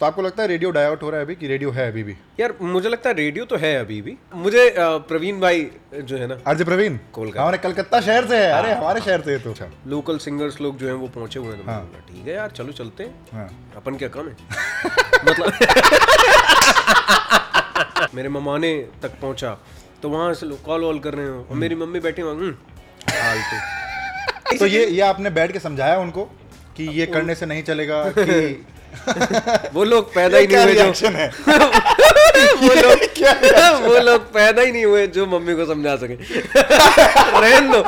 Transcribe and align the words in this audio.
तो 0.00 0.06
आपको 0.06 0.22
लगता 0.22 0.42
है 0.42 0.48
रेडियो 0.48 0.70
डाई 0.70 0.84
हो 1.02 1.10
रहा 1.10 1.18
है 1.20 1.24
अभी 1.24 1.34
कि 1.36 1.46
रेडियो 1.46 1.70
है 1.70 1.90
अभी 1.90 2.02
भी? 2.02 2.16
यार 2.40 2.54
मुझे 2.62 2.88
लगता 2.88 3.10
है 3.10 3.14
रेडियो 3.16 3.44
तो 3.44 3.56
है 3.56 3.74
अभी 3.76 4.00
भी। 4.02 4.16
मुझे 4.34 4.74
प्रवीण 4.78 5.40
भाई 5.40 5.70
जो 5.94 6.16
है 6.16 6.26
ना 6.26 6.38
आरजे 6.48 6.64
प्रवीण? 6.64 6.98
कोलकाता। 7.12 7.42
हमारे 7.42 7.58
कलकत्ता 7.58 8.00
शहर 8.00 8.26
से 8.28 8.36
है। 8.36 8.52
अरे 8.52 8.72
हमारे 8.72 9.00
शहर 9.00 9.20
से 9.22 9.32
है 9.32 9.38
तो। 9.38 9.50
अच्छा 9.50 9.70
लोकल 9.86 10.18
सिंगर्स 10.18 10.60
लोग 10.60 10.78
जो 10.78 10.86
हैं 10.86 10.94
वो 10.94 11.08
पहुँचे 11.08 11.40
हुए 11.40 11.48
हैं 11.48 11.58
तो 11.58 11.64
बोला, 11.64 12.00
ठीक 12.08 12.26
है 12.28 12.34
यार 12.34 12.50
चलो 12.50 12.72
चलते 12.72 13.04
हैं। 13.04 13.14
हाँ। 13.32 13.72
अपन 13.76 13.96
क्या 13.96 14.08
कम 14.08 14.28
है? 14.28 14.34
मतलब 15.24 15.52
मेरे 18.14 18.28
ममाने 18.28 18.74
तक 19.02 19.20
पहुँचा 19.20 19.58
तो 20.02 20.08
वहाँ 20.08 20.32
से 20.34 20.46
लोग 20.46 20.62
कॉल 20.64 20.84
वॉल 20.84 20.98
कर 20.98 21.14
रहे 21.14 21.28
हो। 21.28 21.46
और 21.50 21.56
मेरी 21.56 21.74
मम्मी 21.74 22.00
बैठी 22.00 22.22
वहाँ 22.22 22.34
"हम्म, 22.34 22.50
तो। 24.58 24.66
ये 24.66 24.86
ये 24.86 25.00
आपने 25.00 25.30
बैठ 25.30 25.52
के 25.52 25.58
समझाया 25.60 25.98
उनको 25.98 26.24
कि 26.76 26.84
ये 26.98 27.06
करने 27.06 27.34
से 27.34 27.46
नहीं 27.46 27.62
चलेगा 27.62 28.02
कि 28.18 28.66
वो 29.74 29.84
लोग 29.84 30.14
पैदा 30.14 30.38
ही 30.38 30.46
नहीं 30.46 30.64
हुए 30.64 30.74
जो 30.74 31.08
वो 32.60 32.74
लोग 32.74 33.04
क्या 33.16 33.32
वो 33.86 33.98
लोग 33.98 34.22
पैदा 34.32 34.62
ही 34.62 34.72
नहीं 34.72 34.84
हुए 34.84 35.06
जो 35.16 35.26
मम्मी 35.26 35.54
को 35.54 35.66
समझा 35.66 35.94
सके। 35.96 36.14
रहन 37.40 37.70
दो। 37.72 37.80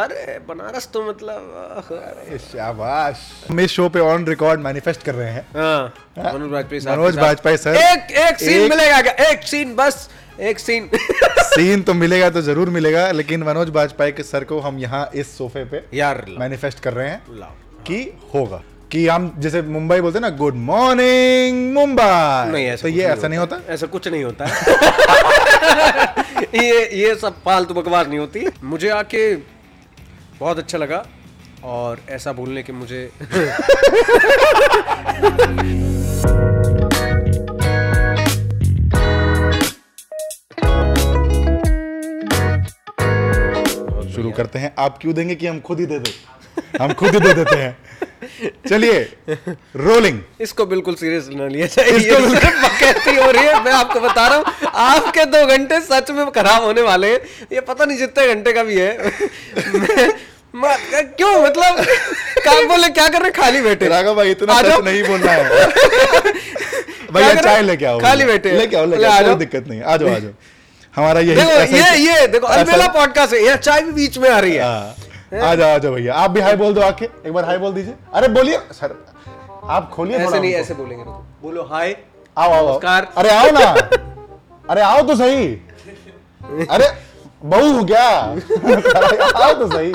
अरे 0.00 0.38
बनारस 0.48 0.88
तो 0.92 1.02
मतलब 1.08 1.88
अरे। 1.92 2.38
शाबाश। 2.38 3.16
हम 3.50 3.60
इस 3.60 3.70
शो 3.70 3.88
पे 3.88 4.00
ऑन 4.00 4.26
रिकॉर्ड 4.26 4.60
मैनिफेस्ट 4.60 5.02
कर 5.02 5.14
रहे 5.14 5.30
हैं। 5.32 5.46
हाँ 5.56 6.32
मनोज 6.34 6.50
वाजपेयी 6.52 6.80
साहब 6.80 6.98
मनोज 6.98 7.18
वाजपेयी 7.18 7.56
सर। 7.56 7.76
एक 7.76 8.10
एक 8.28 8.38
सीन 8.40 8.68
मिलेगा 8.70 9.00
क्या? 9.02 9.12
एक 9.30 9.42
सीन 9.42 9.74
बस 9.76 10.08
एक 10.40 10.58
सीन 10.58 10.90
सीन 10.94 11.82
तो 11.82 11.94
मिलेगा 11.94 12.30
तो 12.30 12.42
ज़रूर 12.42 12.68
मिलेगा 12.70 13.10
लेकिन 13.12 13.42
मनोज 13.42 13.70
वाजपेयी 13.70 14.12
के 14.12 14.22
सर 14.22 14.44
को 14.44 14.60
हम 14.60 14.78
यहाँ 14.78 15.08
इस 15.14 15.36
सोफे 15.38 15.64
पे 15.64 15.84
यार 15.96 16.24
मैनिफेस्ट 16.38 16.80
कर 16.80 16.92
रहे 16.92 17.08
हैं। 17.08 17.22
कि 17.86 18.02
होगा। 18.34 18.62
कि 18.92 19.06
हम 19.06 19.32
जैसे 19.38 19.62
मुंबई 19.62 20.00
बोलते 20.00 20.18
हैं 20.18 20.22
ना 20.22 20.28
गुड 20.36 20.54
मॉर्निंग 20.54 21.72
मुंबई. 21.74 22.50
नहीं 22.52 22.66
ऐसा 22.66 22.82
तो 22.82 22.88
ये 22.88 23.02
ऐसा 23.04 23.28
नहीं 23.28 23.38
होता? 23.38 23.60
ऐसा 23.68 23.86
कुछ 23.86 24.08
नहीं 24.08 24.24
होता। 24.24 24.44
ये 26.54 26.88
ये 27.02 27.14
सब 27.14 27.42
फालतू 27.44 27.74
बकवास 27.74 28.06
नहीं 28.06 28.18
होती। 28.18 28.46
मुझे 28.64 28.88
आके 28.88 29.34
बहुत 30.40 30.58
अच्छा 30.58 30.78
लगा 30.78 31.04
और 31.64 32.00
ऐसा 32.10 32.32
बोलने 32.32 32.62
के 32.62 32.72
मुझे 32.72 33.10
शुरू 44.14 44.30
करते 44.30 44.58
हैं। 44.58 44.72
आप 44.78 44.98
क्यों 45.02 45.14
देंगे 45.14 45.34
कि 45.34 45.46
हम 45.46 45.60
खुद 45.60 45.80
ही 45.80 45.86
दे 45.86 45.98
दे? 45.98 46.10
हम 46.80 46.92
खुद 46.92 47.14
ही 47.14 47.20
दे 47.20 47.32
देते 47.34 47.56
हैं। 47.56 47.76
चलिए 48.68 48.98
रोलिंग 49.76 50.18
इसको 50.40 50.66
बिल्कुल 50.66 50.94
सीरियस 50.94 51.28
ना 51.32 51.46
लिया 51.48 51.66
जाए। 51.66 51.90
इसको 51.90 52.18
बकैती 52.62 53.16
हो 53.16 53.30
रही 53.30 53.44
है। 53.44 53.62
मैं 53.64 53.72
आपको 53.72 54.00
बता 54.00 54.26
रहा 54.28 54.36
हूँ 54.36 54.44
आपके 54.84 55.24
दो 55.26 55.44
घंटे 55.46 55.80
सच 55.82 56.10
में 56.10 56.30
खराब 56.30 56.62
होने 56.64 56.82
वाले 56.82 57.12
हैं। 57.12 57.20
ये 57.52 57.60
पता 57.62 57.84
नहीं 57.84 57.98
जितने 57.98 58.26
घंटे 58.34 58.52
का 58.52 58.62
भी 58.62 58.76
है। 58.76 58.90
क्यों? 60.54 61.32
मतलब 61.42 61.84
काम 62.44 62.66
बोले 62.68 62.88
क्या 62.90 63.08
कर 63.08 63.22
रहे? 63.22 63.30
खाली 63.32 63.60
बैठे। 63.62 63.88
राघव 63.88 64.14
भाई 64.14 64.30
इतना 64.30 64.60
सच 64.62 64.84
नहीं 64.84 65.02
बोलना 65.04 65.32
है। 65.32 65.42
भैया 67.12 67.34
चाय 67.34 67.62
लेके 67.62 67.84
आओ। 67.84 68.00
खाली 68.00 68.24
बैठे। 68.24 68.52
लेके 68.52 68.76
आओ 68.76 68.86
लेके 68.86 69.04
आओ। 69.04 69.34
दिक्कत 69.36 69.68
नहीं। 69.68 69.82
आ 69.82 69.96
जाओ 69.96 70.08
आ 70.08 70.18
जाओ। 70.18 70.32
हमारा 70.94 71.20
यही 71.20 71.36
देखो 71.36 71.76
ये 71.76 71.96
ये 71.98 72.26
देखो 72.28 72.46
अलबेला 72.46 72.86
पॉडकास्ट 72.92 73.34
है। 73.34 73.44
यहाँ 73.44 73.56
चाय 73.58 73.80
भी 73.82 73.92
बीच 73.92 74.18
में 74.18 74.28
आ 74.30 74.38
रही 74.38 74.54
है। 74.54 74.62
हाँ, 74.62 74.94
आ 75.34 75.54
जाओ 75.54 75.74
आ 75.74 75.78
जाओ 75.78 75.94
भैया। 75.94 76.14
आप 76.14 76.30
भी 76.30 76.40
हाई 76.40 76.56
बोल 76.56 76.74
दो 76.74 76.80
आके। 76.80 77.04
एक 77.04 77.32
बार 77.32 77.44
हाई 77.44 77.58
बोल 77.58 77.72
दीजिए। 77.72 77.94
अरे 78.14 78.28
बोलिए। 78.28 78.58
सर 78.72 79.04
आप 79.64 79.90
खोलिए 79.90 80.16
ऐसे 80.16 80.40
नहीं 80.40 80.54
ऐसे 80.54 80.74
बोलेंगे 80.74 81.04
बोलो 81.42 81.62
हाय। 81.62 81.96
आओ 82.38 82.50
आओ। 82.50 82.78
अरे 83.16 83.30
आओ 83.30 83.50
ना। 83.50 83.64
अरे 84.70 84.80
आओ 84.80 85.02
तो 85.02 85.16
सही। 85.16 85.46
अरे 86.70 86.88
बहू 87.44 87.78
हो 87.78 87.84
क्या 87.84 88.08
आओ 88.08 89.54
तो 89.54 89.72
सही। 89.72 89.92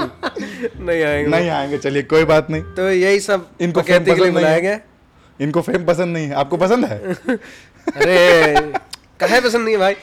नहीं 0.86 1.04
आएँगे। 1.04 1.30
नहीं 1.30 1.50
आएँगे। 1.50 1.78
चलिए 1.78 2.04
कोई 2.04 2.26
बात 2.26 2.50
नहीं। 2.50 2.62
तो 2.62 2.92
यही 2.92 3.20
सब 3.20 3.34
इनको 3.34 3.62
इनको 3.62 3.82
फेम 3.82 4.00
के 4.00 4.06
लिए 4.06 4.14
पसंद 4.14 4.24
नहीं 4.24 4.34
बुलाया 4.34 4.56
है। 4.56 4.62
गया। 4.62 4.80
इनको 5.40 5.62
फेम 5.62 5.86
पसंद 5.86 6.14
नहीं 6.14 6.28
है। 6.28 6.34
आपको 6.34 6.58
पसंद 6.58 6.86
है? 6.86 7.00
अरे 7.96 8.54
कहे 9.20 9.42
पसंद 9.42 9.62
नहीं 9.62 9.74
है 9.74 9.80
भाई। 9.80 9.96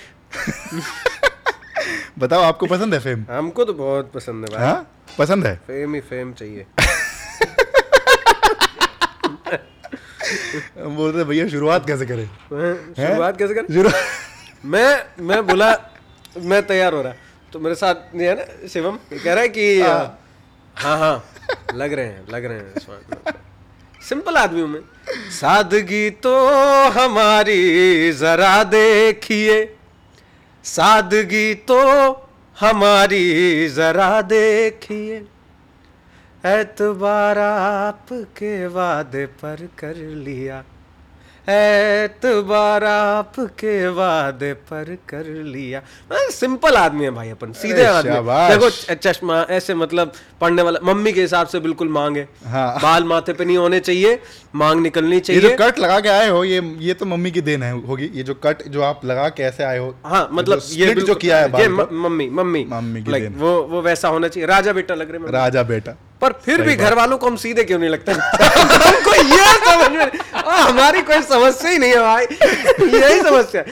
बताओ 2.19 2.43
आपको 2.43 2.67
पसंद 2.67 2.95
है 2.95 3.01
फेम 3.01 3.25
हमको 3.31 3.65
तो 3.65 3.73
बहुत 3.73 4.13
पसंद 4.13 4.45
है 4.45 4.51
भाई। 4.57 4.67
हाँ? 4.67 4.87
पसंद 5.19 5.47
है? 5.47 5.55
फेम 5.67 5.95
ही 5.95 6.01
फेम 6.01 6.33
चाहिए। 6.33 6.67
हम 10.83 10.97
बोल 10.97 11.11
रहे 11.13 11.25
भैया 11.25 11.47
शुरुआत 11.49 11.87
कैसे 11.87 12.07
करें? 12.07 12.25
हैं? 12.53 12.75
शुरुआत 12.95 13.37
कैसे 13.39 13.55
कर? 13.55 13.73
शुरू 13.75 13.91
मैं 14.71 15.05
मैं 15.27 15.47
बोला 15.47 15.71
मैं 16.43 16.63
तैयार 16.67 16.95
हो 16.95 17.03
रहा। 17.03 17.13
तो 17.53 17.59
मेरे 17.61 17.75
साथ 17.75 17.95
ये 18.17 18.29
है 18.29 18.35
ना 18.35 18.69
शिवम? 18.69 18.97
कह 19.13 19.33
रहा 19.33 19.43
है 19.43 19.49
कि 19.49 19.81
हाँ। 19.81 20.19
हाँ 20.77 21.25
लग 21.75 21.93
रहे 21.93 22.07
हैं 22.07 22.25
लग 22.33 22.45
रहे 22.45 22.59
हैं 22.59 23.35
सिंपल 24.09 24.37
आदमी 24.37 24.61
हूँ 24.61 24.69
मैं। 24.69 24.81
सादगी 25.31 26.09
तो 26.25 26.35
हमारी 26.91 28.13
जरा 28.13 28.63
देखिए। 28.65 29.65
सादगी 30.65 31.55
तो 31.71 31.79
हमारी 32.63 33.69
जरा 33.69 34.21
देखिए 34.23 35.17
एतबार 36.47 37.39
आपके 37.39 38.67
वादे 38.67 39.25
पर 39.41 39.67
कर 39.79 39.97
लिया। 39.97 40.63
एतबार 41.43 42.85
आपके 42.85 43.89
वादे 43.91 44.53
पर 44.65 44.97
कर 45.09 45.27
लिया। 45.47 45.81
मैं 46.11 46.29
सिंपल 46.31 46.77
आदमी 46.77 47.05
है 47.05 47.11
भाई 47.11 47.31
अपन 47.31 47.53
सीधे 47.53 47.85
आदमी। 47.85 48.11
देखो 48.51 48.69
चश्मा 48.97 49.41
ऐसे 49.51 49.75
मतलब 49.75 50.13
पढ़ने 50.41 50.63
वाला 50.63 50.81
मम्मी 50.85 51.13
के 51.13 51.21
हिसाब 51.21 51.47
से 51.47 51.61
बिल्कुल 51.61 51.89
मांगे। 51.89 52.27
हाँ। 52.47 52.79
बाल 52.83 53.05
माथे 53.05 53.33
पे 53.33 53.45
नहीं 53.45 53.57
होने 53.57 53.81
चाहिए 53.81 54.19
मांग 54.55 54.81
निकलनी 54.81 55.21
चाहिए 55.21 55.43
ये 55.43 55.49
जो 55.49 55.57
कट 55.59 55.79
लगा 55.79 55.99
के 56.01 56.09
आए 56.09 56.29
हो 56.29 56.45
ये 56.45 56.61
ये 56.81 56.95
तो 56.95 57.07
मम्मी 57.07 57.31
की 57.31 57.41
देन 57.43 57.63
है 57.63 57.73
होगी। 57.83 58.11
ये 58.15 58.23
जो 58.23 58.35
कट 58.45 58.63
जो 58.69 58.83
आप 58.83 59.05
लगा 59.05 59.29
के 59.31 59.43
ऐसे 59.43 59.65
आए 59.65 59.79
हो 59.79 59.95
हाँ 60.05 60.29
मतलब 60.33 60.59
जो 60.59 60.85
ये 60.85 60.95
जो 60.95 61.15
किया 61.17 61.39
है 61.39 61.61
ये 61.61 61.69
मम्मी 61.69 62.29
मम्मी। 62.31 62.65
मम्मी 62.71 63.03
की 63.03 63.13
देन। 63.13 63.35
वो 63.35 63.53
वो 63.65 63.83
वैसा 63.83 64.09
होना 64.09 64.29
चाहिए। 64.29 64.47
राजा 64.47 64.73
बेटा 64.73 64.95
लग 64.95 65.11
रहे 65.11 65.33
राजा 65.33 65.63
बेटा। 65.65 65.97
पर 66.23 66.33
फिर 66.45 66.63
भी 66.63 66.75
घर 66.77 66.95
वालों 66.95 67.17
को 67.19 67.27
हम 67.27 67.37
सीधे 67.37 67.65
क्यों 67.65 67.79
नहीं 67.79 67.91
लगता? 67.91 68.13
हमको 68.13 69.15
ये 69.15 69.47
समझ 69.65 69.91
में 69.93 70.21
हमारी 70.49 71.01
कोई 71.03 71.23
समस्या 71.23 71.71
ही 71.71 71.79
नहीं 71.79 71.93
है 71.93 72.01
भाई। 72.01 72.25
यही 73.01 73.21
समस्या। 73.23 73.63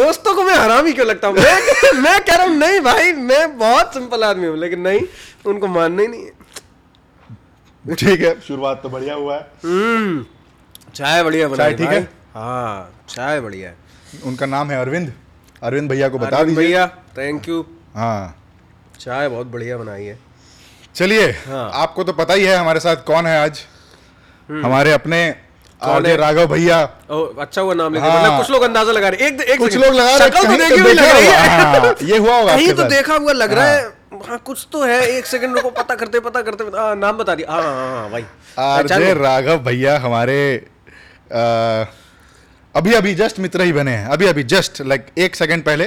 दोस्तों 0.00 0.34
को 0.34 0.42
मैं 0.44 0.54
हरामी 0.54 0.92
क्यों 0.92 1.06
लगता 1.06 1.28
हूँ? 1.28 1.36
मैं 1.36 2.00
मैं 2.02 2.20
कह 2.24 2.34
रहा 2.34 2.46
हूँ 2.46 2.56
नहीं 2.56 2.80
भाई 2.80 3.12
मैं 3.12 3.58
बहुत 3.58 3.94
सिंपल 3.94 4.24
आदमी 4.24 4.46
हूँ 4.46 4.58
लेकिन 4.58 4.80
नहीं 4.80 5.00
उनको 5.46 5.66
मानना 5.66 6.02
ही 6.02 6.08
नहीं 6.08 6.24
है। 6.24 7.94
ठीक 7.96 8.20
है 8.20 8.40
शुरुआत 8.40 8.80
तो 8.82 8.88
बढ़िया 8.88 9.14
हुआ 9.14 9.36
है। 9.36 9.46
हम्म, 9.64 10.24
चाय 10.94 11.22
बढ़िया 11.24 11.48
बनाई 11.48 11.74
ठीक 11.74 11.88
है? 11.88 12.02
हाँ 12.34 12.90
चाय 13.08 13.40
बढ़िया 13.40 13.68
है। 13.68 13.76
उनका 14.26 14.46
नाम 14.46 14.70
है 14.70 14.80
अरविंद। 14.80 15.12
अरविंद 15.62 15.90
भैया 15.90 16.08
को 16.08 16.18
बता 16.18 16.42
दीजिए। 16.42 16.64
भैया 16.64 16.86
थैंक 17.18 17.48
यू 17.48 17.64
हाँ। 17.94 18.36
चाय 19.00 19.28
बहुत 19.28 19.46
बढ़िया 19.46 19.76
बनाई 19.78 20.04
है। 20.04 20.18
चलिए 20.94 21.26
हाँ। 21.46 21.70
आपको 21.74 22.04
तो 22.04 22.12
पता 22.12 22.34
ही 22.34 22.44
है 22.44 22.56
हमारे 22.56 22.80
साथ 22.80 23.04
कौन 23.06 23.26
है 23.26 23.38
आज। 23.42 23.60
हमारे 24.48 24.92
अपने 24.92 25.20
आरजे 25.80 26.16
राघव 26.16 26.46
भैया। 26.46 26.80
अच्छा 26.80 27.60
हुआ 27.60 27.74
नाम 27.74 27.96
हाँ। 27.98 28.10
मतलब 28.10 28.38
कुछ 28.38 28.50
लोग 28.50 28.62
अंदाज़ा 28.62 28.92
लगा 28.92 29.08
रहे 29.08 29.26
एक 29.26 29.40
एक 29.42 29.58
कुछ 29.58 29.76
लोग 29.76 29.94
लगा 29.94 30.16
रहे 30.16 30.28
शक्ल 30.28 30.46
तो 30.46 30.56
देखी 30.56 30.80
हुई 30.80 30.92
लग 30.92 31.04
रही 31.06 31.26
है। 31.26 31.48
हाँ, 31.48 31.94
ये 32.02 32.18
हुआ 32.18 32.36
होगा 32.38 32.56
कहीं 32.56 32.72
तो 32.74 32.84
देखा 32.90 33.14
हुआ 33.16 33.32
लग 33.32 33.52
रहा 33.52 33.66
है। 33.66 33.82
हाँ। 34.28 34.38
कुछ 34.46 34.66
तो 34.72 34.82
है। 34.82 35.00
एक 35.08 35.26
सेकंड 35.26 35.60
को 35.60 35.70
पता 35.70 35.94
करते 35.94 36.20
पता 36.20 36.42
करते 36.42 36.64
हाँ, 36.76 36.94
नाम 36.96 37.16
बता 37.18 37.34
दिया। 37.34 37.52
हाँ 37.52 37.62
हाँ 37.62 38.00
हाँ 38.00 38.10
भाई। 38.10 38.24
आरजे 38.58 39.12
राघव 39.14 39.58
भैया 39.64 39.98
हमारे 39.98 40.40
अ, 41.32 41.40
अभी 42.74 42.92
अभी 42.94 43.14
जस्ट 43.14 43.38
मित्र 43.40 43.62
ही 43.62 43.72
बने 43.72 43.90
हैं। 43.90 44.06
अभी 44.08 44.26
अभी 44.26 44.42
जस्ट 44.52 44.80
लाइक 44.82 45.06
एक 45.18 45.36
सेकंड 45.36 45.64
पहले। 45.64 45.84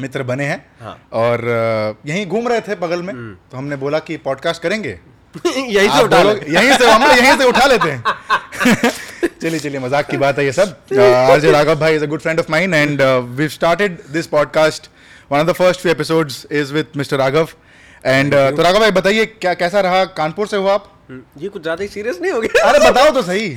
मित्र 0.00 0.22
बने 0.22 0.44
हैं। 0.44 0.56
हम्म। 0.56 0.86
हाँ। 0.86 0.92
हम्म। 0.94 1.20
और 1.20 1.98
यहीं 2.06 2.26
घूम 2.26 2.48
रहे 2.48 2.60
थे 2.60 2.74
बगल 2.76 3.02
में। 3.02 3.14
तो 3.50 3.56
हमने 3.56 3.76
बोला 3.76 3.98
कि 3.98 4.16
पॉडकास्ट 4.16 4.62
करेंगे। 4.62 4.98
यही 5.46 5.88
से 5.88 6.02
उठा 6.02 6.20
यहीं 6.20 6.76
से 6.78 6.90
हम 6.90 7.02
यहीं 7.02 7.36
से 7.38 7.44
उठा 7.44 7.66
लेते 7.66 7.90
हैं। 7.90 8.90
चलिए 9.42 9.58
चलिए 9.58 9.80
मज़ाक 9.80 10.10
की 10.10 10.16
बात 10.16 10.38
है 10.38 10.44
ये 10.44 10.52
सब। 10.52 10.76
आरजे 10.98 11.50
राघव 11.52 11.74
भाई 11.80 11.96
is 11.96 12.04
a 12.04 12.06
good 12.06 12.20
friend 12.20 12.40
of 12.40 12.50
mine 12.50 12.74
and 12.74 13.02
we 13.36 13.48
started 13.48 13.98
this 14.12 14.26
podcast 14.26 14.88
one 15.32 15.38
of 15.40 15.46
the 15.46 15.52
first 15.52 15.80
few 15.80 15.90
episodes 15.90 16.46
is 16.52 16.72
with 16.74 16.86
Mr 16.96 17.16
Raghav 17.16 17.48
and 18.04 18.34
तो 18.34 18.62
राघव 18.62 18.78
भाई 18.80 18.90
बताइए 18.90 19.26
क्या 19.26 19.54
कैसा 19.54 19.80
रहा 19.80 20.04
कानपुर 20.16 20.46
से 20.46 20.56
हो 20.56 20.66
आप? 20.66 20.92
हम्म, 21.10 21.22
ये 21.42 21.48
कुछ 21.48 21.62
ज़्यादा 21.62 21.82
ही 21.82 21.88
सीरियस 21.88 22.18
नहीं 22.22 22.32
हो 22.32 22.40
गया? 22.40 22.68
अरे 22.68 22.90
बताओ 22.90 23.10
तो 23.10 23.22
सही। 23.22 23.48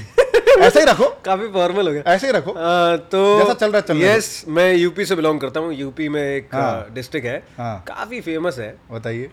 ऐसे 0.61 0.79
ही 0.79 0.85
रखो। 0.85 1.05
काफ़ी 1.25 1.47
फॉर्मल 1.47 1.87
हो 1.87 1.93
गया। 1.93 2.03
ऐसे 2.13 2.27
ही 2.27 2.33
रखो। 2.33 2.51
आ, 2.51 2.95
तो 2.95 3.39
जैसा 3.39 3.53
चल 3.53 3.71
रहा 3.71 3.93
है, 3.93 3.99
यस 4.01 4.43
मैं 4.47 4.73
यूपी 4.73 5.05
से 5.05 5.15
बिलोंग 5.15 5.39
करता 5.41 5.59
हूँ। 5.59 5.73
यूपी 5.73 6.09
में 6.09 6.21
एक 6.21 6.55
हाँ। 6.55 6.87
डिस्ट्रिक्ट 6.93 7.27
है। 7.27 7.37
हाँ। 7.57 7.83
काफ़ी 7.87 8.21
फ़ेमस 8.21 8.59
है। 8.59 8.75
बताइए। 8.91 9.29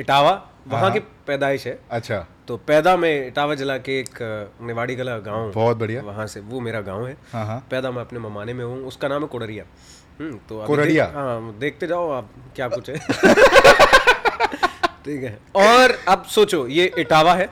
इटावा। 0.00 0.30
वहाँ 0.68 0.90
की 0.92 0.98
पैदाइश 1.26 1.66
है। 1.66 1.78
अच्छा। 1.90 2.26
तो 2.48 2.56
पैदा 2.56 2.96
में 2.96 3.26
इटावा 3.26 3.54
जिला 3.54 3.76
के 3.78 3.98
एक 4.00 4.18
निवाड़ी 4.62 4.94
गला 4.94 5.16
गाँव 5.18 5.50
बहुत 5.52 5.76
बढ़िया। 5.76 6.02
वहाँ 6.02 6.26
से 6.26 6.40
वो 6.40 6.60
मेरा 6.60 6.80
गाँव 6.80 7.06
है। 7.06 7.16
हाँ 7.32 7.46
हाँ। 7.46 7.58
पैदा 7.70 7.90
मैं 7.90 8.00
अपने 8.00 8.18
ममाने 8.18 8.52
में 8.54 8.64
हूँ। 8.64 8.84
उसका 8.86 9.08
नाम 9.08 9.22
है 9.22 9.28
कोडरिया। 9.28 9.64
हम्म, 10.20 10.36
तो 10.48 10.64
कोडरिया? 10.66 11.04
हाँ 11.14 11.58
देखते 11.58 11.86
जाओ 11.86 12.10
आप 12.10 12.30
क्या 12.56 12.68
कुछ 12.74 12.90
है। 12.90 12.96
ठीक 15.04 15.22
है। 15.22 15.38
और 15.56 15.96
अब 16.08 16.24
सोचो 16.24 16.66
ये 16.68 16.92
इटावा 16.98 17.34
है। 17.34 17.48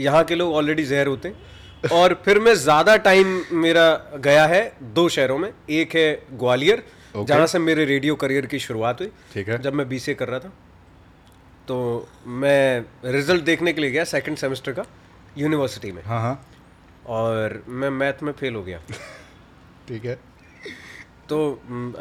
यहाँ 0.00 0.24
के 0.24 0.34
लोग 0.34 0.54
ऑलरेडी 0.54 0.84
जहर 0.84 1.06
होते 1.06 1.28
हैं। 1.28 1.57
और 1.92 2.14
फिर 2.24 2.38
मैं 2.38 2.54
ज़्यादा 2.54 2.96
टाइम 2.96 3.42
मेरा 3.52 3.90
गया 4.16 4.46
है 4.46 4.62
दो 4.82 5.08
शहरों 5.08 5.38
में। 5.38 5.52
एक 5.70 5.94
है 5.94 6.22
ग्वालियर 6.32 6.82
okay. 7.14 7.26
जहाँ 7.28 7.46
से 7.46 7.58
मेरे 7.58 7.84
रेडियो 7.84 8.14
करियर 8.14 8.46
की 8.46 8.58
शुरुआत 8.58 9.00
हुई 9.00 9.10
ठीक 9.34 9.48
है। 9.48 9.58
जब 9.62 9.74
मैं 9.74 9.88
बीसीए 9.88 10.14
कर 10.14 10.28
रहा 10.28 10.38
था। 10.38 10.52
तो 11.68 12.08
मैं 12.26 12.84
रिज़ल्ट 13.04 13.44
देखने 13.44 13.72
के 13.72 13.80
लिए 13.80 13.90
गया 13.90 14.04
सेकंड 14.04 14.36
सेमेस्टर 14.36 14.72
का 14.72 14.84
यूनिवर्सिटी 15.38 15.92
में। 15.92 16.02
हाँ 16.02 16.20
हाँ। 16.20 16.46
और 17.06 17.62
मैं 17.68 17.90
मैथ 17.90 18.22
में 18.22 18.32
फेल 18.32 18.54
हो 18.54 18.62
गया। 18.62 18.78
ठीक 19.88 20.04
है। 20.04 20.18
तो 21.28 21.38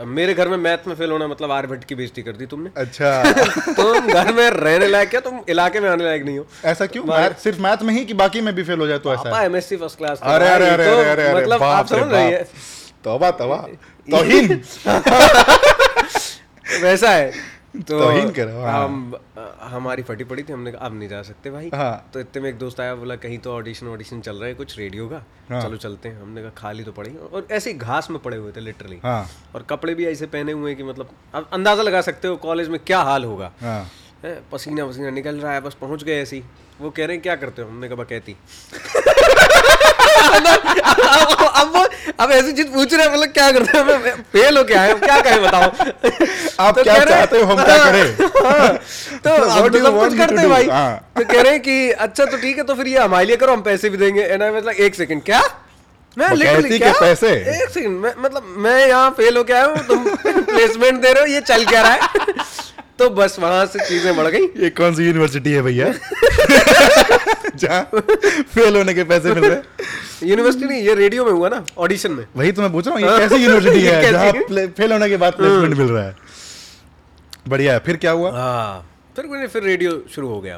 मेरे 0.08 0.34
घर 0.34 0.48
में 0.48 0.56
मैथ 0.58 0.88
में 0.88 0.94
फेल 0.96 1.12
होना 1.12 1.28
मतलब 1.28 1.52
आर्यभट्ट 1.52 1.84
की 1.84 1.96
बेइज्जती 1.96 2.22
कर 2.22 2.32
दी 2.32 2.46
तुमने। 2.46 2.70
अच्छा। 2.78 3.24
तुम 3.74 4.08
घर 4.14 4.32
में 4.34 4.50
रहने 4.50 4.88
लायक 4.88 5.10
क्या 5.10 5.20
तुम 5.20 5.40
इलाके 5.50 5.80
में 5.80 5.90
आने 5.90 6.04
लायक 6.04 6.24
नहीं 6.26 6.38
हो। 6.40 6.46
ऐसा 6.66 6.86
क्यों? 6.86 7.04
मैथ 7.04 7.34
सिर्फ़ 7.44 7.60
मैथ 7.62 7.84
में 7.84 7.94
ही 7.94 8.06
कि 8.06 8.14
बाकी 8.14 8.42
में 8.42 8.54
भी 8.56 8.64
फेल 8.64 8.80
हो 8.80 8.88
जाए 8.88 9.00
तो 9.00 9.14
ऐसा 9.14 9.44
एमएससी 9.44 9.76
फ़र्स्ट 9.78 9.98
क्लास 9.98 10.20
अरे 10.24 10.48
अरे 10.50 10.70
अरे 10.70 10.86
अरे 10.92 11.10
अरे 11.12 11.34
मतलब 11.36 11.64
आप 11.64 11.88
समझ 11.88 12.12
रही। 12.14 12.32
है। 12.32 12.44
तौबा 13.04 13.32
तौबा। 13.42 13.56
तौहीन। 14.12 14.62
वैसा 16.82 17.10
है। 17.10 17.32
तो 17.74 18.00
तौहीन 18.00 18.30
कर 18.32 18.50
हाँ। 18.50 18.84
हम 18.84 19.16
हमारी 19.62 20.04
फटी 20.04 20.24
पड़ी 20.24 20.44
थी 20.44 20.54
हमने 20.54 20.72
कहा 20.72 20.86
अब 20.86 20.94
नहीं 20.94 21.10
जा 21.10 21.22
सकते 21.22 21.50
भाई। 21.52 21.70
हाँ। 21.74 22.10
तो 22.14 22.20
इतने 22.20 22.42
में 22.42 22.50
एक 22.50 22.58
दोस्त 22.58 22.80
आया 22.80 22.96
बोला 22.96 23.16
कहीं 23.16 23.38
तो 23.38 23.54
ऑडिशन 23.54 23.88
ऑडिशन 23.88 24.22
चल 24.22 24.36
रहा 24.36 24.48
है 24.48 24.54
कुछ 24.54 24.78
रेडियो 24.78 25.08
का? 25.08 25.24
हाँ। 25.50 25.62
चलो 25.62 25.78
चलते 25.78 26.10
हैं। 26.10 26.22
हमने 26.22 26.42
कहा 26.42 26.52
खाली 26.58 26.84
तो 26.84 26.92
पड़ेंगे। 26.92 27.20
और 27.20 27.48
ऐसे 27.52 27.72
ही 27.72 27.78
घास 27.78 28.10
में 28.12 28.20
पड़े 28.20 28.38
हुए 28.38 28.52
थे 28.52 28.62
लिटरली 28.62 29.00
हाँ। 29.04 29.28
और 29.56 29.64
कपड़े 29.70 29.96
भी 29.96 30.06
ऐसे 30.06 30.26
पहने 30.28 30.52
हुए 30.52 30.70
हैं 30.72 30.78
कि 30.78 30.84
मतलब 30.84 31.10
अब 31.36 31.50
अंदाज़ा 31.54 31.84
लगा 31.84 32.02
सकते 32.02 32.28
हो 32.28 32.36
कॉलेज 32.38 32.70
में 32.70 32.80
क्या 32.80 33.02
हाल 33.02 33.24
होगा। 33.24 33.52
हाँ। 33.62 33.86
पसीना 34.52 34.86
पसीना 34.86 35.10
निकल 35.12 35.36
रहा 35.36 35.54
है 35.54 35.62
बस 35.62 35.74
पहुँच 35.82 36.04
गए 36.04 36.22
ऐसे 36.22 36.36
ही। 36.36 36.44
वो 36.82 36.90
कह 36.90 37.06
रहे 37.06 37.16
हैं 37.16 37.22
क्या 37.24 37.36
करते 37.36 37.62
हो? 37.62 37.70
हमने 37.70 37.90
कहा 37.90 38.04
कहती 38.04 38.36
अब 41.58 41.76
वो 41.76 41.86
अब 42.20 42.32
ऐसी 42.32 42.52
चीज़ 42.54 42.68
पूछ 42.68 42.94
रहे 42.94 43.06
हैं 43.06 43.12
मतलब 43.14 43.30
क्या 43.30 43.52
करते 43.52 43.78
हो 43.78 43.84
मैं 43.86 44.12
फेल 44.32 44.58
हो 44.58 44.64
क्या 44.64 44.82
है 44.82 44.94
क्या 44.96 45.20
कहे 45.22 45.40
बताओ 45.40 45.62
आप 45.62 46.76
तो 46.76 46.84
क्या 46.84 47.04
चाहते 47.06 47.40
हो 47.40 47.46
हम 47.46 47.64
क्या 47.64 47.78
करें 47.80 48.04
हाँ, 48.46 48.70
तो 49.20 49.36
हम 49.46 49.70
तो 49.70 49.80
सब 49.80 50.00
कुछ 50.00 50.18
करते 50.18 50.36
हैं 50.36 50.50
भाई 50.50 50.68
हाँ। 50.68 51.14
तो 51.18 51.24
कह 51.24 51.42
रहे 51.42 51.52
हैं 51.52 51.62
कि 51.62 51.90
अच्छा 51.92 52.26
तो 52.26 52.38
ठीक 52.38 52.58
है 52.58 52.64
तो 52.64 52.76
फिर 52.76 52.88
ये 52.88 52.98
हमारे 53.00 53.26
लिए 53.26 53.38
करो 53.38 53.54
हम 53.54 53.62
पैसे 53.62 53.90
भी 53.90 53.98
देंगे 53.98 54.22
एंड 54.24 54.44
आई 54.44 54.50
वाज 54.50 54.66
लाइक 54.66 54.80
एक 54.82 54.96
सेकंड 54.96 55.24
क्या 55.24 55.42
मैं 56.18 56.30
लिटरली 56.36 56.78
क्या 56.80 56.92
पैसे? 57.00 57.28
एक 57.56 57.70
सेकंड 57.70 58.00
मैं 58.00 58.14
मतलब 58.20 58.54
मैं 58.60 58.88
यहाँ 58.88 59.10
फेल 59.18 59.38
हो 59.38 59.44
के 59.44 59.54
आया 59.54 59.66
हूँ 59.66 59.86
तुम 59.88 60.08
प्लेसमेंट 60.46 61.02
दे 61.02 61.12
रहे 61.12 61.22
हो 61.22 61.28
ये 61.28 61.42
चल 61.44 61.66
क्या 61.66 61.82
रहा 61.82 61.92
है 61.92 62.76
तो 63.00 63.10
बस 63.10 63.36
वहाँ 63.40 63.66
से 63.66 63.80
चीज़ें 63.88 64.16
बढ़ 64.18 64.28
गई। 64.28 64.46
ये 64.64 64.70
कौन 64.78 64.96
सी 64.96 65.06
यूनिवर्सिटी 65.06 65.52
है 65.52 65.62
भैया? 65.62 65.88
जहाँ 67.56 67.82
फेल 67.94 68.76
होने 68.78 68.94
के 68.94 69.04
पैसे 69.04 69.34
मिल 69.34 69.46
रहे 69.46 70.30
यूनिवर्सिटी 70.30 70.66
नहीं 70.66 70.82
ये 70.84 70.94
रेडियो 70.96 71.26
में 71.26 71.32
हुआ 71.32 71.50
ना 71.50 71.64
ऑडिशन 71.78 72.12
में। 72.12 72.26
वही 72.36 72.52
तो 72.52 72.62
मैं 72.62 72.72
पूछ 72.72 72.88
रहा 72.88 72.96
हूँ 72.96 73.02
ये 73.04 73.18
कैसी 73.20 73.44
यूनिवर्सिटी 73.44 73.82
है? 73.82 74.12
जहाँ 74.12 74.68
फेल 74.68 74.92
होने 74.92 75.10
के 75.10 75.18
बाद 75.18 75.34
प्लेसमेंट 75.34 75.78
मिल 75.78 75.88
रहा 75.88 76.04
है। 76.04 76.16
बढ़िया 77.48 77.74
है 77.74 77.80
फिर 77.80 77.98
क्या 77.98 78.12
हुआ? 78.12 78.32
हाँ 78.32 78.90
फिर 79.16 79.26
मैंने 79.26 79.48
फिर 79.48 79.64
रेडियो 79.64 79.92
शुरू 80.16 80.28
हो 80.30 80.40
गया। 80.42 80.58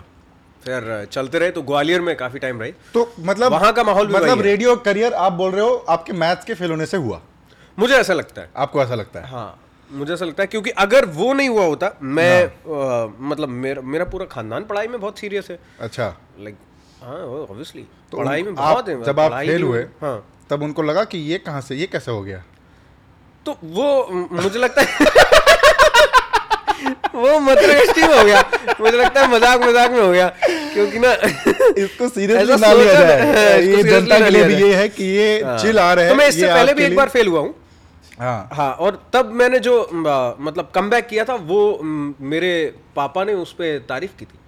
फिर 0.63 1.07
चलते 1.11 1.39
रहे 1.39 1.51
तो 1.51 1.61
ग्वालियर 1.61 2.01
में 2.01 2.15
काफ़ी 2.15 2.39
टाइम 2.39 2.61
रही। 2.61 2.71
तो 2.93 3.11
मतलब 3.19 3.51
वहाँ 3.51 3.71
का 3.73 3.83
माहौल 3.83 4.07
मतलब 4.15 4.41
रेडियो 4.41 4.75
करियर 4.75 5.13
आप 5.13 5.33
बोल 5.33 5.51
रहे 5.51 5.61
हो 5.61 5.75
आपके 5.89 6.13
मैथ्स 6.13 6.45
के 6.45 6.53
फेल 6.53 6.71
होने 6.71 6.85
से 6.85 6.97
हुआ। 6.97 7.21
मुझे 7.77 7.93
ऐसा 7.95 8.13
लगता 8.13 8.41
है। 8.41 8.49
आपको 8.57 8.81
ऐसा 8.83 8.95
लगता 8.95 9.19
है? 9.19 9.27
हाँ। 9.27 9.59
मुझे 9.89 10.13
ऐसा 10.13 10.25
लगता 10.25 10.43
है 10.43 10.47
क्योंकि 10.47 10.69
अगर 10.79 11.05
वो 11.17 11.31
नहीं 11.33 11.49
हुआ 11.49 11.65
होता 11.65 11.91
मैं 12.01 12.43
अ, 12.43 13.13
मतलब 13.19 13.49
मेरा 13.49 13.81
मेरा 13.83 14.05
पूरा 14.05 14.25
खानदान 14.31 14.63
पढ़ाई 14.65 14.87
में 14.87 14.99
बहुत 14.99 15.19
सीरियस 15.19 15.47
है। 15.51 15.59
अच्छा। 15.79 16.07
लाइक 16.39 16.55
हाँ 17.03 17.17
ऑब्वियसली 17.17 17.85
तो 18.11 18.17
पढ़ाई 18.17 18.43
में 18.43 18.53
बहुत 18.55 18.89
है 18.89 19.01
जब 19.03 19.19
आप 19.19 19.31
फेल 19.33 19.63
हुए 19.63 19.81
हाँ। 20.01 20.17
तब 20.49 20.63
उनको 20.63 20.81
लगा 20.83 21.03
कि 21.03 21.17
ये 21.31 21.37
कहाँ 21.37 21.61
से 21.61 21.75
ये 21.75 21.85
कैसे 21.87 22.11
हो 22.11 22.21
गया? 22.23 22.43
तो 23.45 23.57
वो 23.63 24.27
मुझे 24.31 24.59
लगता 24.59 24.81
है 24.81 24.87
वो 27.15 27.39
मतरेस्टी 27.39 28.01
हो 28.01 28.23
गया। 28.23 28.41
मुझे 28.79 28.97
लगता 28.97 29.21
है 29.21 29.27
मज़ाक 29.31 29.61
मज़ाक 29.63 29.91
में 29.91 29.99
हो 30.01 30.11
गया 30.11 30.27
क्योंकि 30.73 30.99
ना 30.99 31.11
इसको 31.83 32.07
सीरियसली 32.09 32.55
ना 32.61 32.71
लिया 32.73 32.93
जाए। 32.93 33.61
ये 33.67 33.83
जनता 33.83 34.19
के 34.19 34.29
लिए 34.29 34.43
भी 34.43 34.55
ये 34.55 34.73
है 34.75 34.87
कि 34.89 35.03
ये 35.05 35.41
हाँ। 35.43 35.57
चिल 35.57 35.79
आ 35.79 35.91
रहे 35.93 36.05
हैं 36.05 36.13
तो 36.13 36.17
मैं 36.17 36.27
इससे 36.27 36.47
पहले 36.47 36.73
भी 36.73 36.83
एक 36.83 36.95
बार 36.95 37.09
फेल 37.09 37.27
हुआ 37.27 37.39
हूँ। 37.39 37.53
हाँ। 38.19 38.49
हाँ 38.53 38.71
और 38.75 39.01
तब 39.13 39.31
मैंने 39.31 39.59
जो 39.59 39.75
मतलब 39.93 40.71
कम 40.75 40.89
किया 41.01 41.23
था, 41.25 41.35
वो 41.35 41.79
मेरे 41.83 42.51
पापा 42.95 43.23
ने 43.23 43.33
उस 43.33 43.53
पर 43.53 43.85
तारीफ़ 43.89 44.15
की 44.19 44.25
थी। 44.25 44.38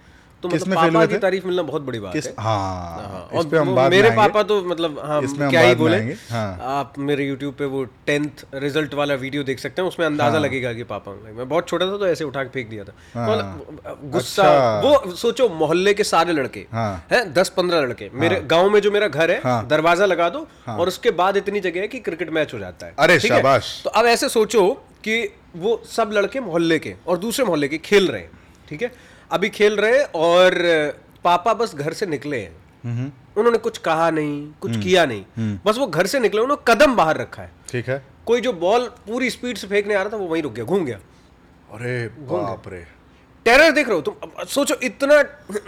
तो 0.44 0.50
मतलब 0.50 0.76
पापा 0.76 1.06
की 1.06 1.18
तारीफ़ 1.18 1.46
मिलना 1.48 1.62
बहुत 1.64 1.82
बड़ी 1.82 2.00
बात 2.00 2.14
किस 2.14 2.28
है 2.28 2.34
हाँ 2.40 2.58
हाँ, 3.02 3.22
और 3.34 3.48
पे 3.48 3.58
हम 3.58 3.68
में 3.70 3.90
मेरे 3.90 4.10
पापा 4.12 4.44
तो 4.44 4.62
मतलब 4.66 5.00
हाँ 5.00 5.22
क्या 5.50 5.62
ही 5.62 5.76
बोले 5.76 5.98
हाँ। 6.30 6.58
आप 6.72 6.94
मेरे 7.00 7.26
यूट्यूब 7.26 7.54
पे 7.54 7.66
वो 7.66 7.84
टेंथ 8.06 8.46
रिज़ल्ट 8.56 8.94
वाला 8.94 9.14
वीडियो 9.16 9.44
देख 9.44 9.60
सकते 9.60 9.82
हैं 9.82 9.90
उसमें 9.90 10.06
अंदाज़ा 10.06 10.32
हाँ। 10.32 10.42
लगेगा 10.42 10.74
कि 10.74 10.84
पापा 10.84 11.12
मैं 11.12 11.48
बहुत 11.50 11.68
छोटा 11.68 11.86
था 11.86 11.98
तो 11.98 12.08
ऐसे 12.08 12.24
उठा 12.24 12.44
के 12.44 12.50
फेंक 12.50 12.70
दिया 12.70 12.84
था 12.84 12.94
हाँ। 13.14 13.30
मतलब 13.30 14.10
गुस्सा 14.12 14.44
अच्छा। 14.44 14.80
वो 14.80 15.16
सोचो 15.16 15.50
मोहल्ले 15.56 15.94
के 15.94 16.04
सारे 16.04 16.34
लड़के 16.34 16.66
हाँ। 16.72 17.06
हैं 17.12 17.24
दस 17.34 17.50
पंद्रह 17.50 17.82
लड़के 17.82 18.10
मेरे 18.16 18.42
गाँव 18.48 18.70
में 18.70 18.80
जो 18.82 18.92
मेरा 18.92 19.08
घर 19.08 19.32
है 19.32 19.40
हाँ। 19.44 19.68
दरवाज़ा 19.68 20.06
लगा 20.06 20.30
दो 20.30 20.48
और 20.70 20.88
उसके 20.88 21.12
बाद 21.12 21.38
इतनी 21.38 21.60
जगह 21.60 21.82
है 21.82 21.88
कि 21.88 22.00
क्रिकेट 22.00 22.30
मैच 22.30 22.54
हो 22.54 22.60
जाता 22.60 22.86
है 22.86 22.96
अरे 23.00 23.20
शाबाश। 23.20 23.82
तो 23.84 23.90
अब 23.90 24.06
ऐसे 24.08 24.30
सोचो 24.30 24.70
कि 25.04 25.24
वो 25.58 25.82
सब 25.92 26.12
लड़के 26.14 26.40
मोहल्ले 26.40 26.80
के 26.80 26.96
और 27.08 27.18
दूसरे 27.18 27.46
मोहल्ले 27.46 27.68
के 27.68 27.78
खेल 27.78 28.08
रहे 28.08 28.22
हैं 28.22 28.40
ठीक 28.70 28.82
है 28.82 28.92
अभी 29.32 29.50
खेल 29.50 29.76
रहे 29.78 30.04
और 30.16 30.54
पापा 31.24 31.54
बस 31.54 31.76
घर 31.76 31.94
से 31.94 32.06
निकले 32.06 32.40
हैं। 32.40 32.56
हम्म, 32.84 33.12
उन्होंने 33.38 33.58
कुछ 33.58 33.78
कहा 33.78 34.10
नहीं 34.12 34.52
कुछ 34.62 34.78
किया 34.78 35.06
नहीं। 35.06 35.58
बस 35.66 35.78
वो 35.78 35.88
घर 35.88 36.06
से 36.08 36.20
निकले 36.20 36.42
उन्होंने 36.42 36.74
कदम 36.74 36.96
बाहर 36.96 37.18
रखा 37.18 37.42
है। 37.42 37.52
ठीक 37.72 37.90
है। 37.90 38.02
कोई 38.26 38.42
जो 38.42 38.54
बॉल 38.54 38.86
पूरी 39.08 39.30
स्पीड 39.30 39.58
से 39.58 39.68
फेंकने 39.68 39.94
आ 39.96 40.02
रहा 40.02 40.10
था 40.10 40.18
वो 40.18 40.28
वहीं 40.28 40.44
रुक 40.44 40.54
गया 40.54 40.66
घूम 40.66 40.86
गया। 40.86 40.98
अरे 41.74 42.08
बाप 42.08 42.64
रे। 42.68 42.86
टेरर 43.46 43.72
देख 43.72 43.88
रहे 43.88 43.96
हो 43.96 44.02
तुम? 44.02 44.44
सोचो 44.46 44.76
इतना 44.84 45.20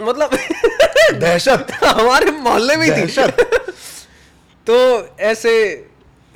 मतलब 0.01 0.29
दहशत। 1.19 1.67
हमारे 1.83 2.31
मोहल्ले 2.31 2.75
में 2.77 2.85
ही 2.89 3.07
थी। 3.07 3.27
तो 4.67 4.75
ऐसे 5.19 5.53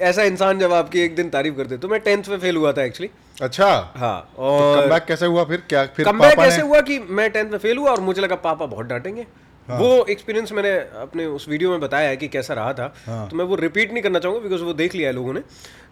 ऐसा 0.02 0.24
इंसान 0.24 0.60
जब 0.60 0.74
आपकी 0.74 1.00
एक 1.00 1.16
दिन 1.16 1.30
तारीफ़ 1.30 1.56
करते 1.56 1.78
तो 1.78 1.88
मैं 1.88 2.00
टेंथ 2.00 2.24
में 2.30 2.38
फेल 2.40 2.56
हुआ 2.56 2.72
था 2.74 2.84
एक्चुअली 2.84 3.10
अच्छा। 3.42 3.94
हाँ 3.98 4.34
और 4.38 4.76
तो 4.76 4.82
कमबैक 4.82 5.06
कैसे 5.06 5.26
हुआ 5.26 5.44
फिर? 5.44 5.64
क्या 5.70 5.86
फिर 5.86 6.06
कमबैक 6.06 6.40
ने 6.40 6.62
हुआ 6.62 6.82
कि 6.82 7.00
मैं 7.00 7.30
टेंथ 7.32 7.52
में 7.52 7.58
फेल 7.58 7.78
हुआ 7.78 7.92
और 7.92 8.02
मुझे 8.02 8.22
लगा 8.22 8.36
पापा 8.36 8.66
बहुत 8.66 8.86
डांटेंगे? 8.86 9.26
हाँ। 9.68 9.78
वो 9.80 10.06
एक्सपीरियंस 10.10 10.52
मैंने 10.52 10.72
अपने 11.02 11.26
उस 11.26 11.48
वीडियो 11.50 11.70
में 11.72 11.80
बताया 11.80 12.10
है 12.10 12.18
कि 12.18 12.28
कैसा 12.28 12.54
रहा 12.54 12.74
था। 12.74 12.94
हाँ। 13.06 13.28
तो 13.30 13.36
मैं 13.36 13.46
वो 13.46 13.56
रिपीट 13.56 13.92
नहीं 13.94 14.04
करना 14.04 14.20
चाहूँगा 14.20 14.42
बिकॉज़ 14.42 14.62
वो 14.62 14.74
देख 14.74 14.96
लिया 14.96 15.10
है 15.10 15.16
लोगों 15.16 15.34
ने। 15.34 15.42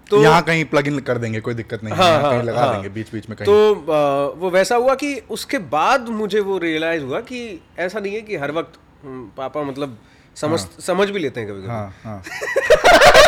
तो 0.09 0.21
यहाँ 0.23 0.41
कहीं 0.41 0.65
प्लग 0.65 0.87
इन 0.87 0.99
कर 0.99 1.17
देंगे 1.17 1.39
कोई 1.39 1.53
दिक्कत 1.53 1.83
नहीं। 1.83 1.93
हाँ, 1.93 2.21
हाँ, 2.21 2.31
कहीं 2.31 2.43
लगा 2.43 2.59
हाँ। 2.59 2.73
देंगे 2.73 2.89
बीच 2.89 3.11
बीच 3.13 3.29
में 3.29 3.37
कहीं। 3.37 3.45
तो 3.45 3.91
आ, 3.91 4.33
वो 4.37 4.49
वैसा 4.49 4.75
हुआ 4.75 4.95
कि 4.95 5.13
उसके 5.29 5.57
बाद 5.57 6.09
मुझे 6.09 6.39
वो 6.39 6.57
रियलाइज़ 6.57 7.03
हुआ 7.03 7.19
कि 7.21 7.61
ऐसा 7.79 7.99
नहीं 7.99 8.13
है 8.15 8.21
कि 8.21 8.35
हर 8.35 8.51
वक्त 8.51 8.79
हम्म, 9.03 9.29
पापा 9.37 9.63
मतलब 9.63 9.97
समझ 10.35 10.59
समझ 10.59 11.09
भी 11.09 11.19
लेते 11.19 11.39
हैं 11.41 11.49
कभी 11.49 11.59
कभी 11.59 11.67
हाँ 11.67 11.93
हाँ। 12.03 12.21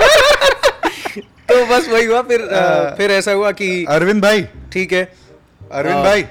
तो 1.49 1.65
बस 1.65 1.87
वही 1.89 2.05
हुआ 2.05 2.21
फिर 2.21 2.41
आ, 2.53 2.95
फिर 2.95 3.11
ऐसा 3.11 3.31
हुआ 3.31 3.51
कि 3.61 3.85
अरविंद 3.89 4.21
भाई। 4.23 4.41
ठीक 4.73 4.93
है। 4.93 5.03
अरविंद 5.71 6.03
भाई। 6.05 6.23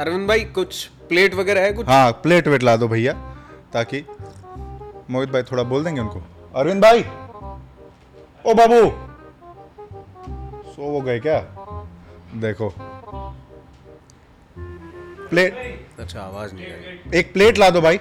अरविंद 0.00 0.26
भाई 0.28 0.40
कुछ 0.58 0.84
प्लेट 1.08 1.34
वगैरह 1.34 1.60
है 1.60 1.72
कुछ? 1.72 1.86
हाँ 1.88 2.10
प्लेट 2.22 2.48
वेट 2.48 2.62
ला 2.62 2.76
दो 2.76 2.88
भैया 2.88 3.12
ताकि 3.72 4.04
मोहित 5.10 5.30
भाई 5.30 5.42
थोड़ा 5.42 5.62
बोल 5.72 5.84
देंगे 5.84 6.00
उनको। 6.00 6.22
अरविंद 6.60 6.82
भाई। 6.82 7.04
ओ 8.46 8.54
बाबू। 8.54 8.80
सो 10.72 10.82
वो 10.82 11.00
गए 11.00 11.18
क्या? 11.26 11.38
देखो। 12.44 12.72
प्लेट 15.28 16.00
अच्छा 16.00 16.20
आवाज़ 16.20 16.54
नहीं 16.54 16.66
आई। 16.66 17.18
एक 17.18 17.32
प्लेट 17.32 17.58
ला 17.58 17.70
दो 17.70 17.80
भाई। 17.80 17.98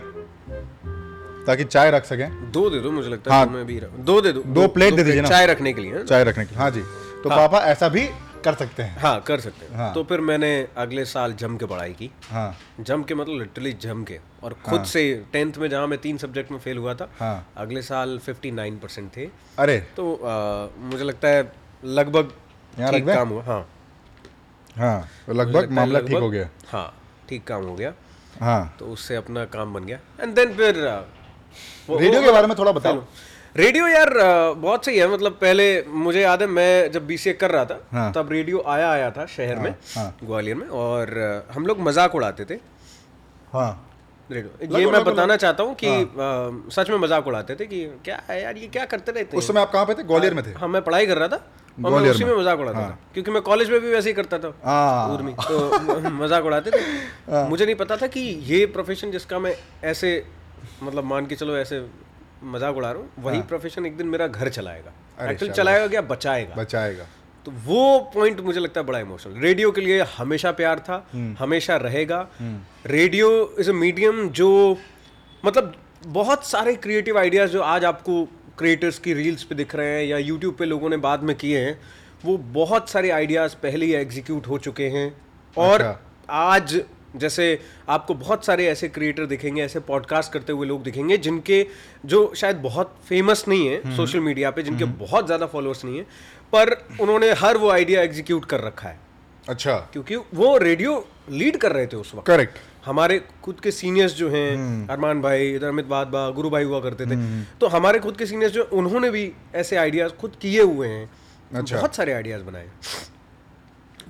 ताकि 1.47 1.63
चाय 1.63 1.91
रख 1.91 2.05
सकें। 2.05 2.51
दो 2.51 2.69
दे 2.69 2.79
दो 2.79 2.91
मुझे 2.91 3.09
लगता 3.09 3.33
है 3.33 3.37
हाँ। 3.37 3.53
दो 3.53 3.63
भी 3.65 3.79
दो 3.79 4.19
दे 4.21 4.31
दो। 4.31 4.41
दो 4.47 4.67
प्लेट 4.67 4.93
दे 4.93 5.03
दीजिए 5.03 5.21
ना। 5.21 5.29
चाय 5.29 5.45
रखने 5.45 5.73
के 5.73 5.81
लिए 5.81 5.93
हाँ? 5.93 6.03
चाय 6.03 6.23
रखने 6.23 6.45
की 6.45 6.55
हाँ 6.55 6.69
जी। 6.71 6.81
तो 7.23 7.29
हाँ, 7.29 7.37
पापा 7.37 7.59
ऐसा 7.65 7.89
भी 7.89 8.07
कर 8.45 8.53
सकते 8.53 8.83
हैं। 8.83 8.99
हाँ 8.99 9.19
कर 9.21 9.39
सकते 9.39 9.65
हैं। 9.65 9.75
हाँ। 9.75 9.93
तो 9.93 10.03
फिर 10.03 10.21
मैंने 10.21 10.67
अगले 10.77 11.05
साल 11.05 11.33
जम 11.33 11.55
के 11.57 11.65
पढ़ाई 11.65 11.93
की। 11.93 12.09
हाँ। 12.29 12.55
जम 12.79 13.03
के 13.03 13.15
मतलब 13.15 13.39
लिटरली 13.39 13.71
जम 13.73 14.03
के। 14.03 14.19
और 14.43 14.53
खुद 14.65 14.77
हाँ, 14.77 14.85
से 14.85 15.23
टेंथ 15.33 15.57
में 15.57 15.69
जहाँ 15.69 15.87
मैं 15.87 15.99
तीन 15.99 16.17
सब्जेक्ट 16.17 16.51
में 16.51 16.59
फेल 16.59 16.77
हुआ 16.77 16.93
था 16.93 17.09
हाँ। 17.19 17.53
अगले 17.57 17.81
साल 17.81 18.19
59 18.19 18.79
परसेंट 18.79 19.11
थे। 19.17 19.29
अरे। 19.59 19.77
तो 19.97 20.13
आ, 20.15 20.67
मुझे 20.85 21.03
लगता 21.03 21.27
है 21.27 21.51
लगभग 21.83 22.31
ठीक 22.91 23.07
काम 23.07 23.29
हुआ 23.29 23.43
हाँ। 23.43 23.67
हाँ 24.75 25.07
तो 25.27 25.33
लगभग 25.33 25.71
मामला 25.71 25.99
ठीक 25.99 26.17
हो 26.17 26.29
गया। 26.29 26.49
हाँ 26.67 26.93
ठीक 27.29 27.47
काम 27.47 27.63
हो 27.63 27.75
गया। 27.75 27.93
हाँ। 28.39 28.75
तो 28.79 28.85
उससे 28.85 29.15
अपना 29.15 29.45
काम 29.45 29.73
बन 29.73 29.83
गया। 29.83 29.99
एंड 30.21 30.35
देन 30.35 30.53
फिर 30.53 30.85
रेडियो 31.89 32.21
के 32.21 32.31
बारे 32.31 32.47
में 32.47 32.57
थोड़ा 32.57 32.71
बताओ। 32.71 33.03
रेडियो 33.55 33.87
यार 33.87 34.09
बहुत 34.57 34.85
सही 34.85 34.97
है 34.97 35.07
मतलब 35.07 35.31
पहले 35.41 35.65
मुझे 35.87 36.21
याद 36.21 36.41
है 36.41 36.47
मैं 36.49 36.91
जब 36.91 37.05
बीसीए 37.07 37.33
कर 37.33 37.51
रहा 37.51 37.65
था 37.65 37.79
हाँ। 37.91 38.11
तब 38.13 38.31
रेडियो 38.31 38.63
आया 38.67 38.89
आया 38.91 39.09
था 39.11 39.25
शहर 39.27 39.55
हाँ, 39.55 39.63
में 39.63 39.75
हाँ। 39.95 40.15
ग्वालियर 40.23 40.55
में 40.57 40.67
और 40.67 41.11
हम 41.53 41.65
लोग 41.67 41.79
मज़ाक 41.81 42.15
उड़ाते 42.15 42.45
थे। 42.45 42.57
हाँ। 43.53 43.71
रेडियो। 44.29 44.77
ये 44.79 44.85
मैं 44.91 45.03
बताना 45.03 45.35
चाहता 45.35 45.63
हूँ 45.63 45.75
कि 45.75 45.87
अ, 45.87 46.71
सच 46.73 46.89
में 46.89 46.97
मज़ाक 46.97 47.27
उड़ाते 47.27 47.55
थे 47.55 47.65
कि 47.65 47.85
क्या 48.05 48.21
है 48.29 48.41
यार 48.41 48.57
ये 48.57 48.67
क्या 48.67 48.85
करते 48.85 49.11
रहते 49.11 49.37
उस 49.37 49.47
समय 49.47 49.61
आप 49.61 49.71
कहाँ 49.71 49.85
पे 49.85 49.93
थे? 49.93 50.03
ग्वालियर 50.03 50.33
में 50.33 50.43
थे। 50.45 50.51
हाँ 50.59 50.67
मैं 50.67 50.81
पढ़ाई 50.81 51.05
कर 51.07 51.17
रहा 51.17 51.27
था 51.27 51.43
और 51.85 51.91
मैं 51.91 52.09
उसी 52.09 52.23
में। 52.23 52.35
मज़ाक 52.35 52.59
उड़ाता 52.59 52.79
था 52.79 52.97
क्योंकि 53.13 53.31
मैं 53.31 53.41
कॉलेज 53.41 53.69
में 53.69 53.79
भी 53.81 53.89
वैसे 53.91 54.09
ही 54.09 54.13
करता 54.15 54.39
था 54.39 54.53
हाँ। 54.63 55.13
उर्मी 55.13 55.33
तो 55.41 56.09
मज़ाक 56.21 56.45
उड़ाते 56.45 56.71
थे। 56.71 57.43
मुझे 57.49 57.65
नहीं 57.65 57.75
पता 57.75 57.97
था 57.97 58.07
कि 58.07 58.19
ये 58.45 58.65
प्रोफेशन 58.73 59.11
जिसका 59.11 59.39
मैं 59.39 59.55
ऐसे 59.83 60.23
मतलब 60.83 61.03
मान 61.05 61.25
के 61.25 61.35
चलो 61.35 61.57
ऐसे 61.57 61.85
मज़ाक 62.45 62.77
उड़ा 62.77 62.91
रहा 62.91 63.01
हूँ 63.01 63.23
वही 63.23 63.41
प्रोफेशन 63.49 63.85
एक 63.85 63.97
दिन 63.97 64.07
मेरा 64.07 64.27
घर 64.27 64.49
चलाएगा। 64.49 64.93
एक्चुअली 65.21 65.53
चलाएगा 65.53 65.87
क्या? 65.87 66.01
बचाएगा। 66.03 66.55
बचाएगा। 66.55 67.05
तो 67.45 67.51
वो 67.65 67.99
पॉइंट 68.13 68.39
मुझे 68.41 68.59
लगता 68.59 68.79
है 68.79 68.85
बड़ा 68.87 68.99
इमोशनल 68.99 69.39
रेडियो 69.41 69.71
के 69.71 69.81
लिए 69.81 70.01
हमेशा 70.17 70.51
प्यार 70.53 70.79
था 70.79 71.05
हमेशा 71.39 71.75
रहेगा। 71.77 72.27
रेडियो 72.87 73.29
इज़ 73.59 73.69
अ 73.69 73.73
मीडियम 73.75 74.27
जो 74.31 74.77
मतलब 75.43 75.73
बहुत 76.07 76.45
सारे 76.45 76.75
क्रिएटिव 76.77 77.17
आइडियाज़ 77.19 77.51
जो 77.51 77.61
आज 77.63 77.85
आपको 77.85 78.23
क्रिएटर्स 78.57 78.99
की 78.99 79.13
रील्स 79.13 79.43
पे 79.43 79.55
दिख 79.55 79.75
रहे 79.75 79.89
हैं 79.89 80.03
या 80.05 80.17
यूट्यूब 80.19 80.55
पे 80.55 80.65
लोगों 80.65 80.89
ने 80.89 80.97
बाद 80.99 81.23
में 81.23 81.35
किए 81.37 81.59
हैं 81.59 81.79
वो 82.25 82.37
बहुत 82.53 82.89
सारे 82.89 83.09
आइडियाज़ 83.11 83.55
पहले 83.63 83.85
ही 83.85 83.93
एग्जीक्यूट 83.95 84.47
हो 84.47 84.57
चुके 84.59 84.87
हैं। 84.89 85.07
और 85.57 85.81
अच्छा। 85.81 85.99
आज 86.29 86.81
जैसे 87.15 87.59
आपको 87.89 88.13
बहुत 88.13 88.45
सारे 88.45 88.65
ऐसे 88.67 88.87
क्रिएटर 88.89 89.25
दिखेंगे 89.25 89.63
ऐसे 89.63 89.79
पॉडकास्ट 89.79 90.31
करते 90.31 90.53
हुए 90.53 90.67
लोग 90.67 90.83
दिखेंगे 90.83 91.17
जिनके 91.17 91.65
जो 92.05 92.21
शायद 92.35 92.57
बहुत 92.57 92.95
फ़ेमस 93.09 93.43
नहीं 93.47 93.67
है 93.67 93.95
सोशल 93.95 94.19
मीडिया 94.19 94.51
पे 94.51 94.63
जिनके 94.63 94.85
बहुत 94.99 95.25
ज़्यादा 95.25 95.45
फॉलोअर्स 95.45 95.85
नहीं 95.85 95.97
है 95.97 96.03
पर 96.53 96.75
उन्होंने 97.01 97.31
हर 97.33 97.57
वो 97.57 97.69
आइडिया 97.69 98.01
एग्जीक्यूट 98.01 98.45
कर 98.45 98.61
रखा 98.61 98.89
है। 98.89 98.99
अच्छा। 99.47 99.75
क्योंकि 99.93 100.15
वो 100.15 100.57
रेडियो 100.57 101.05
लीड 101.31 101.57
कर 101.57 101.71
रहे 101.71 101.87
थे 101.87 101.97
उस 101.97 102.13
वक्त। 102.15 102.27
करेक्ट 102.27 102.57
हमारे 102.85 103.19
खुद 103.43 103.59
के 103.59 103.71
सीनियर्स 103.71 104.13
जो 104.13 104.29
हैं 104.29 104.87
अरमान 104.89 105.21
भाई 105.21 105.49
इधर 105.51 105.67
अमित 105.67 105.85
बादबा 105.85 106.29
गुरु 106.29 106.49
भाई 106.49 106.63
हुआ 106.63 106.79
करते 106.81 107.05
थे। 107.05 107.15
तो 107.61 107.67
हमारे 107.67 107.99
खुद 107.99 108.17
के 108.17 108.25
सीनियर्स 108.25 108.53
जो 108.53 108.63
उन्होंने 108.73 109.09
भी 109.11 109.31
ऐसे 109.55 109.75
आइडियाज़ 109.75 110.11
खुद 110.11 110.35
किए 110.41 110.61
हुए 110.61 110.87
हैं। 110.87 111.09
अच्छा। 111.55 111.75
बहुत 111.77 111.95
सारे 111.95 112.13
आइडियाज़ 112.13 112.43
बनाए। 112.43 112.69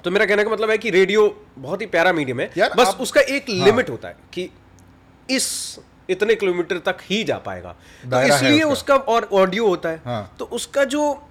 तो 0.04 0.12
मेरा 0.12 0.26
कहने 0.26 0.44
का 0.44 0.50
मतलब 0.50 0.70
है 0.70 0.78
कि 0.78 0.90
रेडियो 0.90 1.46
बहुत 1.58 1.82
ही 1.82 1.86
प्यारा 1.86 2.14
मीडियम 2.14 2.40
है। 2.40 2.52
यार, 2.58 2.74
बस 2.78 2.88
आप- 2.88 3.02
उसका 3.02 3.22
एक 3.22 3.50
लिमिट 3.50 3.90
होता 3.90 4.08
है 4.08 4.16
कि 4.34 4.50
इस 5.30 5.80
इतने 6.10 6.36
किलोमीटर 6.36 6.78
तक 6.78 6.98
ही 7.02 7.24
जा 7.24 7.38
पाएगा। 7.38 7.76
तो 8.12 8.22
इसलिए 8.22 8.64
उसका। 8.64 8.96
उसका 8.96 8.96
और 8.96 9.30
ऑडियो 9.34 9.68
होता 9.68 9.90
है। 9.90 10.02
हाँ। 10.06 10.36
तो 10.40 10.46
उसका 10.46 10.84
जो 10.84 11.28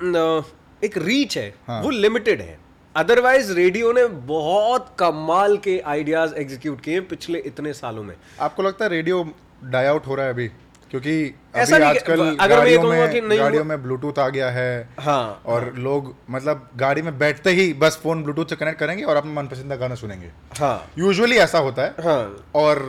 एक 0.85 0.97
रीच 0.97 1.39
है 1.39 1.55
हाँ। 1.69 1.83
वो 1.83 1.91
लिमिटेड 1.91 2.41
है। 2.41 2.59
अदरवाइज़ 2.97 3.53
रेडियो 3.53 3.93
ने 3.93 4.07
बहुत 4.07 4.97
कमाल 4.99 5.57
के 5.57 5.83
आइडियाज़ 5.87 6.35
एग्जीक्यूट 6.35 6.81
किए 6.81 7.01
पिछले 7.01 7.39
इतने 7.39 7.73
सालों 7.73 8.03
में। 8.03 8.17
आपको 8.41 8.63
लगता 8.63 8.85
है 8.85 8.91
रेडियो 8.91 9.35
डाई 9.65 9.85
आउट 9.85 10.07
हो 10.07 10.15
रहा 10.15 10.27
है 10.27 10.33
अभी? 10.33 10.51
क्योंकि 10.93 11.13
ऐसा 11.57 11.77
अभी 11.77 11.85
आजकल 11.85 12.21
अगर 12.41 12.61
मैं 12.61 12.77
कहूँगा 12.77 13.07
कि 13.07 13.21
नहीं 13.21 13.39
गाड़ियों 13.39 13.65
में 13.65 13.83
ब्लूटूथ 13.83 14.19
आ 14.19 14.29
गया 14.29 14.51
है। 14.51 14.89
हाँ। 15.01 15.43
और 15.47 15.63
हाँ, 15.63 15.73
लोग 15.77 16.15
मतलब 16.31 16.69
गाड़ी 16.77 17.03
में 17.03 17.19
बैठते 17.19 17.51
ही 17.51 17.73
बस 17.75 17.99
फ़ोन 18.03 18.23
ब्लूटूथ 18.23 18.47
से 18.47 18.57
कनेक्ट 18.57 18.79
करेंगे 18.79 19.05
और 19.05 19.17
अपना 19.17 19.33
मनपसंद 19.33 19.73
गाना 19.73 19.95
सुनेंगे। 19.95 20.31
हाँ। 20.59 20.91
यूजुअली 20.99 21.37
ऐसा 21.37 21.59
होता 21.59 21.83
है। 21.83 21.95
हाँ। 22.01 22.45
और 22.55 22.81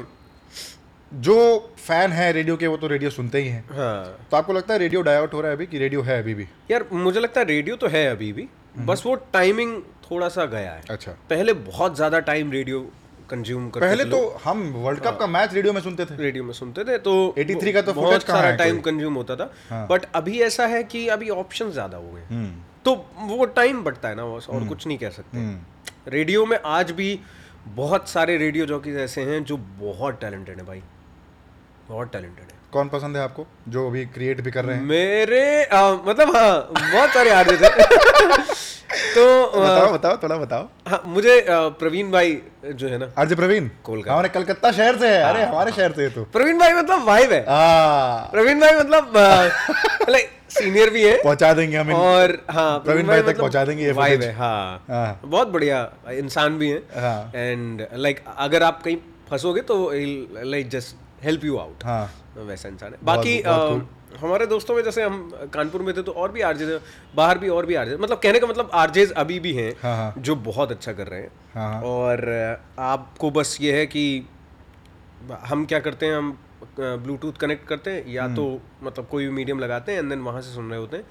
जो 1.11 1.35
फ़ैन 1.77 2.11
है 2.11 2.31
रेडियो 2.31 2.57
के 2.57 2.67
वो 2.67 2.77
तो 2.77 2.87
रेडियो 2.87 3.09
सुनते 3.09 3.41
ही 3.41 3.47
हैं। 3.47 3.63
हाँ। 3.69 4.27
तो 4.31 4.37
आपको 4.37 4.53
लगता 4.53 4.73
है 4.73 4.79
रेडियो 4.79 5.03
आउट 5.11 5.33
हो 5.33 5.41
रहा 5.41 5.51
है 5.51 5.55
अभी 5.55 5.65
कि 5.65 5.77
रेडियो 5.77 6.01
है 6.01 6.19
अभी 6.21 6.33
भी? 6.33 6.47
यार 6.71 6.85
मुझे 6.93 7.19
लगता 7.19 7.41
है 7.41 7.47
रेडियो 7.47 7.75
तो 7.75 7.87
है 7.87 8.05
अभी 8.07 8.31
भी 8.33 8.47
बस 8.79 9.03
वो 9.05 9.15
टाइमिंग 9.33 9.81
थोड़ा 10.11 10.29
सा 10.29 10.45
गया 10.45 10.71
है। 10.71 10.81
अच्छा। 10.89 11.11
पहले 11.29 11.53
बहुत 11.53 11.95
ज़्यादा 11.95 12.19
टाइम 12.21 12.51
रेडियो 12.51 12.79
कंज्यूम 13.29 13.69
करते 13.69 13.87
पहले 13.87 14.05
तो 14.05 14.19
हम 14.43 14.61
वर्ल्ड 14.73 14.99
कप 14.99 15.17
का 15.19 15.27
मैच 15.27 15.53
रेडियो 15.53 15.73
में 15.73 15.81
सुनते 15.81 16.05
थे। 16.05 16.15
रेडियो 16.15 16.43
में 16.43 16.53
सुनते 16.53 16.83
थे 16.83 16.97
तो 16.97 17.13
83 17.37 17.73
का 17.73 17.81
तो 17.81 17.93
बहुत 17.93 18.23
सारा 18.23 18.51
टाइम 18.55 18.79
कंज्यूम 18.81 19.13
होता 19.13 19.35
था। 19.35 19.51
हाँ। 19.69 19.85
बट 19.87 20.05
अभी 20.15 20.41
ऐसा 20.41 20.67
है 20.67 20.83
कि 20.83 21.07
अभी 21.07 21.29
ऑप्शन 21.29 21.71
ज़्यादा 21.71 21.97
हो 21.97 22.11
गए। 22.11 22.23
हम्म। 22.29 22.51
तो 22.85 22.95
वो 23.17 23.45
टाइम 23.45 23.83
बढ़ता 23.83 24.09
है 24.09 24.15
ना 24.15 24.25
बस 24.25 24.47
और 24.49 24.67
कुछ 24.67 24.87
नहीं 24.87 24.97
कह 24.97 25.09
सकते। 25.09 25.37
हम्म। 25.37 26.11
रेडियो 26.11 26.45
में 26.45 26.57
आज 26.65 26.91
भी 26.91 27.19
बहुत 27.67 28.09
सारे 28.09 28.37
रेडियो 28.37 28.65
जॉकीज 28.65 28.97
ऐसे 28.97 29.21
हैं 29.21 29.43
जो 29.43 29.57
बहुत 29.57 30.19
टैलेंटेड 30.21 30.57
है 30.57 30.65
भाई। 30.65 30.81
बहुत 31.89 32.11
टैलेंटेड 32.11 32.45
है। 32.45 32.61
कौन 32.73 32.89
पसंद 32.89 33.17
है 33.17 33.23
आपको? 33.23 33.45
जो 33.69 33.87
अभी 33.87 34.05
क्रिएट 34.15 34.41
भी 34.41 34.51
कर 34.51 34.65
रहे 34.65 34.75
हैं। 34.77 34.83
मेरे 34.85 35.41
आ, 35.63 35.91
मतलब 36.07 36.35
हाँ 36.35 36.51
बहुत 36.73 37.09
सारे 37.09 37.29
आर्टिस्ट 37.31 37.63
हैं। 37.63 38.51
तो 39.15 39.23
बताओ 39.51 39.91
बताओ 39.93 40.17
थोड़ा 40.23 40.35
बताओ। 40.37 40.67
हाँ 40.89 41.01
मुझे 41.07 41.35
प्रवीण 41.49 42.11
भाई 42.11 42.37
जो 42.65 42.87
है 42.87 42.97
ना 42.97 43.11
आरजे 43.19 43.35
प्रवीण? 43.35 43.69
कोलकाता। 43.83 44.11
हमारे 44.13 44.29
कलकत्ता 44.29 44.71
शहर 44.71 44.97
से 44.99 45.07
है। 45.07 45.21
अरे 45.23 45.43
हमारे 45.43 45.71
शहर 45.71 45.91
से 45.91 46.03
है 46.03 46.09
तो। 46.09 46.23
प्रवीण 46.33 46.59
भाई 46.59 46.73
मतलब 46.73 47.05
वाइब 47.07 47.31
है। 47.31 47.43
प्रवीण 48.31 48.59
भाई 48.61 48.79
मतलब 48.79 49.13
लाइक 50.09 50.29
सीनियर 50.57 50.89
भी 50.89 51.03
है। 51.03 51.15
पहुँचा 51.23 51.53
देंगे 51.53 51.77
हम 51.77 51.93
और 51.93 52.37
हाँ 52.51 52.77
प्रवीण 52.79 53.07
भाई 53.07 53.21
तक 53.21 53.37
पहुँचा 53.39 53.63
देंगे 53.65 53.83
ये 53.85 53.91
वाइब 54.01 54.21
है 54.21 54.33
हाँ। 54.35 54.83
हाँ। 54.89 55.19
बहुत 55.25 55.47
बढ़िया 55.47 55.79
इंसान 56.13 56.57
भी 56.57 56.69
है। 56.69 56.81
हाँ। 56.97 57.31
एंड 57.35 57.85
लाइक 57.95 58.23
अगर 58.37 58.63
आप 58.63 58.81
कहीं 58.83 58.97
फंसोगे 59.29 59.61
तो 59.71 59.79
like 59.93 60.69
just 60.69 61.23
help 61.23 61.45
you 61.45 61.57
out 61.57 61.83
हाँ। 61.85 62.03
वैसा 62.37 62.69
इंसान 62.69 62.93
है 62.93 62.99
बाकी 63.03 63.39
हमारे 64.19 64.45
दोस्तों 64.45 64.75
में 64.75 64.83
जैसे 64.83 65.03
हम 65.03 65.49
कानपुर 65.53 65.81
में 65.81 65.95
थे 65.97 66.01
तो 66.01 66.11
और 66.13 66.31
भी 66.31 66.41
आरजे 66.43 66.65
थे 66.67 66.79
बाहर 67.15 67.37
भी 67.37 67.49
और 67.49 67.65
भी 67.65 67.75
आरजे 67.75 67.97
मतलब 67.97 68.19
कहने 68.19 68.39
का 68.39 68.47
मतलब 68.47 68.69
आरजेज 68.73 69.11
अभी 69.13 69.39
भी 69.39 69.53
हैं 69.53 69.71
हाँ, 69.81 69.95
हाँ। 69.97 70.13
जो 70.17 70.35
बहुत 70.43 70.71
अच्छा 70.71 70.93
कर 70.93 71.07
रहे 71.07 71.21
हैं 71.21 71.31
हाँ। 71.53 71.81
और 71.81 72.31
आपको 72.81 73.31
बस 73.31 73.57
ये 73.61 73.77
है 73.79 73.85
कि 73.87 74.05
हम 75.45 75.65
क्या 75.65 75.79
करते 75.79 76.05
हैं 76.05 76.15
हम 76.15 76.37
ब्लूटूथ 76.79 77.33
कनेक्ट 77.33 77.67
करते 77.67 77.91
हैं 77.91 78.07
या 78.07 78.23
हम्म। 78.23 78.35
तो 78.35 78.61
मतलब 78.83 79.07
कोई 79.07 79.25
भी 79.25 79.31
मीडियम 79.31 79.59
लगाते 79.59 79.91
हैं 79.91 79.99
एंड 79.99 80.09
देन 80.09 80.19
वहाँ 80.21 80.41
से 80.41 80.53
सुन 80.53 80.69
रहे 80.69 80.79
होते 80.79 80.97
हैं 80.97 81.05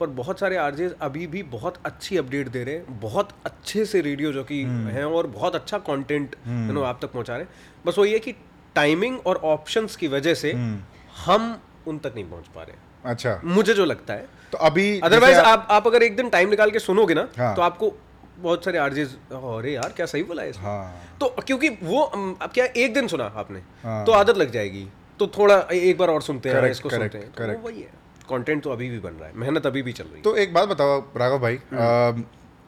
पर 0.00 0.06
बहुत 0.12 0.40
सारे 0.40 0.56
आरजेज 0.56 0.94
अभी 1.02 1.26
भी 1.26 1.42
बहुत 1.50 1.74
अच्छी 1.84 2.16
अपडेट 2.16 2.48
दे 2.48 2.62
रहे 2.64 2.74
हैं 2.74 3.00
बहुत 3.00 3.28
अच्छे 3.46 3.84
से 3.84 4.00
रेडियो 4.00 4.32
जो 4.32 4.44
कि 4.44 4.62
हम्म। 4.62 4.88
हैं 4.88 5.04
और 5.06 5.26
बहुत 5.28 5.54
अच्छा 5.54 5.78
कंटेंट 5.80 6.36
यू 6.46 6.72
नो 6.72 6.82
आप 6.82 6.98
तक 7.02 7.12
पहुँचा 7.12 7.36
रहे 7.36 7.42
हैं 7.42 7.84
बस 7.86 7.98
वही 7.98 8.12
है 8.12 8.18
कि 8.18 8.34
टाइमिंग 8.74 9.18
और 9.26 9.36
ऑप्शंस 9.44 9.96
की 9.96 10.08
वजह 10.08 10.34
से 10.34 10.52
हम्म। 10.52 10.78
हम 11.24 11.60
उन 11.86 11.98
तक 11.98 12.12
नहीं 12.14 12.24
पहुँच 12.24 12.46
पा 12.54 12.62
रहे 12.62 12.76
अच्छा। 13.04 13.40
मुझे 13.44 13.74
जो 13.74 13.84
लगता 13.84 14.14
है। 14.14 14.26
तो 14.52 14.58
अभी 14.58 15.00
अदरवाइज़ 15.00 15.36
जैसे 15.36 15.48
आप 15.50 15.66
आप 15.70 15.86
अगर 15.86 16.02
एक 16.02 16.16
दिन 16.16 16.28
टाइम 16.28 16.50
निकाल 16.50 16.70
के 16.70 16.78
सुनोगे 16.78 17.14
ना 17.14 17.28
हाँ। 17.38 17.54
तो 17.56 17.62
आपको 17.62 17.92
बहुत 18.38 18.64
सारे 18.64 18.78
आरजेज 18.78 19.14
अरे 19.32 19.72
यार 19.72 19.92
क्या 19.96 20.06
सही 20.06 20.22
बोला 20.22 20.42
है 20.42 20.52
हाँ। 20.52 21.16
तो 21.20 21.28
क्योंकि 21.46 21.68
वो 21.82 22.02
अब 22.02 22.50
क्या 22.54 22.64
एक 22.76 22.94
दिन 22.94 23.08
सुना 23.08 23.24
आपने 23.36 23.62
हाँ। 23.84 24.04
तो 24.04 24.12
आदत 24.12 24.36
लग 24.36 24.50
जाएगी। 24.50 24.86
तो 25.20 25.26
थोड़ा 25.26 25.56
एक 25.72 25.98
बार 25.98 26.08
और 26.08 26.22
सुनते 26.22 26.48
हैं 26.48 26.70
इसको 26.70 26.88
correct, 26.88 27.12
सुनते 27.12 27.18
हैं। 27.18 27.32
तो 27.32 27.44
correct. 27.44 27.64
वही 27.64 27.80
है। 27.80 27.90
कंटेंट 28.30 28.62
तो 28.62 28.70
अभी 28.70 28.88
भी 28.90 28.98
बन 28.98 29.10
रहा 29.10 29.28
है। 29.28 29.36
मेहनत 29.36 29.66
अभी 29.66 29.82
भी 29.82 29.92
चल 29.92 30.04
रही 30.04 30.16
है। 30.16 30.22
तो 30.22 30.34
एक 30.36 30.54
बात 30.54 30.68
बताओ 30.68 30.98
राघव 31.16 31.38
भाई 31.38 31.58
हम्म। 31.72 32.24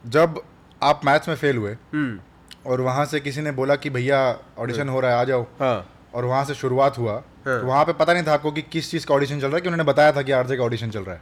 जब 0.09 0.41
आप 0.81 1.01
मैथ्स 1.05 1.27
में 1.29 1.35
फेल 1.35 1.57
हुए 1.57 1.71
हम्म। 1.93 2.69
और 2.71 2.81
वहाँ 2.81 3.05
से 3.05 3.19
किसी 3.19 3.41
ने 3.41 3.51
बोला 3.51 3.75
कि 3.75 3.89
भैया 3.89 4.19
ऑडिशन 4.59 4.89
हो 4.89 4.99
रहा 4.99 5.11
है 5.11 5.17
आ 5.17 5.23
जाओ। 5.23 5.43
हाँ। 5.59 5.94
और 6.15 6.25
वहाँ 6.25 6.43
से 6.45 6.53
शुरुआत 6.53 6.97
हुआ 6.97 7.13
हाँ। 7.45 7.59
तो 7.61 7.65
वहाँ 7.67 7.83
पे 7.85 7.93
पता 7.93 8.13
नहीं 8.13 8.23
था 8.23 8.33
आपको 8.33 8.51
कि 8.51 8.61
किस 8.71 8.91
चीज़ 8.91 9.05
का 9.07 9.13
ऑडिशन 9.15 9.39
चल 9.39 9.47
रहा 9.47 9.55
है 9.55 9.61
कि 9.61 9.67
उन्होंने 9.67 9.83
बताया 9.91 10.11
था 10.11 10.21
कि 10.21 10.31
आरजे 10.31 10.57
का 10.57 10.63
ऑडिशन 10.63 10.89
चल 10.89 11.03
रहा 11.03 11.15
है। 11.15 11.21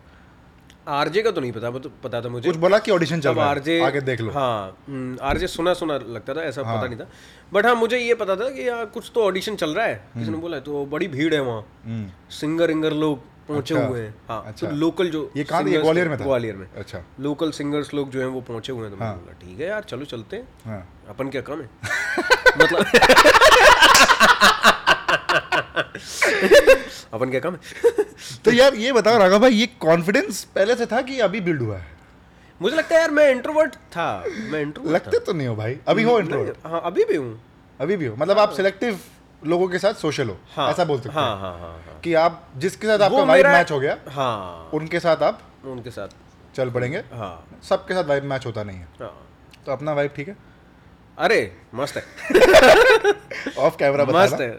आरजे 0.94 1.22
का 1.22 1.32
तो 1.32 1.42
नहीं 1.42 1.52
पता 1.52 1.70
तो 1.80 1.90
पता 2.04 2.22
था 2.22 2.30
मुझे। 2.30 2.48
कुछ 2.50 2.58
बोला 2.60 2.78
कि 2.80 2.92
ऑडिशन 2.92 3.20
चल 3.22 3.34
रहा 3.34 3.46
आरजे 3.50 3.80
है 3.80 3.86
आगे 3.86 4.02
देख 4.02 4.22
लो। 4.22 4.32
हाँ 4.32 5.18
आरजे 5.30 5.48
सुना 5.48 5.74
सुना 5.74 5.98
लगता 6.08 6.34
था 6.34 6.42
ऐसा 6.44 6.64
हाँ. 6.64 6.78
पता 6.78 6.88
नहीं 6.88 7.00
था। 7.00 7.08
बट 7.54 7.66
हाँ 7.66 7.76
मुझे 7.76 7.98
ये 7.98 8.16
पता 8.16 8.36
था 8.36 8.50
कि 8.50 8.68
यार 8.68 8.86
कुछ 8.86 9.12
तो 9.16 9.24
ऑडिशन 9.24 9.56
चल 9.56 9.74
रहा 9.76 9.86
है 9.86 9.96
किसी 10.18 10.32
ने 10.32 10.38
बोला 10.38 10.60
तो 10.60 10.86
बड़ी 10.86 11.08
भीड़ 11.08 11.34
है 11.34 11.40
वहाँ। 11.42 11.62
हम्म, 11.86 12.10
सिंगर 12.40 12.72
इंगर 12.72 12.94
लोग 12.94 13.20
पहुँचे 13.48 13.74
अच्छा, 13.76 13.88
हुए 13.88 14.02
हैं। 14.02 14.14
हाँ 14.30 14.44
अच्छा। 14.48 14.68
तो 14.68 14.76
लोकल 14.76 15.10
जो 15.10 15.30
ये 15.38 15.44
कहाँ 15.44 15.64
ये 15.64 15.80
ग्वालियर 15.80 16.10
में 16.10 16.18
था? 16.20 16.24
ग्वालियर 16.24 16.56
में। 16.56 16.68
अच्छा। 16.78 17.04
लोकल 17.20 17.52
सिंगर्स 17.52 17.94
लोग 17.94 18.10
जो 18.10 18.20
हैं 18.20 18.28
वो 18.28 18.42
पहुँचे 18.42 18.74
हुए 18.74 18.82
हैं 18.82 18.92
तो 18.92 18.98
मैंने 18.98 19.12
हाँ। 19.12 19.20
बोला 19.20 19.34
ठीक 19.42 19.60
है 19.60 19.68
यार 19.68 19.84
चलो 19.84 20.06
चलते 20.06 20.36
हैं। 20.38 20.48
हाँ। 20.66 20.88
अपन 21.10 21.30
क्या 21.30 21.42
कम 21.42 21.62
है? 21.62 21.70
मतलब 22.58 22.86
अपन 27.14 27.30
क्या 27.32 27.40
कम 27.40 27.54
है? 27.54 27.60
तो 28.46 28.52
यार 28.52 28.76
ये 28.76 28.92
बताओ 28.94 29.18
राघव 29.18 29.40
भाई 29.40 29.52
ये 29.52 29.66
कॉन्फिडेंस 29.80 30.44
पहले 30.56 30.76
से 30.76 30.86
था 30.86 31.02
कि 31.02 31.20
अभी 31.20 31.42
बिल्ड 31.42 31.62
हुआ 31.62 31.78
है? 31.78 31.92
मुझे 32.62 32.76
लगता 32.76 32.96
है 32.96 33.02
यार 33.02 33.12
मैं 33.12 33.30
इंट्रोवर्ट 33.32 33.76
था। 33.76 34.08
मैं 34.52 34.62
इंट्रोवर्ट 34.62 34.94
लगते 34.94 35.20
तो 35.20 35.34
नहीं 35.34 35.48
हो 35.48 35.56
भाई। 35.56 35.78
अभी 35.88 36.04
हो 36.04 36.20
इंट्रोवर्ट 36.20 36.58
हाँ 36.66 36.82
अभी 36.86 37.06
भी 37.06 37.16
हूँ। 37.16 37.42
अभी 37.80 37.98
भी 37.98 38.06
हो? 38.06 38.16
मतलब 38.16 38.40
आप 38.40 38.52
सिलेक्टिव 38.52 39.00
लोगों 39.46 39.68
के 39.68 39.80
साथ 39.80 39.94
सोशल 39.94 40.30
हो 40.30 40.38
हाँ। 40.56 40.70
ऐसा 40.72 40.86
बोल 40.86 41.00
सकते 41.00 41.14
हाँ 41.14 41.36
हैं। 41.36 41.42
हाँ 41.42 41.60
हाँ 41.60 41.84
हाँ। 41.88 42.00
कि 42.04 42.14
आप 42.14 42.48
जिसके 42.58 42.88
साथ 42.88 43.00
आपका 43.00 43.24
वाइब 43.24 43.46
मैच 43.46 43.72
हो 43.72 43.80
गया 43.80 43.98
हाँ। 44.10 44.70
उनके 44.74 45.00
साथ 45.00 45.24
आप 45.24 45.42
उनके 45.66 45.92
साथ। 45.92 46.08
चल 46.56 46.70
पड़ेंगे। 46.70 46.98
हाँ। 47.14 47.60
सबके 47.70 47.94
साथ 47.94 48.04
वाइब 48.04 48.24
मैच 48.24 48.46
होता 48.46 48.64
नहीं 48.64 48.78
है। 48.78 48.88
हाँ। 49.00 49.28
तो 49.66 49.72
अपना 49.72 49.94
वाइब 49.94 50.12
ठीक 50.16 50.28
है? 50.28 50.36
अरे 51.18 51.40
मस्त 51.76 51.98
है। 51.98 52.04
ऑफ़ 53.58 53.76
कैमरा 53.78 54.06
मस्त 54.06 54.42
है 54.42 54.50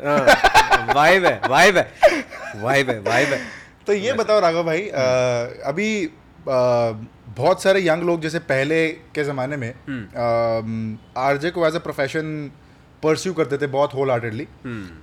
वाइब 0.95 1.25
है 1.27 1.41
वाइब 1.51 1.77
है 1.77 1.89
वाइब 2.63 2.91
है 2.91 2.99
वाइब 3.01 3.29
है 3.29 3.41
तो 3.87 3.93
ये 3.93 4.13
बताओ 4.13 4.41
राघव 4.41 4.63
भाई 4.65 4.89
अ, 4.89 5.03
अभी 5.67 5.89
अ, 6.07 6.11
बहुत 7.37 7.63
सारे 7.63 7.81
यंग 7.87 8.03
लोग 8.03 8.21
जैसे 8.21 8.39
पहले 8.39 8.87
के 9.15 9.25
ज़माने 9.25 9.57
में 9.57 9.73
आरजे 11.17 11.51
को 11.51 11.67
एज 11.67 11.75
अ 11.75 11.79
प्रोफेशन 11.79 12.51
परस्यू 13.03 13.33
करते 13.35 13.59
थे 13.59 13.67
बहुत 13.67 13.95
होल 13.95 14.11
हार्टेडली 14.11 14.47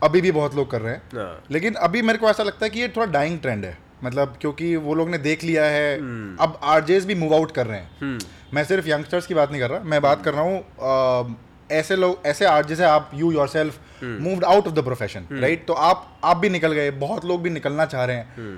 अभी 0.03 0.22
भी 0.22 0.31
बहुत 0.31 0.55
लोग 0.55 0.70
कर 0.72 0.81
रहे 0.81 0.93
हैं। 0.93 1.01
हाँ। 1.15 1.43
लेकिन 1.51 1.74
अभी 1.88 2.01
मेरे 2.01 2.20
को 2.20 2.29
ऐसा 2.29 2.43
लगता 2.43 2.65
है 2.65 2.70
कि 2.70 2.79
ये 2.79 2.88
थोड़ा 2.88 3.05
डाइंग 3.12 3.39
ट्रेंड 3.39 3.65
है। 3.65 3.77
मतलब 4.03 4.38
क्योंकि 4.41 4.75
वो 4.77 4.93
लोग 4.96 5.10
ने 5.10 5.17
देख 5.20 5.43
लिया 5.43 5.65
है। 5.65 5.96
अब 6.38 6.60
आरजेस 6.65 7.05
भी 7.05 7.15
मूव 7.15 7.34
आउट 7.36 7.51
कर 7.51 7.67
रहे 7.67 7.79
हैं। 7.79 8.17
मैं 8.53 8.63
सिर्फ़ 8.63 8.88
यंगस्टर्स 8.88 9.27
की 9.27 9.34
बात 9.34 9.51
नहीं 9.51 9.62
कर 9.62 9.70
रहा 9.70 9.84
मैं 9.86 10.01
बात 10.01 10.24
कर 10.24 10.34
रहा 10.34 10.43
हूँ 10.43 11.38
ऐसे 11.72 11.96
लोग 11.96 12.27
ऐसे 12.27 12.46
आर्ट 12.46 12.67
जैसे 12.67 12.84
आप 12.84 13.12
you 13.15 13.31
yourself 13.48 14.03
moved 14.03 14.43
out 14.46 14.67
of 14.67 14.74
the 14.74 14.84
profession 14.84 15.27
right 15.34 15.65
तो 15.67 15.74
आप 15.74 16.08
आप 16.24 16.38
भी 16.38 16.50
निकल 16.50 16.74
गए 16.74 16.89
बहुत 17.00 17.25
लोग 17.25 17.41
भी 17.41 17.50
निकलना 17.50 17.86
चाह 17.86 18.05
रहे 18.05 18.15
हैं। 18.15 18.50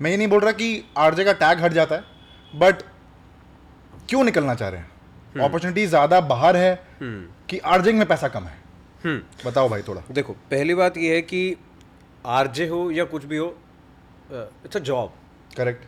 मैं 0.00 0.10
ये 0.10 0.16
नहीं 0.16 0.28
बोल 0.28 0.40
रहा 0.40 0.52
कि 0.52 0.84
आरजे 0.98 1.24
का 1.24 1.32
टैग 1.40 1.60
हट 1.60 1.72
जाता 1.72 1.94
है 1.94 2.04
बट 2.54 2.82
क्यों 4.08 4.24
निकलना 4.24 4.54
चाह 4.54 4.68
रहे 4.68 4.80
हैं? 4.80 4.90
अपॉर्चुनिटी 5.40 5.86
ज़्यादा 5.86 6.20
बाहर 6.22 6.56
है 6.56 6.78
कि 7.02 7.58
आरजिंग 7.66 7.98
में 7.98 8.06
पैसा 8.08 8.28
कम 8.28 8.44
है। 8.44 8.56
हम्म। 9.04 9.46
बताओ 9.46 9.68
भाई 9.68 9.82
थोड़ा। 9.82 10.02
देखो 10.10 10.32
पहली 10.50 10.74
बात 10.74 10.96
ये 10.98 11.14
है 11.14 11.20
कि 11.24 11.56
आरजे 12.30 12.66
हो 12.68 12.90
या 12.90 13.04
कुछ 13.06 13.24
भी 13.24 13.36
हो 13.36 13.46
इट्स 14.30 14.76
अ 14.76 14.80
जॉब 14.80 15.12
करेक्ट 15.56 15.84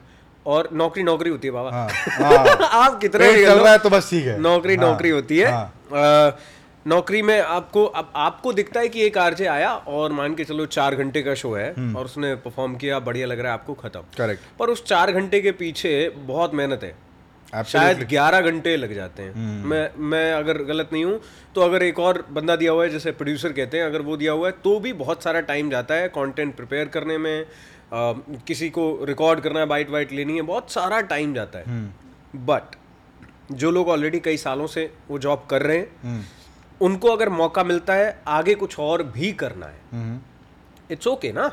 और 0.46 0.68
नौकरी 0.72 1.02
नौकरी 1.02 1.30
होती 1.30 1.48
है 1.48 1.52
बाबा। 1.52 1.70
हाँ 1.70 1.88
हाँ 1.88 2.56
आप 2.84 2.98
कितने 3.00 3.32
भी 3.32 3.44
चल 3.44 3.58
रहा 3.58 3.72
है 3.72 3.78
तो 3.78 3.90
बस 3.90 4.10
ठीक 4.10 4.26
है। 4.26 4.38
नौकरी 4.40 4.74
हाँ, 4.76 4.84
नौकरी 4.86 5.08
होती 5.10 5.38
है। 5.38 5.50
हाँ, 5.52 5.66
अ, 5.92 6.38
नौकरी 6.86 7.20
में 7.22 7.40
आपको 7.40 7.84
अब 7.98 8.10
आपको 8.16 8.52
दिखता 8.52 8.80
है 8.80 8.88
कि 8.88 9.02
एक 9.02 9.18
आरजे 9.18 9.46
आया 9.46 9.70
और 9.74 10.12
मान 10.12 10.34
के 10.34 10.44
चलो 10.44 10.66
चार 10.66 10.94
घंटे 10.94 11.22
का 11.22 11.34
शो 11.34 11.52
है 11.54 11.72
हम्म। 11.76 11.96
और 11.96 12.04
उसने 12.04 12.34
परफॉर्म 12.44 12.74
किया 12.76 12.98
बढ़िया 13.00 13.26
लग 13.26 13.38
रहा 13.40 13.52
है 13.52 13.58
आपको 13.58 13.74
खत्म। 13.74 14.00
करेक्ट 14.18 14.42
पर 14.58 14.70
उस 14.70 14.84
चार 14.86 15.12
घंटे 15.12 15.40
के 15.40 15.52
पीछे 15.62 15.94
बहुत 16.26 16.54
मेहनत 16.54 16.80
है। 16.82 16.94
शायद 17.64 17.98
ग्यारह 18.08 18.40
घंटे 18.40 18.76
लग 18.76 18.94
जाते 18.94 19.22
हैं। 19.22 19.32
हम्म। 19.34 19.68
मैं 19.70 19.90
मैं 20.10 20.32
अगर 20.32 20.58
गलत 20.64 20.90
नहीं 20.92 21.04
हूँ 21.04 21.20
तो 21.54 21.60
अगर 21.60 21.82
एक 21.82 21.98
और 21.98 22.24
बंदा 22.30 22.56
दिया 22.56 22.72
हुआ 22.72 22.84
है 22.84 22.90
जैसे 22.90 23.10
प्रोड्यूसर 23.12 23.52
कहते 23.52 23.78
हैं 23.78 23.84
अगर 23.84 24.02
वो 24.02 24.16
दिया 24.16 24.32
हुआ 24.32 24.48
है 24.48 24.54
तो 24.64 24.78
भी 24.80 24.92
बहुत 24.92 25.22
सारा 25.22 25.40
टाइम 25.50 25.70
जाता 25.70 25.94
है 25.94 26.08
कंटेंट 26.08 26.54
प्रिपेयर 26.56 26.88
करने 26.88 27.18
में। 27.18 27.46
किसी 28.46 28.68
को 28.70 28.84
रिकॉर्ड 29.04 29.40
करना 29.40 29.60
है 29.60 29.66
बाइट 29.66 29.90
वाइट 29.90 30.12
लेनी 30.12 30.36
है 30.36 30.42
बहुत 30.42 30.70
सारा 30.70 31.00
टाइम 31.12 31.34
जाता 31.34 31.58
है। 31.58 31.64
हम्म। 31.64 32.44
बट 32.46 32.76
जो 33.52 33.70
लोग 33.70 33.88
ऑलरेडी 33.88 34.20
कई 34.20 34.36
सालों 34.36 34.66
से 34.66 34.90
वो 35.08 35.18
जॉब 35.18 35.46
कर 35.50 35.62
रहे 35.62 35.76
हैं 35.78 35.88
हम्म, 36.02 36.22
उनको 36.80 37.08
अगर 37.08 37.28
मौका 37.30 37.64
मिलता 37.64 37.94
है 37.94 38.22
आगे 38.28 38.54
कुछ 38.54 38.78
और 38.80 39.02
भी 39.16 39.32
करना 39.42 39.66
है 39.66 39.80
हम्म, 39.92 40.18
इट्स 40.90 41.06
ओके 41.06 41.32
ना? 41.32 41.46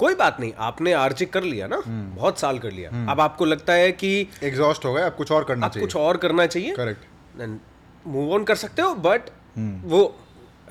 कोई 0.00 0.14
बात 0.14 0.40
नहीं 0.40 0.52
आपने 0.68 0.92
आरजे 0.92 1.26
कर 1.26 1.42
लिया 1.42 1.66
ना 1.66 1.80
बहुत 1.86 2.38
साल 2.40 2.58
कर 2.58 2.70
लिया। 2.72 2.90
अब 3.12 3.20
आपको 3.20 3.44
लगता 3.44 3.72
है 3.72 3.90
कि 3.92 4.10
एग्जॉस्ट 4.42 4.84
हो 4.84 4.92
गए 4.94 5.02
अब 5.02 5.14
कुछ 5.16 5.32
और 5.32 5.44
करना 5.44 5.68
चाहिए। 5.68 5.86
कुछ 5.86 5.96
और 5.96 6.16
करना 6.16 6.46
चाहिए? 6.46 6.74
करेक्ट 6.74 8.06
मूव 8.06 8.32
ऑन 8.34 8.44
कर 8.44 8.54
सकते 8.56 8.82
हो 8.82 8.94
बट 9.06 9.30
वो 9.84 10.02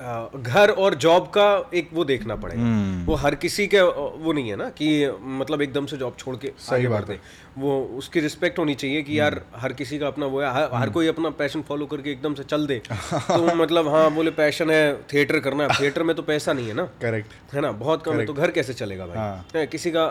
घर 0.00 0.70
और 0.70 0.94
जॉब 0.94 1.26
का 1.26 1.48
एक 1.74 1.90
वो 1.94 2.04
देखना 2.04 2.36
पड़ेगा। 2.36 3.04
वो 3.06 3.14
हर 3.14 3.34
किसी 3.34 3.66
के 3.66 3.80
वो 3.80 4.32
नहीं 4.32 4.50
है 4.50 4.56
ना 4.56 4.68
कि 4.70 4.88
मतलब 5.22 5.62
एकदम 5.62 5.86
से 5.86 5.96
जॉब 5.96 6.14
छोड़ 6.18 6.36
के 6.36 6.52
सही 6.58 6.86
बढ़ 6.86 7.04
दे 7.04 7.18
वो 7.58 7.80
उसकी 7.98 8.20
रिस्पेक्ट 8.20 8.58
होनी 8.58 8.74
चाहिए 8.74 9.02
कि 9.02 9.18
यार 9.18 9.40
हर 9.56 9.72
किसी 9.72 9.98
का 9.98 10.06
अपना 10.06 10.26
वो 10.26 10.40
है। 10.40 10.52
हर, 10.54 10.68
हर 10.74 10.90
कोई 10.90 11.06
अपना 11.06 11.30
पैशन 11.30 11.62
फॉलो 11.68 11.86
करके 11.86 12.10
एकदम 12.10 12.34
से 12.34 12.44
चल 12.44 12.66
दे। 12.66 12.80
तो 13.12 13.54
मतलब 13.54 13.88
हाँ 13.88 14.10
बोले 14.10 14.30
पैशन 14.30 14.70
है 14.70 15.02
थिएटर 15.12 15.38
करना 15.40 15.64
है। 15.64 15.80
थिएटर 15.80 16.02
में 16.02 16.14
तो 16.16 16.22
पैसा 16.22 16.52
नहीं 16.52 16.68
है 16.68 16.74
ना। 16.74 16.84
करेक्ट 17.02 17.54
है 17.54 17.60
ना? 17.60 17.72
बहुत 17.72 18.04
कम 18.04 18.20
है 18.20 18.26
तो 18.26 18.32
घर 18.32 18.50
कैसे 18.50 18.74
चलेगा 18.74 19.06
भाई? 19.06 19.16
हाँ। 19.16 19.66
किसी 19.66 19.90
का 19.90 20.06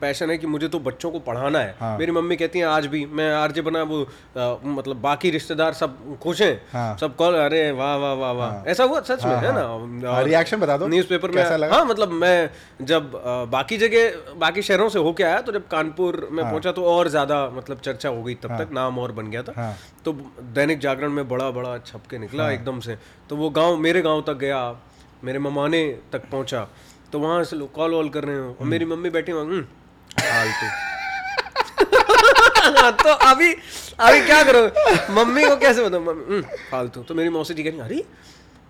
पैशन 0.00 0.30
है 0.30 0.38
कि 0.38 0.46
मुझे 0.46 0.68
तो 0.68 0.78
बच्चों 0.78 1.10
को 1.10 1.18
पढ़ाना 1.18 1.58
है। 1.58 1.98
मेरी 1.98 2.12
मम्मी 2.12 2.36
कहती 2.36 2.58
है 2.58 2.64
आज 2.66 2.86
भी 2.86 3.04
मैं 3.12 3.30
आरजे 3.34 3.62
बना 3.62 3.82
वो 3.82 4.00
मतलब 4.64 5.00
बाकी 5.00 5.30
रिश्तेदार 5.30 5.72
सब 5.72 6.18
खुश 6.22 6.42
हैं। 6.42 6.60
हाँ। 6.72 6.96
सब 7.00 7.16
कॉल 7.16 7.34
अरे 7.34 7.70
वाह 7.72 7.96
वाह 7.96 8.12
वाह 8.14 8.32
वाह। 8.32 8.70
ऐसा 8.70 8.84
हुआ? 8.84 9.00
सच 9.00 9.24
में? 9.24 9.33
है 9.36 9.52
ना? 9.54 9.62
हाँ, 10.10 10.22
reaction 10.24 10.60
बता 10.60 10.76
दो। 10.76 10.86
न्यूज़पेपर 10.88 11.30
में 11.30 11.42
लगा? 11.58 11.74
हाँ 11.74 11.84
मतलब 11.84 12.10
मैं 12.22 12.50
जब 12.86 13.10
बाकी 13.52 13.76
जगह 13.78 14.34
बाकी 14.40 14.62
शहरों 14.62 14.88
से 14.88 14.98
होके 14.98 15.22
आया 15.24 15.40
तो 15.40 15.52
जब 15.52 15.66
कानपुर 15.68 16.28
में 16.32 16.44
पहुँचा 16.44 16.72
तो 16.72 16.84
और 16.94 17.08
ज़्यादा 17.08 17.38
मतलब 17.56 17.80
चर्चा 17.84 18.08
हो 18.08 18.22
गई 18.22 18.34
तब 18.42 18.56
तक 18.58 18.72
नाम 18.72 18.98
और 18.98 19.12
बन 19.12 19.30
गया 19.30 19.42
था। 19.42 19.52
हाँ। 19.56 19.74
तो 20.04 20.12
दैनिक 20.58 20.78
जागरण 20.80 21.10
में 21.12 21.28
बड़ा 21.28 21.50
बड़ा 21.50 21.76
छप 21.86 22.02
के 22.10 22.18
निकला 22.18 22.50
एकदम 22.50 22.80
से। 22.80 22.96
तो 23.30 23.36
वो 23.36 23.50
गाँव 23.60 23.76
मेरे 23.86 24.02
गाँव 24.02 24.22
तक 24.26 24.36
गया 24.40 24.60
मेरे 25.24 25.38
ममाने 25.38 25.82
तक 26.12 26.22
पहुँचा 26.32 26.66
तो 27.12 27.18
वहाँ 27.20 27.42
से 27.44 27.56
लोग 27.56 27.72
कॉल 27.72 27.92
वॉल 27.94 28.08
कर 28.16 28.24
रहे 28.24 28.38
हो 28.38 28.56
और 28.60 28.66
मेरी 28.66 28.84
मम्मी 28.84 29.10
बैठी 29.10 29.32
वहाँ 29.32 29.44
"हम्म, 29.46 29.62
फालतू 30.20 30.66
तो। 33.04 33.10
अभी 33.28 33.52
अभी 34.00 34.20
क्या 34.26 34.42
करो 34.44 34.60
मम्मी 35.14 35.44
को 35.48 35.56
कैसे 35.56 35.84
बताऊँ 35.84 36.04
मम्मी 36.04 36.24
"हम्म, 36.34 36.42
फालतू 36.70 37.02
तो 37.08 37.14
मेरी 37.14 37.28
मौसी 37.36 37.54
जी 37.54 37.62
कह 37.62 37.70
रही 37.70 37.80
अरे 37.80 38.04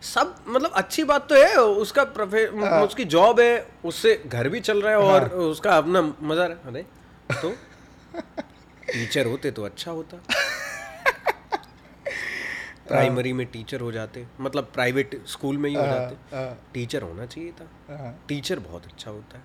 सब 0.04 0.34
मतलब 0.48 0.70
अच्छी 0.70 1.04
बात 1.04 1.28
तो 1.28 1.34
है 1.34 1.56
उसका 1.56 2.04
प्रोफे 2.04 2.46
उसकी 2.84 3.04
जॉब 3.04 3.40
है 3.40 3.68
उससे 3.84 4.22
घर 4.26 4.48
भी 4.48 4.60
चल 4.60 4.82
रहा 4.82 4.92
है 4.92 4.98
और 4.98 5.28
उसका 5.28 5.76
अपना 5.76 6.02
मज़ा 6.22 6.46
रहा 6.46 6.68
अरे 6.68 6.82
तो? 7.42 7.52
टीचर 8.92 9.26
होते 9.26 9.50
तो 9.50 9.62
अच्छा 9.64 9.90
होता। 9.90 10.16
प्राइमरी 12.88 13.32
में 13.32 13.46
टीचर 13.46 13.80
हो 13.80 13.92
जाते 13.92 14.26
मतलब 14.40 14.64
प्राइवेट 14.74 15.20
स्कूल 15.26 15.58
में 15.58 15.70
ही 15.70 15.76
हो 15.76 15.86
जाते। 15.86 16.36
हाँ, 16.36 16.70
टीचर 16.74 17.02
होना 17.02 17.26
चाहिए 17.26 17.52
था। 17.52 17.96
हाँ। 17.96 18.24
टीचर 18.28 18.58
बहुत 18.58 18.84
अच्छा 18.84 19.10
होता 19.10 19.38
है। 19.38 19.42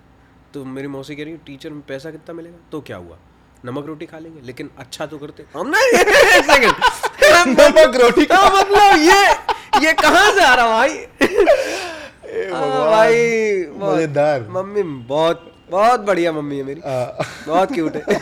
तो 0.54 0.64
मेरी 0.64 0.88
मौसी 0.88 1.16
कह 1.16 1.24
रही 1.24 1.32
है 1.32 1.38
टीचर 1.46 1.70
में 1.70 1.80
पैसा 1.80 2.10
कितना 2.10 2.34
मिलेगा? 2.34 2.56
तो 2.72 2.80
क्या 2.80 2.96
हुआ? 2.96 3.18
नमक 3.64 3.86
रोटी 3.86 4.06
खा 4.06 4.18
लेंगे 4.18 4.40
लेकिन 4.40 4.70
अच्छा 4.78 5.06
तो 5.06 5.18
करते। 5.18 5.44
हम 5.56 5.72
नहीं। 5.76 5.92
नमक 7.46 7.96
रोटी 7.96 8.24
का 8.24 8.44
मतलब 8.48 8.98
ये 8.98 9.49
ये 9.80 9.92
कहाँ 9.92 10.30
से 10.34 10.44
आ 10.44 10.54
रहा 10.54 10.66
भाई? 10.78 10.96
हाँ, 12.52 12.90
भाई 12.90 13.14
मज़ेदार। 13.78 14.46
मम्मी 14.50 14.82
बहुत 14.82 15.46
बहुत 15.70 16.00
बढ़िया 16.00 16.32
मम्मी 16.32 16.56
है 16.58 16.62
मेरी। 16.64 16.80
आ, 16.80 17.04
बहुत 17.46 17.72
क्यूट 17.72 17.96
है। 17.96 18.02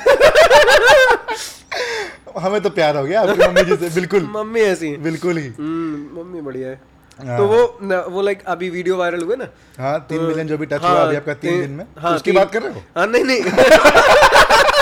हमें 2.38 2.60
तो 2.60 2.70
प्यार 2.70 2.96
हो 2.96 3.04
गया 3.04 3.20
आपकी 3.20 3.46
मम्मी 3.46 3.62
जी 3.64 3.76
से 3.76 3.94
बिल्कुल। 3.94 4.28
मम्मी 4.32 4.60
ऐसी 4.60 4.90
है। 4.90 4.96
बिल्कुल 5.02 5.38
ही। 5.38 5.46
हम्म, 5.48 6.20
मम्मी 6.20 6.40
बढ़िया 6.40 6.68
है। 6.68 6.80
हाँ। 7.26 7.38
तो 7.38 7.46
वो 7.46 7.78
न, 7.82 8.04
वो 8.08 8.22
लाइक 8.22 8.42
अभी 8.46 8.70
वीडियो 8.70 8.96
वायरल 8.96 9.22
हुए 9.22 9.36
ना? 9.36 9.48
हाँ 9.78 9.98
तीन 10.08 10.22
मिलियन 10.22 10.46
जो 10.46 10.58
भी 10.58 10.66
टच 10.66 10.82
हाँ, 10.82 10.90
हुआ 10.90 11.00
अभी 11.00 11.16
आपका 11.16 11.34
तीन 11.34 11.50
तीन- 11.50 11.62
दिन 11.62 11.70
में। 11.70 11.84
हाँ, 11.98 12.14
उसकी 12.16 12.32
बात 12.32 12.52
कर 12.52 12.62
रहे 12.62 12.72
हो? 12.72 12.82
हाँ 12.96 13.06
नहीं 13.06 13.24
नहीं। 13.24 13.42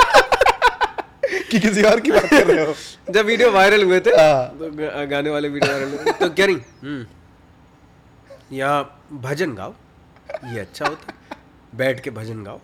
कि 1.50 1.58
किसी 1.60 1.82
और 1.82 2.00
की 2.00 2.10
बात 2.10 2.24
कर 2.30 2.46
रहे 2.46 2.64
हो? 2.66 2.74
जब 3.12 3.24
वीडियो 3.26 3.50
वायरल 3.52 3.84
हुए 3.84 4.00
थे 4.00 4.10
हाँ। 4.10 4.46
तो 4.58 4.70
गाने 5.08 5.30
वाले 5.30 5.48
वीडियो 5.48 5.72
वायरल 5.72 5.92
हुए 5.94 6.12
तो 6.20 6.28
क्या 6.30 6.46
नहीं? 6.46 6.56
हम्म, 6.82 7.06
यहाँ 8.52 9.08
भजन 9.12 9.54
गाओ 9.54 9.74
ये 10.52 10.60
अच्छा 10.60 10.86
होता। 10.86 11.14
बैठ 11.74 12.00
के 12.00 12.10
भजन 12.10 12.42
गाओ। 12.44 12.58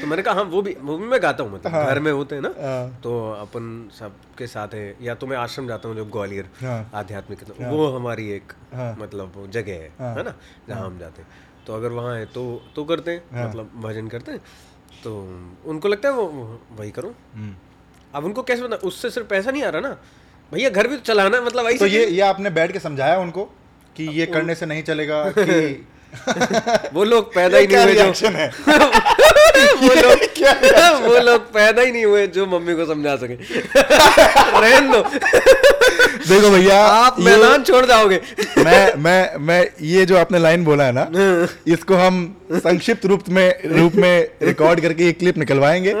तो 0.00 0.06
मैंने 0.06 0.22
कहा 0.22 0.34
हाँ 0.34 0.42
वो 0.44 0.60
भी 0.62 0.74
वो 0.80 0.96
भी 0.98 1.06
मैं 1.06 1.22
गाता 1.22 1.42
हूँ 1.44 1.52
मतलब 1.54 1.72
घर 1.72 1.98
में 2.00 2.10
होते 2.12 2.34
हैं 2.34 2.42
ना 2.42 2.52
हाँ। 2.60 3.00
तो 3.02 3.10
अपन 3.32 3.66
सबके 3.98 4.46
साथ 4.46 4.74
है 4.74 4.84
या 5.02 5.14
तो 5.14 5.26
मैं 5.26 5.36
आश्रम 5.36 5.66
जाता 5.68 5.88
हूँ 5.88 5.96
जब 5.96 6.10
ग्वालियर 6.10 6.48
हाँ। 6.60 6.90
आध्यात्मिक 6.94 7.42
तो 7.44 7.54
वो 7.70 7.86
हमारी 7.96 8.30
एक 8.32 8.52
हाँ। 8.74 8.96
मतलब 9.00 9.46
जगह 9.52 9.72
है। 9.72 10.14
है 10.16 10.22
ना 10.24 10.34
जहाँ 10.68 10.80
हाँ, 10.80 10.86
हम 10.86 10.98
जाते 10.98 11.22
हैं। 11.22 11.28
तो 11.66 11.74
अगर 11.74 11.92
वहाँ 11.92 12.16
है 12.16 12.24
तो 12.26 12.44
तो 12.76 12.84
करते 12.84 13.10
हैं 13.10 13.22
हाँ, 13.38 13.48
मतलब 13.48 13.70
भजन 13.76 14.08
करते 14.08 14.32
हैं। 14.32 14.40
तो 15.04 15.14
उनको 15.66 15.88
लगता 15.88 16.08
है 16.08 16.14
वो 16.14 16.26
वो- 16.26 16.80
वही 16.80 16.90
करो। 16.90 17.14
हम्म। 17.34 17.54
अब 18.16 18.24
उनको 18.24 18.42
कैसे 18.42 18.62
पता? 18.62 18.76
उससे 18.76 19.10
सिर्फ़ 19.10 19.28
पैसा 19.28 19.50
नहीं 19.50 19.62
आ 19.62 19.68
रहा 19.68 19.80
ना। 19.80 19.96
भैया 20.52 20.70
घर 20.70 20.86
भी 20.88 20.96
तो 20.96 21.02
चलाना 21.02 21.36
है, 21.36 21.44
मतलब 21.44 21.66
ऐसे 21.66 21.78
तो 21.78 21.86
ये 21.86 22.06
ये 22.06 22.20
आपने 22.20 22.50
बैठ 22.50 22.72
के 22.72 22.78
समझाया 22.78 23.18
उनको 23.18 23.44
कि 23.96 24.08
ये 24.12 24.26
करने 24.26 24.54
से 24.54 24.66
नहीं 24.66 24.82
चलेगा 24.82 25.24
कि 25.38 25.86
वो 26.94 27.04
लोग 27.04 27.34
पैदा 27.34 27.58
ही 27.58 27.66
नहीं 27.66 27.84
हुए 27.84 28.12
जो 28.12 28.28
है? 28.28 28.48
वो 29.76 29.94
लोग 30.02 30.24
क्या 30.34 30.90
वो 30.98 31.18
लोग 31.20 31.52
पैदा 31.52 31.82
ही 31.82 31.92
नहीं 31.92 32.04
हुए 32.04 32.26
जो 32.26 32.46
मम्मी 32.46 32.74
को 32.74 32.86
समझा 32.86 33.16
सके। 33.16 33.34
रहन 34.60 34.90
दो। 34.92 35.02
देखो 36.28 36.50
भैया 36.50 36.80
आप 36.84 37.20
मैदान 37.20 37.62
छोड़ 37.62 37.84
जाओगे। 37.86 38.20
मैं 38.58 38.94
मैं 38.94 39.36
मैं 39.36 39.60
ये 39.82 40.06
जो 40.06 40.16
आपने 40.16 40.38
लाइन 40.38 40.64
बोला 40.64 40.84
है 40.84 40.92
ना 40.92 41.08
इसको 41.66 41.94
हम 41.94 42.36
संक्षिप्त 42.52 43.06
रूप 43.06 43.28
में 43.28 43.48
रूप 43.68 43.94
में 43.94 44.28
रिकॉर्ड 44.42 44.80
करके 44.80 45.04
ये 45.04 45.12
क्लिप 45.12 45.38
निकलवाएँगे। 45.38 45.94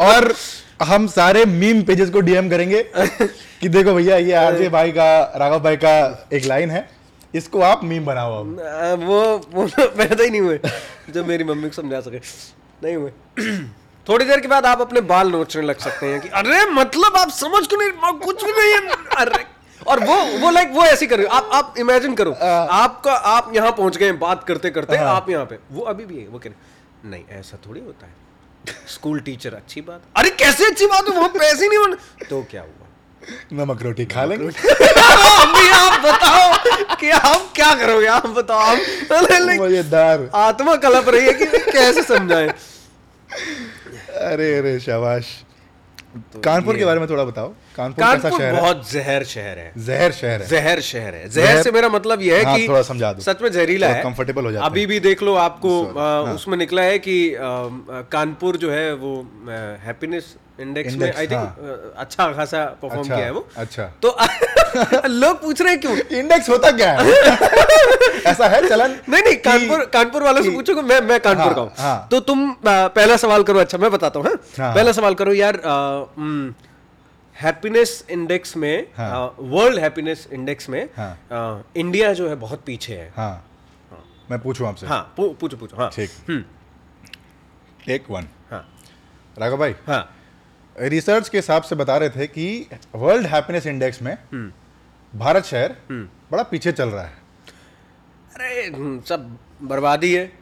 और 0.00 0.34
हम 0.82 1.06
सारे 1.06 1.44
मीम 1.44 1.82
पेजेस 1.82 2.10
को 2.10 2.20
डीएम 2.20 2.48
करेंगे 2.50 2.82
कि 2.96 3.68
देखो 3.68 3.94
भैया 3.94 4.16
ये 4.16 4.32
आरजे 4.36 4.68
भाई 4.68 4.92
का 4.92 5.06
राघव 5.36 5.60
भाई 5.60 5.76
का 5.76 5.94
एक 6.32 6.44
लाइन 6.44 6.70
है। 6.70 6.88
इसको 7.34 7.60
आप 7.62 7.84
मीम 7.84 8.04
बनाओ 8.06 8.38
अब। 8.40 9.02
वो 9.02 9.22
वो 9.54 9.66
पैदा 9.76 10.22
ही 10.22 10.30
नहीं 10.30 10.40
हुए 10.40 10.58
जो 11.10 11.24
मेरी 11.24 11.44
मम्मी 11.44 11.68
को 11.68 11.74
समझा 11.74 12.00
सके। 12.00 12.18
नहीं 12.82 12.96
हुए। 12.96 13.10
थोड़ी 14.06 14.24
देर 14.24 14.40
के 14.40 14.48
बाद 14.48 14.66
आप 14.66 14.80
अपने 14.80 15.00
बाल 15.02 15.30
नोचने 15.30 15.62
लग 15.62 15.78
सकते 15.78 16.06
हैं 16.06 16.20
कि 16.20 16.28
अरे 16.30 16.64
मतलब 16.72 17.16
आप 17.16 17.30
समझ 17.32 17.66
क्यों 17.66 17.80
नहीं 17.80 18.12
कुछ 18.20 18.44
भी 18.44 18.52
नहीं 18.52 18.72
है। 18.72 18.96
अरे 19.16 19.44
और 19.86 20.04
वो 20.04 20.16
वो 20.40 20.50
लाइक 20.50 20.70
वो 20.72 20.82
ऐसी 20.84 21.06
कर। 21.06 21.20
हो 21.20 21.26
आप 21.28 21.50
आप 21.52 21.74
इमेजिन 21.78 22.14
करो। 22.14 22.32
आपका 22.32 23.12
आप 23.12 23.50
यहाँ 23.54 23.70
पहुँच 23.72 23.96
गए 23.96 24.12
बात 24.20 24.44
करते 24.44 24.70
करते 24.70 24.96
आप 24.96 25.30
यहाँ 25.30 25.44
पे। 25.44 25.58
वो 25.72 25.82
अभी 25.84 26.04
भी 26.04 26.18
है 26.18 26.26
वो 26.26 26.38
कह 26.38 26.50
रहे 26.50 27.10
नहीं 27.10 27.24
ऐसा 27.38 27.58
थोड़ी 27.66 27.80
होता 27.80 28.06
है। 28.06 28.12
स्कूल 28.88 29.20
टीचर 29.20 29.54
अच्छी 29.54 29.80
बात। 29.80 30.02
अरे 30.16 30.30
कैसे 30.30 30.66
अच्छी 30.66 30.86
बात 30.86 31.08
है? 31.08 31.20
वो 31.20 31.28
पैसे 31.28 31.68
नहीं 31.68 31.78
बने 31.78 32.24
तो 32.26 32.42
क्या 32.50 32.60
हुआ? 32.62 32.70
नमक 33.52 33.82
रोटी 33.82 34.04
खा 34.04 34.24
लेंगे। 34.24 34.46
अभी 34.46 35.68
आप 35.74 36.00
बताओ 36.00 36.96
कि 36.96 37.10
आप 37.10 37.52
क्या 37.56 37.74
करोगे? 37.74 38.06
आप 38.06 38.26
बताओ। 38.26 38.74
हम 38.76 39.26
like, 39.26 39.60
मज़ेदार 39.60 40.30
आत्मा 40.34 40.76
कलप 40.76 41.08
रही 41.08 41.26
है 41.26 41.32
कि 41.32 41.46
कैसे 41.46 42.02
समझाएँ? 42.02 42.48
अरे 44.32 44.58
अरे 44.58 44.78
शाबाश। 44.80 45.26
कानपुर 46.44 46.76
के 46.76 46.84
बारे 46.84 47.00
में 47.00 47.08
थोड़ा 47.08 47.24
बताओ। 47.24 47.48
कानपुर 47.76 48.04
कैसा 48.04 48.30
तो 48.30 48.38
शहर 48.38 48.54
है? 48.54 48.60
बहुत 48.60 48.90
जहर 48.90 49.24
शहर 49.24 49.58
है। 49.58 49.72
जहर 49.76 50.12
शहर 50.12 50.42
है। 50.42 50.48
जहर 50.48 50.80
शहर 50.80 51.14
है। 51.14 51.28
जहर 51.28 51.62
से 51.62 51.70
मेरा 51.70 51.88
मतलब 51.88 52.22
यह 52.22 52.36
है 52.38 52.44
हाँ, 52.44 52.58
कि 52.58 52.68
थोड़ा 52.68 52.82
समझा 52.82 53.12
दो। 53.12 53.22
सच 53.22 53.42
में 53.42 53.50
जहरीला 53.52 53.88
है। 53.88 54.02
कंफर्टेबल 54.02 54.44
हो 54.44 54.52
जाता 54.52 54.66
अभी 54.66 54.86
भी 54.86 55.00
देख 55.00 55.22
लो 55.22 55.34
आपको 55.34 55.72
आ, 55.84 56.20
उसमें 56.32 56.56
निकला 56.58 56.82
है 56.82 56.98
कि 56.98 57.34
आ, 57.34 57.40
कानपुर 58.12 58.56
जो 58.56 58.70
है 58.70 58.92
वो 58.94 59.14
हैप्पीनेस 59.86 60.34
इंडेक्स 60.60 60.94
में 60.94 61.12
आई 61.12 61.26
थिंक 61.26 61.94
अच्छा 61.98 62.32
खासा 62.32 62.64
परफॉर्म 62.82 63.00
अच्छा, 63.00 63.14
किया 63.14 63.24
है 63.26 63.30
वो। 63.32 63.46
अच्छा। 63.56 63.84
तो 64.02 64.16
लोग 65.08 65.40
पूछ 65.42 65.60
रहे 65.62 65.72
हैं 65.72 65.80
क्यों? 65.80 65.96
इंडेक्स 66.18 66.48
होता 66.50 66.70
क्या 66.76 66.90
है? 66.92 67.12
ऐसा 68.32 68.48
है 68.48 68.60
चलन 68.68 68.96
नहीं 69.08 69.22
नहीं 69.22 69.36
कानपुर 69.46 69.84
कानपुर 69.94 70.22
वालों 70.22 70.42
से 70.42 70.50
पूछोगे 70.50 70.82
मैं 70.82 71.00
मैं 71.08 71.18
कानपुर 71.20 71.44
हाँ, 71.44 71.54
का 71.54 71.60
हूँ। 71.60 71.72
हाँ। 71.78 72.08
तो 72.10 72.20
तुम 72.20 72.50
पहला 72.66 73.16
सवाल 73.16 73.42
करो 73.42 73.58
अच्छा 73.60 73.78
मैं 73.78 73.90
बताता 73.90 74.18
हूँ 74.20 74.26
हाँ? 74.28 74.36
हाँ। 74.58 74.74
पहला 74.74 74.92
सवाल 74.92 75.14
करो 75.14 75.32
यार 75.32 75.60
हैप्पीनेस 77.36 78.04
इंडेक्स 78.10 78.56
में 78.56 78.86
हाँ। 78.96 79.34
वर्ल्ड 79.38 79.78
हैप्पीनेस 79.78 80.26
इंडेक्स 80.32 80.68
में 80.68 80.82
हाँ। 80.96 81.64
इंडिया 81.76 82.12
जो 82.12 82.28
है 82.28 82.34
बहुत 82.36 82.62
पीछे 82.66 82.94
है। 82.94 83.12
हाँ। 83.16 83.34
मैं 84.30 84.38
पूछूँ 84.42 84.66
आपसे? 84.68 84.86
हाँ 84.86 85.00
पूछो 85.16 85.56
पूछो 85.56 85.76
हाँ। 85.76 85.90
ठीक। 85.94 86.10
हम्म, 86.28 86.42
टेक 87.86 88.04
वन 88.10 88.28
हाँ। 88.50 88.66
राघव 89.36 89.56
भाई 89.56 89.74
हाँ। 89.86 90.02
रिसर्च 90.76 91.28
के 91.28 91.38
हिसाब 91.38 91.62
से 91.62 91.74
बता 91.76 91.96
रहे 91.96 92.10
थे 92.10 92.26
कि 92.26 92.66
वर्ल्ड 92.94 93.26
हैप्पीनेस 93.26 93.66
इंडेक्स 93.66 94.02
में 94.02 94.12
हम्म। 94.32 95.18
भारत 95.18 95.44
शहर 95.44 95.76
बड़ा 96.32 96.42
पीछे 96.42 96.72
चल 96.72 96.88
रहा 96.88 97.02
है। 97.02 97.22
अरे 98.34 98.66
हम्म, 98.66 99.00
सब 99.00 99.38
बर्बादी 99.62 100.14
है। 100.14 100.32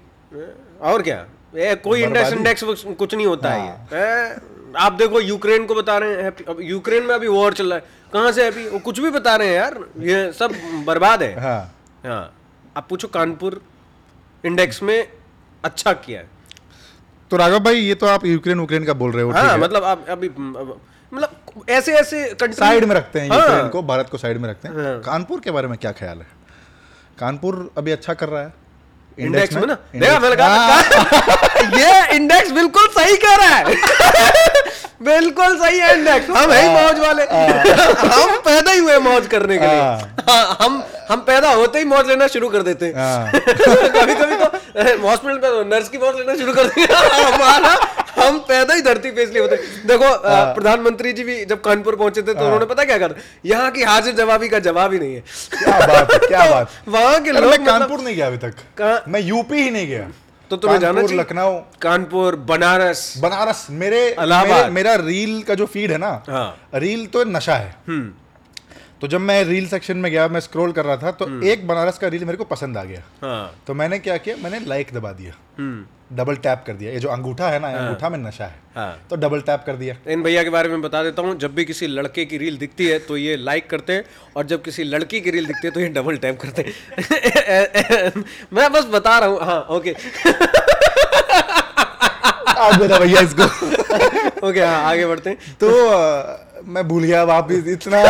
और 0.80 1.02
क्या? 1.02 1.16
ये 1.54 1.74
कोई 1.74 2.02
इंडेक्स 2.02 2.32
इंडेक्स 2.32 2.62
कुछ 2.98 3.14
नहीं 3.14 3.26
होता 3.26 3.50
है। 3.50 3.66
ये 3.66 3.98
ए, 3.98 4.36
आप 4.76 4.92
देखो 4.92 5.20
यूक्रेन 5.20 5.66
को 5.66 5.74
बता 5.74 5.96
रहे 5.98 6.22
हैं 6.22 6.30
अब 6.48 6.60
यूक्रेन 6.60 7.02
में 7.06 7.14
अभी 7.14 7.28
वॉर 7.28 7.54
चल 7.54 7.72
रहा 7.72 7.78
है। 7.78 7.84
कहाँ 8.12 8.32
से 8.32 8.46
अभी 8.46 8.68
वो 8.68 8.78
कुछ 8.78 9.00
भी 9.00 9.10
बता 9.10 9.36
रहे 9.36 9.48
हैं 9.48 9.54
यार। 9.54 9.78
ये 10.00 10.32
सब 10.32 10.52
बर्बाद 10.86 11.22
है। 11.22 11.40
हाँ। 11.40 11.74
हाँ। 12.06 12.34
आप 12.76 12.86
पूछो 12.88 13.08
कानपुर 13.08 13.62
इंडेक्स 14.44 14.82
में 14.82 15.08
अच्छा 15.64 15.92
किया 15.92 16.20
है। 16.20 16.28
तो 17.32 17.36
राघव 17.36 17.58
भाई 17.64 17.76
ये 17.76 17.94
तो 17.94 18.06
आप 18.06 18.24
यूक्रेन 18.26 18.58
यूक्रेन 18.60 18.84
का 18.84 18.92
बोल 19.02 19.12
रहे 19.12 19.22
हो 19.24 19.30
हाँ 19.32 19.56
मतलब 19.58 19.84
आप 19.84 20.04
अभी 20.10 20.28
मतलब 20.28 21.68
ऐसे 21.70 21.92
ऐसे 21.96 22.24
साइड 22.52 22.84
में 22.84 22.94
रखते 22.96 23.20
हैं 23.20 23.30
हाँ, 23.30 23.38
यूक्रेन 23.38 23.68
को 23.68 23.82
भारत 23.82 24.08
को 24.10 24.18
साइड 24.18 24.38
में 24.38 24.48
रखते 24.48 24.68
हैं। 24.68 24.84
हाँ। 24.84 25.00
कानपुर 25.00 25.40
के 25.40 25.50
बारे 25.50 25.68
में 25.68 25.76
क्या 25.78 25.92
ख्याल 25.92 26.18
है? 26.18 26.26
कानपुर 27.18 27.58
अभी 27.78 27.92
अच्छा 27.92 28.14
कर 28.14 28.28
रहा 28.28 28.42
है। 28.42 28.52
इंडेक्स 29.18 29.54
में 29.54 29.66
ना? 29.66 29.74
देखा 29.94 30.18
मैंने 30.18 30.42
हाँ, 30.42 30.82
कहा 30.82 31.78
ये 31.78 32.16
इंडेक्स 32.16 32.50
बिल्कुल 32.50 32.86
सही 32.98 33.16
कह 33.24 33.34
रहा 33.36 33.56
है। 33.56 33.64
बिल्कुल 35.02 35.58
सही 35.58 35.78
है 35.78 35.96
इंडेक्स 35.98 36.30
हम 36.36 36.50
है 36.52 36.62
मौज 36.74 36.98
वाले। 36.98 37.24
हम 38.14 38.36
पैदा 38.44 38.72
ही 38.72 38.78
हुए 38.78 38.98
मौज 39.06 39.26
करने 39.26 39.58
के 39.58 39.66
लिए। 39.66 39.80
हाँ। 39.80 40.16
हाँ, 40.28 40.56
हम 40.60 40.82
हम 41.10 41.20
पैदा 41.26 41.50
होते 41.52 41.78
ही 41.78 41.84
मौज 41.84 42.08
लेना 42.08 42.26
शुरू 42.34 42.48
कर 42.48 42.62
देते 42.62 42.86
हैं। 42.86 42.94
हाँ। 42.96 43.32
कभी 43.32 44.14
कभी 44.14 44.36
तो 44.36 44.50
हॉस्पिटल 45.02 45.36
पे 45.36 45.48
तो 45.48 45.64
नर्स 45.64 45.88
की 45.88 45.98
मौज 45.98 46.16
लेना 46.16 46.34
शुरू 46.36 46.52
कर 46.54 46.66
देंगे 46.66 46.94
हमारा 47.32 47.74
हम 48.22 48.38
पैदा 48.38 48.74
ही 48.74 48.82
धरती 48.82 49.10
पे 49.10 49.22
इसलिए 49.22 49.42
होते 49.42 49.56
देखो 49.86 50.04
हाँ। 50.28 50.54
प्रधानमंत्री 50.54 51.12
जी 51.12 51.24
भी 51.24 51.44
जब 51.44 51.60
कानपुर 51.60 51.96
पहुँचे 51.96 52.22
थे 52.22 52.34
तो 52.34 52.44
उन्होंने 52.44 52.66
पता 52.66 52.84
क्या 52.84 52.98
कहा 52.98 53.08
यहाँ 53.44 53.70
की 53.70 53.82
हाजिर 53.82 54.14
जवाबी 54.14 54.48
का 54.48 54.58
जवाब 54.58 54.92
ही 54.92 54.98
नहीं 54.98 55.14
है। 55.14 55.20
क्या 55.58 55.86
बात 55.86 56.12
है 56.12 56.18
क्या 56.28 56.50
बात। 56.50 56.70
वहाँ 56.88 57.20
के 57.20 57.32
लोग 57.32 57.44
मतलब- 57.44 57.66
कानपुर 57.66 58.00
नहीं 58.00 58.16
गया 58.16 58.26
अभी 58.26 58.38
तक। 58.38 58.54
कहाँ? 58.78 59.02
मैं 59.08 59.20
यूपी 59.20 59.62
ही 59.62 59.70
नहीं 59.70 59.86
गया। 59.88 60.08
तो 60.50 60.56
तुम्हें 60.56 60.78
जाना 60.80 61.02
चाहिए। 61.02 61.20
लखनऊ। 61.20 61.58
कानपुर 61.82 62.36
बनारस। 62.36 63.14
बनारस 63.18 63.66
मेरे 63.70 64.10
अलावा 64.12 64.66
मेरा 64.68 64.94
रील 64.94 65.42
का 65.42 65.54
जो 65.54 65.66
फ़ीड 65.66 65.92
है 65.92 65.98
ना 65.98 66.22
हाँ। 66.28 66.68
रील 66.74 67.06
तो 67.06 67.24
नशा 67.24 67.54
है। 67.54 67.74
हम्म। 67.88 68.10
तो 69.02 69.08
जब 69.08 69.20
मैं 69.20 69.42
रील 69.44 69.66
सेक्शन 69.68 69.96
में 69.96 70.10
गया 70.12 70.26
मैं 70.28 70.40
स्क्रॉल 70.40 70.72
कर 70.72 70.84
रहा 70.84 70.96
था 70.96 71.10
तो 71.12 71.26
एक 71.42 71.66
बनारस 71.66 71.96
का 71.98 72.08
रील 72.08 72.24
मेरे 72.24 72.38
को 72.38 72.44
पसंद 72.44 72.76
आ 72.76 72.84
गया। 72.84 73.02
हाँ। 73.22 73.62
तो 73.66 73.74
मैंने 73.74 73.98
क्या 73.98 74.16
किया 74.16 74.36
मैंने 74.42 74.60
लाइक 74.66 74.92
दबा 74.94 75.12
दिया। 75.12 75.32
हम्म। 75.58 76.16
डबल 76.16 76.36
टैप 76.36 76.62
कर 76.66 76.72
दिया। 76.72 76.92
ये 76.92 76.98
जो 76.98 77.08
अंगूठा 77.08 77.48
है 77.48 77.58
ना 77.58 77.68
ये 77.70 77.76
अंगूठा 77.76 78.08
में 78.08 78.18
नशा 78.18 78.44
है 78.44 78.54
हाँ। 78.76 79.06
तो 79.10 79.16
डबल 79.16 79.40
टैप 79.40 79.62
कर 79.66 79.76
दिया। 79.76 79.96
इन 80.08 80.22
भैया 80.22 80.42
के 80.42 80.50
बारे 80.50 80.68
में 80.68 80.82
बता 80.82 81.02
देता 81.02 81.22
हूँ 81.22 81.34
जब 81.38 81.54
भी 81.54 81.64
किसी 81.64 81.86
लड़के 81.86 82.24
की 82.24 82.38
रील 82.38 82.58
दिखती 82.58 82.86
है 82.86 82.98
तो 82.98 83.16
ये 83.16 83.36
लाइक 83.36 83.68
करते 83.70 83.92
हैं 83.92 84.04
और 84.36 84.46
जब 84.46 84.62
किसी 84.62 84.84
लड़की 84.84 85.20
की 85.20 85.30
रील 85.30 85.46
दिखती 85.46 85.66
है 85.66 85.72
तो 85.74 85.80
ये 85.80 85.88
डबल 85.88 86.16
टैप 86.16 86.38
करते 86.40 86.62
हैं। 86.62 86.72
मैं 88.52 88.72
बस 88.72 88.84
बता 88.84 89.18
रहा 89.18 89.28
हूँ 89.28 89.38
हाँ 89.42 89.60
ओके 89.70 89.94
भैया 92.98 93.20
इसको। 93.20 93.44
ओके 94.48 94.60
हाँ 94.60 94.82
आगे 94.84 95.06
बढ़ते 95.06 95.30
हैं। 95.30 95.38
तो 95.54 95.68
मैं 96.66 96.88
भूल 96.88 97.02
गया 97.02 97.22
अब 97.22 97.30
आप 97.30 97.52
इस- 97.52 97.68
इतना 97.68 98.02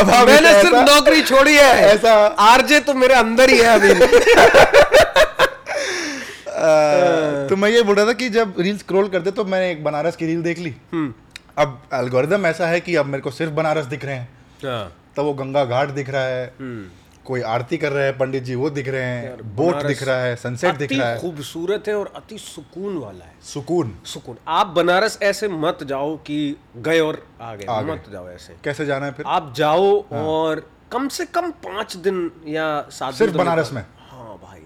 अब 0.00 0.10
आप 0.10 0.26
मैंने 0.26 0.62
सिर्फ़ 0.62 0.76
नौकरी 0.76 1.22
छोड़ी 1.22 1.56
है। 1.56 1.62
ऐसा 1.62 2.26
आरजे 2.26 2.80
तो 2.80 2.94
मेरे 2.94 3.14
अंदर 3.14 3.50
ही 3.50 3.58
है 3.58 3.64
अभी। 3.64 3.94
तो 7.48 7.56
मैं 7.56 7.70
ये 7.70 7.82
बोल 7.82 7.96
रहा 7.96 8.06
था 8.06 8.12
कि 8.12 8.28
जब 8.28 8.54
रील 8.60 8.78
स्क्रॉल 8.78 9.08
करते 9.08 9.30
तो 9.30 9.44
मैंने 9.44 9.70
एक 9.70 9.84
बनारस 9.84 10.16
की 10.16 10.26
रील 10.26 10.42
देख 10.42 10.58
ली। 10.58 10.74
हम्म। 10.92 11.14
अब 11.58 11.82
एल्गोरिदम 11.94 12.46
ऐसा 12.46 12.66
है 12.66 12.80
कि 12.80 12.96
अब 12.96 13.06
मेरे 13.06 13.20
को 13.20 13.30
सिर्फ़ 13.30 13.52
बनारस 13.52 13.84
दिख 13.84 14.04
रहे 14.04 14.14
हैं। 14.14 14.28
हाँ। 14.64 14.96
तो 15.16 15.24
वो 15.24 15.34
गंगा 15.34 15.64
घाट 15.64 15.88
दिख 15.88 16.10
रहा 16.10 16.22
है। 16.22 16.54
हम्म। 16.60 16.84
कोई 17.24 17.40
आरती 17.42 17.76
कर 17.78 17.92
रहे 17.92 18.04
हैं 18.04 18.16
पंडित 18.18 18.42
जी 18.42 18.54
वो 18.54 18.70
दिख 18.70 18.88
रहे 18.88 19.02
हैं 19.02 19.56
बोट 19.56 19.82
दिख 19.82 20.02
रहा 20.02 20.16
है 20.16 20.36
सनसेट 20.36 20.74
दिख 20.74 20.92
रहा 20.92 21.08
है। 21.08 21.20
खूबसूरत 21.20 21.88
है 21.88 21.94
और 21.94 22.12
अति 22.16 22.38
सुकून 22.38 22.96
वाला 22.98 23.24
है। 23.24 23.34
सुकून। 23.42 23.96
सुकून। 24.04 24.36
आप 24.48 24.66
बनारस 24.66 25.18
ऐसे 25.22 25.48
मत 25.48 25.84
जाओ 25.84 26.16
कि 26.16 26.56
गए 26.76 27.00
और 27.00 27.26
आ 27.40 27.54
गए 27.54 27.92
मत 27.92 28.04
जाओ 28.12 28.28
ऐसे। 28.28 28.56
कैसे 28.64 28.86
जाना 28.86 29.06
है 29.06 29.12
फिर? 29.12 29.26
आप 29.26 29.52
जाओ 29.56 30.00
हाँ। 30.00 30.22
और 30.22 30.70
कम 30.92 31.08
से 31.08 31.26
कम 31.26 31.50
पाँच 31.50 31.96
दिन 31.96 32.30
या 32.46 32.86
सात 32.90 33.14
सिर्फ़ 33.14 33.32
तो 33.32 33.38
बनारस 33.38 33.70
में? 33.72 33.86
हाँ 34.10 34.38
भाई। 34.42 34.62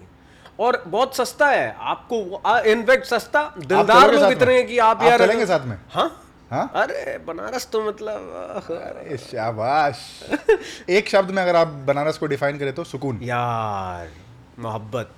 और 0.59 0.83
बहुत 0.87 1.15
सस्ता 1.15 1.47
है। 1.47 1.75
आपको 1.79 2.41
इनफेक्ट 2.71 3.05
सस्ता 3.05 3.53
दिलदार 3.57 4.13
लोग 4.13 4.31
इतने? 4.31 4.55
हैं 4.55 4.67
कि 4.67 4.77
आप 4.77 4.97
आप 4.97 5.03
यार 5.03 5.19
चलेंगे 5.19 5.45
साथ 5.45 5.65
में? 5.65 5.77
हाँ? 5.89 6.23
हाँ? 6.51 6.71
अरे 6.75 7.17
बनारस 7.27 7.67
तो 7.71 7.81
मतलब 7.83 8.67
अरे। 8.71 9.17
शाबाश। 9.17 9.99
एक 10.89 11.09
शब्द 11.09 11.31
में 11.31 11.41
अगर 11.43 11.55
आप 11.55 11.67
बनारस 11.87 12.17
को 12.17 12.25
डिफाइन 12.27 12.57
करें 12.59 12.73
तो 12.73 12.83
सुकून। 12.83 13.19
यार 13.23 14.09
मोहब्बत। 14.59 15.11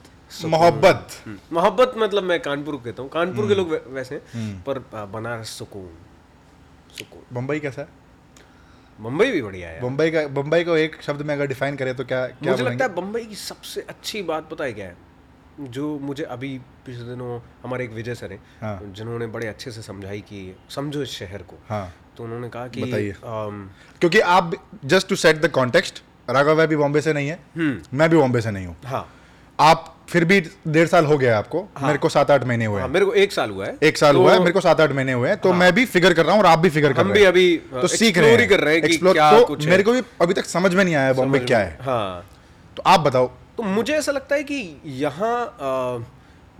मोहब्बत। 0.46 1.08
हम्म, 1.26 1.38
मोहब्बत 1.54 1.94
मतलब 1.98 2.24
मैं 2.24 2.40
कानपुर 2.42 2.76
को 2.76 2.82
कहता 2.84 3.02
हूँ। 3.02 3.10
कानपुर 3.10 3.48
के 3.48 3.56
लोग 3.56 3.74
वैसे 3.94 4.22
पर 4.68 4.80
बनारस 5.14 5.50
सुकून। 5.60 5.90
सुकून। 6.98 7.22
मुंबई 7.34 7.60
कैसा 7.60 7.82
है? 7.82 7.88
मुंबई 9.00 9.32
भी 9.32 9.42
बढ़िया 9.42 9.70
है 9.70 9.82
मुंबई 9.82 10.10
का 10.12 10.28
मुंबई 10.28 10.64
को 10.64 10.78
एक 10.78 11.02
शब्द 11.02 11.22
में 11.22 11.34
अगर 11.34 11.48
डिफाइन 11.48 11.76
करें 11.76 11.96
तो 11.96 12.06
क्या 12.06 12.26
क्या 12.28 12.52
मुझे 12.52 12.64
लगता 12.64 12.86
है 12.86 12.94
बम्बई 12.96 13.24
की 13.26 13.36
सबसे 13.36 13.82
अच्छी 13.90 14.22
बात 14.24 14.50
पता 14.50 14.64
है 14.64 14.74
क्या 14.74 14.86
है? 14.86 14.96
जो 15.60 16.00
मुझे 16.00 16.24
अभी 16.24 16.58
पिछले 16.86 17.04
दिनों 17.04 17.40
हमारे 17.64 17.84
एक 17.84 17.92
विजय 17.92 18.16
सर 18.16 18.32
हैं 18.32 18.40
हाँ। 18.62 18.94
जिन्होंने 18.96 19.28
बड़े 19.28 19.48
अच्छे 19.48 19.72
से 19.72 19.82
समझाई 19.82 20.20
कि 20.22 20.56
समझो 20.70 21.02
इस 21.02 21.10
शहर 21.10 21.42
को। 21.42 21.56
हाँ। 21.70 21.94
तो 22.18 22.24
उन्होंने 22.24 22.50
कहा 22.50 22.68
कि। 22.68 22.82
अम, 22.82 23.70
क्योंकि 24.00 24.20
आप 24.20 24.52
just 24.86 25.10
to 25.10 25.16
set 25.16 25.42
the 25.42 25.50
context 25.50 26.04
Raghav 26.30 26.66
भी 26.68 26.76
बॉम्बे 26.76 27.02
से 27.02 27.14
नहीं 27.14 27.30
है 27.30 27.40
हम्म। 27.58 27.98
मैं 27.98 28.10
भी 28.10 28.18
बॉम्बे 28.18 28.42
से 28.42 28.52
नहीं 28.52 28.68
हूँ। 28.68 28.76
हाँ। 28.86 29.08
आप 29.60 29.96
फिर 30.10 30.26
भी 30.26 30.40
डेढ़ 30.68 30.88
साल 30.88 31.06
हो 31.06 31.18
गया 31.18 31.38
आपको 31.38 31.62
हाँ। 31.78 31.88
मेरे 31.88 32.00
को 32.00 32.10
सात 32.10 32.32
आठ 32.32 32.44
महीने 32.44 32.66
हुए 32.66 32.82
हाँ। 32.82 32.88
मेरे 32.90 33.06
को 33.06 33.14
एक 33.14 33.32
साल 33.32 33.50
हुआ 33.50 33.66
है। 33.66 33.78
एक 33.84 33.98
साल 33.98 34.16
हुआ 34.16 34.34
है 34.34 34.40
मेरे 34.40 34.52
को 34.52 34.62
सात 34.62 34.82
आठ 34.82 34.92
महीने 34.92 35.14
हुए 35.14 35.30
हैं 35.30 35.38
तो 35.38 35.54
मैं 35.54 35.74
भी 35.74 35.86
फिगर 35.86 36.14
कर 36.14 36.26
रहा 36.26 36.36
हूँ 36.36 36.42
और 36.42 36.48
आप 36.48 36.60
भी 36.60 36.70
फिगर 36.70 36.94
कर 36.94 37.02
हम 37.02 37.08
रहे 37.08 37.14
भी 37.14 37.22
हैं। 37.22 37.28
अभी 37.28 37.82
तो 37.82 37.88
सीख 37.88 38.18
रहे 38.18 38.32
हैं 38.32 38.48
कर 38.50 38.60
रहे 38.60 38.74
हैं 38.74 38.84
कि 38.84 38.98
क्या 38.98 39.32
तो 39.32 39.46
कुछ 39.46 39.68
मेरे 39.68 39.84
को 39.84 39.92
भी 39.92 40.02
अभी 40.22 40.34
तक 40.34 40.46
समझ 40.46 40.74
में 40.76 40.84
नहीं 40.84 40.96
आया 40.96 41.14
बॉम्बे 41.14 41.40
क्या 41.40 41.60
है। 41.60 41.78
हाँ। 41.82 42.26
तो 42.78 42.84
आप 42.86 43.00
बताओ 43.00 43.32
तो 43.60 43.64
मुझे 43.64 43.94
ऐसा 43.94 44.12
लगता 44.12 44.36
है 44.36 44.44
कि 44.44 44.58
यहाँ 44.86 45.38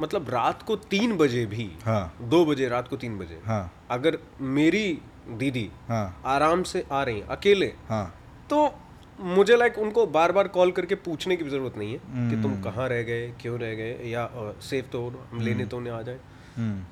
मतलब 0.02 0.30
रात 0.30 0.64
को 0.64 0.76
तीन 0.76 1.16
बजे 1.18 1.46
भी 1.46 1.70
हाँ। 1.84 2.16
दो 2.22 2.44
बजे 2.46 2.68
रात 2.70 2.88
को 2.88 2.98
तीन 2.98 3.18
बजे 3.18 3.40
हाँ। 3.46 3.62
अगर 3.92 4.18
मेरी 4.42 5.00
दीदी 5.30 5.72
हाँ। 5.88 6.22
आराम 6.26 6.64
से 6.64 6.84
आ 6.92 7.04
रही 7.04 7.20
हैं 7.20 7.28
अकेले 7.28 7.66
हाँ। 7.90 8.04
तो 8.50 8.76
मुझे 9.20 9.58
लाइक 9.58 9.78
उनको 9.80 10.06
बार 10.08 10.32
बार 10.32 10.48
कॉल 10.48 10.72
करके 10.72 10.96
पूछने 10.96 11.36
की 11.36 11.44
ज़रूरत 11.50 11.78
नहीं 11.78 11.92
है 11.92 11.98
कि 11.98 12.12
हम्म। 12.12 12.42
तुम 12.42 12.62
कहाँ 12.62 12.90
रह 12.90 13.04
गए 13.04 13.32
क्यों 13.42 13.60
रह 13.60 13.74
गए 13.74 14.10
या 14.10 14.28
सेफ़ 14.62 14.86
तो 14.86 15.08
हम 15.32 15.42
लेने 15.42 15.66
तो 15.66 15.78
उन्हें 15.78 15.94
आ 15.94 16.02
जाए। 16.02 16.20
हम्म। 16.58 16.84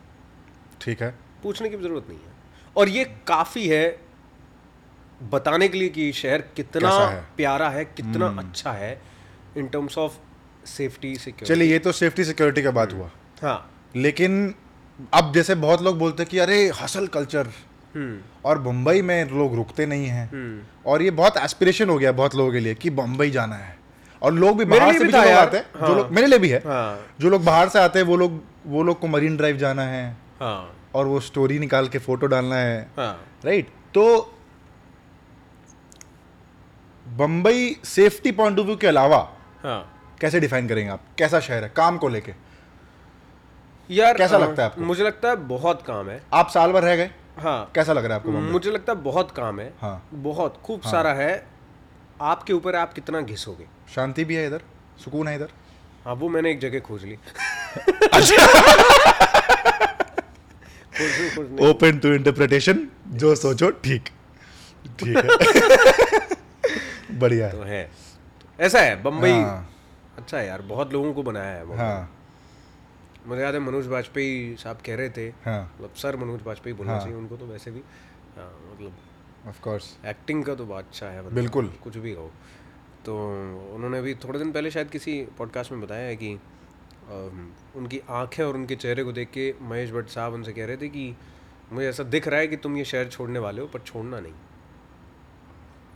ठीक 0.82 1.02
है। 1.02 1.13
पूछने 1.43 1.70
की 1.70 1.78
ज़रूरत 1.78 2.06
नहीं 2.10 2.20
है। 2.20 2.34
और 2.76 2.89
ये 2.89 3.06
काफ़ी 3.28 3.67
है 3.67 4.00
बताने 5.32 5.67
के 5.67 5.78
लिए 5.78 5.89
कि 5.89 6.12
शहर 6.13 6.41
कितना 6.56 6.89
है? 6.89 7.24
प्यारा 7.38 7.70
है 7.70 7.86
कितना 7.86 8.28
अच्छा 8.39 8.72
है। 8.72 9.16
In 9.58 9.67
terms 9.67 9.98
of 9.98 10.13
safety 10.67 11.15
security 11.15 11.46
चलिए 11.46 11.72
ये 11.72 11.80
तो 11.80 11.91
सेफ्टी 11.91 12.24
सिक्योरिटी 12.26 12.62
का 12.62 12.72
बात 12.72 12.93
हुआ। 12.93 13.10
हाँ। 13.41 13.72
लेकिन 13.96 14.54
अब 15.13 15.34
जैसे 15.34 15.56
बहुत 15.56 15.82
लोग 15.82 15.98
बोलते 16.00 16.24
हैं 16.24 16.30
कि 16.30 16.39
अरे 16.39 16.72
हसल 16.82 17.08
कल्चर 17.08 17.48
हम्म। 17.96 18.20
और 18.46 18.62
मुंबई 18.62 19.02
में 19.02 19.32
लोग 19.32 19.56
रुकते 19.56 19.86
नहीं 19.86 20.08
हैं। 20.08 20.30
हम्म। 20.32 20.62
और 20.86 21.02
ये 21.02 21.12
बहुत 21.12 21.38
एस्पिरेशन 21.38 21.89
हो 21.89 21.98
गया 21.98 22.12
बहुत 22.12 22.36
लोगों 22.36 22.52
के 22.52 22.60
लिए 22.60 22.76
कि 22.76 22.89
मुंबई 22.89 23.30
जाना 23.30 23.56
है। 23.56 23.78
और 24.22 24.34
लोग 24.34 24.58
भी 24.58 24.65
मेरे 24.65 24.80
बाहर 24.80 24.91
लिए 24.91 25.00
से 25.00 25.06
भी 25.06 25.12
जो। 25.12 25.17
आते 25.17 25.58
हैं। 25.58 25.65
हाँ। 25.80 25.88
जो 25.88 25.93
हाँ। 25.93 25.96
लोग 25.96 26.12
मेरे 26.12 26.28
लिए 26.28 26.39
भी 26.39 26.50
है। 26.50 26.60
हाँ। 26.60 27.06
जो 27.20 27.30
लोग 27.30 27.43
बाहर 27.43 27.70
से 27.70 27.80
आते 27.80 28.00
हैं 28.00 28.06
वो 28.06 28.15
लोग 28.15 28.43
वो 28.65 28.84
लोग 28.84 29.00
को 29.00 29.08
मरीन 29.08 29.38
ड्राइव 29.38 29.58
जाना 29.58 29.84
है। 29.84 30.17
हाँ। 30.39 30.89
और 30.96 31.06
वो 31.08 31.20
स्टोरी 31.20 31.60
निकाल 31.60 31.88
के 31.88 31.98
फ़ोटो 32.00 32.28
डालना 32.28 32.56
है। 32.56 32.91
हाँ। 32.98 33.26
राइट 33.46 33.67
तो 33.93 34.34
Bombay 37.08 37.76
safety 37.84 38.32
point 38.32 38.60
of 38.60 38.65
view 38.65 38.76
के 38.76 38.88
अलावा 38.88 39.37
हाँ। 39.67 40.15
कैसे 40.21 40.39
डिफाइन 40.39 40.67
करेंगे 40.67 40.91
आप? 40.91 41.01
कैसा 41.17 41.39
शहर 41.39 41.63
है? 41.63 41.69
काम 41.69 41.97
को 41.97 42.10
लेके। 42.10 42.34
यार 43.89 44.17
कैसा 44.17 44.38
लगता 44.38 44.63
है 44.63 44.69
आपको? 44.69 44.82
मुझे 44.82 45.03
लगता 45.03 45.30
है 45.30 45.36
बहुत 45.36 45.82
काम 45.82 46.10
है। 46.10 46.23
आप 46.34 46.49
साल 46.49 46.71
भर 46.71 46.84
रह 46.84 46.95
गए? 46.95 47.12
हाँ। 47.38 47.71
कैसा 47.75 47.93
लग 47.93 48.06
रहा 48.06 48.13
है 48.13 48.19
आपको 48.19 48.32
मुझे 48.32 48.71
लगता 48.71 48.93
है 48.93 49.01
बहुत 49.01 49.32
काम 49.32 49.60
है। 49.60 49.73
हाँ। 49.82 50.10
बहुत 50.13 50.62
खूब 50.63 50.82
हाँ. 50.84 50.91
सारा 50.91 51.13
है। 51.13 51.47
आपके 52.21 52.53
ऊपर 52.53 52.75
आप 52.75 52.93
कितना 52.93 53.21
घिसोगे? 53.21 53.67
शांति 53.95 54.25
भी 54.25 54.36
है 54.36 54.47
इधर? 54.47 54.62
सुकून 55.03 55.27
है 55.27 55.36
इधर? 55.36 55.49
हाँ 56.06 56.13
वो 56.13 56.30
मैंने 56.30 56.51
एक 56.51 56.60
जगह 56.60 56.80
खोज 56.80 57.03
ली। 57.03 57.17
ओपन 61.69 61.97
टू 61.97 62.13
इंटरप्रिटेशन 62.13 62.88
जो 63.08 63.36
सोचो 63.36 63.69
ठीक। 63.69 64.10
ठीक 64.99 65.17
है। 65.17 65.27
बढ़िया 67.19 67.49
तो 67.49 67.63
है। 67.63 68.07
ऐसा 68.60 68.80
है 68.80 69.02
बम्बई 69.04 69.32
हाँ, 69.32 69.70
अच्छा 70.17 70.38
है 70.38 70.46
यार 70.48 70.62
बहुत 70.62 70.93
लोगों 70.93 71.13
को 71.13 71.24
बनाया 71.24 71.52
है। 71.52 71.78
हाँ। 71.78 72.13
मुझे 73.28 73.41
याद 73.41 73.54
है 73.54 73.60
मनोज 73.60 73.88
वाजपेयी 73.88 74.56
साहब 74.56 74.78
कह 74.86 74.96
रहे 74.96 75.10
थे। 75.10 75.28
हाँ। 75.46 75.62
मतलब 75.76 75.93
सर 75.93 76.15
मनोज 76.15 76.41
वाजपेयी 76.43 76.74
बोलना 76.76 76.93
हाँ। 76.93 77.00
चाहिए 77.02 77.15
उनको 77.15 77.38
तो 77.38 77.46
वैसे 77.46 77.72
भी। 77.72 77.82
हाँ, 78.38 78.52
मतलब 78.74 79.48
ऑफ़ 79.48 79.62
कोर्स 79.62 79.96
एक्टिंग 80.06 80.43
का 80.46 80.56
तो 80.56 80.65
बहुत 80.65 80.86
अच्छा 80.86 81.08
है 81.08 81.20
मतलब, 81.22 81.34
बिल्कुल। 81.34 81.67
कुछ 81.84 81.98
भी 81.98 82.13
हो। 82.13 82.32
तो 83.06 83.17
उन्होंने 83.76 84.02
भी 84.02 84.15
थोड़े 84.15 84.39
दिन 84.39 84.52
पहले 84.52 84.72
शायद 84.72 84.89
किसी 84.89 85.22
पॉडकास्ट 85.38 85.72
में 85.72 85.82
बताया 85.82 86.08
है 86.08 86.15
कि 86.15 86.34
उनकी 87.76 88.02
आँखें 88.10 88.43
और 88.43 88.56
उनके 88.56 88.76
चेहरे 88.76 89.04
को 89.04 89.12
देख 89.12 89.30
के 89.30 89.54
महेश 89.62 89.91
भट्ट 89.91 90.10
साहब 90.10 90.34
उनसे 90.34 90.54
कह 90.54 90.65
रहे 90.65 90.78
थे 90.78 90.88
कि 90.88 91.15
मुझे 91.74 91.89
ऐसा 91.89 92.04
दिख 92.04 92.28
रहा 92.28 92.39
है 92.39 92.48
कि 92.48 92.58
तुम 92.58 92.78
ये 92.78 92.86
शहर 92.86 93.08
छोड़ने 93.08 93.39
वाले 93.39 93.62
हो 93.62 93.67
पर 93.67 93.80
छोड़ना 93.80 94.20
नहीं। 94.20 94.34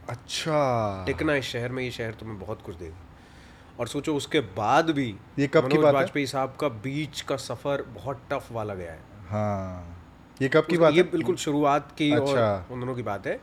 अच्छा। 0.09 1.03
टिकना 1.05 1.35
इस 1.35 1.45
शहर 1.45 1.71
में 1.71 1.83
ये 1.83 1.91
शहर 1.91 2.11
तुम्हें 2.11 2.39
बहुत 2.39 2.61
कुछ 2.61 2.75
देगा। 2.75 2.95
और 3.79 3.87
सोचो 3.87 4.15
उसके 4.15 4.39
बाद 4.39 4.89
भी 4.89 5.15
ये 5.39 5.47
कब 5.47 5.71
की 5.71 5.77
बात 5.77 5.93
वाजपेयी 5.93 6.27
साहब 6.27 6.55
का 6.59 6.67
बीच 6.67 7.21
का 7.21 7.35
सफ़र 7.37 7.81
बहुत 7.81 8.21
टफ 8.31 8.51
वाला 8.51 8.75
गया 8.75 8.91
है। 8.91 8.99
हाँ। 9.29 9.97
ये 10.41 10.49
कब 10.49 10.65
की 10.65 10.77
बात 10.77 10.93
ये 10.93 11.03
बिल्कुल 11.03 11.35
शुरुआत 11.35 11.91
की 11.97 12.11
और 12.11 12.21
अच्छा। 12.21 12.67
उन 12.71 12.79
दोनों 12.79 12.95
की 12.95 13.03
बात 13.03 13.27
है। 13.27 13.39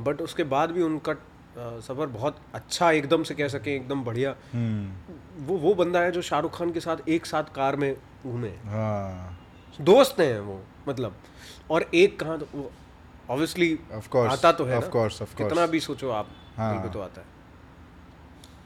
बट 0.00 0.20
उसके 0.22 0.44
बाद 0.44 0.70
भी 0.70 0.82
उनका 0.82 1.14
सफ़र 1.58 2.06
बहुत 2.06 2.36
अच्छा 2.54 2.90
एकदम 2.90 3.22
से 3.22 3.34
कह 3.34 3.48
सके 3.48 3.74
एकदम 3.76 4.04
बढ़िया। 4.04 4.34
हम्म। 4.52 5.44
वो 5.46 5.56
वो 5.56 5.74
बंदा 5.74 6.00
है 6.00 6.12
जो 6.12 6.22
शाहरुख 6.22 6.58
खान 6.58 6.72
के 6.72 6.80
साथ 6.80 7.08
एक 7.08 7.26
साथ 7.26 7.44
कार 7.54 7.76
में 7.76 7.94
घूमे। 8.26 8.48
हाँ। 8.48 9.38
दोस्त 9.80 10.20
हैं 10.20 10.40
वो 10.40 10.60
मतलब। 10.88 11.16
और 11.70 11.90
एक 11.94 12.20
कहाँ 12.20 12.38
तो 12.38 12.70
ऑब्वियसली 13.28 13.78
ऑफ़ 13.94 14.08
कोर्स 14.08 14.32
आता 14.32 14.52
तो 14.52 14.64
है 14.64 14.76
ऑफ़ 14.76 14.84
ना। 14.84 14.90
कोर्स 14.90 15.20
ऑफ़ 15.22 15.36
कितना 15.36 15.66
भी 15.66 15.80
सोचो 15.80 16.10
आप 16.10 16.28
हाँ। 16.56 16.72
दिल 16.72 16.80
पे 16.82 16.92
तो 16.94 17.00
आता 17.00 17.20
है। 17.20 17.26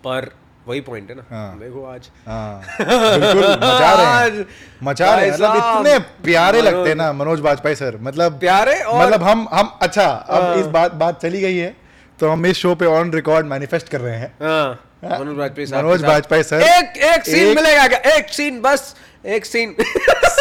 पर 0.04 0.30
वही 0.68 0.80
पॉइंट 0.80 1.08
है 1.10 1.16
ना। 1.16 1.24
हाँ। 1.30 1.58
देखो 1.58 1.84
आज। 1.84 2.08
हाँ। 2.26 2.62
बिल्कुल 2.80 3.44
मचा 3.44 3.92
रहे 3.94 4.36
हैं। 4.36 4.46
मचा 4.82 5.14
रहे 5.14 5.26
हैं। 5.26 5.32
मतलब 5.32 5.56
इतने 5.56 5.98
प्यारे 6.24 6.60
लगते 6.62 6.88
हैं 6.88 6.96
ना 6.96 7.12
मनोज 7.12 7.40
वाजपेयी 7.40 7.74
सर। 7.74 7.98
मतलब 8.00 8.38
प्यारे 8.40 8.78
और 8.80 9.06
मतलब 9.06 9.22
हम 9.22 9.46
हम 9.52 9.72
अच्छा 9.82 10.06
अब 10.06 10.58
इस 10.58 10.66
बात 10.76 10.92
बात 10.94 11.20
चली 11.22 11.40
गई 11.40 11.56
है 11.56 11.74
तो 12.20 12.28
हम 12.28 12.46
इस 12.46 12.56
शो 12.56 12.74
पे 12.74 12.86
ऑन 12.86 13.12
रिकॉर्ड 13.12 13.46
मैनिफेस्ट 13.46 13.88
कर 13.88 14.00
रहे 14.00 14.16
हैं। 14.16 14.32
हाँ, 14.42 15.18
मनोज 15.20 15.36
वाजपेयी 15.36 15.66
सर 15.66 15.76
मनोज 15.76 16.04
वाजपेयी 16.04 16.42
सर। 16.42 16.62
एक 16.62 16.96
एक 17.04 17.24
सीन 17.24 17.54
मिलेगा 17.56 17.86
क्या? 17.88 17.98
एक 18.16 18.28
सीन 18.28 18.60
बस 18.62 18.94
एक 19.26 19.44
सीन 19.46 19.74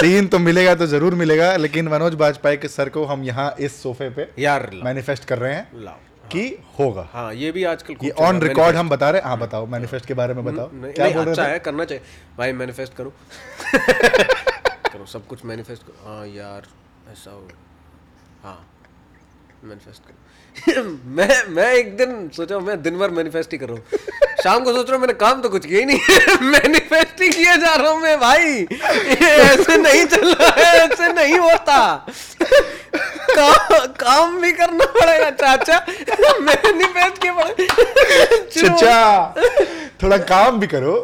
सीन 0.02 0.28
तो 0.28 0.40
मिलेगा 0.40 0.76
तो 0.76 0.86
ज़रूर 0.88 1.16
मिलेगा 1.16 1.56
लेकिन 1.58 1.88
मनोज 1.88 2.14
बाजपाई 2.16 2.58
के 2.58 2.68
सर 2.68 2.90
को 2.90 3.04
हम 3.06 3.24
यहाँ 3.24 3.54
इस 3.60 3.82
सोफे 3.84 4.10
पे 4.10 4.28
यार 4.40 4.70
मैनिफेस्ट 4.84 5.26
कर 5.26 5.40
रहे 5.40 5.54
हैं 5.54 5.84
लाओ 5.84 6.30
कि 6.32 6.44
होगा। 6.80 7.08
हाँ 7.14 7.34
ये 7.34 7.52
भी 7.52 7.64
आजकल 7.64 7.96
ये 8.04 8.10
ऑन 8.26 8.42
रिकॉर्ड 8.42 8.76
हम 8.76 8.90
बता 8.90 9.10
रहे 9.10 9.22
हैं। 9.22 9.28
हाँ 9.28 9.38
बताओ 9.40 9.66
मैनिफेस्ट 9.68 10.06
के 10.06 10.14
बारे 10.14 10.34
में 10.34 10.44
बताओ। 10.46 10.70
नहीं, 10.74 10.94
क्या 10.94 11.06
नहीं, 11.06 11.16
बोल 11.16 11.28
अच्छा 11.28 11.44
रहे 11.44 11.54
है 11.54 11.60
करना 11.60 11.86
चाहिए। 11.86 12.04
भाई 12.38 12.52
मैनिफेस्ट 12.54 12.94
करो। 12.94 13.14
करो 14.92 15.06
सब 15.06 15.28
कुछ 15.28 15.46
मैनिफेस्ट 15.46 15.84
करो। 15.84 16.10
हाँ 16.10 16.28
यार 16.28 16.68
ऐसा 17.12 17.32
हो। 17.32 17.48
हाँ। 18.44 18.60
मैनिफेस्ट 19.64 20.02
करो। 20.08 20.84
मैं 21.18 21.48
मैं 21.56 21.72
एक 21.74 21.96
दिन 21.98 22.30
सोचा 22.36 22.60
मैं 22.60 22.82
दिन 22.82 22.98
भर 23.00 23.10
मैनिफेस्ट 23.12 23.52
ही 23.52 23.58
कर 23.58 23.70
रहा 23.70 23.76
हूँ। 23.76 23.84
शाम 24.44 24.64
को 24.64 24.74
सोच 24.74 24.88
रहा 24.88 24.96
हूँ 24.96 25.02
मैंने 25.02 25.14
काम 25.14 25.42
तो 25.42 25.50
कुछ 25.50 25.66
किया 25.66 25.80
ही 25.80 25.86
नहीं। 25.86 26.48
मैनिफेस्ट 26.52 27.22
ही 27.22 27.30
किए 27.30 27.58
जा 27.58 27.74
रहा 27.76 27.92
हूँ 27.92 28.00
मैं 28.02 28.20
भाई। 28.20 28.68
ऐसे 29.22 29.78
नहीं 29.78 30.06
चल 30.06 30.34
रहा 30.34 30.50
है 30.60 30.78
ऐसे 30.86 31.12
नहीं 31.14 31.38
होता। 31.40 31.78
काम 33.32 33.86
काम 34.00 34.40
भी 34.42 34.52
करना 34.52 34.86
पड़ेगा 35.00 35.30
चाचा। 35.32 35.78
मैनिफेस्ट 36.40 37.22
के 37.26 37.32
पड़े 37.32 37.68
चचा 38.52 39.34
थोड़ा 40.04 40.18
काम 40.34 40.60
भी 40.60 40.68
करो। 40.68 40.96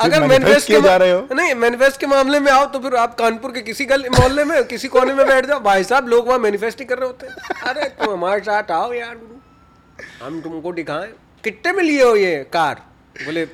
अगर 0.00 0.26
मैनिफेस्ट 0.28 0.66
किए 0.66 0.80
जा 0.80 0.96
रहे 0.96 1.10
हो। 1.10 1.26
नहीं 1.32 1.54
मैनिफेस्ट 1.56 2.00
के 2.00 2.06
मामले 2.06 2.40
में 2.40 2.50
आओ 2.52 2.66
तो 2.66 2.78
फिर 2.80 2.94
आप 2.96 3.14
कानपुर 3.18 3.52
के 3.52 3.60
किसी 3.62 3.84
गली 3.86 4.08
मोहल्ले 4.08 4.44
में 4.44 4.64
किसी 4.66 4.88
कोने 4.88 5.14
में 5.14 5.26
बैठ 5.26 5.46
जाओ। 5.46 5.60
भाई 5.60 5.84
साहब 5.84 6.08
लोग 6.08 6.26
वहाँ 6.28 6.38
मैनिफेस्ट 6.38 6.80
ही 6.80 6.86
कर 6.86 6.98
रहे 6.98 7.06
होते 7.06 7.26
हैं। 7.26 7.34
अरे 7.70 7.88
तुम 7.96 8.12
हमारे 8.12 8.40
साथ 8.42 8.70
आओ 8.72 8.92
यार 8.92 9.14
गुरु। 9.14 10.26
हम 10.26 10.40
तुमको 10.40 10.72
दिखाएँ। 10.72 11.12
कितने 11.44 11.72
में 11.72 11.82
लिए 11.82 12.02
हो 12.02 12.14
ये 12.16 12.36
कार? 12.52 12.82
बोले 13.16 13.46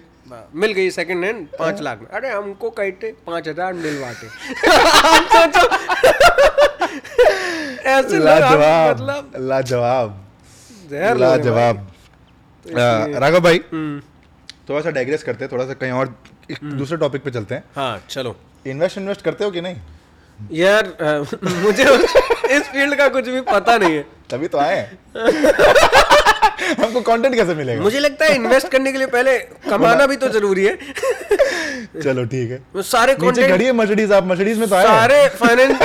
मिल 0.54 0.72
गई 0.72 0.90
सेकंड 0.90 1.24
हैंड 1.24 1.46
पाँच 1.58 1.80
लाख 1.82 1.98
में। 2.00 2.06
अरे 2.08 2.28
हमको 2.30 2.70
कहते 2.72 3.14
पाँच 3.26 3.48
हज़ार 3.48 3.72
मिलवाते। 3.74 4.26
ऐसे 7.86 8.18
लाजवाब 8.18 8.90
मतलब 8.90 9.32
लाजवाब। 9.48 10.20
लाजवाब। 11.18 11.90
राघव 12.66 13.40
भाई 13.40 13.60
हम्म, 13.72 14.00
थोड़ा 14.68 14.80
सा 14.80 14.90
डाइग्रेस 14.90 15.22
करते 15.22 15.44
हैं 15.44 15.52
थोड़ा 15.52 15.64
सा 15.66 15.72
कहीं 15.80 15.92
और 15.92 16.14
दूसरे 16.64 16.96
टॉपिक 16.98 17.22
पे 17.24 17.30
चलते 17.30 17.54
हैं। 17.54 17.64
हाँ 17.76 18.02
चलो। 18.10 18.36
इन्वेस्ट 18.66 18.98
इन्वेस्ट 18.98 19.20
करते 19.22 19.44
हो 19.44 19.50
कि 19.50 19.60
नहीं? 19.60 19.76
यार 20.52 20.84
अ, 20.84 21.18
मुझे 21.64 21.84
इस 22.56 22.62
फ़ील्ड 22.62 22.94
का 22.98 23.08
कुछ 23.08 23.28
भी 23.28 23.40
पता 23.50 23.76
नहीं 23.78 23.94
है। 23.96 24.02
तभी 24.30 24.48
तो 24.48 24.58
आए 24.58 24.78
हमको 26.80 27.00
कंटेंट 27.00 27.34
कैसे 27.34 27.54
मिलेगा? 27.54 27.82
मुझे 27.82 27.98
लगता 27.98 28.24
है 28.24 28.34
इन्वेस्ट 28.34 28.68
करने 28.68 28.92
के 28.92 28.98
लिए 28.98 29.06
पहले 29.06 29.38
कमाना 29.70 30.06
भी 30.06 30.16
तो 30.16 30.28
ज़रूरी 30.28 30.64
है। 30.64 30.76
चलो 32.02 32.24
ठीक 32.26 32.50
है। 32.50 32.60
वो 32.74 32.82
सारे 32.82 33.12
नीचे 33.12 33.26
कंटेंट 33.26 33.50
घड़ी 33.50 33.64
है 33.64 33.72
मर्सिडीज 33.72 34.12
आप 34.12 34.26
मर्सिडीज 34.26 34.58
में 34.58 34.68
तो 34.68 34.76
आए 34.76 34.84
सारे 34.84 35.28
फाइनेंस 35.40 35.78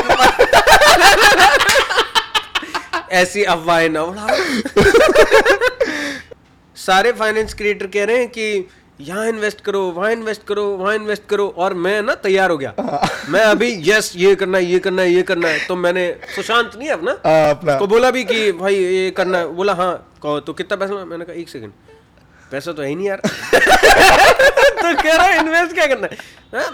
ऐसी 3.20 3.44
अफवाहें 3.54 3.90
ना 3.90 4.02
उड़ाओ। 4.04 4.28
सारे 6.86 7.12
फाइनेंस 7.12 7.54
क्रिएटर 7.54 7.88
कह 7.88 8.06
रहे 8.06 8.18
हैं 8.18 8.28
कि 8.28 8.68
यहाँ 9.02 9.28
इन्वेस्ट 9.28 9.62
करो 9.62 9.82
वहाँ 9.92 10.12
इन्वेस्ट 10.12 10.42
करो 10.48 10.64
वहाँ 10.78 10.94
इन्वेस्ट 10.96 11.26
करो 11.30 11.48
और 11.58 11.74
मैं 11.74 12.02
ना 12.02 12.16
तैयार 12.24 12.50
हो 12.52 12.58
गया। 12.58 12.74
मैं 13.30 13.42
अभी 13.42 13.70
यस 13.90 14.12
ये 14.16 14.34
करना 14.36 14.58
है 14.58 14.66
ये 14.66 14.80
करना 14.80 15.02
है 15.02 15.12
ये 15.12 15.22
करना 15.30 15.48
है। 15.48 15.68
तो 15.68 15.76
मैंने 15.76 16.04
सुशांत 16.36 16.72
नहीं 16.78 16.90
अपना? 16.90 17.12
अपना। 17.50 17.78
तो 17.80 17.88
बोला 17.88 18.12
भी 18.12 18.24
कि 18.24 18.52
भाई 18.52 18.76
ये 18.76 19.12
करना 19.12 19.38
है। 19.38 19.48
बोला 19.56 19.74
हाँ 19.74 19.94
कहो 20.24 20.40
तो 20.40 20.54
कितना 20.54 20.78
पैसा 20.78 21.06
मैंने 21.06 21.26
कहा 21.26 21.36
एक 21.42 21.50
सेकंड 21.50 21.72
पैसा 22.52 22.72
तो 22.72 22.82
है 22.82 22.88
ही 22.90 22.96
नहीं 22.96 23.08
यार। 23.08 23.18
तो 24.80 24.94
कह 25.02 25.16
रहा 25.16 25.26
है 25.26 25.38
इन्वेस्ट 25.40 25.74
क्या 25.74 25.86
करना 25.88 26.08
है? 26.12 26.18
हाँ, 26.56 26.70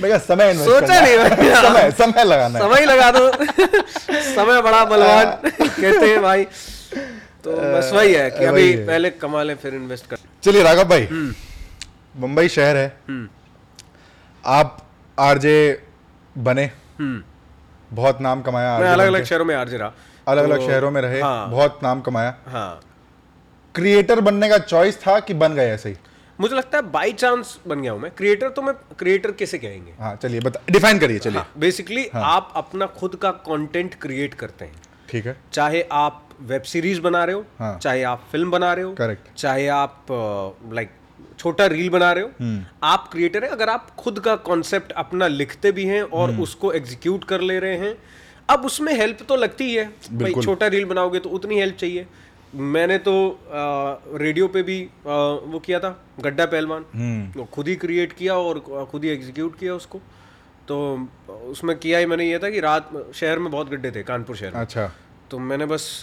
मैं 0.00 0.18
समय 0.18 0.54
सोचा 0.64 1.00
नहीं 1.00 1.18
भाई। 1.18 1.50
समय 1.62 1.90
समय 1.98 2.24
लगाना 2.24 2.58
समय 2.58 2.84
लगा 2.86 3.10
दो। 3.10 3.30
समय 4.34 4.62
बड़ा 4.62 4.84
बलवान 4.84 5.26
कहते 5.50 6.06
हैं 6.06 6.20
भाई। 6.22 6.46
तो 7.44 7.52
बस 7.52 7.90
वही 7.94 8.14
है 8.14 8.30
कि 8.30 8.44
अभी 8.44 8.72
है। 8.72 8.86
पहले 8.86 9.10
कमा 9.10 9.42
ले 9.42 9.54
फिर 9.54 9.74
इन्वेस्ट 9.74 10.06
कर। 10.06 10.16
चलिए 10.42 10.62
राघव 10.62 10.84
भाई। 10.84 11.04
हम्म। 11.04 11.34
मुंबई 12.16 12.48
शहर 12.48 12.76
है। 12.76 12.96
आप 14.46 14.86
आरजे 15.18 15.82
बने। 16.38 16.64
हम्म। 16.98 17.22
बहुत 17.96 18.20
नाम 18.20 18.42
कमाया 18.42 18.78
मैं 18.78 18.88
अलग 18.88 19.06
अलग 19.06 19.24
शहरों 19.24 19.44
में 19.44 19.54
आरजे 19.54 19.76
रहा। 19.76 19.92
अलग 20.28 20.44
अलग 20.44 20.58
तो- 20.58 20.70
शहरों 20.70 20.90
में 20.90 21.02
रहे 21.02 21.20
हाँ। 21.20 21.50
बहुत 21.50 21.80
नाम 21.82 22.00
कमाया। 22.00 22.36
हाँ। 22.46 22.80
क्रिएटर 23.74 24.20
बनने 24.20 24.48
का 24.48 24.58
चॉइस 24.58 24.98
था 25.00 25.20
कि 25.20 25.34
बन 25.34 25.54
गए 25.54 25.70
ऐसे 25.70 25.88
ही? 25.88 25.96
मुझे 26.40 26.56
लगता 26.56 26.78
है 26.78 26.82
बाई 26.82 27.12
चांस 27.12 27.58
बन 27.66 27.82
गया 27.82 27.92
हूँ 27.92 28.00
मैं। 28.00 28.10
क्रिएटर 28.10 28.48
तो 28.48 28.62
मैं 28.62 28.74
क्रिएटर 28.98 29.32
कैसे 29.32 29.58
कहेंगे? 29.58 29.94
हाँ 30.00 30.16
चलिए 30.22 30.40
बता 30.40 30.60
डिफाइन 30.70 30.98
करिए 30.98 31.18
चलिए। 31.18 31.42
बेसिकली 31.58 32.10
आप 32.14 32.52
अपना 32.56 32.86
खुद 32.86 33.16
का 33.16 33.30
कंटेंट 33.30 33.94
क्रिएट 33.94 34.34
करते 34.34 34.64
हैं। 34.64 34.82
ठीक 35.10 35.26
है। 35.26 35.36
चाहे 35.52 35.84
आप 35.92 36.27
वेब 36.40 36.62
सीरीज़ 36.64 37.00
बना 37.00 37.24
रहे 37.24 37.34
हो 37.34 37.44
हाँ। 37.58 37.78
चाहे 37.78 38.02
आप 38.04 38.24
फ़िल्म 38.32 38.50
बना 38.50 38.72
रहे 38.72 38.84
हो 38.84 38.94
Correct. 38.94 39.36
चाहे 39.36 39.66
आप 39.74 40.06
लाइक 40.72 40.90
छोटा 41.38 41.66
रील 41.66 41.88
बना 41.90 42.12
रहे 42.12 42.24
हो 42.24 42.30
हम्म। 42.40 42.64
आप 42.84 43.08
क्रिएटर 43.12 43.44
है 43.44 43.50
अगर 43.50 43.68
आप 43.68 43.90
खुद 43.98 44.18
का 44.20 44.34
कॉन्सेप्ट 44.44 44.92
अपना 44.98 45.26
लिखते 45.26 45.72
भी 45.72 45.84
हैं 45.84 46.02
और 46.02 46.30
हम्म। 46.30 46.42
उसको 46.42 46.72
एग्जीक्यूट 46.72 47.24
कर 47.24 47.40
ले 47.40 47.58
रहे 47.58 47.76
हैं 47.76 47.96
अब 48.48 48.64
उसमें 48.64 48.92
हेल्प 48.94 49.18
तो 49.28 49.36
लगती 49.36 49.64
ही 49.64 49.74
है 49.74 49.84
भाई 50.14 50.42
छोटा 50.42 50.66
रील 50.66 50.84
बनाओगे 50.84 51.18
तो 51.18 51.30
उतनी 51.30 51.58
हेल्प 51.60 51.76
चाहिए 51.76 52.06
मैंने 52.54 52.96
तो 52.98 53.14
आ, 53.30 54.18
रेडियो 54.18 54.46
पे 54.48 54.62
भी 54.62 54.82
आ, 54.82 55.16
वो 55.44 55.58
किया 55.58 55.80
था 55.80 55.96
गड्ढा 56.20 56.46
पहलवान 56.46 56.84
हम्म 56.94 57.38
वो 57.38 57.44
खुद 57.52 57.68
ही 57.68 57.74
क्रिएट 57.76 58.12
किया 58.12 58.34
और 58.36 58.60
खुद 58.90 59.04
ही 59.04 59.10
एग्जीक्यूट 59.10 59.58
किया 59.58 59.74
उसको 59.74 60.00
तो 60.68 60.78
उसमें 61.50 61.76
किया 61.78 61.98
ही 61.98 62.06
मैंने 62.06 62.24
ये 62.24 62.38
था 62.38 62.50
कि 62.50 62.60
रात 62.60 62.90
शहर 63.14 63.38
में 63.38 63.50
बहुत 63.50 63.70
गड्ढे 63.70 63.90
थे 63.90 64.02
कानपुर 64.04 64.36
शहर 64.36 64.54
में 64.54 64.60
अच्छा 64.60 64.90
तो 65.30 65.38
मैंने 65.40 65.66
बस 65.66 66.00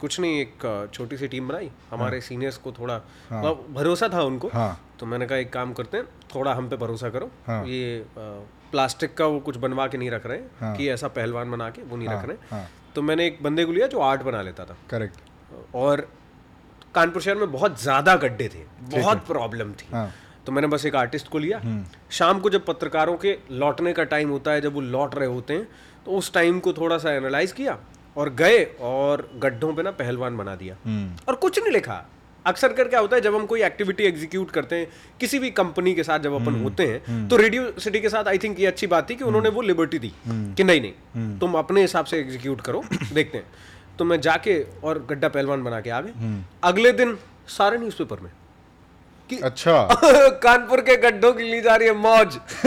कुछ 0.00 0.18
नहीं 0.20 0.40
एक 0.40 0.90
छोटी 0.94 1.16
सी 1.16 1.28
टीम 1.28 1.48
बनाई। 1.48 1.70
हमारे 1.90 2.16
हाँ। 2.16 2.20
सीनियर्स 2.20 2.56
को 2.56 2.72
थोड़ा 2.72 2.96
मतलब 3.32 3.66
भरोसा 3.74 4.08
था 4.08 4.22
उनको। 4.22 4.48
हाँ। 4.48 4.80
तो 5.00 5.06
मैंने 5.06 5.26
कहा 5.26 5.38
एक 5.38 5.52
काम 5.52 5.72
करते 5.72 5.96
हैं 5.96 6.06
थोड़ा 6.34 6.54
हम 6.54 6.68
पे 6.68 6.76
भरोसा 6.76 7.10
करो। 7.10 7.30
हाँ। 7.46 7.64
ये 7.66 8.04
प्लास्टिक 8.16 9.14
का 9.14 9.26
वो 9.26 9.38
कुछ 9.40 9.56
बनवा 9.56 9.86
के 9.86 9.98
नहीं 9.98 10.10
रख 10.10 10.26
रहे 10.26 10.38
हैं 10.38 10.50
हाँ। 10.60 10.76
कि 10.76 10.88
ऐसा 10.90 11.08
पहलवान 11.10 11.50
बना 11.50 11.70
के 11.70 11.82
वो 11.82 11.96
नहीं 11.96 12.08
हाँ। 12.08 12.18
रख 12.18 12.28
रहे 12.28 12.36
हैं। 12.36 12.46
हाँ। 12.50 12.68
तो 12.94 13.02
मैंने 13.02 13.26
एक 13.26 13.42
बंदे 13.42 13.64
को 13.64 13.72
लिया 13.72 13.86
जो 13.86 14.00
आर्ट 14.02 14.22
बना 14.22 14.42
लेता 14.42 14.64
था। 14.64 14.76
करेक्ट। 14.90 15.74
और 15.74 16.06
कानपुर 16.94 17.22
शहर 17.22 17.36
में 17.36 17.50
बहुत 17.52 17.80
ज़्यादा 17.82 18.16
गड्ढे 18.16 18.48
थे 18.48 18.64
बहुत 18.92 19.26
प्रॉब्लम 19.26 19.72
थी। 19.72 19.88
हाँ। 19.92 20.10
तो 20.46 20.52
मैंने 20.52 20.68
बस 20.68 20.84
एक 20.86 20.96
आर्टिस्ट 20.96 21.28
को 21.28 21.38
लिया। 21.38 21.60
शाम 22.10 22.40
को 22.40 22.50
जब 22.50 22.64
पत्रकारों 22.64 23.16
के 23.16 23.36
लौटने 23.52 23.92
का 23.92 24.04
टाइम 24.06 24.30
होता 24.30 24.50
है 24.50 24.60
जब 24.60 24.74
वो 24.74 24.80
लौट 24.82 25.14
रहे 25.14 25.28
होते 25.28 25.54
हैं 25.54 25.68
तो 26.06 26.10
उस 26.12 26.32
टाइम 26.34 26.60
को 26.60 26.72
थोड़ा 26.72 26.98
सा 26.98 27.12
एनालाइज 27.12 27.52
किया। 27.52 27.78
और 28.16 28.34
गए 28.34 28.62
और 28.80 29.28
गड्ढों 29.36 29.72
पे 29.74 29.82
ना 29.82 29.90
पहलवान 29.90 30.36
बना 30.36 30.54
दिया। 30.56 30.76
हम्म। 30.84 31.16
और 31.28 31.34
कुछ 31.34 31.58
नहीं 31.58 31.72
लिखा। 31.72 32.04
अक्सर 32.46 32.72
कर 32.72 32.88
क्या 32.88 33.00
होता 33.00 33.16
है 33.16 33.22
जब 33.22 33.34
हम 33.34 33.46
कोई 33.46 33.62
एक्टिविटी 33.62 34.04
एग्जीक्यूट 34.04 34.50
करते 34.50 34.76
हैं 34.76 34.86
किसी 35.20 35.38
भी 35.38 35.50
कंपनी 35.50 35.94
के 35.94 36.02
साथ 36.04 36.18
जब 36.18 36.34
अपन 36.34 36.60
होते 36.62 36.86
हैं 36.86 37.28
तो 37.28 37.36
रेडियो 37.36 37.72
सिटी 37.80 38.00
के 38.00 38.08
साथ 38.08 38.28
आई 38.28 38.38
थिंक 38.38 38.60
ये 38.60 38.66
अच्छी 38.66 38.86
बात 38.86 39.08
थी 39.10 39.14
कि 39.14 39.24
उन्होंने 39.24 39.48
वो 39.48 39.62
लिबर्टी 39.62 39.98
दी 39.98 40.12
कि 40.28 40.64
नहीं 40.64 40.80
नहीं 40.80 41.38
तुम 41.38 41.54
अपने 41.58 41.80
हिसाब 41.80 42.04
से 42.04 42.18
एग्जीक्यूट 42.18 42.60
करो 42.60 42.82
देखते 43.12 43.38
हैं। 43.38 43.46
तो 43.98 44.04
मैं 44.04 44.20
जाके 44.20 44.58
और 44.84 45.06
गड्ढा 45.10 45.28
पहलवान 45.28 45.64
बना 45.64 45.80
के 45.80 45.90
आ 45.90 46.00
गए 46.00 46.42
अगले 46.64 46.92
दिन 46.92 47.16
सारे 47.48 47.78
न्यूज़पेपर 47.78 48.20
में 48.20 48.30
कि 49.30 49.38
अच्छा। 49.44 49.88
कानपुर 50.42 50.80
के 50.80 50.96
गड्ढों 51.02 51.32
की 51.32 51.42
ली 51.42 51.60
जा 51.60 51.76
रही 51.76 51.88
है 51.88 51.94
मौज। 51.94 52.38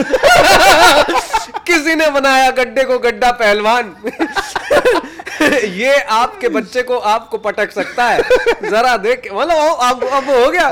किसी 1.66 1.94
ने 1.94 2.10
बनाया 2.10 2.50
गड्ढे 2.58 2.84
को 2.84 2.98
गड्ढा 2.98 3.30
पहलवान। 3.32 3.94
ये 5.76 5.94
आपके 5.94 6.48
बच्चे 6.48 6.82
को 6.82 6.98
आपको 7.10 7.38
पटक 7.38 7.70
सकता 7.70 8.04
है। 8.04 8.22
जरा 8.70 8.96
देख 8.96 9.28
मतलब 9.32 9.76
अब 9.82 10.04
अब 10.04 10.30
हो 10.30 10.50
गया। 10.50 10.68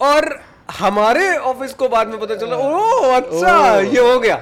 और 0.00 0.40
हमारे 0.70 1.36
ऑफ़िस 1.36 1.72
को 1.74 1.88
बाद 1.88 2.08
में 2.08 2.18
पता 2.20 2.34
चला 2.36 2.56
ओ 2.56 3.10
अच्छा 3.12 3.72
ओ, 3.72 3.80
ये 3.80 4.00
हो 4.00 4.18
गया। 4.20 4.36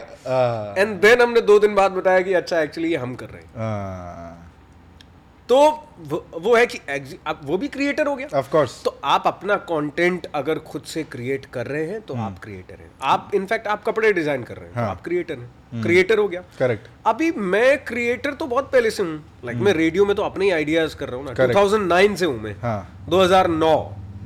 एंड 0.78 1.00
देन 1.00 1.22
हमने 1.22 1.40
दो 1.40 1.58
दिन 1.58 1.74
बाद 1.74 1.92
बताया 1.92 2.20
कि 2.20 2.34
अच्छा 2.34 2.60
एक्चुअली 2.60 2.90
ये 2.90 2.96
हम 2.96 3.14
कर 3.14 3.26
रहे 3.26 3.42
हैं। 3.42 4.31
तो 5.48 5.58
वो, 6.34 6.54
है 6.54 6.66
कि 6.66 6.78
अब 7.26 7.40
वो 7.44 7.56
भी 7.58 7.68
क्रिएटर 7.68 8.06
हो 8.06 8.14
गया। 8.16 8.26
ऑफ़ 8.38 8.50
कोर्स 8.50 8.80
तो 8.84 8.94
आप 9.04 9.26
अपना 9.26 9.56
कंटेंट 9.70 10.26
अगर 10.34 10.58
खुद 10.68 10.82
से 10.82 11.02
क्रिएट 11.04 11.44
कर 11.52 11.66
रहे 11.66 11.86
हैं 11.86 12.00
तो 12.00 12.14
आप 12.16 12.38
क्रिएटर 12.42 12.74
हैं। 12.74 12.90
आप 13.02 13.30
इनफैक्ट 13.34 13.66
आप 13.66 13.82
कपड़े 13.84 14.12
डिज़ाइन 14.12 14.42
कर 14.42 14.56
रहे 14.56 14.66
हैं 14.66 14.74
तो 14.74 14.80
आप 14.82 15.02
क्रिएटर 15.04 15.38
हैं। 15.38 15.82
क्रिएटर 15.82 16.18
हो 16.18 16.26
गया। 16.28 16.42
करेक्ट 16.58 16.86
अभी 17.06 17.30
मैं 17.32 17.84
क्रिएटर 17.84 18.34
तो 18.34 18.46
बहुत 18.46 18.70
पहले 18.72 18.90
से 18.90 19.02
हूँ। 19.02 19.22
लाइक 19.44 19.58
मैं 19.58 19.72
रेडियो 19.74 20.04
में 20.06 20.14
तो 20.16 20.22
अपने 20.22 20.44
ही 20.44 20.50
आइडियाज़ 20.50 20.96
कर 20.96 21.08
रहा 21.08 21.16
हूँ 21.16 21.26
ना. 21.26 21.32
2009 21.52 22.16
से 22.16 22.26
हूँ 22.26 22.40
मैं। 22.40 22.56
हाँ। 22.62 23.04
2009 23.08 23.74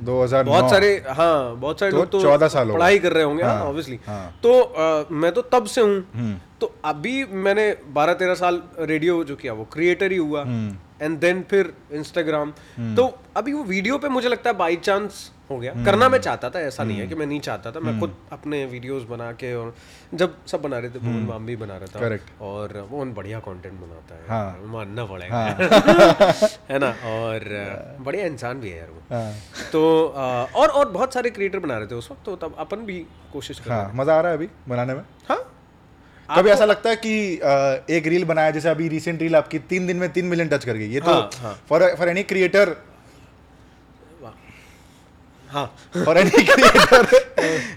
2009 0.03 0.43
बहुत 0.45 0.69
सारे 0.69 0.95
हाँ 1.09 1.55
बहुत 1.57 1.79
सारे 1.79 1.91
तो 1.91 1.97
लोग 1.97 2.09
तो 2.11 2.19
14 2.21 2.47
साल 2.47 2.71
पढ़ाई 2.71 2.99
कर 2.99 3.13
रहे 3.13 3.23
होंगे 3.23 3.43
हाँ, 3.43 3.61
ऑब्वियसली 3.61 3.99
हाँ। 4.07 4.39
तो 4.43 4.59
अ, 4.61 5.05
मैं 5.11 5.31
तो 5.31 5.41
तब 5.51 5.65
से 5.67 5.81
हूँ। 5.81 6.39
तो 6.61 6.73
अभी 6.85 7.23
मैंने 7.37 7.71
12-13 7.93 8.35
साल 8.35 8.61
रेडियो 8.79 9.23
जो 9.23 9.35
किया 9.35 9.53
वो 9.53 9.63
क्रिएटर 9.73 10.11
ही 10.11 10.17
हुआ। 10.17 10.43
एंड 11.01 11.17
देन 11.19 11.41
फिर 11.49 11.73
इंस्टाग्राम 11.93 12.51
तो 12.95 13.07
अभी 13.37 13.53
वो 13.53 13.63
वीडियो 13.63 13.97
पे 13.97 14.09
मुझे 14.09 14.29
लगता 14.29 14.49
है 14.49 14.55
बाई 14.57 14.75
चांस 14.75 15.31
हो 15.49 15.57
गया। 15.59 15.71
करना 15.85 16.07
मैं 16.09 16.17
चाहता 16.19 16.49
था 16.49 16.59
ऐसा 16.59 16.83
नहीं 16.83 16.97
है 16.99 17.05
कि 17.07 17.15
मैं 17.15 17.25
नहीं 17.25 17.39
चाहता 17.39 17.71
था। 17.71 17.79
मैं 17.79 17.99
खुद 17.99 18.15
अपने 18.31 18.63
वीडियोस 18.65 19.03
बना 19.09 19.31
के 19.31 19.53
और 19.55 19.73
जब 20.13 20.35
सब 20.47 20.61
बना 20.61 20.79
रहे 20.79 20.89
थे 20.89 20.99
भुवन 20.99 21.23
माम 21.27 21.45
भी 21.45 21.55
बना 21.55 21.77
रहा 21.77 21.87
था 21.87 21.99
Correct. 21.99 22.41
और 22.41 22.77
वो 22.89 23.05
बढ़िया 23.19 23.39
कंटेंट 23.39 23.73
बनाता 23.73 24.15
है। 24.15 24.27
हाँ। 24.29 24.61
मानना 24.73 25.05
पड़ेगा। 25.05 25.35
हाँ. 25.35 26.49
है 26.71 26.79
ना? 26.79 26.89
और 27.11 27.47
अ, 27.53 28.03
बढ़िया 28.03 28.25
इंसान 28.25 28.59
भी 28.59 28.69
है 28.69 28.77
यार 28.77 28.89
वो। 28.89 29.01
हाँ। 29.15 29.33
तो 29.71 29.83
अ, 30.07 30.51
और 30.55 30.69
और 30.69 30.89
बहुत 30.91 31.13
सारे 31.13 31.29
क्रिएटर 31.29 31.59
बना 31.59 31.77
रहे 31.77 31.87
थे 31.87 31.95
उस 31.95 32.11
वक्त 32.11 32.25
तो 32.25 32.35
तब 32.35 32.55
अपन 32.59 32.85
भी 32.85 32.99
कोशिश 33.33 33.59
कर 33.59 33.69
रहे 33.69 33.79
हाँ 33.79 33.91
मज़ा 33.95 34.17
आ 34.17 34.21
रहा 34.21 34.31
है 34.31 34.37
अभी 34.37 34.49
बनाने 34.69 34.93
में? 34.93 35.01
हाँ 35.29 35.41
कभी 36.29 36.49
ऐसा 36.49 36.65
लगता 36.65 36.89
है 36.89 36.95
कि 36.95 37.13
एक 37.89 38.07
रील 38.07 38.23
बनाया 38.25 38.51
जैसे 38.51 38.69
अभी 38.69 38.87
रिसेंट 38.89 39.21
रील 39.21 39.35
आपकी 39.35 39.59
तीन 39.69 39.87
दिन 39.87 39.97
में 39.97 40.09
तीन 40.13 40.25
मिलियन 40.25 40.47
टच 40.49 40.65
कर 40.65 40.73
गई। 40.73 40.89
ये 40.89 40.99
तो 41.01 41.13
हाँ, 41.13 41.29
हाँ। 41.41 41.53
फॉर 41.69 41.95
फॉर 41.97 42.09
एनी 42.09 42.23
क्रिएटर 42.23 42.75
हाँ। 45.49 45.65
फॉर 45.95 46.17
एनी 46.17 46.43
क्रिएटर 46.43 47.07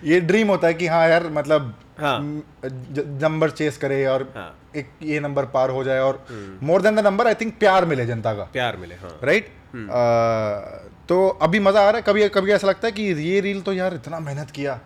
ये 0.04 0.20
ड्रीम 0.22 0.48
होता 0.48 0.66
है 0.68 0.74
कि 0.74 0.86
हाँ 0.86 1.08
यार 1.08 1.28
मतलब 1.32 1.74
हाँ। 2.00 2.18
नंबर 3.22 3.50
चेस 3.52 3.76
करे 3.78 4.04
और 4.06 4.22
हाँ। 4.36 4.54
एक 4.76 4.90
ये 5.02 5.20
नंबर 5.20 5.44
पार 5.54 5.70
हो 5.70 5.84
जाए 5.84 6.00
और 6.00 6.24
more 6.62 6.82
than 6.82 6.96
the 6.96 7.00
number 7.06 7.26
I 7.26 7.34
think 7.40 7.58
प्यार 7.58 7.84
मिले 7.84 8.06
जनता 8.06 8.32
का। 8.34 8.44
प्यार 8.52 8.76
मिले 8.76 8.94
हाँ। 8.96 9.18
राइट 9.24 9.52
तो 11.08 11.26
अभी 11.42 11.60
मज़ा 11.60 11.80
आ 11.80 11.90
रहा 11.90 11.96
है। 11.96 12.02
कभी 12.02 12.28
कभी 12.28 12.52
ऐसा 12.52 12.66
लगता 12.66 12.86
है 12.86 12.92
कि 12.92 13.02
ये 13.02 13.40
रील 13.40 13.60
तो 13.62 13.72
यार 13.72 13.94
इतना 13.94 14.20
मेहनत 14.20 14.50
किया। 14.50 14.78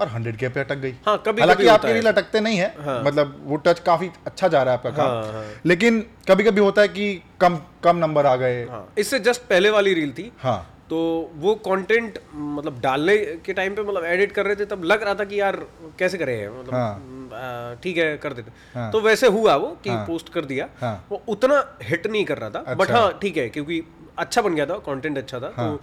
और 0.00 0.08
हंड्रेड 0.08 0.36
के 0.36 0.48
पे 0.48 0.60
अटक 0.60 0.76
गई 0.78 0.94
हाँ, 1.06 1.16
कभी- 1.26 1.40
हालाँकि 1.40 1.66
होता 1.68 1.90
रील 1.92 2.06
अटकते 2.08 2.40
नहीं 2.40 2.58
है 2.58 2.74
हाँ। 2.84 3.02
मतलब 3.04 3.36
वो 3.44 3.56
टच 3.66 3.78
काफ़ी 3.86 4.10
अच्छा 4.26 4.48
जा 4.48 4.62
रहा 4.62 4.74
है 4.74 4.78
आपका 4.78 4.90
काम 4.90 5.08
हाँ, 5.08 5.32
काम 5.32 5.68
लेकिन 5.68 6.00
कभी 6.28 6.44
कभी 6.44 6.60
होता 6.60 6.82
है 6.82 6.88
कि 6.88 7.12
कम 7.40 7.58
कम 7.84 7.96
नंबर 7.96 8.26
आ 8.26 8.34
गए 8.36 8.64
हाँ 8.64 8.86
इससे 8.98 9.18
जस्ट 9.20 9.42
पहले 9.48 9.70
वाली 9.70 9.94
रील 9.94 10.12
थी 10.12 10.30
हाँ 10.42 10.58
तो 10.90 10.98
वो 11.36 11.54
कंटेंट 11.64 12.18
मतलब 12.34 12.78
डालने 12.80 13.16
के 13.46 13.52
टाइम 13.52 13.74
पे 13.74 13.82
मतलब 13.82 14.04
एडिट 14.04 14.32
कर 14.32 14.46
रहे 14.46 14.56
थे 14.56 14.64
तब 14.64 14.84
लग 14.84 15.02
रहा 15.02 15.14
था 15.14 15.24
कि 15.24 15.40
यार 15.40 15.56
कैसे 15.98 16.18
करें 16.18 16.48
मतलब 16.48 16.74
हाँ। 16.74 17.76
ठीक 17.82 17.96
है 17.96 18.16
कर 18.16 18.32
देते 18.32 18.50
हाँ। 18.74 18.90
तो 18.92 19.00
वैसे 19.00 19.26
हुआ 19.26 19.54
वो 19.56 19.76
कि 19.84 19.90
हाँ। 19.90 20.06
पोस्ट 20.06 20.28
कर 20.32 20.44
दिया 20.44 20.68
हाँ। 20.80 20.94
वो 21.10 21.22
उतना 21.28 21.62
हिट 21.82 22.06
नहीं 22.06 22.24
कर 22.24 22.38
रहा 22.38 22.50
था 22.50 22.58
अच्छा। 22.58 22.74
बट 22.74 22.90
हाँ 22.90 23.18
ठीक 23.22 23.36
है 23.36 23.48
क्योंकि 23.48 23.82
अच्छा 24.18 24.42
बन 24.42 24.54
गया 24.54 24.66
था 24.66 24.78
कंटेंट 24.86 25.18
अच्छा 25.18 25.40
था 25.40 25.52
हाँ। 25.56 25.68
तो 25.68 25.80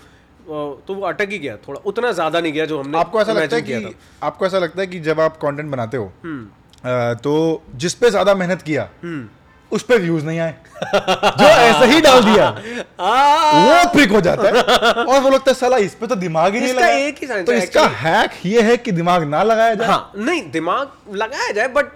तो 0.47 0.93
वो 0.93 1.05
अटक 1.07 1.29
ही 1.31 1.39
गया 1.39 1.55
थोड़ा 1.67 1.79
उतना 1.85 2.11
ज़्यादा 2.11 2.39
नहीं 2.39 2.53
गया 2.53 2.65
जो 2.65 2.79
हमने 2.79 2.97
आपको 2.97 3.21
ऐसा 3.21 3.33
लगता 3.33 3.55
है 3.55 3.61
कि 3.61 3.95
आपको 4.23 4.45
ऐसा 4.45 4.59
लगता 4.59 4.81
है 4.81 4.87
कि 4.87 4.99
जब 5.01 5.19
आप 5.19 5.37
कंटेंट 5.37 5.71
बनाते 5.71 5.97
हो 5.97 6.11
हम्म। 6.23 7.13
तो 7.23 7.63
जिस 7.75 7.93
पे 7.93 8.09
ज़्यादा 8.09 8.35
मेहनत 8.35 8.61
किया 8.61 8.87
हम्म। 9.03 9.27
उस 9.71 9.83
पे 9.83 9.97
व्यूज़ 9.97 10.25
नहीं 10.25 10.39
आए। 10.39 10.53
जो 10.83 11.45
ऐसे 11.45 11.85
ही 11.85 12.01
डाल 12.01 12.23
दिया 12.23 12.49
वो 12.49 13.89
पिक 13.93 14.11
हो 14.11 14.21
जाता 14.21 14.47
है। 14.47 14.53
और 14.95 15.19
वो 15.21 15.29
लगता 15.29 15.51
है 15.51 15.53
साला 15.53 15.77
इस 15.79 15.95
पे 15.95 16.07
तो 16.07 16.15
दिमाग 16.17 16.53
ही 16.53 16.59
नहीं 16.59 16.69
इसका 16.69 16.81
लगाया। 16.81 17.05
एक 17.07 17.23
ही 17.23 17.43
तो 17.43 17.53
इसका 17.53 17.87
हैक 17.97 18.31
ये 18.45 18.61
है 18.61 18.77
कि 18.77 18.91
दिमाग 18.93 19.23
ना 19.29 19.43
लगाया 19.43 19.73
जाए। 19.73 19.87
हाँ 19.87 20.11
नहीं 20.17 20.49
दिमाग 20.51 21.15
लगाया 21.15 21.51
जाए 21.51 21.67
बट 21.69 21.91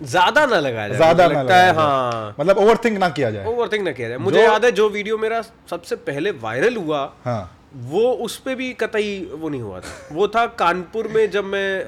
ज़्यादा 0.00 0.46
ना 0.46 0.58
लगाया 0.60 0.88
जाए। 0.88 0.96
ज़्यादा 0.96 1.26
लगता 1.26 1.56
है 1.56 1.74
हाँ। 1.74 2.34
मतलब 2.40 2.58
ओवरथिंक 2.58 2.98
ना 2.98 3.08
किया 3.10 3.30
जाए। 3.30 3.44
ओवरथिंक 3.46 3.84
ना 3.84 3.92
किया 3.92 4.08
जाए। 4.08 4.18
मुझे 4.20 4.42
याद 4.42 4.64
है 4.64 4.72
जो 4.72 4.88
वीडियो 4.88 5.18
मेरा 5.18 5.40
सबसे 5.70 5.96
पहले 6.08 6.30
वायरल 6.42 6.76
हुआ 6.76 7.00
हाँ। 7.24 7.57
वो 7.72 8.00
उस 8.24 8.36
पर 8.40 8.54
भी 8.54 8.72
कतई 8.72 9.18
वो 9.32 9.48
नहीं 9.48 9.60
हुआ 9.62 9.80
था। 9.80 10.14
वो 10.14 10.28
था 10.28 10.44
कानपुर 10.58 11.08
में 11.08 11.30
जब 11.30 11.44
मैं 11.44 11.84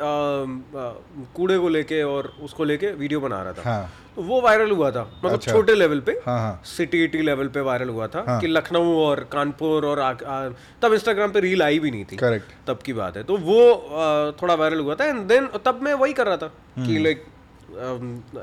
कूड़े 1.37 1.59
को 1.59 1.69
लेके 1.69 2.03
और 2.03 2.33
उसको 2.43 2.65
लेके 2.65 2.91
वीडियो 2.93 3.21
बना 3.21 3.43
रहा 3.43 3.53
था। 3.53 3.63
हाँ। 3.65 3.91
तो 4.17 4.23
वो 4.23 4.41
वायरल 4.41 4.71
हुआ 4.71 4.91
था 4.91 5.03
मतलब 5.19 5.33
अच्छा। 5.33 5.53
छोटे 5.53 5.75
लेवल 5.75 6.01
पे। 6.01 6.13
हाँ 6.27 6.39
हाँ। 6.39 6.61
सिटी 6.67 7.07
टी 7.09 7.23
लेवल 7.23 7.49
पे 7.49 7.61
वायरल 7.61 7.89
हुआ 7.89 8.07
था 8.07 8.25
हाँ। 8.29 8.41
कि 8.41 8.47
लखनऊ 8.47 8.95
और 9.01 9.29
कानपुर 9.33 9.87
और 9.87 10.01
आ, 10.01 10.11
आ, 10.11 10.49
तब 10.83 10.95
इंस्टाग्राम 10.95 11.33
पे 11.33 11.41
रील 11.41 11.63
आई 11.63 11.79
भी 11.79 11.91
नहीं 11.91 12.05
थी। 12.13 12.17
करेक्ट 12.17 12.53
तब 12.67 12.79
की 12.85 12.93
बात 12.93 13.17
है। 13.17 13.23
तो 13.25 13.37
वो 13.39 13.71
अ, 13.73 14.37
थोड़ा 14.43 14.55
वायरल 14.55 14.81
हुआ 14.81 14.95
था 14.95 15.05
एंड 15.05 15.27
देन 15.29 15.49
तब 15.65 15.81
मैं 15.83 15.95
वही 15.95 16.13
कर 16.13 16.27
रहा 16.27 16.37
था 16.37 16.53
कि 16.79 16.99
लाइक 16.99 17.25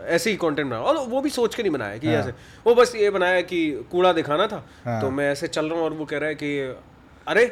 ऐसे 0.08 0.30
ही 0.30 0.36
कंटेंट 0.36 0.70
बना 0.70 0.80
और 0.80 0.98
वो 1.08 1.22
भी 1.22 1.30
सोच 1.30 1.56
के 1.56 1.64
नहीं 1.64 1.72
बनाया 1.72 1.98
कि 1.98 2.08
ऐसे। 2.10 2.32
वो 2.68 2.76
बस 2.76 2.96
ये 2.96 3.10
बनाया 3.10 3.42
कि 3.42 3.60
कूड़ा 3.92 4.14
दिखाना 4.14 4.48
था। 4.48 5.00
तो 5.02 5.10
मैं 5.10 5.32
ऐसे 5.32 5.48
चल 5.48 5.66
रहा 5.66 5.76
हूँ 5.76 5.86
और 5.86 5.94
वो 5.94 6.06
कह 6.06 6.18
रहा 6.18 6.30
है 6.30 6.36
कि 6.36 6.76
अरे 7.28 7.46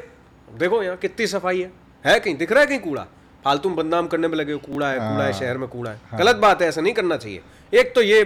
देखो 0.59 0.83
यहाँ 0.83 0.97
कितनी 0.97 1.27
सफ़ाई 1.27 1.61
है। 1.61 1.71
है 2.05 2.19
कहीं? 2.19 2.35
दिख 2.37 2.51
रहा 2.51 2.61
है 2.61 2.67
कहीं 2.67 2.79
कूड़ा? 2.79 3.05
फालतू 3.45 3.69
में 3.69 3.77
बदनाम 3.77 4.07
करने 4.07 4.27
में 4.27 4.37
लगे 4.37 4.53
हो 4.53 4.59
कूड़ा 4.59 4.87
है 4.89 4.99
कूड़ा 4.99 5.23
है 5.23 5.33
शहर 5.33 5.57
में 5.57 5.67
कूड़ा 5.69 5.91
है। 5.91 6.17
गलत 6.17 6.35
बात 6.35 6.61
है 6.61 6.67
ऐसा 6.67 6.81
नहीं 6.81 6.93
करना 6.93 7.17
चाहिए। 7.17 7.41
एक 7.73 7.95
तो 7.95 8.01
ये 8.01 8.23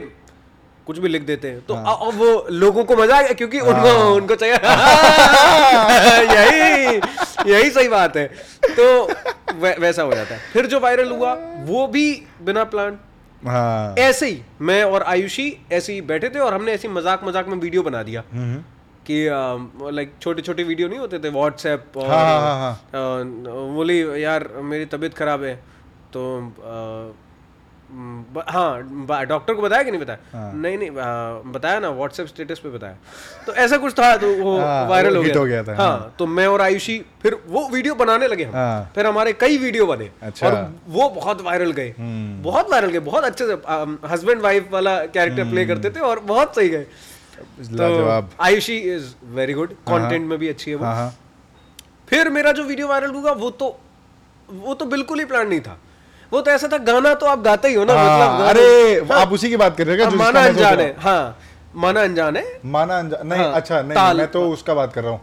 कुछ 0.87 0.99
भी 0.99 1.07
लिख 1.07 1.21
देते 1.21 1.47
हैं। 1.47 1.65
तो 1.65 1.73
अ- 1.73 2.07
अब 2.07 2.13
वो 2.13 2.47
लोगों 2.51 2.83
को 2.85 2.95
मज़ा 2.95 3.17
आ 3.17 3.21
गया 3.21 3.33
क्योंकि 3.33 3.59
उनको 3.59 4.15
उनको 4.15 4.35
चाहिए 4.35 4.55
यही 6.35 6.97
यही 7.53 7.69
सही 7.71 7.87
बात 7.87 8.17
है। 8.17 8.27
तो 8.69 9.03
वै, 9.55 9.75
वैसा 9.79 10.03
हो 10.03 10.13
जाता 10.13 10.35
है। 10.35 10.41
फिर 10.53 10.65
जो 10.65 10.79
वायरल 10.79 11.11
हुआ 11.11 11.33
वो 11.59 11.87
भी 11.87 12.11
बिना 12.41 12.63
प्लान 12.63 12.99
हाँ। 13.45 13.95
ऐसे 13.99 14.27
ही 14.27 14.41
मैं 14.61 14.83
और 14.83 15.03
आयुषी 15.03 15.65
ऐसे 15.71 15.93
ही 15.93 16.01
बैठे 16.01 16.29
थे 16.29 16.39
और 16.39 16.53
हमने 16.53 16.71
ऐसी 16.71 16.87
मज़ाक 16.87 17.23
मज़ाक 17.23 17.47
में 17.47 17.57
वीडियो 17.57 17.83
बना 17.83 18.03
दिया। 18.03 18.23
कि 19.10 19.20
लाइक 19.91 20.14
छोटे 20.22 20.41
छोटे 20.41 20.64
वीडियो 20.64 20.88
नहीं 20.88 20.99
होते 20.99 21.20
थे 21.20 21.30
व्हाट्सएप 21.30 21.97
और 21.97 22.07
हाँ, 22.07 22.39
हाँ, 22.41 22.74
हाँ, 22.93 23.26
बोली 23.76 24.01
यार 24.24 24.47
मेरी 24.64 24.86
तबीयत 24.86 25.14
खराब 25.14 25.43
है। 25.43 25.55
तो 26.14 26.24
हाँ 28.49 29.26
डॉक्टर 29.28 29.53
को 29.53 29.62
बताया 29.62 29.84
कि 29.84 29.91
नहीं 29.91 30.01
बताया? 30.01 30.20
हाँ। 30.34 30.51
नहीं 30.55 30.78
नहीं 30.78 30.89
अ, 30.89 31.41
बताया 31.51 31.80
ना 31.80 31.89
व्हाट्सएप 31.89 32.28
स्टेटस 32.28 32.60
पे 32.60 32.70
बताया। 32.70 32.95
तो 33.47 33.53
ऐसा 33.53 33.78
कुछ 33.78 33.93
था 33.99 34.16
तो 34.18 34.28
वो 34.36 34.57
हाँ, 34.60 34.88
वायरल 34.89 35.16
हो 35.16 35.24
गया। 35.24 35.38
हो 35.39 35.45
गया 35.45 35.64
था, 35.64 35.76
हाँ 35.76 35.88
हाँ। 35.89 36.14
तो 36.20 36.26
मैं 36.28 36.45
और 36.47 36.62
आयुषी 36.62 36.97
फिर 37.24 37.38
वो 37.47 37.68
वीडियो 37.70 37.95
बनाने 37.95 38.28
लगे 38.28 38.43
हम। 38.43 38.55
हाँ। 38.55 38.91
फिर 38.95 39.07
हमारे 39.07 39.34
कई 39.34 39.57
वीडियो 39.57 39.86
बने। 39.88 40.10
अच्छा। 40.22 40.47
और 40.47 40.72
वो 40.88 41.10
बहुत 41.10 41.41
वायरल 41.41 41.72
गए। 41.72 41.93
हम्म। 41.99 42.41
बहुत 42.43 42.70
वायरल 42.72 42.89
गए 42.89 42.99
बहुत 43.10 43.24
अच्छे 43.24 43.47
से 43.47 43.53
हस्बैंड 44.07 44.41
वाइफ 44.41 44.72
वाला 44.72 44.97
कैरेक्टर 45.07 45.49
प्ले 45.49 45.66
करते 45.66 45.89
थे 45.89 45.99
और 45.99 46.20
बहुत 46.30 46.55
सही 46.55 46.70
गए। 46.70 46.86
लाजवाब। 47.71 48.29
Ayushi 48.41 48.77
is 48.93 49.13
very 49.35 49.53
good 49.53 49.73
content 49.89 50.27
में 50.27 50.37
भी 50.39 50.47
अच्छी 50.47 50.71
है 50.71 50.77
वो। 50.77 50.85
हाँ 50.85 50.95
हाँ। 50.95 51.13
फिर 52.09 52.29
मेरा 52.29 52.51
जो 52.51 52.63
वीडियो 52.63 52.87
वायरल 52.87 53.11
हुआ 53.11 53.31
वो 53.33 53.49
तो 53.51 53.77
वो 54.49 54.73
तो 54.73 54.85
बिल्कुल 54.85 55.19
ही 55.19 55.25
प्लान 55.25 55.47
नहीं 55.47 55.59
था। 55.61 55.77
वो 56.31 56.41
तो 56.41 56.51
ऐसा 56.51 56.67
था 56.67 56.77
गाना 56.85 57.13
तो 57.13 57.25
आप 57.25 57.39
गाते 57.41 57.67
ही 57.67 57.75
हो 57.75 57.83
ना 57.85 57.93
हाँ, 57.93 58.05
मतलब 58.05 58.47
अरे 58.47 58.99
हाँ, 59.11 59.21
आप 59.21 59.31
उसी 59.33 59.49
की 59.49 59.57
बात 59.57 59.77
कर 59.77 59.87
रहे 59.87 60.03
हो 60.05 60.11
माना 60.17 60.43
अनजान 60.45 60.79
है 60.79 60.95
हाँ 60.99 61.37
माना 61.75 62.01
अनजान 62.03 62.37
है। 62.37 62.59
माना 62.65 62.97
अनजान 62.99 63.27
नहीं 63.27 63.43
हाँ, 63.43 63.53
अच्छा 63.53 63.81
नहीं 63.81 64.13
मैं 64.17 64.27
तो 64.31 64.49
उसका 64.51 64.73
बात 64.73 64.93
कर 64.93 65.03
रहा 65.03 65.11
हूँ। 65.11 65.21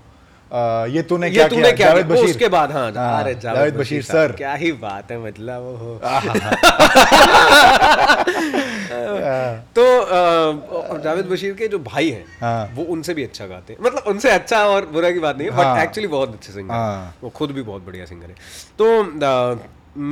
ये 0.51 1.03
तूने 1.03 1.27
ये 1.27 1.33
क्या 1.35 1.49
तूने 1.49 1.73
किया? 1.73 1.89
जावेद 1.89 2.07
बशीर। 2.07 2.25
उसके 2.25 2.49
बाद 2.49 2.73
हाँ 2.73 2.93
हाँ, 2.93 3.23
अरे 3.23 3.35
जावेद 3.35 3.77
बशीर 3.77 4.03
सर। 4.03 4.33
क्या 4.33 4.55
ही 4.55 4.73
बात 4.73 5.11
है 5.11 5.25
मतलब 5.25 6.01
तो 9.77 10.99
जावेद 10.99 11.27
बशीर 11.27 11.55
के 11.55 11.69
जो 11.69 11.79
भाई 11.79 12.11
हैं 12.11 12.25
हाँ। 12.41 12.71
वो 12.75 12.85
उनसे 12.95 13.15
भी 13.15 13.25
अच्छा 13.25 13.47
गाते 13.47 13.73
हैं। 13.73 13.81
मतलब 13.83 14.03
उनसे 14.07 14.31
अच्छा 14.31 14.65
और 14.67 14.87
बुरा 14.87 15.11
की 15.11 15.19
बात 15.19 15.39
नहीं 15.39 15.49
है 15.49 15.57
बट 15.57 15.65
हाँ। 15.65 15.83
एक्चुअली 15.83 16.09
बहुत 16.09 16.35
अच्छे 16.35 16.53
सिंगर 16.53 16.75
हाँ। 16.75 17.05
हैं। 17.05 17.15
वो 17.23 17.31
खुद 17.31 17.51
भी 17.51 17.63
बहुत 17.63 17.87
बढ़िया 17.87 18.07
सिंगर 18.07 18.27
है। 18.27 18.35
तो 18.79 19.61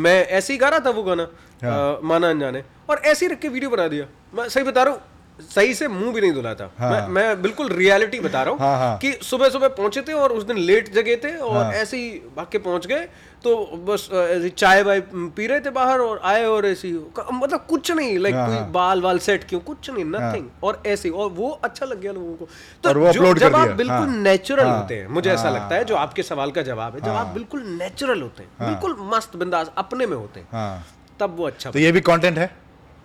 मैं 0.02 0.26
ऐसे 0.26 0.52
ही 0.52 0.58
गा 0.58 0.68
रहा 0.68 0.80
था 0.80 0.90
वो 0.90 1.02
गाना 1.02 1.26
हाँ। 1.64 1.98
माना 2.04 2.30
अनजाने 2.30 2.62
और 2.90 2.98
ऐसे 3.04 3.26
ही 3.26 3.32
रख 3.32 3.38
के 3.38 3.48
वीडियो 3.48 3.70
बना 3.70 3.88
दिया। 3.88 4.06
मैं 4.34 4.48
सही 4.48 4.64
बता 4.64 4.82
रहा 4.82 4.92
हूँ 4.92 5.00
सही 5.40 5.74
से 5.74 5.86
मुँह 5.88 6.12
भी 6.14 6.20
नहीं 6.20 6.32
धुला 6.32 6.52
था 6.54 6.70
हाँ। 6.78 6.90
मैं, 6.90 7.06
मैं 7.08 7.42
बिल्कुल 7.42 7.68
रियलिटी 7.68 8.20
बता 8.20 8.42
रहा 8.42 8.52
हूँ 8.52 8.58
हाँ, 8.60 8.76
हाँ। 8.78 8.96
कि 8.98 9.12
सुबह 9.22 9.48
सुबह 9.48 9.68
पहुँचे 9.68 10.02
थे 10.02 10.12
और 10.12 10.32
उस 10.32 10.44
दिन 10.44 10.58
लेट 10.58 10.92
जगे 10.94 11.16
थे 11.16 11.36
और 11.36 11.56
हाँ। 11.56 11.72
ऐसे 11.72 11.96
ही 11.96 12.10
भाग 12.36 12.46
के 12.52 12.58
पहुँच 12.58 12.86
गए 12.86 13.08
तो 13.44 13.56
बस 13.86 14.08
ऐसे 14.12 14.48
चाय 14.48 14.82
वाय 14.82 15.00
पी 15.36 15.46
रहे 15.46 15.60
थे 15.60 15.70
बाहर 15.70 16.00
और 16.00 16.20
आए 16.24 16.44
और 16.44 16.66
ऐसे 16.66 16.88
ही 16.88 16.94
मतलब 17.32 17.66
कुछ 17.68 17.90
नहीं 17.90 18.18
लाइक 18.18 18.34
हाँ, 18.34 18.46
कोई 18.46 18.56
हाँ। 18.56 18.70
बाल 18.72 19.00
वाल 19.02 19.18
सेट 19.18 19.44
क्यों 19.48 19.60
कुछ 19.60 19.90
नहीं 19.90 20.04
नथिंग 20.04 20.46
हाँ। 20.46 20.60
और 20.64 20.82
ऐसे 20.86 21.10
और 21.10 21.30
वो 21.30 21.50
अच्छा 21.64 21.86
लग 21.86 22.00
गया 22.00 22.12
लोगों 22.12 22.34
को 22.34 22.48
तो 22.84 23.12
जो- 23.12 23.36
जब 23.38 23.56
आप 23.56 23.68
बिल्कुल 23.68 23.96
हाँ। 23.96 24.16
नेचुरल 24.16 24.66
हाँ, 24.66 24.80
होते 24.80 24.96
हैं 24.96 25.08
मुझे 25.08 25.30
ऐसा 25.30 25.42
हाँ। 25.42 25.52
लगता 25.52 25.74
है 25.74 25.84
जो 25.84 25.96
आपके 25.96 26.22
सवाल 26.22 26.50
का 26.50 26.62
जवाब 26.62 26.94
है 26.94 27.00
जब 27.00 27.16
आप 27.16 27.26
बिल्कुल 27.34 27.62
नेचुरल 27.82 28.22
होते 28.22 28.42
हैं 28.42 28.68
बिल्कुल 28.70 28.96
मस्त 29.14 29.36
बिंदास 29.36 29.70
अपने 29.76 30.06
में 30.06 30.16
होते 30.16 30.40
हैं 30.40 30.48
हाँ 30.52 30.84
तब 31.20 31.36
वो 31.38 31.46
अच्छा 31.46 31.70
तो 31.70 31.78
ये 31.78 31.92
भी 31.92 32.00
कंटेंट 32.00 32.38
है 32.38 32.50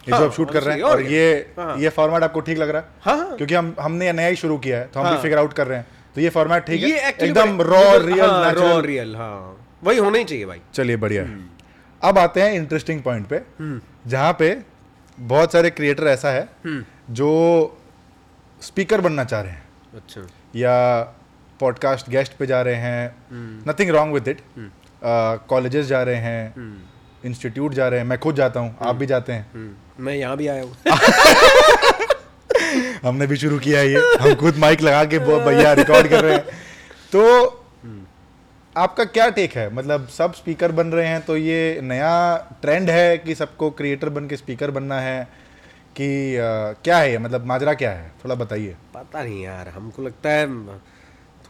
ये 0.10 0.12
जो 0.12 0.18
हाँ, 0.18 0.26
आप 0.26 0.34
शूट 0.34 0.52
कर 0.52 0.64
रहे 0.64 0.76
हैं 0.76 0.84
और 0.84 1.02
ये 1.04 1.32
हाँ। 1.58 1.78
ये 1.78 1.90
फॉर्मेट 1.90 2.24
आपको 2.24 2.40
ठीक 2.42 2.58
लग 2.58 2.70
रहा 2.70 2.82
है। 2.82 2.88
हाँ 3.02 3.18
हाँ। 3.18 3.36
क्योंकि 3.38 3.54
हम 3.54 3.76
हमने 3.80 4.06
ये 4.06 4.14
नया 4.14 4.28
ही 4.28 4.36
शुरू 4.36 4.58
किया 4.58 4.78
है 4.80 4.88
तो 4.88 5.00
हम 5.00 5.06
भी 5.06 5.14
हाँ। 5.14 5.22
फिगर 5.22 5.38
आउट 5.38 5.54
कर 5.54 5.68
रहे 5.68 5.78
हैं। 5.78 5.88
तो 6.16 6.22
ये 6.22 6.30
फॉर्मेट 6.30 6.64
ठीक 6.64 6.84
है। 6.84 7.12
एकदम 7.12 7.62
रॉ 7.62 7.82
रियल 7.98 8.22
हाँ, 8.22 8.52
रॉ 8.54 8.80
रियल 8.82 9.16
हाँ। 9.16 9.68
वही 9.84 9.98
होना 9.98 10.18
ही 10.18 10.24
चाहिए 10.24 10.46
भाई। 10.46 10.62
चलिए 10.74 10.98
बढ़िया 10.98 11.24
हम्म। 11.24 11.48
अब 12.02 12.18
आते 12.18 12.42
हैं 12.42 12.54
इंटरेस्टिंग 12.54 13.02
पॉइंट 13.04 13.28
पे 13.28 13.42
जहाँ 14.08 14.34
पे 14.40 14.58
बहुत 15.18 15.52
सारे 15.54 15.70
क्रिएटर 15.70 16.08
ऐसा 16.08 16.30
है 16.32 16.48
हम्म। 16.66 17.14
जो 17.14 17.30
स्पीकर 18.62 19.02
बनना 19.02 19.24
चाह 19.24 19.42
रहे 19.42 19.52
हैं। 19.52 19.64
अच्छा। 19.96 20.22
या 20.56 21.02
पॉडकास्ट 21.60 22.10
गेस्ट 22.10 22.34
पे 22.38 22.46
जा 22.46 22.62
रहे 22.62 22.76
हैं। 22.76 23.16
हम्म। 23.32 23.72
Nothing 23.72 23.90
wrong 23.90 24.14
with 24.14 24.28
it 24.28 24.42
colleges 25.50 25.86
जा 25.86 26.02
रहे 26.04 26.16
हैं। 26.16 26.44
इंस्टीट्यूट 27.26 27.74
जा 27.74 27.88
रहे 27.88 28.00
हैं। 28.00 28.08
मैं 28.08 28.18
खुद 28.20 28.36
जाता 28.36 28.60
हूँ 28.60 28.76
आप 28.82 28.96
भी 28.96 29.06
जाते 29.06 29.34
हैं। 29.34 29.46
हम्म, 29.54 29.74
मैं 30.00 30.16
यहाँ 30.16 30.38
भी 30.38 30.48
आया 30.48 30.64
हूँ। 30.64 30.76
हमने 33.04 33.28
भी 33.28 33.38
शुरू 33.38 33.60
किया 33.60 33.82
ये। 33.82 34.00
हम 34.22 34.34
खुद 34.36 34.58
माइक 34.58 34.82
लगा 34.82 35.04
के 35.14 35.20
भैया 35.20 35.74
रिकॉर्ड 35.74 36.08
कर 36.08 36.24
रहे 36.24 36.34
हैं। 36.34 36.46
तो 37.12 37.56
आपका 38.76 39.04
क्या 39.06 39.30
टेक 39.30 39.54
है? 39.56 39.74
मतलब 39.74 40.08
सब 40.08 40.34
स्पीकर 40.34 40.72
बन 40.72 40.88
रहे 40.88 41.08
हैं 41.08 41.22
तो 41.26 41.38
ये 41.38 41.80
नया 41.84 42.36
ट्रेंड 42.62 42.90
है 42.90 43.18
कि 43.18 43.36
सबको 43.36 43.70
क्रिएटर 43.80 44.10
बन 44.10 44.28
के 44.28 44.38
स्पीकर 44.38 44.72
बनना 44.72 45.00
है 45.02 45.28
कि 45.96 46.36
अ, 46.36 46.42
क्या 46.84 46.98
है 46.98 47.18
मतलब 47.18 47.46
माजरा 47.46 47.74
क्या 47.74 47.92
है? 47.92 48.12
थोड़ा 48.24 48.36
बताइए। 48.36 48.76
पता 48.94 49.24
नहीं 49.24 49.44
यार 49.44 49.68
हमको 49.68 50.02
लगता 50.04 50.30
है 50.30 50.48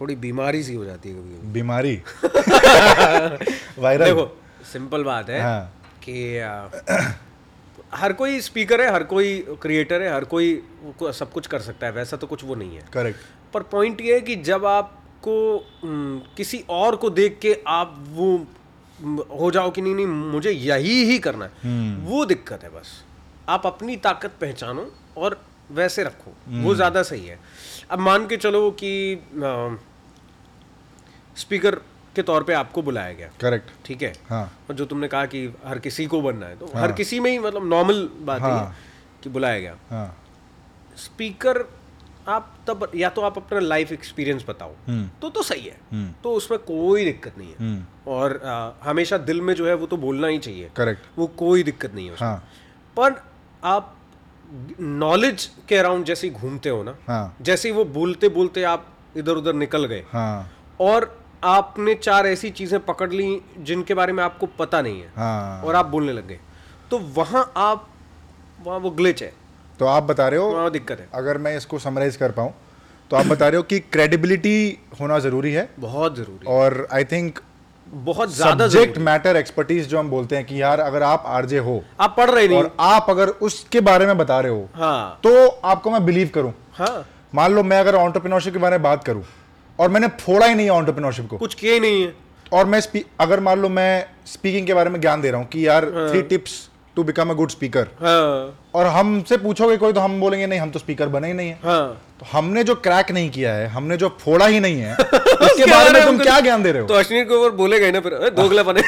थोड़ी 0.01 0.15
बीमारी 0.15 0.63
सी 0.63 0.75
हो 0.75 0.85
जाती 0.85 1.09
है 1.09 1.15
कभी 1.15 1.51
बीमारी? 1.53 1.95
वायरल 3.79 4.05
देखो 4.05 4.37
सिंपल 4.73 5.03
बात 5.03 5.29
है 5.29 5.41
हाँ। 5.41 5.73
कि 6.03 6.39
आ, 6.39 6.67
हर 7.91 8.13
कोई 8.13 8.39
स्पीकर 8.41 8.81
है 8.81 8.91
हर 8.93 9.03
कोई 9.03 9.37
क्रिएटर 9.61 10.01
है 10.01 10.13
हर 10.13 10.23
कोई 10.33 10.61
सब 11.01 11.31
कुछ 11.31 11.47
कर 11.47 11.59
सकता 11.61 11.87
है 11.87 11.93
वैसा 11.93 12.17
तो 12.17 12.27
कुछ 12.27 12.43
वो 12.43 12.55
नहीं 12.55 12.75
है। 12.75 12.83
करेक्ट 12.93 13.19
पर 13.53 13.63
पॉइंट 13.71 14.01
ये 14.01 14.13
है 14.13 14.21
कि 14.21 14.35
जब 14.35 14.65
आपको 14.65 15.35
हम्म, 15.83 16.19
किसी 16.37 16.63
और 16.69 16.95
को 16.95 17.09
देख 17.09 17.39
के 17.41 17.57
आप 17.67 17.95
वो 18.09 18.35
हम्म, 18.99 19.23
हो 19.31 19.51
जाओ 19.51 19.71
कि 19.71 19.81
नहीं 19.81 19.95
नहीं 19.95 20.05
मुझे 20.05 20.51
यही 20.51 21.03
ही 21.05 21.17
करना 21.19 21.45
है। 21.45 21.95
वो 22.05 22.25
दिक्कत 22.25 22.63
है 22.63 22.69
बस। 22.69 22.91
आप 23.49 23.65
अपनी 23.65 23.95
ताकत 23.97 24.33
पहचानो 24.41 24.91
और 25.17 25.39
वैसे 25.71 26.03
रखो। 26.03 26.31
वो 26.63 26.73
ज़्यादा 26.75 27.03
सही 27.03 27.25
है। 27.25 27.39
अब 27.91 27.99
मान 27.99 28.27
के 28.27 28.37
चलो 28.37 28.69
कि 28.83 28.91
स्पीकर 31.37 31.75
के 32.15 32.21
तौर 32.21 32.43
पे 32.43 32.53
आपको 32.53 32.81
बुलाया 32.81 33.13
गया। 33.13 33.29
करेक्ट 33.41 33.69
ठीक 33.85 34.01
है? 34.01 34.13
हाँ। 34.29 34.59
और 34.69 34.75
जो 34.75 34.85
तुमने 34.85 35.07
कहा 35.07 35.25
कि 35.25 35.53
हर 35.65 35.79
किसी 35.79 36.05
को 36.05 36.21
बनना 36.21 36.45
है 36.45 36.57
तो 36.57 36.65
हाँ. 36.65 36.81
हर 36.81 36.91
किसी 36.91 37.19
में 37.19 37.31
ही 37.31 37.39
मतलब 37.39 37.69
नॉर्मल 37.69 38.09
बात 38.21 38.41
हाँ. 38.41 38.51
है 38.51 38.57
हाँ। 38.57 38.75
कि 39.23 39.29
बुलाया 39.29 39.59
गया। 39.59 39.77
हाँ। 39.89 40.23
स्पीकर 40.97 41.63
आप 42.27 42.55
तब 42.67 42.91
या 42.95 43.09
तो 43.09 43.21
आप 43.21 43.37
अपना 43.37 43.59
लाइफ 43.59 43.91
एक्सपीरियंस 43.91 44.45
बताओ। 44.49 44.71
हम्म। 44.87 45.09
तो 45.21 45.29
तो 45.29 45.43
सही 45.43 45.61
है। 45.61 45.77
हम्म। 45.91 46.11
तो 46.23 46.33
उसमें 46.33 46.59
कोई 46.59 47.05
दिक्कत 47.05 47.37
नहीं 47.37 47.49
है। 47.49 47.55
हम्म। 47.59 48.11
और 48.11 48.41
आ, 48.45 48.69
हमेशा 48.83 49.17
दिल 49.17 49.41
में 49.41 49.53
जो 49.53 49.67
है 49.67 49.73
वो 49.73 49.85
तो 49.85 49.97
बोलना 49.97 50.27
ही 50.27 50.39
चाहिए। 50.39 50.69
करेक्ट 50.75 51.05
वो 51.17 51.27
कोई 51.27 51.63
दिक्कत 51.63 51.93
नहीं 51.95 52.07
है 52.07 52.13
उसमें। 52.13 52.29
हाँ। 52.29 52.49
पर 52.97 53.23
आप 53.63 53.95
नॉलेज 54.79 55.49
के 55.69 55.75
अराउंड 55.75 56.05
जैसे 56.05 56.29
घूमते 56.29 56.69
हो 56.69 56.83
ना 56.83 56.97
हाँ। 57.07 57.35
जैसे 57.41 57.69
ही 57.69 57.75
वो 57.75 57.85
बोलते 57.85 58.29
बोलते 58.29 58.63
आप 58.63 58.87
इधर 59.17 59.31
उधर 59.31 59.53
निकल 59.53 59.85
गए 59.85 60.03
हाँ। 60.11 60.51
और 60.79 61.18
आपने 61.43 61.93
चार 61.95 62.27
ऐसी 62.27 62.49
चीज़ें 62.51 62.79
पकड़ 62.85 63.09
ली 63.11 63.41
जिनके 63.59 63.93
बारे 63.93 64.13
में 64.13 64.23
आपको 64.23 64.45
पता 64.59 64.81
नहीं 64.81 65.01
है 65.01 65.11
हाँ। 65.15 65.61
और 65.63 65.75
आप 65.75 65.85
बोलने 65.87 66.13
लग 66.13 66.27
गए। 66.27 66.39
तो 66.91 66.97
वहाँ 67.15 67.51
आप 67.57 67.87
वहाँ 68.59 68.79
वो 68.79 68.89
ग्लिच 68.91 69.21
है। 69.23 69.31
तो 69.79 69.85
आप 69.85 70.03
बता 70.03 70.27
रहे 70.27 70.39
हो 70.39 70.47
वहाँ 70.47 70.71
दिक्कत 70.71 70.99
है। 70.99 71.07
अगर 71.13 71.37
मैं 71.37 71.55
इसको 71.57 71.79
समराइज 71.79 72.15
कर 72.15 72.31
पाऊँ 72.31 72.53
तो 73.11 73.17
आप 73.17 73.25
बता 73.25 73.47
रहे 73.47 73.57
हो 73.57 73.63
कि 73.63 73.79
क्रेडिबिलिटी 73.81 74.77
होना 74.99 75.19
ज़रूरी 75.19 75.51
है 75.53 75.69
बहुत 75.79 76.15
ज़रूरी 76.15 76.45
और 76.47 76.87
आई 76.93 77.03
थिंक 77.05 77.39
बहुत 77.87 78.29
ज़्यादा 78.29 78.67
सब्जेक्ट 78.67 78.97
मैटर 78.99 79.35
एक्सपर्टीज 79.35 79.87
जो 79.89 79.99
हम 79.99 80.09
बोलते 80.09 80.35
हैं 80.35 80.45
कि 80.45 80.61
यार 80.61 80.79
अगर 80.79 81.03
आप 81.03 81.23
आरजे 81.27 81.57
हो 81.59 81.81
आप 81.99 82.13
पढ़ 82.17 82.29
रहे 82.29 82.47
नहीं। 82.47 82.57
और 82.57 82.75
आप 82.79 83.05
अगर 83.09 83.27
उसके 83.27 83.81
बारे 83.81 84.05
में 84.05 84.17
बता 84.17 84.39
रहे 84.39 84.51
हो 84.51 84.67
हाँ। 84.75 85.19
तो 85.23 85.47
आपको 85.47 85.91
मैं 85.91 86.05
बिलीव 86.05 86.29
करूँ। 86.35 86.53
हाँ। 86.73 87.05
मान 87.35 87.53
लो 87.53 87.63
मैं 87.63 87.79
अगर 87.79 87.95
ऑन्टरप्रिनोरशिप 87.95 88.53
के 88.53 88.59
बारे 88.59 88.77
में 88.77 88.83
बात 88.83 89.03
करूँ 89.03 89.23
और 89.79 89.89
मैंने 89.89 90.07
फोड़ा 90.07 90.45
ही 90.45 90.55
नहीं 90.55 90.69
ऑन्टरप्रिनोरशिप 90.69 91.27
को। 91.29 91.37
कुछ 91.37 91.53
किए 91.53 91.73
ही 91.73 91.79
नहीं 91.79 92.01
है। 92.03 92.13
और 92.53 92.65
मैं 92.65 92.81
अगर 93.19 93.39
मान 93.39 93.59
लो 93.59 93.69
मैं 93.69 94.05
स्पीकिंग 94.25 94.67
के 94.67 94.73
बारे 94.73 94.89
में 94.89 94.99
ज्ञान 95.01 95.21
दे 95.21 95.31
रहा 95.31 95.39
हूँ 95.41 95.47
कि 95.47 95.67
यार 95.67 95.85
three 96.11 96.21
tips 96.21 96.69
to 96.95 97.03
become 97.03 97.29
a 97.29 97.33
good 97.33 97.49
speaker 97.49 97.87
हाँ। 98.01 98.69
और 98.75 98.85
हमसे 98.85 99.37
पूछोगे 99.37 99.77
कोई 99.77 99.93
तो 99.93 99.99
हम 100.01 100.19
बोलेंगे 100.19 100.47
नहीं 100.47 100.59
हम 100.59 100.69
तो 100.71 100.79
स्पीकर 100.79 101.07
बने 101.07 101.27
ही 101.27 101.33
नहीं 101.33 101.49
है। 101.49 101.59
हाँ। 101.63 102.01
तो 102.19 102.25
हमने 102.31 102.63
जो 102.63 102.75
क्रैक 102.75 103.11
नहीं 103.11 103.29
किया 103.29 103.53
है 103.53 103.67
हमने 103.67 103.97
जो 103.97 104.17
फोड़ा 104.21 104.45
ही 104.45 104.59
नहीं 104.59 104.79
है 104.81 104.93
उसके 104.95 105.65
बारे 105.71 105.89
में 105.89 106.05
तुम 106.05 106.17
क्या 106.17 106.39
ज्ञान 106.39 106.63
दे 106.63 106.71
रहे 106.71 106.81
हो? 106.81 106.87
तो 106.87 106.93
अश्विनी 106.93 107.23
के 107.25 107.49
बोलेगा 107.57 107.85
ही 107.85 107.91
ना 107.91 107.99
फिर 107.99 108.13
"ए, 108.13 108.29
दोगला 108.29 108.63
बने। 108.63 108.81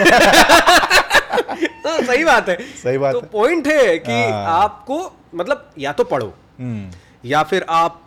तो 1.84 2.04
सही 2.06 2.24
बात 2.24 2.50
है। 2.50 2.58
सही 2.84 2.98
बात 2.98 3.14
तो 3.14 3.20
है। 3.20 3.28
पॉइंट 3.34 3.68
है 3.68 3.98
कि 3.98 4.12
हाँ। 4.12 4.46
आपको 4.64 4.98
मतलब 5.36 5.70
या 5.80 5.92
तो 5.92 6.04
पढ़ो। 6.04 6.34
हम्म, 6.60 6.92
या 7.26 7.41
फिर 7.43 7.65
आप 7.69 8.05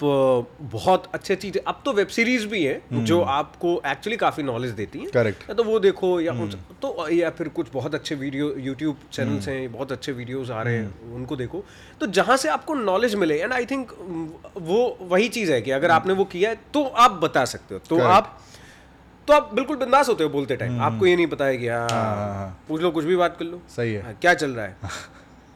बहुत 0.61 1.05
अच्छे 1.15 1.37
चीज़ 1.37 1.59
अब 1.67 1.81
तो 1.85 1.93
वेब 1.93 2.07
सीरीज़ 2.09 2.47
भी 2.47 2.65
है 2.65 2.83
जो 2.93 3.21
आपको 3.23 3.83
एक्चुअली 3.87 4.17
काफ़ी 4.17 4.43
नॉलेज 4.43 4.71
देती 4.71 4.99
है। 4.99 5.07
करेक्ट 5.07 5.53
तो 5.53 5.65
वो 5.65 5.79
देखो 5.81 6.21
या 6.21 6.33
उन- 6.33 6.55
तो 6.83 7.09
या 7.09 7.31
फिर 7.31 7.49
कुछ 7.49 7.67
बहुत 7.73 7.95
अच्छे 7.95 8.15
वीडियो 8.15 8.55
यूट्यूब 8.59 8.97
चैनल्स 9.13 9.49
हैं 9.49 9.73
बहुत 9.73 9.93
अच्छे 9.93 10.13
वीडियोस 10.13 10.51
आ 10.51 10.63
रहे 10.63 10.77
हैं 10.77 11.13
उनको 11.15 11.37
देखो। 11.37 11.65
तो 12.01 12.07
जहाँ 12.07 12.37
से 12.37 12.49
आपको 12.49 12.75
नॉलेज 12.75 13.15
मिले 13.15 13.39
एंड 13.41 13.53
आई 13.53 13.67
थिंक 13.67 13.93
वो 14.57 14.99
वही 15.01 15.29
चीज़ 15.29 15.53
है 15.53 15.63
कि 15.63 15.71
अगर 15.71 15.91
आपने 15.91 16.13
वो 16.13 16.25
किया 16.25 16.51
है 16.51 16.57
तो 16.75 16.85
आप 16.85 17.11
बता 17.11 17.45
सकते 17.45 17.75
हो। 17.75 17.81
तो 17.89 17.97
Correct. 17.97 18.15
आप 18.15 18.39
तो 19.29 19.33
आप 19.33 19.55
बिल्कुल 19.55 19.77
बिंदास 19.77 20.09
होते 20.09 20.25
हो 20.25 20.31
बोलते 20.31 20.57
टाइम। 20.57 20.81
आपको 20.81 21.07
ये 21.07 21.17
नहीं 21.17 21.27
पता 21.27 21.45
है 21.45 21.57
कि 21.57 21.69
हाँ 21.69 21.89
हाँ, 21.91 22.35
हाँ। 22.35 22.65
पूछ 22.69 22.83
लो 22.83 22.91
कुछ 22.91 23.05
भी 23.05 23.17
बात 23.17 23.37
कर 23.39 23.45
लो। 23.45 23.63
सही 23.77 23.93
है। 23.95 24.03
हाँ, 24.03 24.15
क्या 24.15 24.35
चल 24.35 24.51
रहा 24.51 24.65
है? 24.65 24.77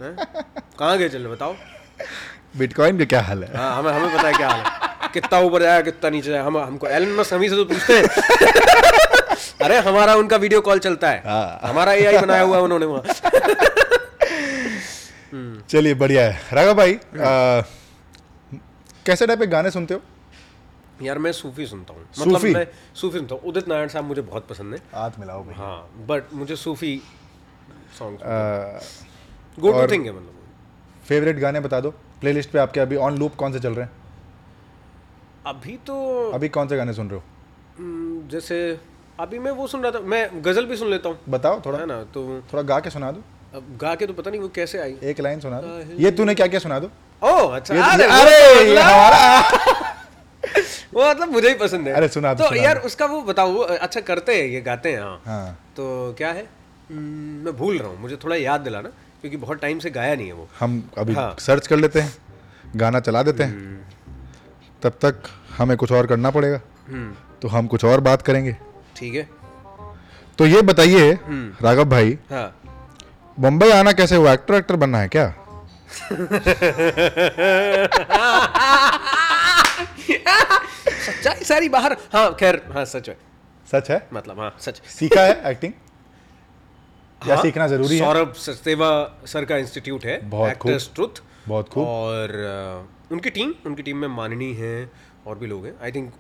कहाँ 0.79 0.99
गए 0.99 1.09
चल 1.09 1.23
रहे 1.23 1.33
बताओ। 1.33 1.55
बिटकॉइन 2.57 2.99
का 2.99 3.05
क्या 3.05 3.21
हाल 3.23 3.43
है? 3.45 3.57
हाँ 3.57 3.77
हमें 3.79 3.93
हमें 3.93 4.17
पता 4.17 4.29
है 4.29 4.35
क्या 4.35 4.49
हाल 4.49 4.61
है। 4.61 5.09
कितना 5.15 5.39
ऊपर 5.41 5.63
जाया 5.63 5.81
कितना 5.81 6.11
नीचे 6.11 6.31
जाया 6.31 6.43
हम 6.45 6.59
हमको 6.59 6.87
एलन 6.87 7.15
मस्क 7.17 7.35
हम 7.35 7.41
ही 7.43 7.49
से 7.49 7.57
तो 7.57 7.65
पूछते 7.65 7.99
हैं। 7.99 8.05
अरे 9.65 9.77
हमारा 9.79 10.15
उनका 10.15 10.37
वीडियो 10.37 10.61
कॉल 10.61 10.79
चलता 10.79 11.11
है। 11.11 11.23
हाँ। 11.27 11.61
हमारा 11.65 11.93
एआई 11.93 12.19
बनाया 12.19 12.43
हुआ 12.43 12.57
है 12.57 12.63
उन्होंने 12.63 12.87
वहाँ। 12.87 13.03
चलिए 15.71 15.95
बढ़िया 15.95 16.23
है। 16.25 16.41
राघव 16.53 16.75
भाई 16.75 16.95
आ, 16.95 17.61
कैसे 19.07 19.27
टाइप 19.27 19.39
के 19.39 19.47
गाने 19.47 19.71
सुनते 19.71 19.95
हो? 19.95 20.01
यार 21.03 21.19
मैं 21.19 21.33
सूफी 21.33 21.67
सुनता 21.67 21.95
हूँ। 21.95 22.07
मतलब 22.19 22.43
मैं 22.55 22.67
सूफी 22.95 23.19
सुनता 23.19 23.35
हूँ। 23.35 23.43
उदित 23.43 23.69
नारायण 23.69 23.89
साहब 23.89 24.05
मुझे 24.05 24.23
बहुत 24.23 24.47
पसंद 24.49 24.75
है। 24.75 24.81
हाथ 24.95 25.11
मिलाओ 25.21 25.45
भाई। 25.45 25.55
हाँ 25.55 25.89
बट 26.09 26.23
मुझे 26.35 26.57
Sufi 26.57 27.01
song 27.99 28.19
go 29.59 29.73
to 29.73 29.87
thing 29.93 30.07
है 30.07 30.13
मतलब। 30.13 30.35
फेवरेट 31.09 31.39
गाने 31.39 31.61
बता 31.61 31.81
दो। 31.81 31.95
प्लेलिस्ट 32.21 32.51
पे 32.51 32.59
आपके 32.59 32.81
अभी 32.81 32.97
ऑन 33.07 33.19
लूप 33.19 33.35
कौन 33.37 33.53
से 33.53 33.61
चल 33.61 33.75
रहे 33.75 33.85
हैं? 33.87 33.93
अभी 35.47 35.77
तो 35.87 35.97
अभी 36.35 36.49
कौन 36.49 36.69
से 36.69 36.77
गाने 36.77 36.93
सुन 36.93 37.09
रहे 37.11 37.19
हो? 37.19 37.25
हम्म, 37.79 38.29
जैसे 38.29 38.57
अभी 39.21 39.39
मैं 39.39 39.51
वो 39.51 39.67
सुन 39.67 39.83
रहा 39.83 39.91
था 39.93 40.01
मैं 40.01 40.29
गज़ल 40.45 40.67
भी 40.67 40.77
सुन 40.77 40.89
लेता 40.91 41.09
हूँ। 41.09 41.19
बताओ 41.29 41.61
थोड़ा। 41.67 41.79
है 41.79 41.87
ना 41.87 42.03
तो 42.15 42.25
थोड़ा 42.53 42.63
गा 42.63 42.79
के 42.81 42.91
सुना 42.91 43.11
दो। 43.13 43.23
अब 43.55 43.77
गा 43.81 43.95
के 43.95 44.07
तो 44.07 44.13
पता 44.13 44.31
नहीं 44.31 44.41
वो 44.41 44.49
कैसे 44.55 44.79
आई। 44.81 44.97
एक 45.03 45.21
लाइन 45.21 45.41
सुना 45.41 45.61
दो। 45.61 45.95
ये 46.03 46.11
तूने 46.11 46.35
क्या 46.35 46.47
क्या 46.47 46.61
सुना 46.61 46.79
दो? 46.79 46.91
ओह 47.23 47.57
अच्छा 47.57 47.75
अरे 47.75 48.05
तो 48.05 48.13
मतलब- 48.13 48.83
हमारा 48.83 49.97
वो 50.95 51.09
मतलब 51.11 51.29
मुझे 51.33 51.49
ही 51.49 51.55
पसंद 51.55 51.89
है। 51.89 51.95
अरे 51.95 52.09
सुना 52.09 52.33
तो 52.35 52.49
सुना 52.49 52.63
यार 52.63 52.79
उसका 52.89 53.07
वो 53.07 53.21
बताओ 53.23 53.57
अच्छा 53.59 54.01
करते 54.01 54.35
हैं 54.37 54.45
ये 54.49 54.61
गाते 54.61 54.93
हैं 54.93 55.01
हाँ। 55.01 55.21
हाँ। 55.27 55.51
तो 55.77 56.15
क्या 56.19 56.31
है? 56.33 56.43
हम्म, 56.91 57.45
मैं 57.45 57.57
भूल 57.57 57.79
रहा 57.79 57.89
हूँ 57.89 58.01
मुझे 58.01 58.17
थोड़ा 58.25 58.37
याद 58.37 58.61
दिलाना। 58.61 58.91
क्योंकि 59.21 59.37
बहुत 59.37 59.61
टाइम 59.61 59.79
से 59.79 59.91
गाया 59.91 60.15
नहीं 60.15 60.27
है 60.27 60.33
वो। 60.33 60.49
हम 60.61 60.83
अभी 60.99 61.15
हाँ। 61.15 61.35
सर्च 61.39 61.67
कर 61.67 61.77
लेते 61.77 62.01
हैं 62.01 62.13
गाना 62.77 63.01
चला 63.01 63.23
देते 63.23 63.43
हैं। 63.43 63.87
तब 64.83 64.99
तक 65.05 65.23
हमें 65.59 65.77
कुछ 65.77 65.93
और 65.93 66.07
करना 66.07 66.31
पड़ेगा। 66.31 66.61
हम्म। 66.89 67.15
तो 67.43 67.49
हम 67.49 67.67
कुछ 67.67 67.85
और 67.85 68.01
बात 68.01 68.23
करेंगे। 68.23 68.57
ठीक 68.97 69.15
है। 69.15 69.29
तो 70.39 70.47
ये 70.47 70.63
बताइए 70.63 71.19
राघव 71.63 71.85
भाई 71.85 72.19
हाँ। 72.31 72.55
मुंबई 73.39 73.71
आना 73.71 73.93
कैसे 73.93 74.17
हुआ? 74.17 74.33
एक्टर 74.33 74.55
एक्टर 74.55 74.77
बनना 74.77 74.99
है 74.99 75.09
क्या? 75.09 75.33
सच्चाई 81.07 81.45
सारी 81.45 81.69
बाहर। 81.69 81.97
हाँ 82.13 82.31
खैर 82.41 82.61
हाँ 82.75 82.85
सच 82.85 83.09
है। 83.09 83.17
सच 83.73 83.91
है? 83.91 84.07
मतलब 84.13 84.41
हाँ 84.41 84.55
सच। 84.61 84.81
सीखा 84.99 85.21
है 85.21 85.51
एक्टिंग 85.51 85.73
या 87.27 87.35
हाँ, 87.35 87.43
सीखना 87.43 87.67
ज़रूरी 87.67 87.99
है। 87.99 88.05
सौरभ 88.05 88.33
सचदेवा 88.35 88.91
सर 89.27 89.45
का 89.45 89.57
इंस्टीट्यूट 89.57 90.05
है 90.05 90.21
बहुत 90.31 90.51
एक्टर्स 90.51 90.91
ट्रुथ। 90.95 91.23
बहुत 91.49 91.69
खूब। 91.69 91.87
और 91.87 92.89
उनकी 93.13 93.31
टीम 93.31 93.55
उनकी 93.67 93.83
टीम 93.83 93.97
में 93.97 94.09
माननी 94.09 94.53
है 94.55 94.91
और 95.27 95.39
भी 95.39 95.47
लोग 95.47 95.67
हैं। 95.67 95.75
आई 95.83 95.93
थिंक 95.93 96.13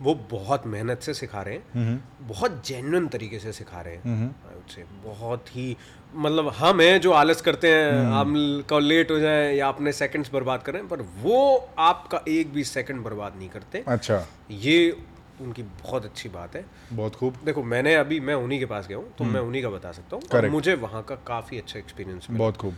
वो 0.00 0.14
बहुत 0.30 0.66
मेहनत 0.66 1.02
से 1.02 1.14
सिखा 1.14 1.42
रहे 1.42 1.54
हैं। 1.54 2.26
बहुत 2.28 2.62
जेन्युइन 2.66 3.06
तरीके 3.08 3.38
से 3.38 3.52
सिखा 3.52 3.80
रहे 3.80 3.96
हैं। 3.96 4.34
से 4.70 4.84
बहुत 5.04 5.56
ही 5.56 5.76
मतलब 6.14 6.48
हम 6.48 6.80
हैं 6.80 7.00
जो 7.00 7.12
आलस 7.12 7.40
करते 7.40 7.68
हैं 7.68 8.04
हम 8.12 8.34
कब 8.70 8.78
लेट 8.78 9.10
हो 9.10 9.18
जाए 9.18 9.54
या 9.54 9.68
अपने 9.68 9.92
सेकंड्स 9.92 10.30
बर्बाद 10.32 10.62
करें 10.62 10.86
पर 10.88 11.02
वो 11.22 11.68
आपका 11.78 12.20
एक 12.28 12.52
भी 12.52 12.64
सेकंड 12.64 13.02
बर्बाद 13.02 13.36
नहीं 13.36 13.48
करते। 13.48 13.84
अच्छा। 13.88 14.26
ये 14.50 14.96
उनकी 15.40 15.62
बहुत 15.62 16.04
अच्छी 16.04 16.28
बात 16.28 16.56
है। 16.56 16.64
बहुत 16.92 17.14
खूब। 17.16 17.36
देखो 17.44 17.62
मैंने 17.64 17.94
अभी 17.94 18.18
मैं 18.20 18.34
उन्हीं 18.34 18.58
के 18.58 18.66
पास 18.66 18.86
गया 18.88 18.98
हूँ 18.98 19.12
तो 19.18 19.24
मैं 19.24 19.40
उन्हीं 19.40 19.62
का 19.62 19.70
बता 19.70 19.92
सकता 19.92 20.16
हूँ। 20.16 20.50
मुझे 20.50 20.74
वहाँ 20.74 21.02
का 21.02 21.14
काफ़ी 21.26 21.58
अच्छा 21.58 21.78
एक्सपीरियंस 21.78 22.26
बहुत 22.30 22.56
खूब। 22.56 22.76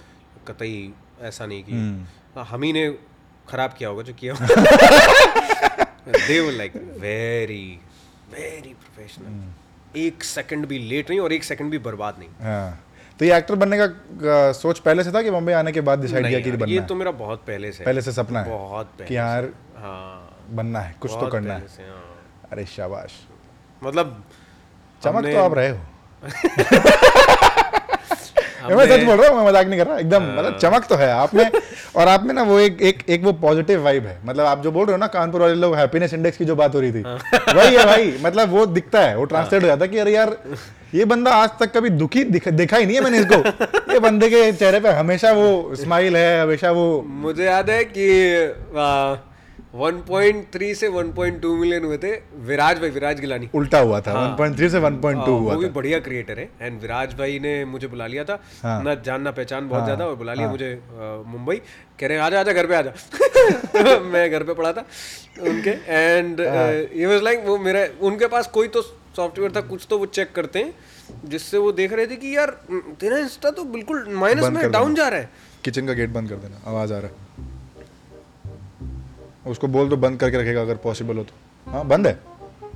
कतई 0.48 0.92
ऐसा 1.22 1.46
नहीं 1.46 1.62
हम्म। 1.64 2.04
कि 2.04 2.36
हाँ, 2.36 2.44
हम 2.44 2.62
ही 2.62 2.72
ने 2.72 2.88
खराब 3.48 3.74
किया 3.78 3.88
होगा 3.88 4.02
जो 4.02 4.14
किया 4.14 4.34
होगा। 4.34 5.84
They 6.06 6.40
were 6.40 6.52
like 6.52 6.76
very 7.00 7.78
very 8.32 8.74
professional 8.74 10.00
एक 10.00 10.24
सेकंड 10.24 10.66
भी 10.66 10.78
लेट 10.78 11.10
नहीं 11.10 11.20
और 11.20 11.32
एक 11.32 11.44
सेकंड 11.44 11.70
भी 11.70 11.78
बर्बाद 11.80 12.18
नहीं। 12.18 12.28
हाँ। 12.42 12.82
तो 13.20 13.24
ये 13.24 13.36
एक्टर 13.36 13.54
बनने 13.54 13.76
का 13.78 14.52
सोच 14.52 14.78
पहले 14.78 15.04
से 15.04 15.12
था 15.12 15.22
कि 15.22 15.30
मुंबई 15.30 15.52
आने 15.52 15.72
के 15.72 15.80
बाद 15.80 16.00
डिसाइड 16.00 16.26
किया 16.28 16.40
कि 16.40 16.50
बनना 16.52 16.72
ये 16.72 16.80
है? 16.80 16.86
तो 16.86 16.94
मेरा 16.94 17.10
बहुत 17.10 17.44
पहले 17.46 17.72
से 17.72 17.84
पहले 17.84 18.02
से 18.02 18.12
सपना 18.12 18.40
है 18.40 18.50
बहुत 18.50 18.86
पहले 18.88 19.08
कि 19.08 19.16
यार 19.16 19.48
हाँ। 19.76 20.44
बनना 20.50 20.80
है 20.80 20.94
कुछ 21.00 21.10
तो 21.10 21.26
करना 21.28 21.54
है। 21.54 21.60
हाँ। 21.60 22.15
अरे 22.52 22.64
शाबाश। 22.66 23.12
मतलब 23.82 24.22
चमक 25.02 25.24
तो 25.24 25.38
आप 25.38 25.54
रहे 25.54 25.68
हो। 25.68 25.78
मैं 28.66 28.86
सच 28.86 29.02
बोल 29.04 29.16
रहा 29.16 29.28
हूँ 29.28 29.36
मैं 29.36 29.44
मज़ाक 29.46 29.66
नहीं 29.66 29.78
कर 29.78 29.86
रहा 29.86 29.98
एकदम 29.98 30.22
हाँ। 30.22 30.36
मतलब 30.36 30.56
चमक 30.58 30.84
तो 30.88 30.94
है 30.96 31.10
आप 31.12 31.34
में 31.34 31.50
और 31.96 32.08
आप 32.08 32.22
में 32.24 32.32
ना 32.34 32.42
वो 32.42 32.58
एक 32.60 32.80
एक 32.82 33.02
एक 33.08 33.22
वो 33.24 33.32
पॉजिटिव 33.42 33.82
वाइब 33.84 34.06
है। 34.06 34.18
मतलब 34.26 34.46
आप 34.46 34.62
जो 34.62 34.70
बोल 34.72 34.86
रहे 34.86 34.92
हो 34.92 34.98
ना 34.98 35.06
कानपुर 35.08 35.40
वाले 35.40 35.54
लोग 35.54 35.74
हैप्पीनेस 35.76 36.14
इंडेक्स 36.14 36.38
की 36.38 36.44
जो 36.44 36.56
बात 36.56 36.74
हो 36.74 36.80
रही 36.80 36.92
थी। 36.92 37.02
हाँ। 37.02 37.18
वही 37.54 37.76
है 37.76 37.84
भाई 37.86 38.18
मतलब 38.22 38.50
वो 38.50 38.64
दिखता 38.68 39.00
है 39.00 39.16
वो 39.16 39.24
ट्रांसलेट 39.24 39.62
हो 39.62 39.66
जाता 39.66 39.84
है 39.84 39.88
कि 39.90 39.98
अरे 39.98 40.12
यार 40.14 40.36
ये 40.94 41.04
बंदा 41.04 41.30
आज 41.34 41.50
तक 41.60 41.72
कभी 41.72 41.90
दुखी 41.90 42.24
दिख, 42.24 42.48
देखा 42.48 42.76
ही 42.76 42.86
नहीं 42.86 42.96
है 42.96 43.02
मैंने 43.02 43.18
इसको। 43.18 43.92
ये 43.92 43.98
बंदे 44.00 44.28
के 44.30 44.52
चेहरे 44.52 44.80
पे 44.80 44.88
हमेशा 44.92 45.32
वो 45.32 45.74
स्माइल 45.76 46.16
है 46.16 46.42
हमेशा 46.42 46.70
वो 46.70 47.02
मुझे 47.06 47.44
याद 47.44 47.70
है 47.70 47.84
कि 47.86 48.08
1.3 49.74 50.74
से 50.74 50.88
1.2 50.88 51.54
मिलियन 51.58 51.84
हुए 51.84 51.96
थे 51.98 52.10
विराज 52.46 52.78
भाई 52.80 52.90
विराज 52.90 53.20
गिलानी। 53.20 53.48
उल्टा 53.54 53.78
हुआ 53.78 54.00
था 54.00 54.12
1.3 54.36 54.68
से 54.70 54.80
1.2 54.80 55.14
हाँ, 55.16 55.26
हुआ 55.26 55.54
वो 55.54 55.60
भी 55.60 55.68
बढ़िया 55.68 55.98
क्रिएटर 56.00 56.38
है। 56.38 56.48
एंड 56.60 56.80
विराज 56.80 57.14
भाई 57.14 57.38
ने 57.38 57.64
मुझे 57.64 57.86
बुला 57.86 58.06
लिया 58.06 58.24
था। 58.24 58.38
हाँ। 58.62 58.82
ना 58.84 58.94
जान 59.06 59.22
ना 59.22 59.30
पहचान 59.30 59.68
बहुत 59.68 59.78
हाँ, 59.80 59.86
ज़्यादा 59.86 60.06
और 60.06 60.14
बुला 60.16 60.34
लिया 60.34 60.48
मुझे 60.50 60.72
अ, 60.72 61.22
मुंबई। 61.26 61.56
कह 62.00 62.06
रहे 62.06 62.18
आजा 62.18 62.40
आजा 62.40 62.52
घर 62.52 62.66
पे 62.66 62.74
आजा। 62.76 63.98
मैं 64.12 64.30
घर 64.30 64.42
पे 64.42 64.54
पड़ा 64.54 64.72
था 64.72 64.84
उनके। 65.42 65.70
एंड 65.88 66.40
हाँ। 66.40 66.68
ये 66.72 67.06
वाज 67.06 67.22
लाइक 67.22 67.42
वो 67.46 67.58
मेरा 67.58 67.86
उनके 68.06 68.26
पास 68.26 68.46
कोई 68.54 68.68
तो 68.68 68.82
सॉफ्टवेयर 69.16 69.52
था 69.56 69.60
कुछ 69.68 69.86
तो 69.90 69.98
वो 69.98 70.06
चेक 70.06 70.32
करते 70.34 70.58
हैं 70.58 71.28
जिससे 71.30 71.58
वो 71.58 71.72
देख 71.72 71.92
रहे 71.92 72.06
थे 72.06 72.16
कि 72.16 72.36
यार 72.36 72.50
तेरा 73.00 73.18
इंस्टा 73.18 73.50
तो 73.50 73.64
बिल्कुल 73.76 74.06
माइनस 74.14 74.50
में 74.50 74.70
डाउन 74.70 74.94
जा 74.94 75.08
रहा 75.08 75.20
है। 75.20 75.30
किचन 75.64 75.86
का 75.86 75.92
गेट 75.92 76.10
बंद 76.10 76.28
कर 76.28 76.36
देना 76.36 76.60
आवाज़ 76.70 76.92
आ 76.92 76.98
रहा 76.98 77.10
है। 77.10 77.54
उसको 79.46 79.68
बोल 79.68 79.88
दो 79.88 79.96
बंद 79.96 80.20
करके 80.20 80.36
रखेगा 80.36 80.60
अगर 80.60 80.76
पॉसिबल 80.76 81.16
हो 81.16 81.24
तो। 81.24 81.70
हाँ 81.70 81.84
बंद 81.86 82.06
है। 82.06 82.18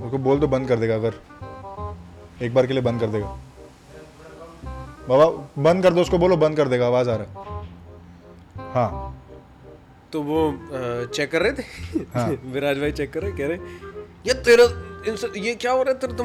उसको 0.01 0.17
बोल 0.17 0.39
दो 0.39 0.47
बंद 0.47 0.67
कर 0.67 0.79
देगा 0.79 0.95
अगर। 0.95 1.13
एक 2.45 2.53
बार 2.53 2.67
के 2.67 2.73
लिए 2.73 2.83
बंद 2.83 2.99
कर 2.99 3.07
देगा। 3.07 3.39
बाबा 5.09 5.25
बंद 5.63 5.83
कर 5.83 5.93
दो 5.93 6.01
उसको 6.01 6.17
बोलो 6.17 6.37
बंद 6.37 6.57
कर 6.57 6.67
देगा 6.67 6.85
आवाज़ 6.87 7.09
आ 7.09 7.15
रहा 7.15 7.27
है। 7.27 7.59
हाँ। 8.73 9.07
तो 10.13 10.21
वो 10.21 10.39
चेक 11.05 11.31
कर 11.31 11.41
रहे 11.41 11.51
थे? 11.51 11.63
हाँ। 12.13 12.27
विराज 12.45 12.79
भाई 12.79 12.91
चेक 12.91 13.13
कर 13.13 13.21
रहे 13.21 13.31
कह 13.31 13.47
रहे 13.47 13.57
ये 14.27 14.33
तेरा 14.33 14.65
ये 15.05 15.53
क्या 15.55 15.71
हो 15.71 15.83
रहा 15.83 15.93
है? 15.93 15.99
तेरा 15.99 16.13
तो 16.15 16.23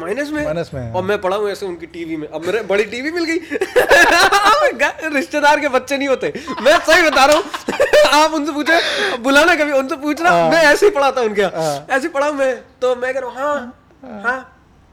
माइनस 0.00 0.30
में 0.30 0.44
माइनस 0.44 0.70
में 0.74 0.92
और 0.92 1.02
मैं 1.02 1.20
पड़ा 1.20 1.36
हूँ 1.36 1.48
ऐसे 1.50 1.66
उनकी 1.66 1.86
टीवी 1.86 2.16
में। 2.16 2.26
अब 2.28 2.46
मेरे 2.46 2.62
बड़ी 2.70 2.84
टीवी 2.84 3.10
मिल 3.12 3.24
गई। 3.24 3.38
रिश्तेदार 5.14 5.60
के 5.60 5.68
बच्चे 5.68 5.96
नहीं 5.98 6.08
होते। 6.08 6.32
मैं 6.62 6.78
सही 6.86 7.02
बता 7.02 7.24
रहा 7.24 7.36
हूँ। 7.36 7.44
आप 8.22 8.34
उनसे 8.34 8.52
पूछे 8.52 9.16
बुलाना 9.18 9.54
कभी 9.56 9.72
उनसे 9.72 9.96
पूछना। 9.96 10.30
हाँ। 10.30 10.50
मैं 10.50 10.62
ऐसे 10.62 10.86
ही 10.86 10.92
पढ़ा 10.92 11.10
था 11.12 11.20
उनके 11.20 11.42
ऐसे 11.94 12.08
पढ़ा 12.08 12.26
हूँ 12.26 12.36
मैं 12.36 12.54
तो 12.82 12.94
मैं 12.96 13.12
कह 13.14 13.20
रहा 13.20 13.30
हूँ 13.30 13.36
हाँ 13.36 14.20
हाँ। 14.22 14.38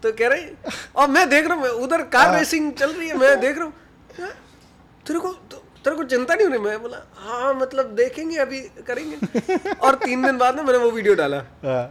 तो 0.04 0.12
कह 0.12 0.28
रहे 0.28 0.72
और 0.96 1.08
मैं 1.08 1.28
देख 1.30 1.48
रहा 1.48 1.58
हूँ 1.58 1.70
उधर 1.84 2.02
कार 2.14 2.28
हाँ। 2.28 2.38
रेसिंग 2.40 2.72
चल 2.74 2.92
रही 2.92 3.08
है 3.10 3.18
मैं 3.18 3.40
देख 3.40 3.58
रहा 3.58 3.66
हूँ। 3.66 3.74
हाँ, 4.20 4.30
तेरे 5.08 5.20
को 5.20 5.30
तो- 5.52 5.60
तेरे 5.86 5.96
को 5.96 6.04
चिंता 6.04 6.34
नहीं 6.36 6.46
हो 6.48 6.52
रही? 6.54 6.60
मैं 6.64 6.82
बोला 6.82 6.98
हाँ 7.18 7.54
मतलब 7.54 7.86
देखेंगे 7.96 8.38
अभी 8.38 8.60
करेंगे। 8.88 9.70
और 9.86 9.96
तीन 10.04 10.26
दिन 10.26 10.38
बाद 10.38 10.56
ना 10.56 10.64
मैंने 10.64 10.78
वो 10.80 10.90
वीडियो 10.92 11.16
डाला। 11.16 11.38
हाँ, 11.38 11.84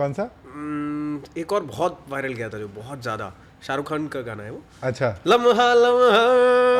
कौन 0.00 0.12
सा? 0.12 0.28
हम्म, 0.46 1.20
एक 1.40 1.52
और 1.52 1.62
बहुत 1.64 1.98
वायरल 2.08 2.32
गया 2.34 2.48
था 2.48 2.58
जो 2.58 2.68
बहुत 2.76 3.02
ज़्यादा। 3.02 3.32
शाहरुख 3.66 3.88
खान 3.88 4.06
का 4.08 4.20
गाना 4.22 4.42
है 4.42 4.50
वो। 4.50 4.60
अच्छा। 4.82 5.08
लम्हा 5.26 5.72
लम्हा 5.74 6.20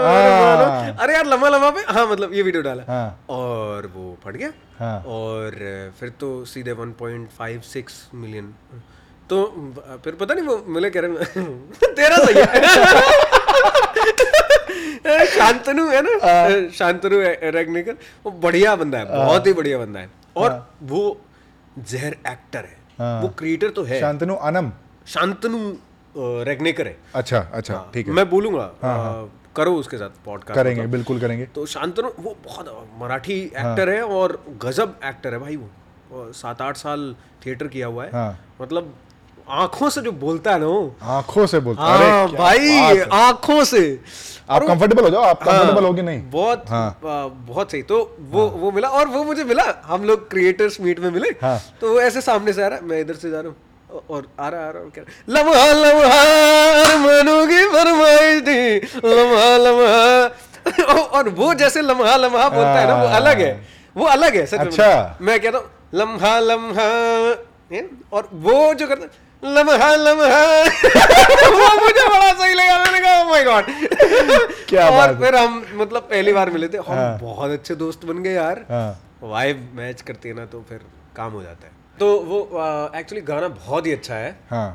हाँ। 0.05 0.95
अरे 0.97 1.15
यार 1.15 1.27
लम्हा 1.27 1.49
लम्हा 1.49 1.71
पे? 1.71 1.81
हाँ 1.89 2.07
मतलब 2.11 2.33
ये 2.35 2.43
वीडियो 2.43 2.63
डाला। 2.63 2.85
हाँ। 2.89 3.09
और 3.31 3.87
वो 3.97 4.05
फट 4.25 4.37
गया। 4.37 4.51
हाँ। 4.79 5.03
और 5.17 5.59
फिर 6.01 6.09
तो 6.21 6.29
सीधे 6.45 6.75
1.56 6.75 7.99
मिलियन 8.15 8.55
तो 9.31 9.43
फिर 10.05 10.15
पता 10.21 10.35
नहीं 10.35 10.45
वो 10.47 10.57
मिले 10.75 10.91
कह 10.91 11.01
रहे 11.01 11.11
तेरा 12.01 12.17
सही 12.25 12.41
है। 12.41 12.47
शांतनु 15.37 15.87
है 15.91 16.01
ना? 16.03 16.13
शांतनु 16.79 17.19
रेगनेकर। 17.57 17.95
वो 18.25 18.31
बढ़िया 18.43 18.75
बंदा 18.77 18.99
है 18.99 19.05
बहुत 19.17 19.47
ही 19.47 19.53
बढ़िया 19.53 19.79
बंदा 19.79 20.01
है। 20.01 20.11
और 20.37 20.51
वो 20.83 21.03
जहर 21.79 22.17
एक्टर 22.29 22.65
है 22.65 22.75
हाँ। 22.75 22.80
वो 23.01 23.29
क्रिएटर 23.39 23.71
तो 23.71 23.83
है। 23.83 24.01
शांतनु 24.01 24.35
अनम। 24.37 24.71
शांतनु 25.07 25.59
रेगनेकर 26.45 26.87
है। 26.87 26.97
अच्छा 27.15 27.39
अच्छा 27.53 27.85
ठीक 27.95 28.09
है। 28.09 28.13
मैं 28.13 28.29
बोलूँगा 28.31 28.73
करो 29.57 29.75
उसके 29.75 29.97
साथ 29.97 30.25
पॉडकास्ट 30.25 30.55
करेंगे 30.55 30.87
बिल्कुल 30.87 31.21
करेंगे। 31.21 31.47
तो 31.47 31.67
शांतनु 31.67 32.11
वो 32.19 32.37
बहुत 32.45 32.67
मराठी 33.01 33.41
एक्टर 33.43 33.91
है 33.91 34.03
और 34.03 34.43
गजब 34.63 34.99
एक्टर 35.05 35.33
है 35.33 35.39
भाई 35.39 35.57
वो। 35.57 36.33
सात 36.33 36.63
आठ 36.63 36.77
साल 36.77 37.15
थिएटर 37.47 37.69
किया 37.69 37.87
हुआ 37.87 38.05
है। 38.05 38.11
हाँ। 38.11 38.39
मतलब 38.63 38.95
आँखों 39.49 39.89
से 39.91 40.01
जो 40.01 40.13
बोलता 40.13 40.53
है 40.53 40.59
ना 40.61 40.67
वो। 40.67 40.97
आँखों 41.03 41.47
से 41.47 41.61
बोलता 41.61 41.83
हाँ। 41.83 42.29
भाई 42.29 42.99
आँखों 43.13 43.63
से। 43.65 43.83
आप 44.51 44.63
कंफर्टेबल 44.63 45.05
हो 45.05 45.11
जाओ 45.11 45.23
आप 45.23 45.49
हाँ, 45.49 45.59
कंफर्टेबल 45.59 45.87
होगी 45.87 46.03
नहीं। 46.03 46.31
बहुत 46.31 46.65
हाँ। 46.69 47.01
बहुत 47.03 47.71
सही। 47.71 47.83
तो 47.83 48.17
वो 48.21 48.47
वो 48.49 48.71
मिला 48.71 48.89
और 48.89 49.09
वो 49.09 49.25
मुझे 49.25 49.45
मिला। 49.45 49.83
हम 49.85 50.05
लोग 50.05 50.31
क्रिएटर्स 50.31 50.81
मीट 50.81 51.01
में 51.01 51.11
मिले। 51.11 51.29
हाँ। 51.29 51.61
तो 51.81 51.93
वो 51.93 52.01
ऐसे 52.01 52.21
सामने 52.21 52.53
से 52.53 52.63
आ 52.63 52.67
रहा 52.67 52.79
है। 52.79 52.85
मैं 52.85 53.01
इधर 53.01 53.15
से 53.15 53.31
जा 53.31 53.41
रहा 53.41 53.49
हूँ। 53.49 53.57
और 54.11 54.27
आ 54.41 54.49
रहा 54.49 54.67
आ 54.67 54.71
रहा 54.71 54.83
हूँ 54.83 54.93
रहा 54.99 55.05
लम्हा 55.29 55.73
लम्हा 55.73 56.97
मनु 56.97 57.47
की 57.47 57.65
फरमाइश 57.65 58.43
थी 58.43 58.77
लम्हा 59.09 59.57
लम्हा। 59.57 60.95
और 60.95 61.29
वो 61.29 61.55
जैसे 61.55 61.83
लम्हा 61.83 62.17
लम्हा 62.17 62.49
बोलता 62.49 62.81
है 62.81 62.87
ना 62.89 63.03
वो 63.03 63.09
अलग 63.09 63.41
है। 63.41 63.67
वो 63.97 64.07
अलग 64.07 64.37
है 64.37 64.47
सच 64.47 64.59
में। 64.59 64.67
अच्छा। 64.67 65.19
मैं 65.21 65.41
कहता 65.41 65.59
हूँ 65.59 65.71
लम्हा 65.95 66.39
लम्हा। 66.41 66.89
और 68.13 68.29
वो 68.33 68.75
जो 68.75 68.87
करता 68.87 69.03
है, 69.03 69.11
लम्हा 69.43 69.95
लम्हा। 69.97 70.41
वो 71.51 71.69
मुझे 71.83 72.09
बड़ा 72.09 72.33
सही 72.33 72.55
लगा 72.55 72.79
मैंने 72.79 73.01
कहा 73.01 73.25
माय 73.25 73.45
गॉड 73.45 73.65
क्या 74.69 74.89
और 74.91 75.15
फिर 75.21 75.37
हम 75.37 75.63
मतलब 75.75 76.03
पहली 76.11 76.33
बार 76.33 76.51
मिले 76.51 76.69
थे। 76.69 76.79
हम 76.79 76.95
हाँ। 76.97 77.19
बहुत 77.19 77.51
अच्छे 77.51 77.75
दोस्त 77.75 78.05
बन 78.07 78.23
गए 78.23 78.33
यार। 78.35 78.65
हाँ। 78.71 79.01
वाइब 79.23 79.71
मैच 79.75 80.03
करती 80.03 80.29
है 80.29 80.35
ना 80.35 80.45
तो 80.47 80.61
फिर 80.69 80.81
काम 81.17 81.33
हो 81.33 81.43
जाता 81.43 81.67
है। 81.67 81.73
तो 82.01 82.07
वो 82.21 82.39
एक्चुअली 82.99 83.23
गाना 83.25 83.49
बहुत 83.49 83.87
ही 83.87 83.93
अच्छा 83.93 84.15
है। 84.15 84.39
हाँ। 84.51 84.69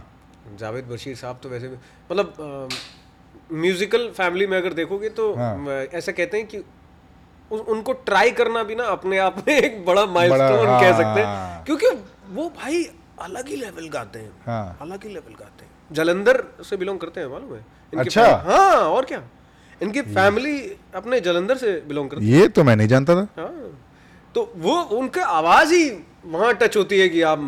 जावेद 0.60 0.86
बशीर 0.86 1.16
साहब 1.16 1.40
तो 1.44 1.50
वैसे 1.50 1.68
मतलब 2.12 2.70
म्यूजिकल 3.54 4.10
फैमिली 4.18 4.48
में 4.48 4.58
अगर 4.58 4.74
देखोगे 4.74 5.10
तो 5.20 5.34
हाँ। 5.36 5.72
ऐसा 5.72 6.12
कहते 6.12 6.38
हैं 6.38 6.48
कि 6.48 6.58
उन, 6.58 7.60
उनको 7.60 7.94
ट्राई 8.06 8.32
करना 8.32 8.64
भी 8.64 8.76
ना 8.76 8.84
अपने 8.90 9.18
आप 9.20 9.44
में 9.48 9.58
एक 9.58 9.84
बड़ा 9.86 10.06
माइलस्टोन 10.06 10.66
कह 10.68 10.92
सकते 10.92 11.20
हैं। 11.20 11.26
हाँ। 11.26 11.64
क्योंकि 11.66 11.88
वो 12.30 12.50
भाई 12.62 12.84
अलग 13.22 13.48
ही 13.48 13.56
लेवल 13.56 13.88
गाते 13.90 14.20
हैं। 14.20 14.32
हाँ। 14.46 14.78
अलग 14.82 15.04
ही 15.04 15.10
लेवल 15.10 15.34
गाते 15.40 15.66
हैं। 15.66 15.72
जलंधर 15.92 16.44
से 16.70 16.78
बिलोंग 16.78 17.00
करते 17.00 17.22
हैं 17.22 17.28
मालूम 17.28 17.54
है? 17.54 17.60
इनकी 17.94 18.00
अच्छा। 18.00 18.26
हाँ 18.46 18.76
और 18.90 19.06
क्या? 19.06 19.22
इनकी 19.82 20.02
फैमिली 20.02 20.58
अपने 20.96 21.20
जलंधर 21.20 21.58
से 21.58 21.72
बिलोंग 21.88 22.10
करती 22.10 22.32
ये 22.32 22.48
तो 22.48 22.64
मैं 22.64 22.76
नहीं 22.76 22.88
जानता 22.88 23.16
था। 23.16 23.28
हाँ। 23.38 23.52
तो 24.36 24.52
वो 24.58 24.82
उनके 24.98 25.20
आवाज़ 25.20 25.74
ही 25.74 25.90
वहाँ 26.26 26.54
टच 26.54 26.78
होती 26.78 27.00
है 27.00 27.10
कि 27.10 27.22
आप 27.22 27.40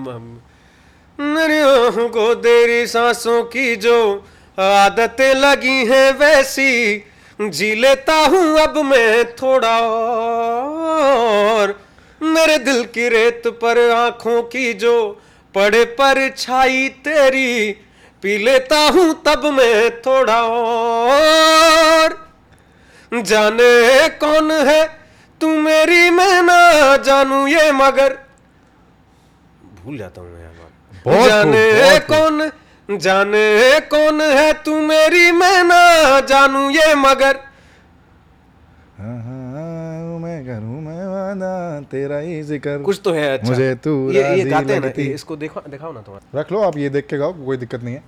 को 1.18 2.34
तेरी 2.36 2.86
सांसों 2.88 3.44
की 3.44 3.76
जो 3.76 3.98
आदतें 4.58 5.34
लगी 5.34 5.86
हैं 5.86 6.12
वैसी 6.18 7.04
जी 7.40 7.74
लेता 7.76 8.16
हूँ 8.26 8.60
अब 8.60 8.78
मैं 8.86 9.36
थोड़ा 9.36 9.78
और। 9.80 11.76
मेरे 12.22 12.58
दिल 12.58 12.84
की 12.86 13.08
रेत 13.10 13.48
पर 13.62 13.80
आँखों 13.92 14.42
की 14.44 14.74
जो 14.74 14.94
पड़े 15.58 15.84
पर 16.00 16.18
छाई 16.38 16.88
तेरी 17.04 17.72
पी 18.24 18.38
लेता 18.38 18.80
हूँ 18.94 19.14
तब 19.26 19.46
मैं 19.54 19.90
थोड़ा 20.02 20.42
और। 20.44 22.16
जाने 23.12 24.08
कौन 24.22 24.52
है 24.68 24.82
तू 25.42 25.48
मेरी 25.62 26.10
मैं 26.10 26.42
ना 26.44 26.62
जानू 27.06 27.46
ये 27.48 27.72
मगर। 27.74 28.18
भूल 29.84 29.98
जाता 29.98 30.22
हूँ 30.22 30.30
मैं 30.30 30.46
बहुत 31.06 31.28
जाने 31.30 31.64
बहुत 31.74 32.04
कौन 32.08 32.98
जाने 33.00 33.80
कौन 33.92 34.22
है 34.22 34.52
तू 34.64 34.80
मेरी 34.82 35.32
मैं 35.32 35.64
ना 35.64 35.80
जानू 36.30 36.70
ये 36.70 36.94
मगर। 36.98 37.36
हाँ, 38.98 39.18
हाँ, 39.18 40.20
मैं 40.20 40.38
करूँ 40.46 40.77
वादा 41.18 41.80
तेरा 41.92 42.18
ही 42.20 42.42
ज़िक्र। 42.44 42.78
कुछ 42.84 43.02
तो 43.04 43.12
है 43.14 43.28
अच्छा। 43.30 43.50
मुझे 43.50 43.74
तू 43.84 43.92
ये 44.12 44.24
ये 44.38 44.46
गाते 44.46 44.74
हैं 44.74 44.82
ना 44.82 44.88
ये 44.98 45.14
इसको 45.14 45.36
देखो 45.38 45.62
दिखाओ 45.70 45.92
ना 45.94 46.02
तुम्हारा 46.02 46.40
रख 46.40 46.52
लो 46.52 46.62
आप 46.64 46.78
ये 46.78 46.90
देख 46.90 47.08
के 47.08 47.18
गाओ 47.18 47.34
कोई 47.46 47.58
दिक्कत 47.58 47.84
नहीं 47.84 47.96
है। 47.96 48.04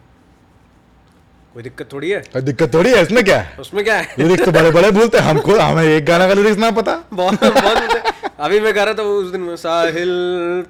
कोई 1.54 1.64
दिक्कत 1.64 1.90
थोड़ी 1.94 2.10
है? 2.10 2.20
कोई 2.34 2.42
दिक्कत 2.42 2.74
थोड़ी 2.74 2.90
है 2.92 3.02
इसमें 3.02 3.24
क्या 3.24 3.38
है? 3.40 3.58
उसमें 3.60 3.84
क्या 3.84 3.96
है? 3.98 4.08
लिरिक्स 4.20 4.46
तो 4.46 4.52
बड़े 4.52 4.72
बड़े 4.72 4.92
बोलते 4.92 5.18
हैं 5.18 5.26
हमको 5.26 5.60
हमें 5.60 5.84
एक 5.84 6.06
गाना 6.06 6.28
का 6.28 6.34
लिरिक्स 6.34 6.58
ना 6.58 6.72
पता। 6.72 6.94
बहुत 7.14 7.44
बहुत 7.44 8.04
अभी 8.40 8.60
मैं 8.60 8.76
गा 8.76 8.84
रहा 8.84 8.94
था 8.94 9.04
उस 9.04 9.32
दिन 9.32 9.42
में, 9.42 9.56
साहिल 9.58 10.12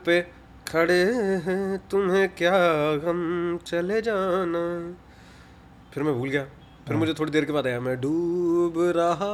पे 0.05 0.21
खड़े 0.67 1.01
हैं 1.45 1.77
तुम्हें 1.91 2.27
क्या 2.37 2.57
गम 3.03 3.19
चले 3.67 4.01
जाना। 4.01 4.63
फिर 5.93 6.03
मैं 6.03 6.13
भूल 6.13 6.29
गया। 6.29 6.45
फिर 6.89 6.97
मुझे 6.97 7.13
थोड़ी 7.13 7.31
देर 7.31 7.45
के 7.45 7.53
बाद 7.53 7.67
आया 7.67 7.79
मैं 7.79 7.95
डूब 8.01 8.77
रहा 8.97 9.25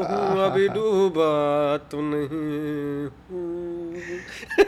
हूँ 0.00 0.42
अभी 0.42 0.68
डूबा 0.68 1.30
तो 1.90 2.00
नहीं 2.02 3.08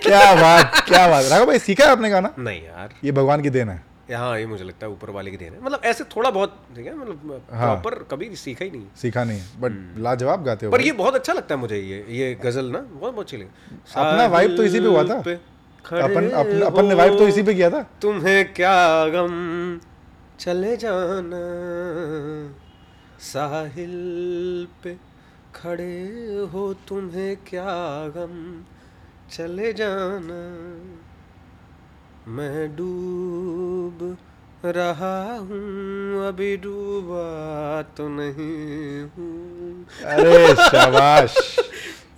क्या 0.02 0.34
बात 0.34 0.82
क्या 0.88 1.06
बात। 1.08 1.24
राघव 1.24 1.46
भाई 1.46 1.58
सीखा 1.60 1.84
है 1.84 1.90
आपने 1.90 2.10
गाना? 2.10 2.32
नहीं 2.38 2.62
यार। 2.62 2.94
ये 3.04 3.12
भगवान 3.12 3.42
की 3.42 3.50
देन 3.50 3.68
है। 3.68 3.82
हाँ 4.12 4.38
ये 4.38 4.46
मुझे 4.46 4.64
लगता 4.64 4.86
है 4.86 4.92
ऊपर 4.92 5.10
वाले 5.10 5.30
की 5.30 5.36
देन 5.36 5.52
है। 5.52 5.62
मतलब 5.62 5.80
ऐसे 5.84 6.04
थोड़ा 6.16 6.30
बहुत 6.30 6.56
ठीक 6.76 6.86
है 6.86 6.94
मतलब 6.98 7.46
हाँ। 7.52 7.74
प्रॉपर 7.74 7.94
कभी 8.10 8.34
सीखा 8.36 8.64
ही 8.64 8.70
नहीं। 8.70 8.86
सीखा 9.02 9.24
नहीं 9.24 9.40
बट 9.60 9.72
लाजवाब 10.02 10.44
गाते 10.44 10.66
हो 10.66 10.72
पर 10.72 10.80
ये 10.80 10.92
बहुत 10.94 11.14
अच्छा 11.14 11.32
लगता 11.32 11.54
है 11.54 11.60
मुझे 11.60 11.78
ये 11.78 12.04
ये 12.18 12.34
गज़ल 12.44 12.70
ना 12.72 12.78
बहुत 12.78 13.14
बहुत 13.14 13.24
अच्छी 13.24 13.36
लगी। 13.36 13.78
अपना 13.96 14.28
vibe 14.36 14.56
तो 14.56 14.62
इसी 14.64 14.80
पे 14.80 14.86
हुआ 14.86 15.04
था। 15.04 15.18
अपन 16.02 16.30
अपन 16.66 16.86
ने 16.86 16.94
वाइब 16.94 17.18
तो 17.18 17.28
इसी 17.28 17.42
पे 17.42 17.54
किया 17.54 17.70
था। 17.70 17.82
तुम्हें 18.02 18.52
क्या 18.52 18.74
गम 19.08 19.32
चले 20.44 20.76
जाना। 20.76 21.42
साहिल 23.20 23.94
पे 24.84 24.94
खड़े 25.54 26.04
हो 26.52 26.74
तुम्हें 26.74 27.36
क्या 27.36 27.64
गम? 28.08 28.64
चले 29.32 29.72
जाना। 29.72 30.40
मैं 32.28 32.76
डूब 32.76 34.16
रहा 34.64 35.36
हूँ 35.36 36.28
अभी 36.28 36.56
डूबा 36.56 37.82
तो 37.82 38.08
नहीं 38.08 39.02
हूँ। 39.02 39.86
अरे 40.04 40.54
शाबाश। 40.54 41.56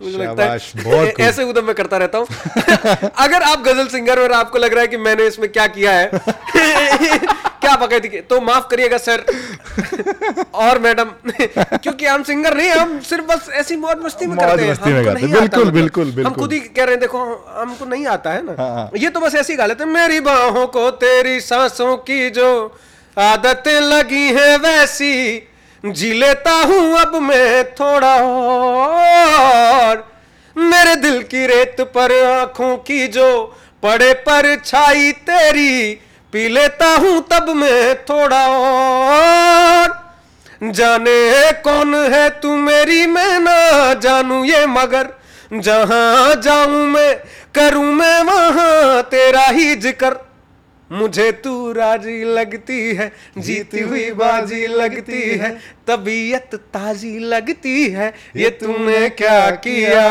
मुझे 0.02 0.18
लगता 0.18 0.44
है। 0.44 1.12
ऐसे 1.20 1.44
उदम 1.44 1.64
मैं 1.64 1.74
करता 1.74 1.96
रहता 1.96 2.18
हूँ। 2.18 2.26
अगर 3.18 3.42
आप 3.42 3.58
गज़ल 3.58 3.86
सिंगर 3.86 4.18
और 4.18 4.32
आपको 4.32 4.58
लग 4.58 4.72
रहा 4.72 4.80
है 4.80 4.88
कि 4.88 4.96
मैंने 4.96 5.26
इसमें 5.26 5.52
क्या 5.52 5.66
किया 5.66 5.92
है 5.92 6.10
क्या 7.66 7.76
बकैती 7.76 8.08
की 8.08 8.20
तो 8.30 8.40
माफ़ 8.42 8.66
करिएगा 8.70 8.98
सर 9.00 9.24
और 10.64 10.78
मैडम 10.78 11.10
क्योंकि 11.30 12.06
हम 12.06 12.22
सिंगर 12.22 12.56
नहीं 12.56 12.68
हम 12.70 12.98
सिर्फ़ 13.08 13.24
बस 13.26 13.48
ऐसी 13.54 13.76
मौज 13.76 14.04
मस्ती 14.04 14.26
में 14.26 14.36
करते 14.38 14.62
हैं 14.62 14.70
मस्ती 14.70 14.90
में 14.90 14.98
हैं। 14.98 15.08
आता 15.08 15.14
बिल्कुल, 15.14 15.64
मतलब। 15.64 15.74
बिल्कुल, 15.74 16.26
हम 16.26 16.34
खुद 16.34 16.52
ही 16.52 16.60
कह 16.60 16.84
रहे 16.84 16.94
हैं 16.94 17.00
देखो 17.00 17.24
हमको 17.56 17.84
नहीं 17.86 18.06
आता 18.06 18.32
है 18.32 18.38
हाँ, 18.38 18.54
ना 18.56 18.62
हाँ। 18.74 18.90
ये 18.96 19.10
तो 19.10 19.20
बस 19.20 19.34
ऐसी 19.34 19.56
गाल 19.56 19.70
है 19.72 19.84
मेरी 19.88 20.20
बाहों 20.20 20.66
को 20.68 20.90
तेरी 21.02 21.40
सांसों 21.40 21.96
की 22.06 22.30
जो 22.30 22.48
आदतें 23.16 23.80
लगी 23.82 24.26
हैं 24.34 24.56
वैसी 24.60 25.14
जी 25.84 26.12
लेता 26.12 26.52
हूँ 26.62 26.98
अब 26.98 27.14
मैं 27.22 27.64
थोड़ा 27.74 28.14
और 28.16 30.04
मेरे 30.56 30.96
दिल 30.96 31.22
की 31.24 31.46
रेत 31.46 31.80
पर 31.94 32.12
आँखों 32.24 32.76
की 32.86 33.06
जो 33.08 33.28
पड़े 33.82 34.12
पर 34.26 34.54
छाई 34.64 35.12
तेरी 35.26 35.98
पी 36.36 36.48
लेता 36.48 36.86
हूँ 36.94 37.20
तब 37.32 37.48
मैं 37.56 38.04
थोड़ा 38.04 38.40
और। 38.46 39.92
जाने 40.72 41.52
कौन 41.64 41.94
है 41.94 42.28
तू 42.40 42.56
मेरी, 42.56 43.06
मैं 43.06 43.38
ना 43.40 43.94
जानू 43.94 44.44
ये 44.44 44.66
मगर। 44.66 45.08
जहाँ 45.52 46.34
जाऊँ 46.34 46.84
मैं, 46.86 47.14
करूँ 47.54 47.92
मैं 47.92 48.22
वहाँ 48.22 49.02
तेरा 49.02 49.44
ही 49.46 49.74
ज़िक्र। 49.76 50.12
मुझे 50.90 51.30
तू 51.32 51.72
राज़ी 51.72 52.24
लगती 52.24 52.78
है 52.94 53.10
जीती 53.38 53.80
हुई 53.80 54.10
बाजी 54.10 54.66
लगती 54.66 55.22
है 55.38 55.50
तबीयत 55.88 56.54
ताजी 56.74 57.18
लगती 57.18 57.88
है 57.90 58.12
ये 58.36 58.50
तूने 58.60 59.08
क्या 59.18 59.50
किया 59.66 60.06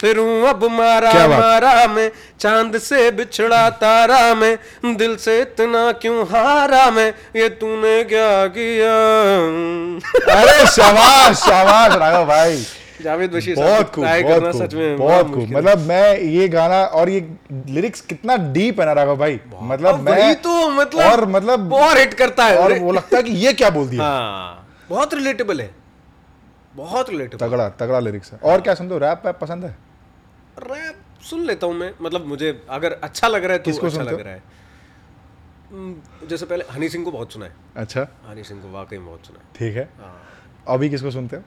फिर 0.00 0.18
अब 0.48 0.64
मारा 0.72 1.26
मारा 1.28 1.86
मैं 1.86 2.10
चाँद 2.40 2.78
से 2.78 3.10
बिछड़ा 3.10 3.68
तारा 3.82 4.34
मैं 4.34 4.56
दिल 4.96 5.16
से 5.16 5.40
इतना 5.40 5.90
क्यों 5.92 6.26
हारा 6.28 6.90
मैं 6.90 7.12
ये 7.36 7.48
तूने 7.58 8.02
क्या 8.04 8.46
किया? 8.56 8.94
अरे 10.34 10.66
शाबाश 10.66 11.36
शाबाश 11.36 11.96
राघव 11.96 12.24
भाई। 12.26 12.64
जावेद 13.02 13.32
बशीर 13.32 13.56
बहुत 13.56 13.90
खूब 13.90 14.04
बहुत 14.04 14.70
खूब 14.70 14.96
बहुत 14.98 15.26
खूब। 15.26 15.48
मतलब 15.48 15.78
मैं 15.78 16.18
ये 16.18 16.48
गाना 16.48 16.84
और 16.84 17.08
ये 17.08 17.20
लिरिक्स 17.66 18.00
कितना 18.00 18.36
डीप 18.36 18.80
है 18.80 18.86
ना 18.86 18.92
राघव 18.92 19.16
भाई। 19.16 19.40
मतलब 19.62 20.00
मैं 20.00 20.34
तो 20.36 20.68
मतलब 20.70 21.02
और 21.02 21.26
मतलब 21.28 21.72
और 21.72 21.98
हिट 21.98 22.14
करता 22.14 22.44
है। 22.44 22.56
और 22.56 22.78
वो 22.78 22.92
लगता 22.92 23.16
है 23.16 23.22
कि 23.22 23.30
ये 23.30 23.52
क्या 23.52 23.70
बोल 23.70 23.88
दिया। 23.88 24.02
हाँ 24.02 24.68
बहुत 24.88 25.14
रिलेटेबल 25.14 25.60
है। 25.60 25.70
बहुत 26.76 27.10
रिलेटेबल 27.10 27.46
तगड़ा 27.46 27.68
तगड़ा 27.68 28.00
लिरिक्स 28.00 28.32
है। 28.32 28.38
और 28.38 28.60
क्या 28.60 28.74
हो? 28.74 28.98
रैप 28.98 29.22
वैप 29.26 29.38
पसंद 29.38 29.64
है? 29.64 29.76
रैप 30.58 30.96
सुन 31.22 31.44
लेता 31.44 31.66
हूँ 31.66 31.74
मैं। 31.74 31.92
मतलब 32.02 32.26
मुझे 32.26 32.62
अगर 32.70 32.92
अच्छा 33.02 33.28
लग 33.28 33.44
रहा 33.44 33.52
है 33.52 33.58
तो 33.58 33.64
किसको 33.64 33.86
अच्छा 33.86 34.02
लग 34.02 34.20
रहा 34.20 34.34
है। 34.34 34.42
हम्म, 35.70 36.26
जैसे 36.28 36.46
पहले 36.46 36.64
हनी 36.72 36.88
सिंह 36.88 37.04
को 37.04 37.10
बहुत 37.10 37.32
सुना 37.32 37.46
है। 37.46 37.52
अच्छा। 37.76 38.06
हनी 38.28 38.42
सिंह 38.42 38.60
को 38.62 38.70
वाकई 38.72 38.98
में 38.98 39.06
बहुत 39.06 39.26
सुना 39.26 39.38
है। 39.38 39.44
ठीक 39.56 39.76
है। 39.76 39.88
हाँ। 39.98 40.20
अभी 40.68 40.90
किसको 40.90 41.10
सुनते 41.10 41.36
हो? 41.36 41.42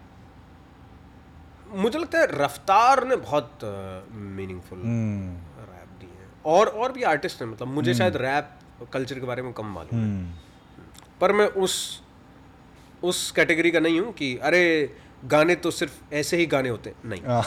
मुझे 1.71 1.99
लगता 1.99 2.19
है 2.19 2.27
रफ्तार 2.31 3.07
ने 3.07 3.15
बहुत 3.15 3.59
मीनिंगफुल 4.11 4.79
हम्म, 4.79 5.37
रैप 5.59 5.89
दी 5.99 6.05
है। 6.05 6.27
और 6.45 6.67
और 6.67 6.91
भी 6.91 7.03
आर्टिस्ट 7.03 7.41
हैं 7.41 7.49
मतलब 7.49 7.67
मुझे 7.67 7.93
शायद 7.93 8.17
रैप 8.17 8.49
कल्चर 8.93 9.19
के 9.19 9.25
बारे 9.25 9.41
में 9.41 9.53
कम 9.53 9.65
मालूम 9.65 9.99
है। 9.99 10.05
हम्म। 10.05 10.31
पर 11.21 11.31
मैं 11.31 11.47
उस 11.47 12.01
उस 13.03 13.31
कैटेगरी 13.31 13.71
का 13.71 13.79
नहीं 13.79 13.99
हूँ 13.99 14.13
कि 14.13 14.37
अरे 14.37 14.95
गाने 15.25 15.55
तो 15.55 15.71
सिर्फ़ 15.71 16.13
ऐसे 16.13 16.37
ही 16.37 16.45
गाने 16.45 16.69
होते 16.69 16.93
नहीं। 17.05 17.21
हाँ, 17.21 17.43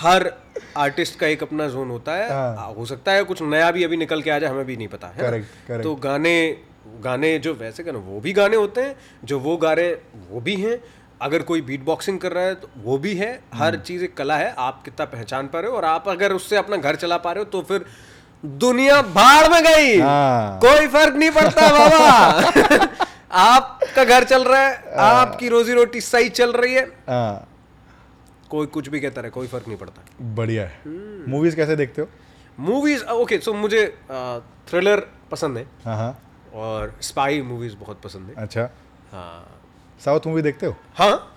हर 0.00 0.32
आर्टिस्ट 0.76 1.18
का 1.18 1.26
एक 1.26 1.42
अपना 1.42 1.68
जोन 1.68 1.90
होता 1.90 2.12
है। 2.12 2.30
हाँ। 2.30 2.74
हो 2.74 2.86
सकता 2.86 3.12
है 3.12 3.24
कुछ 3.24 3.42
नया 3.42 3.70
भी 3.70 3.84
अभी 3.84 3.96
निकल 3.96 4.22
के 4.22 4.30
आ 4.30 4.38
जाए 4.38 4.50
हमें 4.50 4.64
भी 4.64 4.76
नहीं 4.76 4.88
पता 4.88 5.06
है? 5.06 5.18
Correct, 5.18 5.66
correct. 5.66 5.82
तो 5.82 5.94
गाने 5.94 6.64
गाने 7.00 7.38
जो 7.38 7.54
वैसे 7.54 7.82
गाने 7.82 7.98
वो 7.98 8.20
भी 8.20 8.32
गाने 8.32 8.56
होते 8.56 8.80
हैं 8.80 8.96
जो 9.24 9.38
वो 9.40 9.56
गा 9.56 9.72
रहे 9.72 9.86
हैं 9.86 10.28
वो 10.30 10.40
भी 10.40 10.56
हैं। 10.56 10.84
अगर 11.22 11.42
कोई 11.42 11.60
बीट 11.62 11.84
बॉक्सिंग 11.84 12.18
कर 12.20 12.32
रहा 12.32 12.44
है 12.44 12.54
तो 12.54 12.68
वो 12.84 12.96
भी 12.98 13.14
है। 13.14 13.32
हर 13.54 13.74
हम्म। 13.74 13.82
चीज़ 13.82 14.04
एक 14.04 14.16
कला 14.16 14.36
है। 14.36 14.54
आप 14.58 14.82
कितना 14.84 15.04
पहचान 15.06 15.46
पा 15.48 15.60
रहे 15.60 15.70
हो? 15.70 15.76
और 15.76 15.84
आप 15.84 16.08
अगर 16.08 16.32
उससे 16.32 16.56
अपना 16.56 16.76
घर 16.76 16.96
चला 16.96 17.16
पा 17.16 17.32
रहे 17.32 17.44
हो 17.44 17.50
तो 17.50 17.62
फिर 17.62 17.84
दुनिया 18.44 19.00
भाड़ 19.02 19.48
में 19.48 19.62
गई। 19.64 19.98
हाँ। 20.00 20.58
कोई 20.58 20.86
फ़र्क 20.86 21.14
नहीं 21.14 21.30
पड़ता 21.30 21.68
बाबा। 21.70 23.06
आपका 23.40 24.04
घर 24.04 24.24
चल 24.24 24.44
रहा 24.44 24.60
है 24.60 24.94
आपकी 25.00 25.48
रोजी 25.48 25.72
रोटी 25.72 26.00
सही 26.00 26.28
चल 26.30 26.52
रही 26.52 26.74
है। 26.74 26.84
हाँ, 27.08 27.48
कोई 28.50 28.66
कुछ 28.66 28.88
भी 28.88 29.00
कहता 29.00 29.20
रहे 29.20 29.30
कोई 29.30 29.46
फ़र्क 29.46 29.68
नहीं 29.68 29.78
पड़ता। 29.78 30.02
बढ़िया 30.34 30.64
है। 30.64 30.80
हम्म। 30.84 31.30
मूवीज़ 31.30 31.56
कैसे 31.56 31.76
देखते 31.76 32.02
हो? 32.02 32.08
मूवीज़ 32.60 33.04
ओके 33.04 33.38
सो 33.38 33.52
मुझे 33.54 33.86
थ्रिलर 34.68 35.06
पसंद 35.30 35.58
है। 35.58 35.66
हाँ 35.84 35.96
हाँ। 35.96 36.12
और 36.54 36.94
स्पाई 37.02 37.40
मूवीज़ 37.42 37.76
बहुत 37.76 38.00
पसंद 38.02 38.28
है। 38.28 38.34
अच्छा। 38.42 38.68
हाँ। 39.12 39.61
साउथ 40.04 40.26
मूवी 40.26 40.42
देखते 40.42 40.66
हो? 40.66 40.76
हाँ। 40.94 41.28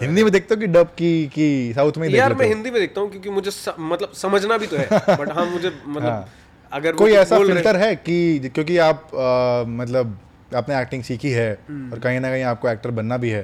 हिंदी 0.00 0.22
में 0.24 0.32
देखते 0.32 0.54
हो 0.54 0.60
कि 0.60 0.66
डब 0.66 0.86
की 0.98 1.10
कि 1.34 1.46
साउथ 1.76 1.98
में 1.98 2.08
यार 2.08 2.34
मैं 2.34 2.46
हिंदी 2.46 2.70
में 2.70 2.80
देखता 2.80 3.00
हूँ 3.00 3.10
क्योंकि 3.10 3.30
मुझे 3.30 3.50
स, 3.50 3.74
मतलब 3.78 4.12
समझना 4.12 4.56
भी 4.58 4.66
तो 4.66 4.76
है 4.76 4.86
बट 5.16 5.32
हाँ 5.32 5.46
मुझे 5.46 5.72
मतलब 5.86 6.08
हाँ। 6.08 6.28
अगर 6.72 6.92
कोई 6.92 7.12
ऐसा 7.12 7.38
फ़िल्टर 7.38 7.76
है 7.76 7.94
कि 7.96 8.50
क्योंकि 8.54 8.76
आप 8.78 9.10
अ, 9.14 9.64
मतलब 9.68 10.18
आपने 10.56 10.80
एक्टिंग 10.80 11.02
सीखी 11.02 11.30
है 11.30 11.50
हम्म। 11.68 11.92
और 11.92 11.98
कहीं 11.98 12.20
ना 12.20 12.30
कहीं 12.30 12.42
आपको 12.44 12.68
एक्टर 12.68 12.90
बनना 12.90 13.16
भी 13.16 13.30
है 13.30 13.42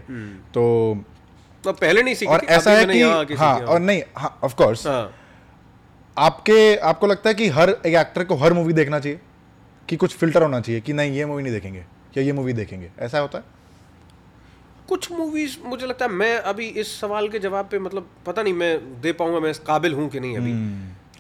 तो 0.55 0.65
तो 1.65 1.73
पहले 1.73 2.03
नहीं 2.03 2.15
सीखी 2.15 2.33
और 2.33 2.45
ऐसा 2.49 2.71
है 2.71 2.87
कि 3.27 3.35
हाँ 3.35 3.55
और 3.61 3.81
नहीं 3.81 4.03
हाँ 4.17 4.39
ऑफ़ 4.45 4.55
कोर्स 4.55 4.87
हाँ। 4.87 5.13
आपके 6.17 6.77
आपको 6.77 7.07
लगता 7.07 7.29
है 7.31 7.35
कि 7.35 7.49
हर 7.49 7.71
एक 7.71 7.95
एक्टर 7.95 8.25
को 8.25 8.35
हर 8.35 8.53
मूवी 8.53 8.73
देखना 8.73 8.99
चाहिए? 9.01 9.21
कि 9.89 9.97
कुछ 9.97 10.17
फ़िल्टर 10.17 10.43
होना 10.43 10.61
चाहिए 10.61 10.81
कि 10.81 10.93
नहीं 10.93 11.13
ये 11.13 11.25
मूवी 11.27 11.43
नहीं 11.43 11.53
देखेंगे 11.53 11.79
या 12.17 12.23
ये 12.23 12.33
मूवी 12.33 12.53
देखेंगे? 12.53 12.91
ऐसा 12.99 13.19
होता 13.19 13.39
है? 13.39 13.45
कुछ 14.89 15.11
मूवीज़ 15.13 15.57
मुझे 15.65 15.87
लगता 15.87 16.05
है 16.05 16.11
मैं 16.13 16.37
अभी 16.39 16.67
इस 16.81 17.01
सवाल 17.01 17.29
के 17.29 17.39
जवाब 17.39 17.69
पे 17.71 17.79
मतलब 17.79 18.09
पता 18.27 18.43
नहीं 18.43 18.55
मैं 18.55 19.01
दे 19.01 19.13
पाऊँगा 19.13 19.41
मैं 19.41 19.51
इस 19.51 19.59
काबिल 19.59 19.95
हूँ 19.95 20.09
कि 20.09 20.21
नहीं 20.21 20.37
अभी। 20.37 20.53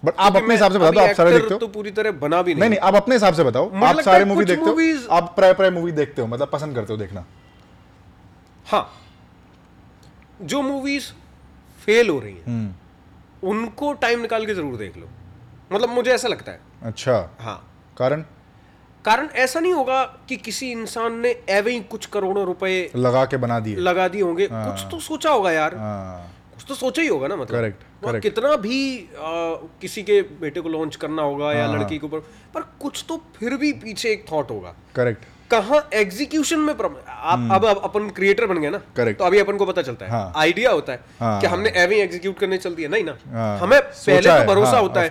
बट 0.04 0.14
आप 0.18 0.36
अपने 0.36 0.54
हिसाब 0.54 0.72
से 0.72 0.78
बता 0.78 0.90
दो 0.90 1.00
आप 1.00 1.14
सारे 1.14 1.32
देखते 1.32 1.54
हो। 1.54 1.58
तो 1.60 1.68
पूरी 1.68 1.90
तरह 1.90 2.12
बना 2.14 2.42
भी 2.42 2.54
नहीं 2.54 2.60
नहीं। 2.60 2.70
नहीं 2.70 2.80
आप 2.80 2.94
अपने 2.94 3.14
हिसाब 3.14 3.34
से 3.34 3.44
बताओ। 3.44 3.70
आप 3.84 4.00
सारे 4.00 4.24
मूवी 4.24 4.44
देखते 4.44 4.70
हो? 4.70 5.06
आप 5.10 5.32
प्राय 5.36 5.54
प्राय 5.54 5.70
मूवी 5.70 5.92
देखते 5.92 6.22
हो 6.22 6.28
मतलब 6.28 6.50
पसंद 6.50 6.74
करते 6.74 6.92
हो 6.92 6.98
देखना। 6.98 7.24
हाँ। 8.66 8.88
जो 10.42 10.62
मूवीज़ 10.62 11.10
फेल 11.78 12.08
हो 12.10 12.18
रही 12.18 12.32
हैं 12.32 12.44
हम्म। 12.46 13.48
उनको 13.48 13.92
टाइम 13.94 14.20
निकाल 14.20 14.46
के 14.46 14.54
ज़रूर 14.54 14.76
देख 14.76 14.96
लो। 14.96 15.08
मतलब 15.72 15.88
मुझे 15.88 16.10
ऐसा 16.10 16.28
लगता 16.28 16.52
है। 16.52 16.60
अच्छा। 16.82 17.18
हाँ। 17.40 17.58
कारण? 17.98 18.24
कारण 19.06 19.28
ऐसा 19.34 19.60
नहीं 19.60 19.72
होगा 19.72 20.02
कि 20.28 20.36
किसी 20.36 20.70
इंसान 20.72 21.18
ने 21.20 21.34
एवे 21.48 21.72
ही 21.72 21.80
कुछ 21.80 22.06
करोड़ों 22.06 22.44
रुपए 22.46 22.90
लगा 22.96 23.24
के 23.24 23.36
बना 23.36 23.58
दिए। 23.60 23.76
लगा 23.76 24.08
दिए 24.08 24.22
होंगे। 24.22 24.48
कुछ 24.52 24.82
तो 24.90 25.00
सोचा 25.00 25.30
होगा 25.30 25.52
यार। 25.52 25.74
हाँ। 25.74 26.32
कुछ 26.54 26.64
तो 26.68 26.74
सोचा 26.74 27.02
ही 27.02 27.08
होगा 27.08 27.28
ना 27.28 27.36
मतलब। 27.36 27.74
वो 28.02 28.08
correct. 28.08 28.22
कितना 28.22 28.56
भी 28.56 28.78
आ, 28.98 29.30
किसी 29.80 30.02
के 30.02 30.20
बेटे 30.40 30.60
को 30.60 30.68
लॉन्च 30.68 30.96
करना 30.96 31.22
होगा 31.22 31.52
या 31.52 31.66
हाँ। 31.66 31.74
लड़की 31.76 31.98
के 31.98 32.06
ऊपर 32.06 32.18
पर 32.54 32.60
कुछ 32.80 33.04
तो 33.08 33.16
फिर 33.38 33.56
भी 33.56 33.72
पीछे 33.72 34.10
एक 34.12 34.24
थॉट 34.32 34.50
होगा। 34.50 34.74
करेक्ट 34.96 35.24
कहाँ 35.50 35.88
एग्जीक्यूशन 35.94 36.58
में 36.58 36.76
प्रॉब्लम 36.76 37.00
आप 37.08 37.48
अब 37.52 37.64
अब 37.66 37.80
अपन 37.84 38.08
क्रिएटर 38.16 38.46
बन 38.46 38.58
गए 38.60 38.70
ना 38.70 38.80
करेक्ट 38.96 39.18
तो 39.18 39.24
अभी 39.24 39.38
अपन 39.38 39.56
को 39.56 39.66
पता 39.66 39.82
चलता 39.82 40.06
है। 40.06 40.10
हाँ। 40.10 40.32
आइडिया 40.36 40.70
होता 40.70 40.92
है 40.92 41.00
हाँ। 41.20 41.40
कि 41.40 41.46
हमने 41.46 41.72
एवे 41.76 42.00
एग्जीक्यूट 42.02 42.38
करने 42.38 42.58
चल 42.58 42.74
दिया 42.74 42.88
नहीं 42.88 43.04
ना? 43.04 43.16
हाँ। 43.32 43.58
हमें 43.58 43.80
पहले 43.82 44.38
तो 44.38 44.44
भरोसा 44.54 44.70
हाँ, 44.70 44.80
होता 44.80 45.00
है. 45.00 45.08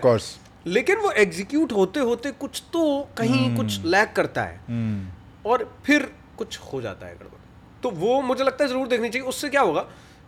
लेकिन 0.66 0.98
वो 0.98 1.12
एग्जीक्यूट 1.14 1.72
होते 1.72 2.00
होते 2.02 2.32
कुछ 2.34 2.62
तो 2.74 2.82
कहीं 3.18 3.56
कुछ 3.56 3.86
लैक 3.86 4.14
करता 4.16 4.44
है। 4.44 4.60
हम्म। 4.68 5.50
और 5.50 5.70
फिर 5.86 6.12
कुछ 6.38 6.60
हो 6.64 6.82
जाता 6.82 7.08
है 7.08 7.16
गड़बड़। 7.16 7.44
तो 7.84 7.90
वो 7.92 8.22
मुझे 8.22 8.44
लगता 8.44 8.64
है 8.64 8.70
ज़रूर 8.70 8.88
देखनी 8.88 9.10
चाहिए। 9.10 9.28
उससे 9.28 9.50
क्या 9.50 9.62
होगा? 9.62 9.86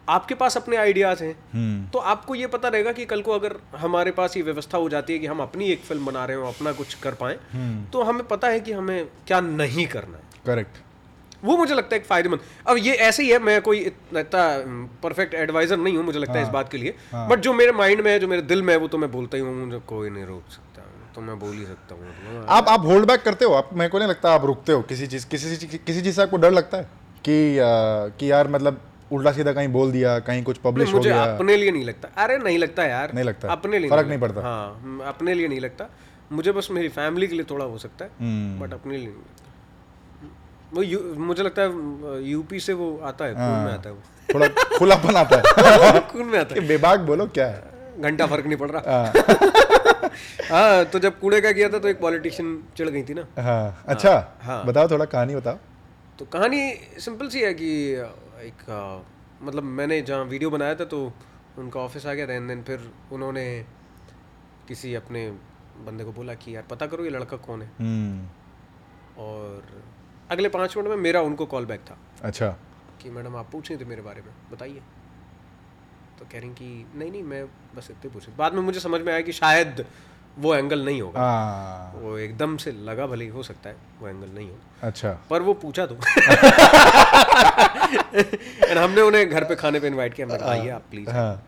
आपके 0.07 0.35
पास 0.35 0.57
अपने 0.57 0.77
आइडियाज़ 0.77 1.23
हैं। 1.23 1.33
हम्म। 1.53 1.87
तो 1.89 1.99
आपको 1.99 2.35
ये 2.35 2.47
पता 2.47 2.67
रहेगा 2.67 2.91
कि 2.91 3.05
कल 3.05 3.21
को 3.21 3.31
अगर 3.31 3.55
हमारे 3.77 4.11
पास 4.11 4.37
ये 4.37 4.43
व्यवस्था 4.43 4.77
हो 4.77 4.89
जाती 4.89 5.13
है 5.13 5.19
कि 5.19 5.27
हम 5.27 5.39
अपनी 5.39 5.65
एक 5.65 5.83
फ़िल्म 5.83 6.05
बना 6.05 6.25
रहे 6.25 6.37
हो 6.37 6.47
अपना 6.47 6.71
कुछ 6.71 6.93
कर 6.93 7.13
पाए 7.13 7.37
तो 7.93 8.03
हमें 8.03 8.27
पता 8.27 8.47
है 8.47 8.59
कि 8.59 8.71
हमें 8.71 9.05
क्या 9.27 9.39
नहीं 9.41 9.87
करना 9.87 10.17
है। 10.17 10.23
करेक्ट 10.45 10.77
वो 11.43 11.57
मुझे 11.57 11.75
लगता 11.75 11.95
है 11.95 12.01
एक 12.01 12.07
फ़ायदेमंद। 12.07 12.39
अब 12.67 12.77
ये 12.79 12.93
ऐसे 13.07 13.23
ही 13.23 13.29
है 13.29 13.39
मैं 13.39 13.61
कोई 13.61 13.79
इतना 13.81 14.43
परफेक्ट 15.03 15.33
एडवाइजर 15.35 15.77
नहीं 15.77 15.97
हूँ 15.97 16.05
मुझे 16.05 16.19
लगता 16.19 16.33
है 16.33 16.41
इस 16.43 16.49
बात 16.49 16.71
के 16.71 16.77
लिए। 16.77 16.93
बट 17.15 17.39
जो 17.39 17.53
मेरे 17.53 17.71
माइंड 17.73 18.01
में 18.01 18.11
है 18.11 18.19
जो 18.19 18.27
मेरे 18.27 18.41
दिल 18.43 18.61
में 18.61 18.73
है 18.73 18.79
वो 18.79 18.87
तो 18.87 18.97
मैं 18.97 19.11
बोलता 19.11 19.37
ही 19.37 19.43
हूँ 19.43 19.55
मुझे 19.65 19.79
कोई 19.87 20.09
नहीं 20.09 20.25
रोक 20.25 20.51
सकता 20.51 20.83
तो 21.15 21.21
मैं 21.21 21.37
बोल 21.39 21.53
ही 21.53 21.65
सकता 21.65 21.95
हूँ। 21.95 22.45
आप 22.49 22.67
आप 22.69 22.85
होल्ड 22.85 23.07
बैक 23.07 23.21
करते 23.21 23.45
हो? 23.45 23.53
आप 23.53 23.69
मेरे 23.73 23.89
को 23.89 23.99
नहीं 23.99 24.09
लगता 24.09 24.33
आप 24.33 24.45
रुकते 24.45 24.73
हो 24.73 24.81
किसी 24.89 25.07
चीज़ 25.07 25.27
किसी 25.27 25.55
चीज़ 25.55 25.77
किसी 25.77 26.01
चीज़ 26.01 26.15
से 26.15 26.21
आपको 26.21 26.37
डर 26.37 26.51
लगता 26.51 26.77
है? 26.77 26.83
कि 27.25 27.57
आ, 27.59 27.65
कि 28.09 28.31
यार 28.31 28.47
मतलब 28.47 28.81
उल्टा 29.11 29.31
सीधा 29.31 29.51
कहीं 29.53 29.67
बोल 29.67 29.91
दिया 29.91 30.17
कहीं 30.19 30.43
कुछ 30.43 30.57
पब्लिश 30.57 30.93
हो 30.93 30.99
गया। 30.99 31.23
अपने 31.23 31.55
लिए 31.57 31.71
नहीं 31.71 31.85
लगता। 31.85 32.09
अरे 32.23 32.37
नहीं 32.37 32.57
लगता 32.57 32.85
यार। 32.85 33.13
नहीं 33.13 33.25
लगता? 33.25 33.51
अपने 33.51 33.79
लिए 33.79 33.89
फ़र्क 33.89 34.07
नहीं 34.07 34.19
पड़ता? 34.19 34.41
हाँ 34.41 35.03
अपने 35.07 35.33
लिए 35.33 35.47
नहीं 35.47 35.59
लगता। 35.59 35.89
मुझे 36.31 36.51
बस 36.51 36.67
मेरी 36.71 36.89
फैमिली 36.89 37.27
के 37.27 37.35
लिए 37.35 37.45
थोड़ा 37.49 37.65
हो 37.65 37.77
सकता 37.77 38.05
है 38.05 38.11
हम्म, 38.19 38.59
बट 38.59 38.73
अपने 38.73 38.97
लिए 38.97 39.05
नहीं 39.05 39.15
लगता। 39.15 39.46
वो 40.73 40.81
यू, 40.81 40.99
मुझे 41.17 41.43
लगता 41.43 41.61
है 41.61 42.23
यूपी 42.23 42.59
से 42.59 42.73
वो 42.73 42.97
आता 42.97 43.25
है 43.25 43.33
खून 43.33 43.65
में 43.65 43.73
आता 43.73 43.89
है 43.89 43.95
वो। 43.95 44.01
थोड़ा 44.33 44.47
खुलापन 44.77 45.15
आता 45.15 45.37
है। 45.37 45.99
खून 46.07 46.25
में 46.25 46.39
आता 46.39 46.55
कि 46.55 46.61
बेबाक 46.61 46.99
बोलो 46.99 47.27
क्या 47.27 47.47
है? 47.47 47.53
है 47.53 48.01
घंटा 48.01 48.25
फ़र्क 48.25 48.45
नहीं 48.45 48.57
पड़ 48.57 48.71
रहा। 48.71 48.81
हाँ, 48.91 49.13
हाँ 50.51 50.85
तो 50.85 50.99
जब 50.99 51.19
कूड़े 51.19 51.41
का 51.41 51.51
किया 51.51 51.69
था 51.69 51.79
तो 51.79 51.87
एक 51.87 51.99
पॉलिटिशियन 52.01 52.63
चिढ़ 52.77 52.89
गई 52.89 53.03
थी 53.03 53.13
ना। 53.13 53.27
हाँ 53.41 53.83
अच्छा 53.87 54.37
हाँ। 54.41 54.65
बताओ 54.65 54.87
थोड़ा 54.87 55.05
कहानी 55.05 55.35
बताओ। 55.35 55.57
तो 56.19 56.25
कहानी 56.25 56.73
सिंपल 56.99 57.27
सी 57.27 57.41
है 57.41 57.53
कि 57.53 57.91
एक 58.47 58.69
अ, 58.69 59.03
मतलब 59.43 59.63
मैंने 59.63 60.01
जहाँ 60.01 60.23
वीडियो 60.25 60.49
बनाया 60.49 60.75
था 60.75 60.85
तो 60.85 61.13
उनका 61.57 61.79
ऑफ़िस 61.79 62.05
आ 62.05 62.13
गया 62.13 62.27
था 62.27 62.33
एंड 62.33 62.47
देन 62.47 62.63
फिर 62.63 62.91
उन्होंने 63.11 63.65
किसी 64.67 64.95
अपने 64.95 65.31
बंदे 65.85 66.03
को 66.03 66.11
बोला 66.11 66.33
कि 66.33 66.55
यार 66.55 66.63
पता 66.69 66.85
करो 66.85 67.03
ये 67.03 67.09
लड़का 67.09 67.37
कौन 67.37 67.61
है? 67.61 67.71
हम्म। 67.79 68.27
और 69.23 69.63
अगले 70.31 70.49
पाँच 70.49 70.77
मिनट 70.77 70.89
में 70.89 70.95
मेरा 70.97 71.21
उनको 71.21 71.45
कॉल 71.45 71.65
बैक 71.65 71.79
था। 71.79 71.97
अच्छा। 72.23 72.47
कि 73.01 73.09
मैडम 73.09 73.35
आप 73.35 73.49
पूछ 73.51 73.69
रहे 73.69 73.79
थे 73.79 73.85
मेरे 73.85 74.01
बारे 74.01 74.21
में 74.21 74.33
बताइए। 74.51 74.81
तो 76.19 76.25
कह 76.25 76.39
रही 76.39 76.49
कि 76.49 76.85
नहीं 76.95 77.11
नहीं 77.11 77.23
मैं 77.23 77.45
बस 77.75 77.87
इतने 77.91 78.11
पूछ 78.11 78.29
बाद 78.37 78.53
में 78.53 78.61
मुझे 78.61 78.79
समझ 78.79 79.01
में 79.01 79.11
आया 79.13 79.21
कि 79.21 79.31
शायद 79.31 79.85
वो 80.37 80.53
एंगल 80.55 80.85
नहीं 80.85 81.01
होगा। 81.01 81.19
हाँ। 81.21 81.93
वो 82.01 82.17
एकदम 82.17 82.57
से 82.57 82.71
लगा 82.71 83.05
भले 83.07 83.27
हो 83.27 83.43
सकता 83.43 83.69
है 83.69 83.75
वो 83.99 84.07
एंगल 84.07 84.29
नहीं 84.29 84.49
हो 84.49 84.57
अच्छा। 84.83 85.11
पर 85.29 85.41
वो 85.41 85.53
पूछा 85.53 85.85
तो। 85.85 85.95
एंड 88.65 88.77
हमने 88.77 89.01
उन्हें 89.01 89.29
घर 89.29 89.43
पे 89.43 89.55
खाने 89.55 89.79
पे 89.79 89.87
इनवाइट 89.87 90.13
किया। 90.13 90.27
कहा 90.27 90.51
आइए 90.51 90.69
आप 90.69 90.83
प्लीज़ 90.91 91.09
हाँ। 91.09 91.43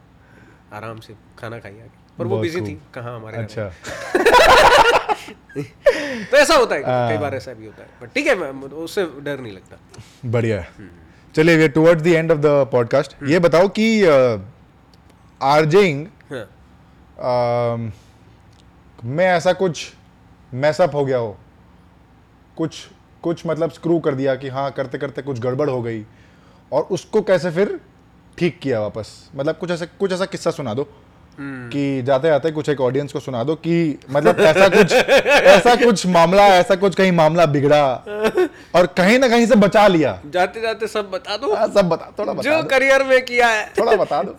आराम 0.74 1.00
से 1.00 1.16
खाना 1.40 1.60
खाइए 1.60 1.90
पर 2.18 2.26
वो 2.26 2.40
बिज़ी 2.40 2.62
थी 2.62 2.80
कहाँ 2.94 3.16
हमारे 3.16 3.38
अच्छा। 3.38 3.64
में। 3.64 3.72
तो 6.32 6.38
ऐसा 6.38 6.56
होता 6.56 6.76
है 6.76 6.82
कई 6.82 7.18
बार 7.18 7.36
ऐसा 7.36 7.54
भी 7.54 7.66
होता 7.66 7.84
है। 7.84 7.90
बट 8.02 8.14
ठीक 8.14 8.28
है 8.28 8.36
मैं- 8.36 8.72
उससे 8.74 9.06
डर 9.20 9.40
नहीं 9.40 9.54
लगता। 9.54 9.78
बढ़िया 10.26 10.66
चलिए 11.36 11.58
way 11.58 11.68
towards 11.68 12.04
the 12.04 12.08
end 12.08 12.32
of 12.32 12.40
the 12.40 12.46
podcast 12.46 13.16
ये 13.24 13.40
बताओ 13.40 13.68
कि 13.80 14.04
आरजेइंग 15.42 16.08
हाँ। 16.32 17.92
में 19.06 19.26
ऐसा 19.26 19.54
कुछ 19.54 19.94
मैसअप 20.54 20.96
हो 20.96 21.06
गया 21.06 21.18
हो? 21.18 21.38
कुछ 22.58 22.88
कुछ 23.22 23.46
मतलब 23.46 23.72
स्क्रू 23.72 24.00
कर 24.00 24.16
दिया 24.16 24.36
कि 24.36 24.48
हाँ 24.48 24.72
करते 24.72 24.98
करते 24.98 25.22
कुछ 25.22 25.40
गड़बड़ 25.40 25.70
हो 25.70 25.82
गई 25.82 26.06
और 26.72 26.84
उसको 26.84 27.22
कैसे 27.22 27.52
फिर 27.52 27.80
ठीक 28.38 28.60
किया 28.60 28.80
वापस? 28.80 29.30
मतलब 29.36 29.58
कुछ 29.58 29.72
ऐसा 29.72 29.86
कुछ 29.86 30.12
ऐसा 30.12 30.26
किस्सा 30.26 30.52
सुना 30.52 30.74
दो। 30.74 30.90
कि 31.42 32.02
जाते 32.02 32.28
जाते 32.28 32.52
कुछ 32.52 32.70
एक 32.70 32.82
ऑडियंस 32.82 33.12
को 33.14 33.20
सुना 33.20 33.44
दो 33.44 33.56
कि 33.56 33.76
मतलब 34.12 34.40
ऐसा 34.40 34.68
कुछ 34.70 34.94
ऐसा 35.54 35.76
कुछ 35.76 36.06
मामला 36.08 36.46
ऐसा 36.56 36.76
कुछ 36.76 36.96
कहीं 36.96 37.12
मामला 37.12 37.46
बिगड़ा 37.46 37.82
और 38.76 38.86
कहीं 38.98 39.18
ना 39.20 39.28
कहीं 39.28 39.46
से 39.48 39.56
बचा 39.56 39.88
लिया। 39.88 40.12
जाते 40.34 40.62
जाते 40.62 40.88
सब 40.88 41.10
बता 41.12 41.38
दो। 41.38 41.52
आ, 41.52 41.68
सब 41.68 41.90
बता 41.90 42.12
थोड़ा 42.20 42.34
बता 42.34 42.50
जो 42.50 42.62
दो। 42.62 42.68
करियर 42.70 43.04
में 43.04 43.22
किया 43.26 43.48
है। 43.48 43.66
थोड़ा 43.80 43.96
बता 43.96 44.22
दो। 44.24 44.36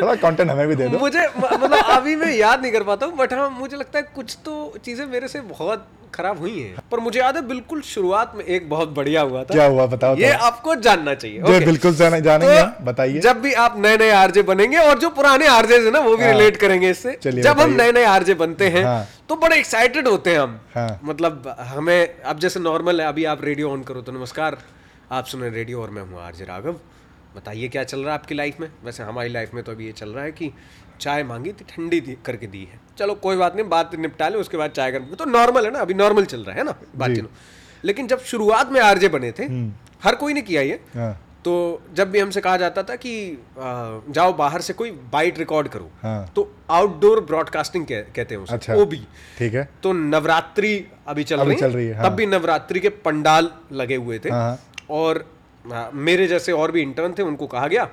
थोड़ा 0.00 0.14
कंटेंट 0.14 0.50
हमें 0.50 0.66
भी 0.68 0.74
दे 0.74 0.88
दो। 0.88 0.98
मुझे 0.98 1.26
मतलब 1.36 1.78
अभी 1.96 2.16
मैं 2.16 2.32
याद 2.34 2.62
नहीं 2.62 2.72
कर 2.72 2.82
पाता 2.82 3.06
हूँ 3.06 3.16
बट 3.16 3.32
हाँ 3.32 3.50
मुझे 3.50 3.76
लगता 3.76 3.98
है 3.98 4.08
कुछ 4.14 4.36
तो 4.44 4.74
चीज़ें 4.84 5.06
मेरे 5.06 5.28
से 5.28 5.40
बहुत 5.40 5.86
खराब 6.14 6.38
हुई 6.38 6.60
हैं। 6.60 6.76
पर 6.92 7.00
मुझे 7.00 7.20
याद 7.20 7.36
है 7.36 7.42
बिल्कुल 7.48 7.80
शुरुआत 7.80 8.32
में 8.36 8.44
एक 8.44 8.70
बहुत 8.70 8.88
बढ़िया 8.88 9.20
हुआ 9.20 9.40
था। 9.40 9.54
क्या 9.54 9.64
हुआ 9.64 9.86
बताओ 9.86 10.16
ये 10.16 10.32
तो। 10.32 10.38
आपको 10.38 10.74
जानना 10.74 11.14
चाहिए 11.14 11.38
जो 11.38 11.44
ओके। 11.44 11.64
बिल्कुल 11.64 11.94
जाने- 11.94 12.24
जानेंगे 12.24 12.62
तो 12.62 12.84
बताइए। 12.84 13.20
जब 13.20 13.40
भी 13.40 13.52
आप 13.52 13.74
नए 13.78 13.96
नए 13.96 14.10
आरजे 14.10 14.42
बनेंगे 14.42 14.76
और 14.76 14.98
जो 14.98 15.10
पुराने 15.10 15.46
आरजे 15.46 15.78
है 15.78 15.90
ना 15.90 15.98
वो 15.98 16.16
भी 16.16 16.24
हाँ। 16.24 16.32
रिलेट 16.32 16.56
करेंगे 16.56 16.90
इससे। 16.90 17.18
जब 17.26 17.60
हम 17.60 17.72
नए 17.72 17.92
नए 17.92 18.04
आरजे 18.04 18.34
बनते 18.34 18.68
हैं 18.68 18.84
हाँ। 18.84 19.06
तो 19.28 19.36
बड़े 19.36 19.58
एक्साइटेड 19.58 20.08
होते 20.08 20.30
हैं 20.30 20.40
हम। 20.40 20.60
हाँ। 20.74 21.00
मतलब 21.04 21.56
हमें 21.60 22.20
अब 22.20 22.38
जैसे 22.38 22.60
नॉर्मल 22.60 23.00
है 23.00 23.06
अभी 23.06 23.24
आप 23.24 23.44
रेडियो 23.44 23.70
ऑन 23.70 23.82
करो 23.82 24.00
तो 24.02 24.12
नमस्कार 24.12 24.58
आप 25.12 25.26
सुन 25.26 25.40
रहे 25.40 25.50
रेडियो 25.50 25.82
और 25.82 25.90
मैं 25.90 26.02
हूँ 26.02 26.22
आरजे 26.26 26.44
राघव। 26.44 26.76
बताइए 27.36 27.68
क्या 27.68 27.84
चल 27.84 27.98
रहा 27.98 28.08
है 28.08 28.14
आपकी 28.14 28.34
लाइफ 28.34 28.56
में? 28.60 28.68
वैसे 28.84 29.02
हमारी 29.02 29.28
लाइफ 29.28 29.54
में 29.54 29.64
तो 29.64 29.72
अभी 29.72 29.86
ये 29.86 29.92
चल 29.92 30.08
रहा 30.08 30.24
है 30.24 30.32
कि 30.32 30.50
चाय 31.00 31.22
मांगी 31.24 31.52
थी 31.52 31.64
ठंडी 31.68 32.00
करके 32.24 32.46
दी 32.46 32.64
है। 32.64 32.80
चलो 32.98 33.14
कोई 33.22 33.36
बात 33.36 33.56
नहीं 33.56 33.68
बात 33.68 33.94
निपटा 33.96 34.28
ले 34.28 34.38
उसके 34.38 34.56
बाद 34.56 34.70
चाय 34.72 34.92
गर्म 34.92 35.14
तो 35.14 35.24
नॉर्मल 35.26 35.64
है 35.64 35.70
ना 35.70 35.78
अभी 35.80 35.94
नॉर्मल 35.94 36.24
चल 36.26 36.40
रहा 36.40 36.56
है 36.56 36.64
ना 36.64 36.74
बातचीत। 36.96 37.28
लेकिन 37.84 38.06
जब 38.06 38.20
शुरुआत 38.26 38.72
में 38.72 38.80
आरजे 38.82 39.08
बने 39.08 39.32
थे 39.32 39.44
हर 40.02 40.14
कोई 40.16 40.32
ने 40.32 40.42
किया 40.42 40.62
ये। 40.62 40.80
हाँ। 40.94 41.12
तो 41.44 41.52
जब 41.94 42.10
भी 42.10 42.18
हमसे 42.18 42.40
कहा 42.40 42.56
जाता 42.56 42.82
था 42.82 42.94
कि 42.96 43.12
जाओ 43.58 44.32
बाहर 44.32 44.60
से 44.60 44.72
कोई 44.72 44.90
बाइट 45.12 45.38
रिकॉर्ड 45.38 45.68
करो 45.68 45.88
हाँ। 46.02 46.32
तो 46.36 46.42
आउटडोर 46.70 47.20
ब्रॉडकास्टिंग 47.24 47.84
कह, 47.86 48.00
कहते 48.16 48.34
हैं 48.34 48.42
उसे 48.42 48.54
अच्छा। 48.54 48.74
वो 48.74 48.84
भी 48.86 48.96
ठीक 49.38 49.54
है। 49.54 49.68
तो 49.82 49.92
नवरात्रि 49.92 50.72
अभी 51.08 51.24
चल 51.24 51.38
अभी 51.38 51.50
रही 51.50 51.60
चल 51.60 51.70
रही 51.70 51.86
है, 51.86 51.94
हाँ। 51.94 52.04
तब 52.04 52.16
भी 52.16 52.26
नवरात्रि 52.26 52.80
के 52.80 52.88
पंडाल 53.00 53.50
लगे 53.72 53.96
हुए 53.96 54.18
थे। 54.18 54.30
हाँ, 54.30 54.42
हाँ। 54.42 54.58
और 54.90 55.24
मेरे 55.94 56.26
जैसे 56.26 56.52
और 56.52 56.72
भी 56.72 56.82
इंटर्न 56.82 57.14
थे 57.18 57.22
उनको 57.22 57.46
कहा 57.46 57.66
गया 57.68 57.84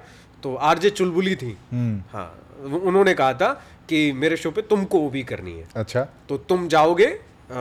तो 0.44 0.56
आरजे 0.56 0.90
चुलबुली 0.92 1.36
थी। 1.36 1.58
हम्म। 1.72 2.04
हाँ। 2.12 2.28
उन्होंने 2.58 3.14
कहा 3.14 3.34
था 3.34 3.52
कि 3.90 4.12
मेरे 4.14 4.38
शो 4.38 4.52
पे 4.52 4.62
तुमको 4.64 5.00
वो 5.00 5.10
भी 5.10 5.24
करनी 5.24 5.52
है। 5.52 5.68
अच्छा। 5.76 6.02
तो 6.30 6.38
तुम 6.40 6.68
जाओगे 6.68 7.06
आ, 7.06 7.60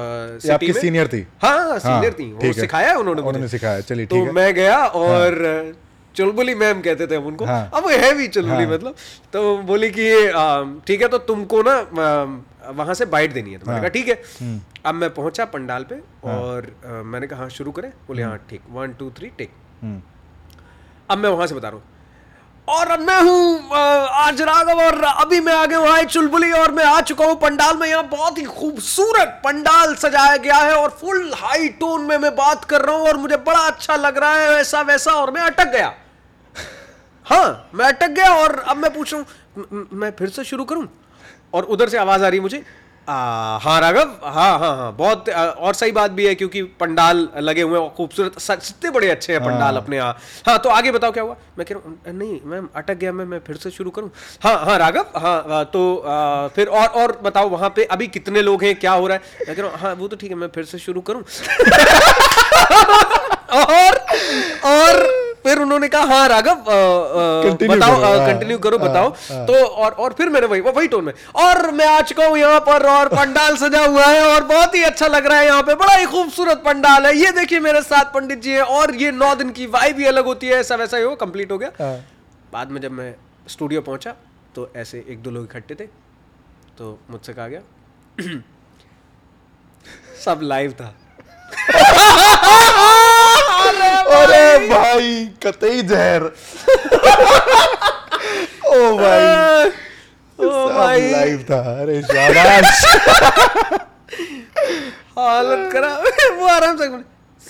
आपकी 0.55 0.73
सीनियर 0.73 1.09
थी? 1.09 1.27
हाँ 1.43 1.79
सीनियर 1.79 2.13
थी। 2.13 2.33
वो 2.35 2.53
सिखाया 2.53 2.89
है 2.89 2.97
उन्होंने 2.97 3.23
उन्होंने 3.23 3.49
सिखाया। 3.49 3.81
चलिए 3.83 4.07
तो 4.07 4.17
है। 4.17 4.33
मैं 4.33 4.53
गया 4.55 4.79
और 4.79 5.75
चुलबुली 6.15 6.55
मैम 6.55 6.81
कहते 6.81 7.07
थे 7.07 7.17
हम 7.17 7.27
उनको। 7.27 7.45
हाँ। 7.45 7.71
अब 7.75 7.83
वो 7.83 7.91
है 7.91 8.13
भी 8.15 8.27
चुलबुली 8.29 8.65
हाँ। 8.65 8.73
मतलब। 8.73 8.95
तो 9.33 9.57
बोली 9.63 9.91
कि 9.91 10.09
ठीक 10.87 11.03
है 11.03 11.09
तो 11.09 11.19
तुमको 11.21 11.63
ना 11.63 11.77
वहाँ 12.73 12.95
से 12.95 13.05
बाइट 13.07 13.33
देनी 13.33 13.53
है। 13.53 13.59
तो 13.59 13.67
मैंने 13.67 13.81
हाँ। 13.81 13.89
कहा 13.89 13.93
ठीक 13.95 14.09
है। 14.09 14.15
हम्म। 14.41 14.61
अब 14.85 14.95
मैं 14.95 15.11
पहुँचा 15.15 15.45
पंडाल 15.47 15.85
पे 15.85 16.01
और 16.31 16.73
मैंने 17.07 17.27
कहा 17.27 17.41
हाँ 17.41 17.49
शुरू 17.51 17.73
करें। 17.73 17.91
बोले 18.09 18.23
हाँ 18.23 18.39
ठीक। 18.51 18.63
One 18.71 18.93
two 18.93 19.11
three 19.11 19.29
take. 19.39 19.51
हम्म, 19.83 20.01
अब 21.11 21.19
मैं 21.19 21.31
वहाँ 21.31 21.47
से 21.47 21.55
बता 21.55 21.69
रहा 21.69 21.77
हूँ। 21.77 21.85
और 22.69 22.99
मैं 23.01 23.21
हूँ 23.23 23.69
आज 23.73 24.41
राघव 24.43 24.81
और 24.83 25.03
अभी 25.05 25.41
मैं 25.41 25.53
आ 25.55 25.61
आगे 25.63 25.77
वहाँ 25.77 26.03
चुलबुली 26.03 26.51
और 26.53 26.71
मैं 26.73 26.85
आ 26.85 27.01
चुका 27.01 27.25
हूँ 27.27 27.35
पंडाल 27.41 27.77
में। 27.77 27.87
यहाँ 27.89 28.09
बहुत 28.09 28.39
ही 28.39 28.45
खूबसूरत 28.45 29.41
पंडाल 29.45 29.95
सजाया 29.95 30.37
गया 30.37 30.57
है 30.57 30.75
और 30.75 30.91
फुल 30.91 31.33
हाई 31.35 31.69
टोन 31.81 32.03
में 32.03 32.17
मैं 32.19 32.35
बात 32.37 32.65
कर 32.65 32.81
रहा 32.81 32.97
हूँ 32.97 33.09
और 33.09 33.17
मुझे 33.17 33.37
बड़ा 33.37 33.61
अच्छा 33.61 33.97
लग 33.97 34.19
रहा 34.19 34.35
है 34.35 34.51
वैसा 34.51 34.81
वैसा 34.81 35.13
और 35.13 35.31
मैं 35.31 35.43
अटक 35.43 35.69
गया। 35.73 35.93
हाँ 37.27 37.71
मैं 37.75 37.87
अटक 37.87 38.11
गया 38.11 38.33
और 38.35 38.59
अब 38.59 38.77
मैं 38.77 38.93
पूछ 38.95 39.15
रहा 39.15 39.23
हूँ 39.23 39.87
"म- 39.93 40.11
फिर 40.11 40.29
से 40.29 40.45
शुरू 40.45 40.65
करूँ? 40.65 40.87
और 41.55 41.65
उधर 41.65 41.89
से 41.89 41.99
आवाज़ 41.99 42.25
आ 42.25 42.29
रही 42.29 42.39
है 42.39 42.43
मुझे? 42.43 42.65
आ, 43.09 43.59
हाँ 43.63 43.81
राघव 43.81 44.09
हाँ 44.25 44.59
हाँ 44.59 44.77
हाँ 44.77 44.93
बहुत 44.97 45.29
आ, 45.29 45.45
और 45.47 45.75
सही 45.75 45.93
बात 45.93 46.11
भी 46.11 46.27
है 46.27 46.35
क्योंकि 46.35 46.63
पंडाल 46.81 47.29
लगे 47.39 47.63
हुए 47.63 47.81
हैं 47.81 47.89
खूबसूरत 47.97 48.37
इतने 48.51 48.91
बड़े 48.91 49.11
अच्छे 49.11 49.33
हैं 49.33 49.41
पंडाल 49.43 49.75
हाँ। 49.75 49.83
अपने 49.83 49.97
यहाँ। 49.97 50.17
हाँ 50.47 50.59
तो 50.59 50.69
आगे 50.69 50.93
बताओ 50.93 51.13
क्या 51.13 51.23
हुआ? 51.23 51.37
मैं 51.59 51.67
कह 51.67 51.75
रहा 51.75 51.89
हूँ 51.89 52.19
नहीं 52.19 52.41
मैम 52.45 52.69
अटक 52.77 52.95
गया 52.95 53.13
मैं 53.13 53.25
मैं 53.25 53.39
फिर 53.47 53.57
से 53.57 53.71
शुरू 53.71 53.91
करूँ? 53.91 54.11
हाँ 54.43 54.57
हाँ 54.67 54.79
राघव 54.79 55.19
हाँ 55.19 55.65
तो 55.73 55.83
आ, 55.99 56.49
फिर 56.57 56.67
और 56.69 56.87
और 57.03 57.19
बताओ 57.23 57.49
वहाँ 57.49 57.71
पे 57.77 57.85
अभी 57.97 58.07
कितने 58.19 58.43
लोग 58.43 58.65
हैं 58.65 58.75
क्या 58.79 58.93
हो 58.93 59.07
रहा 59.07 59.17
है? 59.17 59.23
मैं 59.47 59.57
कह 59.57 59.63
रहा 59.63 59.71
हूँ 59.71 59.79
हाँ 59.81 59.95
वो 59.95 60.09
तो 60.09 60.17
ठीक 60.17 60.31
है 60.31 60.37
मैं 60.37 60.49
फिर 60.55 60.65
से 60.65 60.79
शुरू 60.79 61.01
करूँ। 61.11 61.23
और 63.57 63.99
और 64.67 65.05
फिर 65.47 65.59
उन्होंने 65.63 65.89
कहा 65.89 66.15
हाँ 66.15 66.29
राघव 66.29 66.55
बताओ 66.55 68.01
हाँ, 68.03 68.27
कंटिन्यू 68.27 68.59
करो 68.59 68.79
हाँ, 68.79 68.89
बताओ। 68.89 69.09
हाँ। 69.11 69.45
तो 69.47 69.55
और 69.65 69.93
और 70.05 70.13
फिर 70.19 70.29
मैंने 70.29 70.47
वही 70.47 70.61
वही 70.61 70.89
टोन 70.89 71.05
में 71.05 71.13
और 71.43 71.71
मैं 71.73 71.87
आ 71.89 72.01
चुका 72.03 72.27
हूँ 72.27 72.39
यहाँ 72.39 72.61
पर 72.67 72.87
और 72.91 73.09
पंडाल 73.09 73.57
सजा 73.57 73.85
हुआ 73.85 74.05
है 74.07 74.23
और 74.27 74.45
बहुत 74.45 74.75
ही 74.75 74.83
अच्छा 74.83 75.07
लग 75.07 75.27
रहा 75.27 75.39
है 75.39 75.47
यहाँ 75.47 75.63
पे। 75.63 75.75
बड़ा 75.75 75.95
ही 75.95 76.07
खूबसूरत 76.07 76.63
पंडाल 76.65 77.07
है। 77.07 77.15
ये 77.17 77.31
देखिए 77.33 77.61
मेरे 77.61 77.83
साथ 77.83 78.13
पंडित 78.15 78.43
जी 78.43 78.53
हैं 78.53 78.63
और 78.79 78.95
ये 78.95 79.11
नौ 79.13 79.35
दिन 79.35 79.51
की 79.51 79.67
वाइब 79.77 79.97
भी 79.97 80.05
अलग 80.07 80.25
होती 80.27 80.47
है 80.47 80.59
ऐसा 80.61 80.75
वैसा 80.77 80.97
ही 80.97 81.03
हो 81.03 81.15
कंप्लीट 81.17 81.53
हो 81.53 81.59
गया। 81.59 81.71
हाँ। 81.81 81.97
बाद 82.53 82.71
में 82.71 82.81
जब 82.81 82.93
मैं 82.93 83.15
स्टूडियो 83.49 83.81
पहुँचा 83.83 84.15
तो 84.55 84.71
ऐसे 84.77 85.05
एक 85.09 85.23
दो 85.23 85.31
लोग 85.31 85.45
इकट्ठे 85.45 85.75
थे 85.75 85.87
तो 86.79 86.99
मुझसे 87.11 87.33
कहा 87.33 87.49
गया 87.49 87.61
सब 90.25 90.41
लाइव 90.43 90.73
था। 90.81 90.95
अरे 93.69 94.69
भाई। 94.69 95.29
कतई 95.47 95.83
जहर। 95.83 96.23
ओ 98.67 98.97
भाई। 98.99 99.69
ओ 100.39 100.69
भाई। 100.69 101.11
लाइव 101.11 101.45
था। 101.51 101.61
अरे 101.83 102.03
शाबाश। 102.03 102.85
हालत 105.19 105.73
खराब 105.73 106.05
वो 106.41 106.47
आराम 106.47 106.77
से 106.77 106.89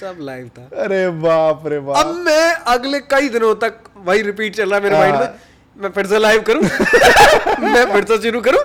सब 0.01 0.17
लाइव 0.21 0.51
था। 0.59 0.63
अरे 0.83 1.09
बाप 1.25 1.63
रे 1.67 1.81
बाप। 1.81 1.97
अब 1.97 2.15
मैं 2.15 2.53
अगले 2.75 3.01
कई 3.01 3.29
दिनों 3.29 3.55
तक 3.55 3.79
वही 4.07 4.23
रिपीट 4.23 4.57
चल 4.57 4.71
रहा 4.71 4.79
है 4.79 4.83
मेरे 4.83 4.99
माइंड 4.99 5.15
में। 5.15 5.29
मैं 5.77 5.91
फिर 5.91 6.07
से 6.07 6.19
लाइव 6.19 6.41
करूँ? 6.41 6.63
मैं 7.73 7.85
फिर 7.93 8.05
से 8.05 8.19
शुरू 8.23 8.41
करूँ? 8.41 8.61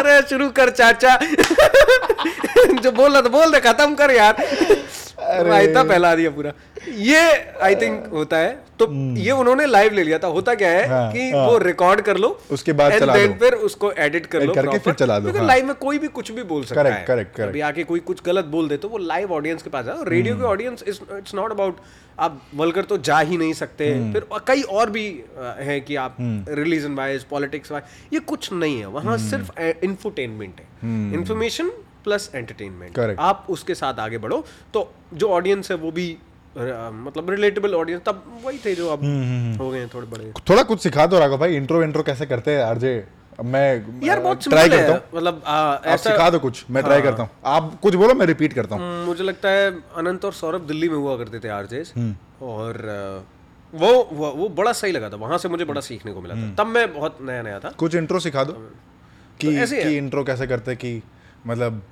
अरे 0.00 0.20
शुरू 0.28 0.48
कर 0.50 0.70
चाचा। 0.70 1.16
जो 2.82 2.92
बोल 2.92 3.12
रहा 3.12 3.22
था 3.22 3.28
बोल 3.28 3.52
दे 3.52 3.60
खत्म 3.60 3.94
कर 3.94 4.10
यार। 4.10 4.42
रायता 5.42 5.82
फैला 5.84 6.14
दिया 6.14 6.30
पूरा 6.30 6.52
ये 6.88 7.20
आई 7.62 7.74
थिंक 7.74 8.06
होता 8.12 8.36
है 8.36 8.54
तो 8.78 8.86
ये 9.16 9.30
उन्होंने 9.32 9.66
लाइव 9.66 9.92
ले 9.92 10.02
लिया 10.04 10.18
था 10.18 10.26
होता 10.28 10.54
क्या 10.54 10.68
है 10.70 10.86
हाँ, 10.88 11.12
कि 11.12 11.30
हाँ। 11.30 11.46
वो 11.46 11.56
रिकॉर्ड 11.58 12.00
कर 12.00 12.16
लो 12.16 12.28
उसके 12.52 12.72
बाद 12.72 12.92
चला 12.92 13.14
then 13.14 13.28
दो। 13.28 13.38
फिर 13.40 13.54
उसको 13.66 13.90
एडिट 13.92 14.26
कर 14.26 14.42
लो 14.42 14.54
करके 14.54 14.78
फिर 14.78 14.94
चला 14.94 15.18
दो, 15.18 15.30
हाँ। 15.30 15.46
लाइव 15.46 15.66
में 15.66 15.74
कोई 15.76 15.98
भी 15.98 16.08
कुछ 16.08 16.30
भी 16.32 16.42
बोल 16.44 16.64
सकता 16.64 16.82
Correct, 16.82 16.98
है 16.98 17.06
correct. 17.06 17.40
अभी 17.40 17.60
आके 17.60 17.84
कोई 17.84 18.00
कुछ 18.02 18.22
गलत 18.24 18.44
बोल 18.46 18.68
दे 18.68 18.76
तो 18.76 18.88
वो 18.88 18.98
लाइव 18.98 19.32
ऑडियंस 19.32 19.62
के 19.62 19.70
पास 19.70 19.86
है 19.86 19.96
रेडियो 20.08 20.34
हम्म। 20.34 20.44
के 20.44 20.48
ऑडियंस 20.48 20.84
इट्स 20.88 21.34
नॉट 21.34 21.50
अबाउट 21.50 21.80
आप 22.18 22.40
वलकर 22.54 22.84
तो 22.84 22.98
जा 23.00 23.18
ही 23.20 23.36
नहीं 23.36 23.52
सकते 23.54 23.92
हम्म। 23.94 24.12
फिर 24.12 24.26
कई 24.48 24.62
और 24.62 24.90
भी 24.90 25.06
हैं 25.38 25.80
कि 25.84 25.96
आप 25.96 26.16
रिलीजन 26.50 26.94
वाइज 26.94 27.24
पॉलिटिक्स 27.30 27.72
वाइज 27.72 28.12
ये 28.12 28.20
कुछ 28.26 28.52
नहीं 28.52 28.78
है 28.78 28.86
वहाँ 28.88 29.16
हम्म। 29.16 29.28
सिर्फ़ 29.30 29.60
इंफोटेनमेंट 29.84 30.60
है 30.60 31.14
इंफॉर्मेशन 31.14 31.70
प्लस 32.06 32.30
एंटरटेनमेंट. 32.34 33.18
आप 33.20 33.46
उसके 33.50 33.74
साथ 33.74 34.00
आगे 34.00 34.18
बढ़ो 34.18 34.44
तो 34.74 34.90
जो 35.14 35.28
ऑडियंस 35.30 35.70
है 35.70 35.76
वो 35.78 35.90
भी 35.92 36.06
मतलब 36.56 37.30
रिलेटेबल 37.30 37.74
ऑडियंस 37.74 38.02
तब 38.06 38.22
वही 38.44 38.58
थे 38.64 38.74
जो 38.74 38.88
अब 38.88 39.02
हम्म, 39.04 39.56
हो 39.56 39.70
गए 39.70 39.86
थोड़े 39.94 40.06
बड़े। 40.06 40.32
थोड़ा 40.48 40.62
कुछ 40.64 40.82
सिखा 40.82 41.06
दो 41.06 41.18
राघव 41.18 41.38
भाई 41.38 41.56
इंट्रो 41.56 41.82
इंट्रो 41.82 42.02
कैसे 42.02 42.26
करते 42.26 42.50
हैं 42.50 42.62
आरजे? 42.64 42.92
मैं 43.44 44.02
यार 44.04 44.20
बहुत 44.20 44.44
ट्राई 44.44 44.68
करता 44.68 44.82
है 44.82 44.90
हूँ। 44.90 45.16
मतलब 45.16 45.42
आप 45.46 45.82
ऐसा 45.86 46.10
सिखा 46.10 46.28
दो 46.30 46.38
कुछ 46.38 46.64
मैं 46.70 46.82
ट्राई 46.82 47.02
करता 47.02 47.22
हूँ। 47.22 47.30
आप 47.46 47.78
कुछ 47.82 47.94
बोलो 47.94 48.14
मैं 48.14 48.26
रिपीट 48.26 48.52
करता 48.52 48.74
हूँ। 48.74 48.82
हम्म, 48.82 49.06
मुझे 49.06 49.24
लगता 49.24 49.48
है 49.48 49.70
अनंत 49.96 50.24
और 50.24 50.32
सौरभ 50.34 50.66
दिल्ली 50.66 50.88
में 50.88 50.96
हुआ 50.96 51.16
करते 51.16 51.40
थे 51.40 51.48
आरजेस। 51.52 51.92
हम्म। 51.96 52.46
और 52.46 52.78
वो 53.72 53.92
वो 54.12 54.48
बड़ा 54.56 54.72
सही 54.74 54.92
लगा 54.92 55.10
था 55.10 55.16
वहाँ 55.16 55.38
से 55.38 55.48
मुझे 55.48 55.64
बड़ा 55.64 55.80
सीखने 55.82 56.12
को 56.12 56.20
मिला 56.20 56.34
हम्म। 56.34 56.50
था 56.50 56.62
तब 56.62 56.70
मैं 56.70 56.92
बहुत 56.94 57.18
नया 57.22 57.42
नया 57.42 57.58
था। 57.60 57.70
कुछ 57.78 57.94
इंट्रो 57.94 58.20
सिखा 58.20 58.44
दो 58.44 58.52
कि 59.40 59.56
तो 59.56 59.66
कि 59.72 59.96
इंट्रो 59.96 60.24
कैसे 60.24 60.46
करते 60.46 60.76
कि 60.76 61.00
मतलब 61.46 61.82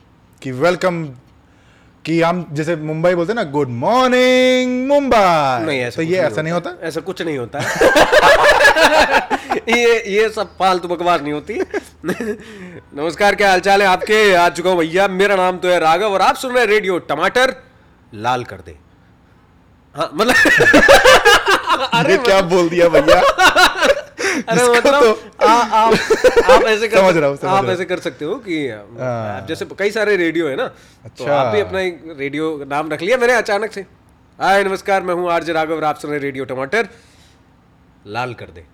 कि 0.44 0.50
वेलकम 0.52 1.04
कि 2.04 2.20
हम 2.20 2.46
जैसे 2.52 2.76
मुंबई 2.76 3.14
बोलते 3.14 3.32
हैं 3.32 3.36
ना 3.36 3.42
गुड 3.50 3.68
मॉर्निंग 3.68 4.86
मुंबई. 4.88 5.64
नहीं 5.66 5.80
ऐसा 5.80 5.96
तो 5.96 6.02
ये 6.02 6.18
ऐसा 6.18 6.42
नहीं 6.42 6.52
होता। 6.52 6.70
ऐसा 6.82 7.00
कुछ 7.00 7.22
नहीं 7.22 7.38
होता। 7.38 7.58
ये 9.68 10.02
ये 10.16 10.28
सब 10.28 10.56
फालतू 10.58 10.88
बकवास 10.88 11.20
नहीं 11.20 11.32
होती। 11.32 11.54
नमस्कार 13.00 13.34
क्या 13.34 13.50
हालचाल 13.50 13.82
है 13.82 13.88
आपके? 13.88 14.34
आ 14.34 14.48
चुका 14.48 14.70
हूँ 14.70 14.78
भैया। 14.78 15.08
मेरा 15.08 15.36
नाम 15.36 15.58
तो 15.58 15.68
है 15.68 15.78
राघव 15.80 16.12
और 16.12 16.22
आप 16.22 16.36
सुन 16.36 16.52
रहे 16.52 16.64
हैं 16.64 16.70
रेडियो 16.70 16.98
टमाटर 16.98 17.54
लाल 18.14 18.44
कर 18.44 18.56
दे। 18.56 18.76
हाँ 19.96 20.10
मतलब 20.14 20.34
ये 22.10 22.16
क्या 22.18 22.40
बोल 22.42 22.68
दिया 22.68 22.88
भैया? 22.88 23.20
अरे 24.48 24.68
मतलब 24.68 25.02
तो- 25.04 25.46
आप 25.48 25.72
आप 25.72 26.62
ऐसे 26.66 26.88
कर 26.88 26.98
समझ 26.98 27.16
रहा 27.16 27.28
हूँ, 27.28 27.38
आप 27.48 27.64
ऐसे 27.64 27.84
कर 27.84 27.98
सकते 27.98 28.24
हो 28.24 28.34
कि 28.36 28.68
हाँ। 28.68 29.36
आप 29.36 29.46
जैसे 29.48 29.66
कई 29.78 29.90
सारे 29.90 30.16
रेडियो 30.16 30.48
है 30.48 30.56
ना 30.56 30.66
तो 30.68 31.04
अच्छा। 31.04 31.36
आप 31.36 31.54
भी 31.54 31.60
अपना 31.60 31.80
एक 31.80 32.14
रेडियो 32.18 32.64
नाम 32.70 32.90
रख 32.90 33.02
लिया 33.02 33.16
मैंने 33.16 33.32
अचानक 33.34 33.72
से। 33.72 33.80
हाय 34.38 34.64
नमस्कार 34.64 35.02
मैं 35.02 35.14
हूँ 35.14 35.30
आरजे 35.32 35.52
राघव 35.52 35.74
और 35.74 35.84
आप 35.84 35.98
सुन 35.98 36.10
रहे 36.10 36.20
रेडियो 36.20 36.44
टमाटर। 36.44 36.88
लाल 38.06 38.34
कर 38.34 38.46
दे। 38.46 38.66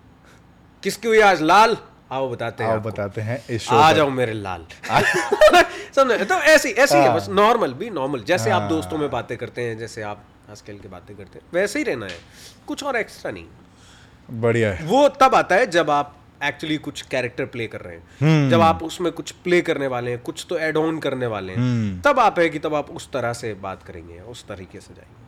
किसकी 0.83 1.09
हुई 1.09 1.21
आज 1.21 1.43
लाल? 1.43 1.77
आओ 2.13 2.29
बताते 2.31 2.65
हैं 2.65 2.71
आओ 2.71 2.81
बताते 2.81 3.21
हैं 3.21 3.43
इस 3.51 3.63
शो 3.63 3.77
आ 3.77 3.93
जाओ 3.93 4.11
मेरे 4.11 4.33
लाल। 4.33 4.67
समझे? 5.97 6.25
तो 6.25 6.35
ऐसी 6.35 6.69
ऐसी 6.69 6.97
है 6.97 7.15
बस 7.15 7.27
नॉर्मल 7.31 7.73
भी 7.73 7.91
नॉर्मल 7.91 8.23
जैसे 8.23 8.51
आप 8.51 8.63
दोस्तों 8.63 8.99
में 8.99 9.11
बातें 9.11 9.37
करते 9.39 9.63
हैं 9.63 9.79
जैसे 9.79 10.03
आप 10.03 10.25
खेल 10.67 10.79
के 10.79 10.89
बातें 10.89 11.17
करते 11.17 11.39
हैं 11.39 11.47
वैसे 11.55 11.79
ही 11.79 11.85
रहना 11.85 12.07
है। 12.07 12.19
कुछ 12.67 12.83
और 12.85 12.97
एक्स्ट्रा 12.97 13.31
नहीं। 13.33 13.45
बढ़िया 14.31 14.73
है। 14.73 14.87
वो 14.87 15.09
तब 15.21 15.35
आता 15.35 15.55
है 15.55 15.67
जब 15.67 15.91
आप 15.91 16.17
एक्चुअली 16.45 16.77
कुछ 16.77 17.01
कैरेक्टर 17.03 17.45
प्ले 17.45 17.67
कर 17.67 17.81
रहे 17.81 17.97
हैं। 17.97 18.49
जब 18.51 18.61
आप 18.61 18.83
उसमें 18.83 19.13
कुछ 19.13 19.31
प्ले 19.45 19.61
करने 19.61 19.87
वाले 19.87 20.11
हैं 20.11 20.21
कुछ 20.21 20.47
तो 20.51 20.59
एड 20.59 20.77
ऑन 20.77 20.99
करने 20.99 21.27
वाले 21.27 21.53
हैं। 21.53 22.01
तब 22.03 22.19
आप 22.21 22.39
है 22.39 22.49
कि 22.49 22.59
तब 22.59 22.75
आप 22.75 22.91
उस 22.91 23.11
तरह 23.13 23.33
से 23.33 23.53
बात 23.55 23.83
करेंगे 23.83 24.19
उस 24.21 24.45
तरीके 24.49 24.81
से 24.81 24.95
जाएँगे। 24.95 25.19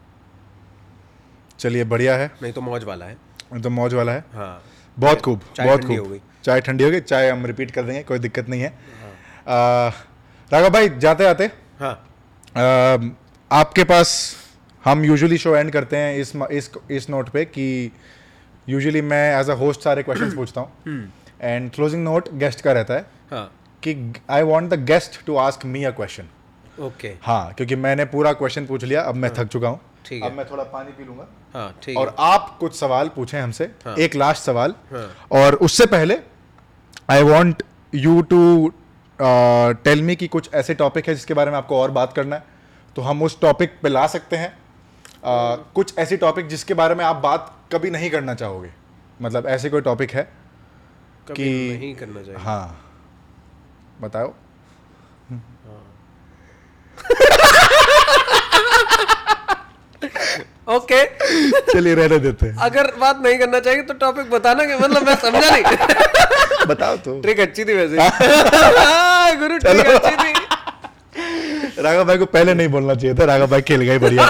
चलिए 1.59 1.85
बढ़िया 1.85 2.17
है। 2.17 2.31
नहीं 2.43 2.53
तो 2.53 2.61
मौज 2.61 2.85
वाला 2.85 3.07
है। 3.07 3.17
तो 3.63 3.71
मौज 3.71 3.95
वाला 3.95 4.13
है। 4.13 4.25
हाँ। 4.35 4.63
बहुत 4.97 5.21
खूब 5.21 5.41
बहुत 5.61 5.81
ठंडी 5.81 5.97
खूब। 5.97 6.09
हो। 6.09 6.19
चाय 6.45 6.61
ठंडी 6.61 6.85
हो 6.85 6.91
गई 6.91 7.01
चाय 7.01 7.29
हम 7.31 7.47
रिपीट 7.47 7.71
कर 7.71 7.83
देंगे 7.83 8.03
कोई 8.03 8.19
दिक्कत 8.19 8.49
नहीं 8.49 8.63
है। 8.63 8.69
आ, 8.69 9.89
राघव 10.51 10.71
भाई 10.71 10.89
जाते 10.89 11.25
जाते 11.25 11.51
हाँ। 11.81 11.93
आपके 13.51 13.85
पास 13.85 14.37
हम 14.85 15.05
यूजुअली 15.05 15.39
शो 15.39 15.55
एंड 15.57 15.71
करते 15.73 15.97
हैं 15.97 16.17
इस 16.17 16.33
इस 16.51 16.71
इस 16.91 17.09
नोट 17.11 17.29
पे 17.29 17.45
कि 17.45 17.93
यूजुअली 18.69 19.01
मैं 19.03 19.25
एज 19.41 19.51
अ 19.51 19.55
होस्ट 19.55 19.83
सारे 19.83 20.03
क्वेश्चंस 20.03 20.35
पूछता 20.37 20.61
हूँ। 20.61 21.11
एंड 21.41 21.71
क्लोजिंग 21.73 22.05
नोट 22.05 22.29
गेस्ट 22.39 22.61
का 22.61 22.73
रहता 22.73 22.95
है 22.95 23.07
हाँ। 23.31 23.45
कि 23.83 23.95
I 24.31 24.43
want 24.43 24.69
the 24.71 24.85
guest 24.85 25.25
to 25.27 25.37
ask 25.37 25.65
me 25.67 25.85
a 25.85 25.91
question 25.91 26.29
okay 26.83 27.09
हाँ 27.23 27.53
क्योंकि 27.55 27.77
मैंने 27.77 28.05
पूरा 28.13 28.33
क्वेश्चन 28.33 28.67
पूछ 28.67 28.85
लिया 28.85 29.01
अब 29.03 29.15
मैं 29.15 29.31
थक 29.39 29.49
चुका 29.49 29.69
हूँ। 29.69 29.81
ठीक 30.07 30.23
अब 30.23 30.31
है। 30.31 30.37
मैं 30.37 30.47
थोड़ा 30.51 30.63
पानी 30.65 30.93
पी 30.93 31.05
लूँगा। 31.05 31.27
हाँ 31.55 31.75
ठीक 31.83 31.99
और 31.99 32.09
है। 32.09 32.15
आप 32.19 32.57
कुछ 32.61 32.79
सवाल 32.79 33.09
पूछें 33.17 33.41
हमसे 33.41 33.65
हाँ। 33.85 33.95
एक 33.97 34.15
लास्ट 34.15 34.43
सवाल। 34.43 34.75
हाँ। 34.93 35.09
और 35.33 35.55
उससे 35.67 35.87
पहले 35.87 36.19
I 37.11 37.23
want 37.23 37.63
you 37.95 38.21
to 38.23 38.73
tell 39.85 40.03
me 40.03 40.17
कि 40.17 40.29
कुछ 40.29 40.49
ऐसे 40.55 40.75
टॉपिक 40.75 41.09
है 41.09 41.15
जिसके 41.15 41.35
बारे 41.35 41.51
में 41.51 41.57
आपको 41.59 41.81
और 41.81 41.91
बात 41.91 42.13
करना 42.13 42.37
है। 42.37 42.45
तो 42.97 43.03
हम 43.03 43.23
उस 43.23 43.41
टॉपिक 43.41 43.79
पे 43.83 43.89
ला 43.89 44.07
सकते 44.07 44.37
हैं। 44.37 44.53
Uh, 45.23 45.59
कुछ 45.75 45.99
ऐसी 45.99 46.17
टॉपिक 46.17 46.47
जिसके 46.49 46.75
बारे 46.75 46.95
में 46.95 47.05
आप 47.05 47.17
बात 47.17 47.55
कभी 47.73 47.91
नहीं 47.91 48.11
करना 48.11 48.35
चाहोगे? 48.35 48.71
मतलब 49.23 49.47
ऐसे 49.47 49.71
कोई 49.71 49.81
टॉपिक 49.81 50.11
है 50.11 50.29
कभी 51.29 51.35
कि- 51.35 51.79
नहीं 51.79 51.95
करना 51.95 52.23
चाहिए 52.23 52.39
हाँ। 52.39 52.89
बताओ। 54.01 54.35
ओके। 60.69 61.05
चलिए 61.73 61.95
रहने 61.95 62.19
देते 62.19 62.47
हैं। 62.47 62.57
अगर 62.57 62.93
बात 62.99 63.21
नहीं 63.23 63.39
करना 63.39 63.61
चाहिए 63.61 63.83
तो 63.83 63.95
टॉपिक 63.95 64.31
बताना 64.31 64.65
कि 64.65 64.75
मतलब 64.75 65.07
मैं 65.07 65.17
समझा 65.17 65.51
नहीं। 65.51 65.63
बताओ 66.67 66.97
तो। 66.97 67.21
ट्रिक 67.21 67.41
अच्छी 67.41 67.65
थी 67.65 67.75
वैसे। 67.75 68.01
हाँ, 68.85 69.37
गुरु 69.37 69.59
ट्रिक 69.59 69.87
अच्छी 69.87 70.17
थी। 70.17 70.33
राघव 71.83 72.05
भाई 72.05 72.19
को 72.19 72.27
पहले 72.27 72.55
नहीं 72.55 72.69
बोलना 72.69 72.95
चाहिए 72.95 73.15
था 73.15 73.25
राघव 73.25 73.47
भाई 73.47 73.63
खेल 73.63 73.81
गए 73.81 73.99
बढ़िया। 73.99 74.27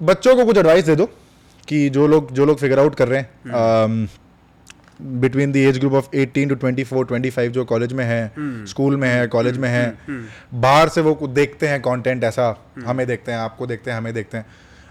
बच्चों 0.00 0.36
को 0.36 0.44
कुछ 0.44 0.58
एडवाइस 0.58 0.84
दे 0.84 0.96
दो 0.96 1.06
कि 1.68 1.88
जो 1.90 2.06
लोग 2.06 2.32
जो 2.32 2.44
लोग 2.46 2.58
फिगर 2.58 2.78
आउट 2.78 2.94
कर 2.94 3.08
रहे 3.08 3.20
हैं 3.20 4.08
between 5.20 5.52
the 5.52 5.56
age 5.56 5.78
group 5.78 5.92
of 5.92 6.08
18 6.16 6.48
to 6.48 6.54
24 6.56 6.92
25 7.12 7.48
जो 7.48 7.64
कॉलेज 7.64 7.92
में 7.92 8.04
है 8.04 8.32
स्कूल 8.66 8.96
में 8.96 9.08
है 9.08 9.26
कॉलेज 9.26 9.58
में 9.58 9.68
है 9.68 9.84
बाहर 10.54 10.88
से 10.88 11.00
वो 11.00 11.14
देखते 11.28 11.68
हैं 11.68 11.80
कंटेंट 11.82 12.24
ऐसा 12.24 12.54
हमें 12.86 13.06
देखते 13.06 13.32
हैं 13.32 13.38
आपको 13.38 13.66
देखते 13.66 13.90
हैं 13.90 13.98
हमें 13.98 14.12
देखते 14.14 14.38
हैं। 14.38 14.44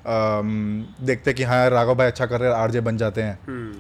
अम, 0.06 0.86
देखते 1.06 1.30
हैं 1.32 1.36
कि 1.38 1.44
हाँ 1.44 1.70
राघव 1.70 1.96
भाई 1.96 2.08
अच्छा 2.08 2.26
कर 2.26 2.40
रहे 2.40 2.50
हैं 2.50 2.58
आरजे 2.58 2.82
बन 2.82 2.98
जाते 2.98 3.22
हैं। 3.22 3.38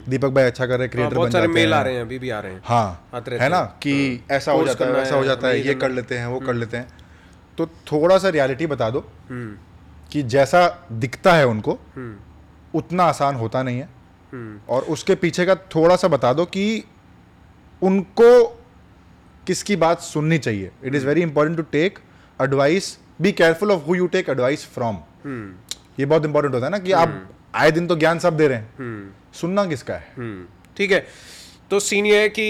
दीपक 0.10 0.30
भाई 0.30 0.44
अच्छा 0.44 0.66
कर 0.66 0.78
रहे 0.78 0.88
हैं 0.88 0.94
हाँ, 0.98 1.10
क्रिएटर 1.10 1.18
बन 1.18 1.30
जाते 1.30 1.48
मेल 1.48 1.74
आ 1.74 1.78
हैं। 1.78 1.84
रहे 1.84 1.94
हैं 1.94 2.02
अभी 2.02 2.20
भी 2.20 2.30
आ 2.30 2.40
रहे 2.40 2.52
हैं। 2.54 2.62
हाँ 2.66 3.22
है 3.30 3.50
ना? 3.50 3.62
कि 3.82 4.24
ऐसा 4.32 4.52
हो 4.52 4.66
जाता 4.66 4.86
है 4.86 4.92
वैसा 4.92 5.16
हो 5.16 5.24
जाता 5.24 5.48
है 5.48 5.68
ये 5.68 5.74
कर 5.74 5.90
लेते 5.90 6.18
हैं 6.18 6.26
वो 6.28 6.40
कर 6.40 6.54
लेते 6.54 6.78
हैं। 6.78 6.88
तो 7.58 7.66
थोड़ा 7.66 8.18
सा 8.18 8.30
रियलिटी 8.30 8.68
बता 8.68 8.90
दो 8.90 9.00
हम्म। 9.30 9.58
कि 10.12 10.24
जैसा 10.24 10.88
दिखता 10.92 11.34
है 11.34 11.46
उनको 11.48 11.74
हम्म। 11.96 12.78
उतना 12.78 13.04
आसान 13.04 13.36
होता 13.36 13.64
नहीं 13.64 13.80
है। 13.80 13.90
हम्म। 14.32 14.60
और 14.70 14.82
उसके 14.84 15.16
पीछे 15.16 15.46
का 15.46 15.56
थोड़ा 15.56 15.96
सा 15.96 16.08
बता 16.08 16.34
दो 16.34 16.46
कि 16.46 16.84
उनको 17.82 18.46
किसकी 19.48 19.76
बात 19.76 20.00
सुननी 20.00 20.38
चाहिए। 20.38 20.72
It 20.84 20.96
is 20.96 21.08
very 21.08 21.22
important 21.22 21.58
to 21.58 21.64
take 21.64 22.00
advice 22.42 22.98
be 23.22 23.32
careful 23.32 23.72
of 23.72 23.82
who 23.82 23.96
you 23.96 24.08
take 24.08 24.30
advice 24.30 24.66
from 24.66 24.98
ये 26.00 26.06
बहुत 26.06 26.26
इंपॉर्टेंट 26.26 26.54
होता 26.56 26.66
है 26.66 26.72
ना 26.72 26.80
कि 26.80 26.92
आप 26.92 27.30
आए 27.56 27.72
दिन 27.72 27.88
तो 27.88 27.96
ज्ञान 27.96 28.20
सब 28.20 28.38
दे 28.38 28.48
रहे 28.48 28.58
हैं। 28.58 29.16
सुनना 29.34 29.66
किसका 29.66 29.94
है? 29.94 30.14
ठीक 30.78 30.92
है। 30.92 31.06
तो 31.72 31.80
सीन 31.80 32.06
ये 32.06 32.22
है 32.22 32.30
कि 32.30 32.46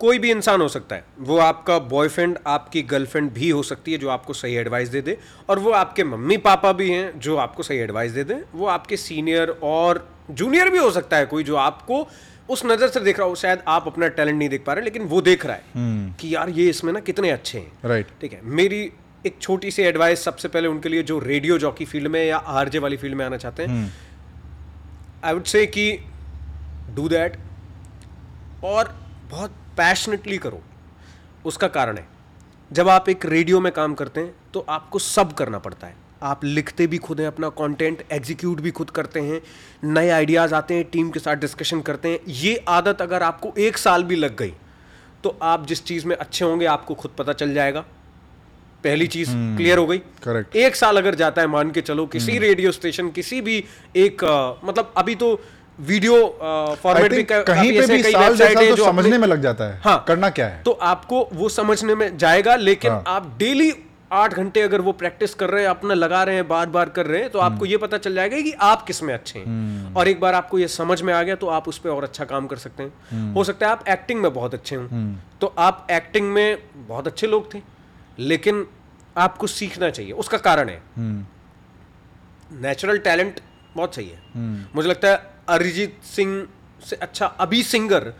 कोई 0.00 0.18
भी 0.18 0.30
इंसान 0.30 0.60
हो 0.60 0.68
सकता 0.68 0.96
है। 0.96 1.04
वो 1.20 1.38
आपका 1.40 1.78
बॉयफ्रेंड 1.88 2.38
आपकी 2.46 2.82
गर्लफ्रेंड 2.84 3.30
भी 3.32 3.48
हो 3.50 3.62
सकती 3.64 3.92
है 3.92 3.98
जो 3.98 4.08
आपको 4.08 4.32
सही 4.34 4.54
एडवाइस 4.56 4.88
दे 4.88 5.00
दे 5.02 5.16
और 5.48 5.58
वो 5.58 5.70
आपके 5.72 6.04
मम्मी 6.04 6.36
पापा 6.38 6.72
भी 6.72 6.90
हैं 6.90 7.18
जो 7.20 7.36
आपको 7.38 7.62
सही 7.62 7.78
एडवाइस 7.78 8.12
दे 8.12 8.24
दें। 8.24 8.40
वो 8.54 8.66
आपके 8.68 8.96
सीनियर 8.98 9.56
और 9.64 10.06
जूनियर 10.32 10.70
भी 10.70 10.78
हो 10.78 10.90
सकता 10.90 11.16
है 11.16 11.26
कोई 11.26 11.44
जो 11.44 11.56
आपको 11.56 12.06
उस 12.48 12.64
नज़र 12.66 12.88
से 12.88 13.00
देख 13.00 13.18
रहा 13.18 13.28
हो। 13.28 13.34
शायद 13.36 13.62
आप 13.68 13.86
अपना 13.86 14.08
टैलेंट 14.10 14.38
नहीं 14.38 14.48
देख 14.48 14.64
पा 14.64 14.72
रहे 14.72 14.84
लेकिन 14.84 15.02
वो 15.04 15.20
देख 15.22 15.46
रहा 15.46 15.56
है 15.56 16.14
कि 16.20 16.34
यार 16.34 16.50
ये 16.50 16.68
इसमें 16.68 16.92
ना 16.92 17.00
कितने 17.02 17.30
अच्छे 17.30 17.58
हैं। 17.58 17.88
राइट 17.88 18.08
ठीक 18.20 18.32
है 18.32 18.40
मेरी 18.44 18.80
एक 19.26 19.38
छोटी 19.40 19.70
सी 19.70 19.82
एडवाइस 19.82 20.24
सबसे 20.24 20.48
पहले 20.48 20.68
उनके 20.68 20.88
लिए 20.88 21.02
जो 21.02 21.18
रेडियो 21.20 21.58
जॉकी 21.58 21.84
फ़ील्ड 21.84 22.08
में 22.08 22.24
या 22.24 22.36
आरजे 22.36 22.78
वाली 22.78 22.96
फ़ील्ड 22.96 23.16
में 23.16 23.24
आना 23.24 23.36
चाहते 23.36 23.62
हैं। 23.62 23.92
आई 25.24 25.34
वुड 25.34 25.44
से 25.46 25.66
कि 25.68 25.92
डू 26.90 27.08
दैट 27.08 27.36
और 28.64 28.94
बहुत 29.30 29.54
पैशनेटली 29.78 30.38
करो। 30.38 30.62
उसका 31.44 31.68
कारण 31.68 31.96
है। 31.96 32.06
जब 32.70 32.88
आप 32.88 33.08
एक 33.08 33.24
रेडियो 33.26 33.60
में 33.60 33.72
काम 33.72 33.94
करते 33.94 34.20
हैं 34.20 34.34
तो 34.54 34.64
आपको 34.68 34.98
सब 34.98 35.32
करना 35.32 35.58
पड़ता 35.58 35.86
है। 35.86 35.94
आप 36.22 36.44
लिखते 36.44 36.86
भी 36.86 36.98
खुद 36.98 37.20
हैं 37.20 37.26
अपना 37.26 37.48
कंटेंट 37.58 38.02
एग्जीक्यूट 38.12 38.60
भी 38.60 38.70
खुद 38.70 38.90
करते 38.90 39.20
हैं 39.20 39.40
नए 39.84 40.08
आइडियाज़ 40.10 40.54
आते 40.54 40.74
हैं 40.74 40.84
टीम 40.84 41.10
के 41.10 41.20
साथ 41.20 41.36
डिस्कशन 41.36 41.80
करते 41.80 42.08
हैं। 42.08 42.18
ये 42.28 42.56
आदत 42.68 43.02
अगर 43.02 43.22
आपको 43.22 43.52
एक 43.58 43.78
साल 43.78 44.04
भी 44.04 44.16
लग 44.16 44.36
गई 44.36 44.52
तो 45.24 45.36
आप 45.42 45.66
जिस 45.66 45.84
चीज़ 45.84 46.06
में 46.06 46.16
अच्छे 46.16 46.44
होंगे 46.44 46.66
आपको 46.66 46.94
खुद 46.94 47.10
पता 47.18 47.32
चल 47.34 47.54
जाएगा। 47.54 47.84
पहली 48.84 49.06
चीज़ 49.06 49.30
क्लियर 49.56 49.78
हो 49.78 49.86
गई। 49.86 49.98
Correct. 50.24 50.56
एक 50.56 50.76
साल 50.76 50.96
अगर 50.96 51.14
जाता 51.14 51.42
है 51.42 51.48
मान 51.48 51.70
के 51.70 51.80
चलो 51.80 52.06
किसी 52.06 52.38
रेडियो 52.38 52.72
स्टेशन 52.72 53.08
किसी 53.10 53.40
भी 53.40 53.64
एक 53.96 54.24
अ, 54.24 54.54
मतलब 54.64 54.92
अभी 54.96 55.14
तो 55.14 55.34
वीडियो 55.78 56.14
फॉर्मेट 56.82 57.12
भी 57.12 57.22
कहीं 57.24 57.72
पे 57.72 57.86
भी 57.86 58.02
साल 58.02 58.36
साल 58.36 58.54
तो 58.54 58.76
जो 58.76 58.84
समझने 58.84 59.18
में 59.18 59.26
लग 59.28 59.42
जाता 59.42 59.64
है 59.64 59.80
हाँ। 59.84 60.04
करना 60.08 60.30
क्या 60.30 60.46
है? 60.46 60.62
तो 60.62 60.72
आपको 60.72 61.28
वो 61.32 61.48
समझने 61.48 61.94
में 61.94 62.16
जाएगा 62.18 62.56
लेकिन 62.56 62.90
हाँ। 62.90 63.02
आप 63.06 63.36
डेली 63.38 63.72
आठ 64.12 64.34
घंटे 64.34 64.60
अगर 64.60 64.80
वो 64.80 64.92
प्रैक्टिस 64.92 65.34
कर 65.34 65.50
रहे 65.50 65.62
हैं 65.62 65.70
अपना 65.70 65.94
लगा 65.94 66.22
रहे 66.24 66.34
हैं 66.34 66.46
बार 66.48 66.66
बार 66.68 66.88
कर 66.88 67.06
रहे 67.06 67.20
हैं 67.20 67.30
तो 67.30 67.38
आपको 67.38 67.66
ये 67.66 67.76
पता 67.76 67.98
चल 67.98 68.14
जाएगा 68.14 68.40
कि 68.40 68.52
आप 68.62 68.82
किसमें 68.82 69.12
अच्छे 69.14 69.38
हैं। 69.38 69.94
और 69.94 70.08
एक 70.08 70.20
बार 70.20 70.34
आपको 70.34 70.58
ये 70.58 70.68
समझ 70.68 71.00
में 71.02 71.12
आ 71.14 71.22
गया 71.22 71.34
तो 71.34 71.46
आप 71.48 71.68
उस 71.68 71.78
पर 71.78 71.90
और 71.90 72.04
अच्छा 72.04 72.24
काम 72.24 72.46
कर 72.46 72.56
सकते 72.56 72.82
हैं। 72.82 73.32
हो 73.34 73.44
सकता 73.44 73.66
है 73.66 73.72
आप 73.72 73.84
एक्टिंग 73.88 74.20
में 74.20 74.32
बहुत 74.34 74.54
अच्छे 74.54 74.76
हों। 74.76 75.14
तो 75.40 75.54
आप 75.58 75.86
एक्टिंग 75.90 76.32
में 76.32 76.58
बहुत 76.88 77.06
अच्छे 77.06 77.26
लोग 77.26 77.52
थे 77.54 77.62
लेकिन 78.18 78.66
आपको 79.16 79.46
सीखना 79.46 79.90
चाहिए। 79.90 80.12
उसका 80.14 80.38
कारण 80.40 80.68
है। 80.68 80.82
नेचुरल 82.62 82.98
टैलेंट 83.00 83.40
बहुत 83.76 83.94
सही 83.94 84.08
है। 84.08 84.18
मुझे 84.74 84.88
लगता 84.88 85.08
है 85.08 85.37
अरिजीत 85.56 85.98
सिंह 86.14 86.46
से 86.88 86.96
अच्छा 87.02 87.26
अभी 87.40 87.62
सिंगर 87.62 88.12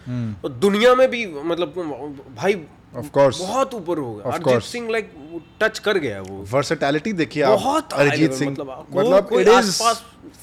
दुनिया 0.67 0.95
में 0.95 1.09
भी 1.11 1.25
मतलब 1.45 1.75
भाई 2.37 2.55
ऑफ़ 2.97 3.09
कोर्स 3.15 3.41
बहुत 3.41 3.75
ऊपर 3.75 3.99
होगा 3.99 4.25
Of 4.25 4.35
Arijit 4.35 4.63
Singh 4.69 4.91
like 4.93 5.11
touch 5.61 5.79
कर 5.87 5.99
गया 5.99 6.21
वो। 6.23 6.45
वर्सेटैलिटी 6.53 7.13
देखिए 7.13 7.43
आप 7.43 7.59
बहुत 7.59 7.93
अरिजीत 7.93 8.33
सिंह। 8.35 8.51
मतलब 8.51 8.87
मतलब 8.97 9.33
it 9.41 9.49
is 9.49 9.83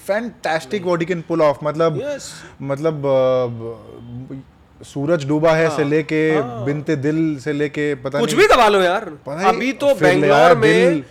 fantastic 0.07 0.83
what 0.85 0.99
he 0.99 1.05
can 1.05 1.21
pull 1.27 1.41
off 1.41 1.57
मतलब 1.63 1.99
Yes. 2.01 2.29
मतलब 2.61 3.05
अ, 3.05 4.83
सूरज 4.83 5.25
डूबा 5.27 5.51
है 5.55 5.69
से 5.75 5.83
लेके 5.83 6.21
बिनते 6.65 6.95
दिल 7.07 7.19
से 7.39 7.53
लेके 7.53 7.93
पता 8.05 8.19
कुछ 8.19 8.33
नहीं 8.33 8.41
भी 8.41 8.47
गवा 8.55 8.67
लो 8.67 8.81
यार। 8.81 9.09
अभी 9.47 9.71
तो 9.83 9.93
बेंगलोर 9.95 10.55
में 10.57 11.01
अ, 11.01 11.03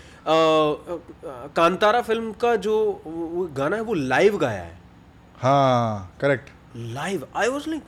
कांतारा 1.56 2.00
फ़िल्म 2.02 2.32
का 2.42 2.54
जो 2.66 2.74
गाना 3.56 3.76
है 3.76 3.82
वो 3.82 3.94
लाइव 3.94 4.36
गाया 4.38 4.62
है। 4.62 4.83
हाँ 5.44 6.16
correct 6.20 6.50
live 6.94 7.26
I 7.36 7.48
was 7.48 7.64
like 7.68 7.82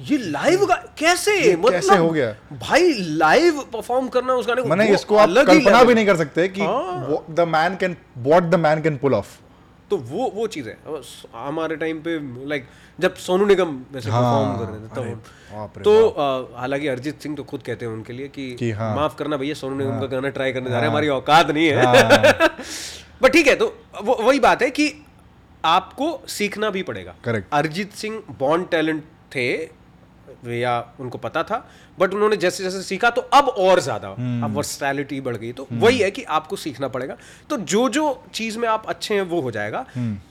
ये 0.00 0.16
लाइव 0.18 0.64
गा 0.66 0.74
कैसे? 0.98 1.34
मतलब 1.56 1.70
कैसे 1.72 1.96
हो 1.96 2.08
गया? 2.10 2.30
भाई 2.52 2.92
लाइव 3.18 3.60
परफॉर्म 3.72 4.08
करना 4.08 4.34
उस 4.34 4.46
गाने 4.48 4.62
को 4.62 4.68
मैंने 4.68 4.88
इसको 4.94 5.16
आप 5.16 5.28
कल्पना 5.46 5.82
भी 5.84 5.94
नहीं 5.94 6.06
कर 6.06 6.16
सकते 6.16 6.48
कि 6.48 6.60
हाँ। 6.60 7.24
The 7.30 7.40
man 7.48 7.76
can 7.76 7.96
what 8.18 8.42
the 8.44 8.54
man 8.60 8.82
can 8.82 8.96
pull 8.96 9.14
off 9.14 9.28
तो 9.90 9.96
वो 10.10 10.30
वो 10.34 10.46
चीज़ 10.46 10.68
है। 10.68 10.76
हमारे 11.36 11.76
टाइम 11.76 12.00
पे 12.02 12.18
लाइक 12.48 12.66
जब 12.98 13.14
सोनू 13.16 13.46
निगम 13.46 13.76
वैसे 13.92 14.10
हाँ, 14.10 14.22
परफॉर्म 14.22 14.58
कर 14.58 14.72
रहे 14.72 14.80
थे 14.80 15.14
तब 15.14 15.82
तो 15.84 16.56
हालाँकि 16.56 16.88
अरिजीत 16.88 17.20
सिंह 17.20 17.36
तो 17.36 17.44
खुद 17.44 17.62
कहते 17.62 17.86
हैं 17.86 17.92
उनके 17.92 18.12
लिए 18.12 18.28
कि, 18.28 18.50
कि 18.54 18.70
हाँ। 18.70 18.94
माफ़ 18.96 19.16
करना 19.16 19.36
भैया 19.36 19.54
सोनू 19.54 19.76
निगम 19.76 20.00
का 20.00 20.06
गाना 20.06 20.28
ट्राई 20.28 20.52
करने 20.52 20.70
जा 20.70 20.76
रहे 20.76 20.84
हैं 20.84 20.90
हमारी 20.90 21.08
औकात 21.08 21.50
नहीं 21.50 21.66
है। 21.68 22.48
बट 23.22 23.32
ठीक 23.32 23.46
है 23.46 23.54
तो 23.56 23.74
वही 24.02 24.40
बात 24.40 24.62
है 24.62 24.70
कि 24.70 24.88
आपको 25.64 26.08
सीखना 26.28 26.70
भी 26.70 26.82
पड़ेगा। 26.82 27.14
करेक्ट 27.24 27.48
अरिजीत 27.52 27.92
सिंह 27.92 28.22
बॉन्ड 28.38 28.68
टैलेंट 28.68 29.02
थे 29.34 29.46
या 30.46 30.78
उनको 31.00 31.18
पता 31.18 31.42
था 31.42 31.66
बट 31.98 32.14
उन्होंने 32.14 32.36
जैसे 32.36 32.64
जैसे 32.64 32.82
सीखा 32.82 33.10
तो 33.10 33.20
अब 33.34 33.48
और 33.48 33.80
ज़्यादा 33.80 34.08
अब 34.08 34.52
वर्सटैलिटी 34.54 35.20
बढ़ 35.20 35.36
गई। 35.36 35.52
तो 35.52 35.66
वही 35.72 35.98
है 35.98 36.10
कि 36.10 36.22
आपको 36.24 36.56
सीखना 36.56 36.88
पड़ेगा। 36.88 37.16
तो 37.50 37.56
जो 37.56 37.88
जो 37.88 38.24
चीज़ 38.34 38.58
में 38.58 38.68
आप 38.68 38.86
अच्छे 38.88 39.14
हैं 39.14 39.22
वो 39.24 39.40
हो 39.40 39.50
जाएगा। 39.50 39.84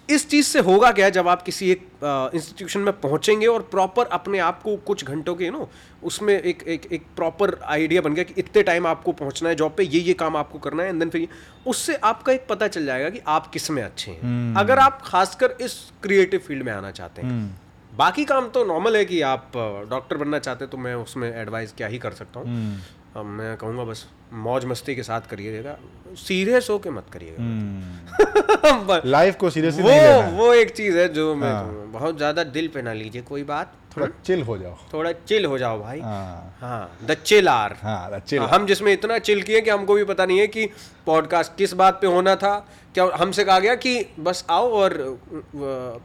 इस 0.09 0.29
चीज़ 0.29 0.47
से 0.47 0.59
होगा 0.59 0.91
क्या 0.91 1.09
जब 1.09 1.27
आप 1.27 1.41
किसी 1.41 1.69
एक 1.71 1.87
इंस्टीट्यूशन 2.03 2.79
में 2.79 2.93
पहुँचेंगे 3.01 3.47
और 3.47 3.61
प्रॉपर 3.71 4.05
अपने 4.13 4.39
आप 4.41 4.61
को 4.63 4.75
कुछ 4.77 5.05
घंटों 5.05 5.35
के 5.35 5.49
नो 5.49 5.69
उसमें 6.03 6.33
एक 6.33 6.63
एक 6.63 6.87
एक 6.93 7.05
प्रॉपर 7.15 7.57
आइडिया 7.65 8.01
बन 8.01 8.13
गया 8.13 8.23
कि 8.23 8.33
इतने 8.37 8.63
टाइम 8.63 8.87
आपको 8.87 9.11
पहुँचना 9.13 9.49
है 9.49 9.55
जॉब 9.55 9.73
पे 9.77 9.83
ये 9.83 9.99
ये 9.99 10.13
काम 10.15 10.37
आपको 10.37 10.59
करना 10.59 10.83
है 10.83 10.89
एंड 10.89 10.99
देन 10.99 11.09
फिर 11.09 11.27
उससे 11.67 11.95
आपका 12.03 12.33
एक 12.33 12.45
पता 12.49 12.67
चल 12.67 12.85
जाएगा 12.85 13.09
कि 13.09 13.21
आप 13.27 13.47
किसमें 13.47 13.83
अच्छे 13.83 14.11
हैं। 14.11 14.55
अगर 14.57 14.79
आप 14.79 15.01
खासकर 15.05 15.57
इस 15.61 15.81
क्रिएटिव 16.03 16.39
फ़ील्ड 16.39 16.63
में 16.63 16.71
आना 16.73 16.91
चाहते 16.91 17.21
हैं 17.21 17.62
बाकी 17.93 18.25
काम 18.25 18.47
तो 18.49 18.63
नॉर्मल 18.65 18.95
है 18.97 19.05
कि 19.05 19.21
आप 19.21 19.51
डॉक्टर 19.89 20.17
बनना 20.17 20.39
चाहते 20.39 20.67
तो 20.67 20.77
मैं 20.77 20.93
उसमें 20.95 21.29
एडवाइस 21.35 21.73
क्या 21.77 21.87
ही 21.87 21.97
कर 21.97 22.11
सकता 22.11 22.39
हूँ। 22.39 23.23
मैं 23.23 23.55
कहूँगा 23.57 23.83
बस। 23.83 24.05
मौज 24.33 24.65
मस्ती 24.65 24.95
के 24.95 25.03
साथ 25.03 25.21
करिएगा। 25.29 25.77
सीरियस 26.17 26.67
होके 26.69 26.89
मत 26.89 27.05
करिएगा। 27.13 29.01
लाइफ 29.05 29.35
को 29.35 29.49
सीरियसली 29.49 29.83
वो 29.83 29.89
नहीं 29.89 29.99
लेना 30.01 30.27
वो 30.37 30.53
एक 30.53 30.71
चीज़ 30.75 30.97
है 30.97 31.07
जो 31.13 31.33
मैं 31.35 31.51
कहूँगा, 31.53 31.99
बहुत 31.99 32.17
ज़्यादा 32.17 32.43
दिल 32.43 32.67
पे 32.73 32.81
ना 32.81 32.93
लीजिए 32.93 33.21
कोई 33.21 33.43
बात। 33.43 33.73
थोड़ा 33.95 34.07
चिल 34.25 34.41
हो 34.43 34.57
जाओ। 34.57 34.75
थोड़ा 34.93 35.11
चिल 35.11 35.45
हो 35.45 35.57
जाओ 35.57 35.79
भाई। 35.79 35.99
हाँ। 35.99 36.55
हाँ 36.61 36.97
द 37.05 37.13
चिल 37.25 37.47
आर 37.47 37.75
हाँ 37.81 38.19
चिल 38.19 38.39
हम 38.53 38.65
जिसमें 38.65 38.91
इतना 38.93 39.17
चिल 39.19 39.41
किए 39.41 39.61
कि 39.61 39.69
हमको 39.69 39.93
भी 39.95 40.03
पता 40.03 40.25
नहीं 40.25 40.39
है 40.39 40.47
कि 40.47 40.65
पॉडकास्ट 41.05 41.55
किस 41.57 41.73
बात 41.73 41.99
पे 42.01 42.07
होना 42.07 42.35
था। 42.35 42.55
क्या 42.95 43.05
हमसे 43.15 43.43
कहा 43.43 43.59
गया 43.59 43.75
कि 43.75 44.05
बस 44.19 44.43
आओ 44.49 44.69
और 44.79 44.93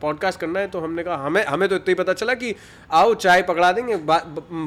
पॉडकास्ट 0.03 0.41
करना 0.41 0.61
है 0.61 0.66
तो 0.68 0.81
हमने 0.81 1.03
कहा 1.03 1.16
हमें 1.26 1.45
हमें 1.47 1.68
तो 1.68 1.74
इतना 1.76 1.91
ही 1.91 1.95
पता 1.95 2.12
चला 2.12 2.35
कि 2.35 2.55
आओ 2.93 3.14
चाय 3.14 3.43
पकड़ा 3.43 3.72
देंगे 3.72 3.97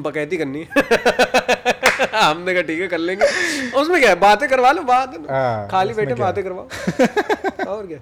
बकैती 0.02 0.36
करनी। 0.36 0.66
है 0.76 0.82
हमने 2.22 2.52
कहा 2.54 2.62
ठीक 2.62 2.80
है 2.80 2.86
कर 2.88 2.98
लेंगे। 2.98 3.26
उसमें 3.80 4.00
क्या 4.00 4.10
है? 4.10 4.16
बातें 4.20 4.48
करवा 4.48 4.70
लो 4.72 4.82
बात 4.82 5.14
हाँ, 5.30 5.68
खाली 5.68 5.94
बैठे 5.94 6.14
बातें 6.14 6.42
करवाओ। 6.44 6.68
और 7.72 7.86
क्या? 7.86 7.98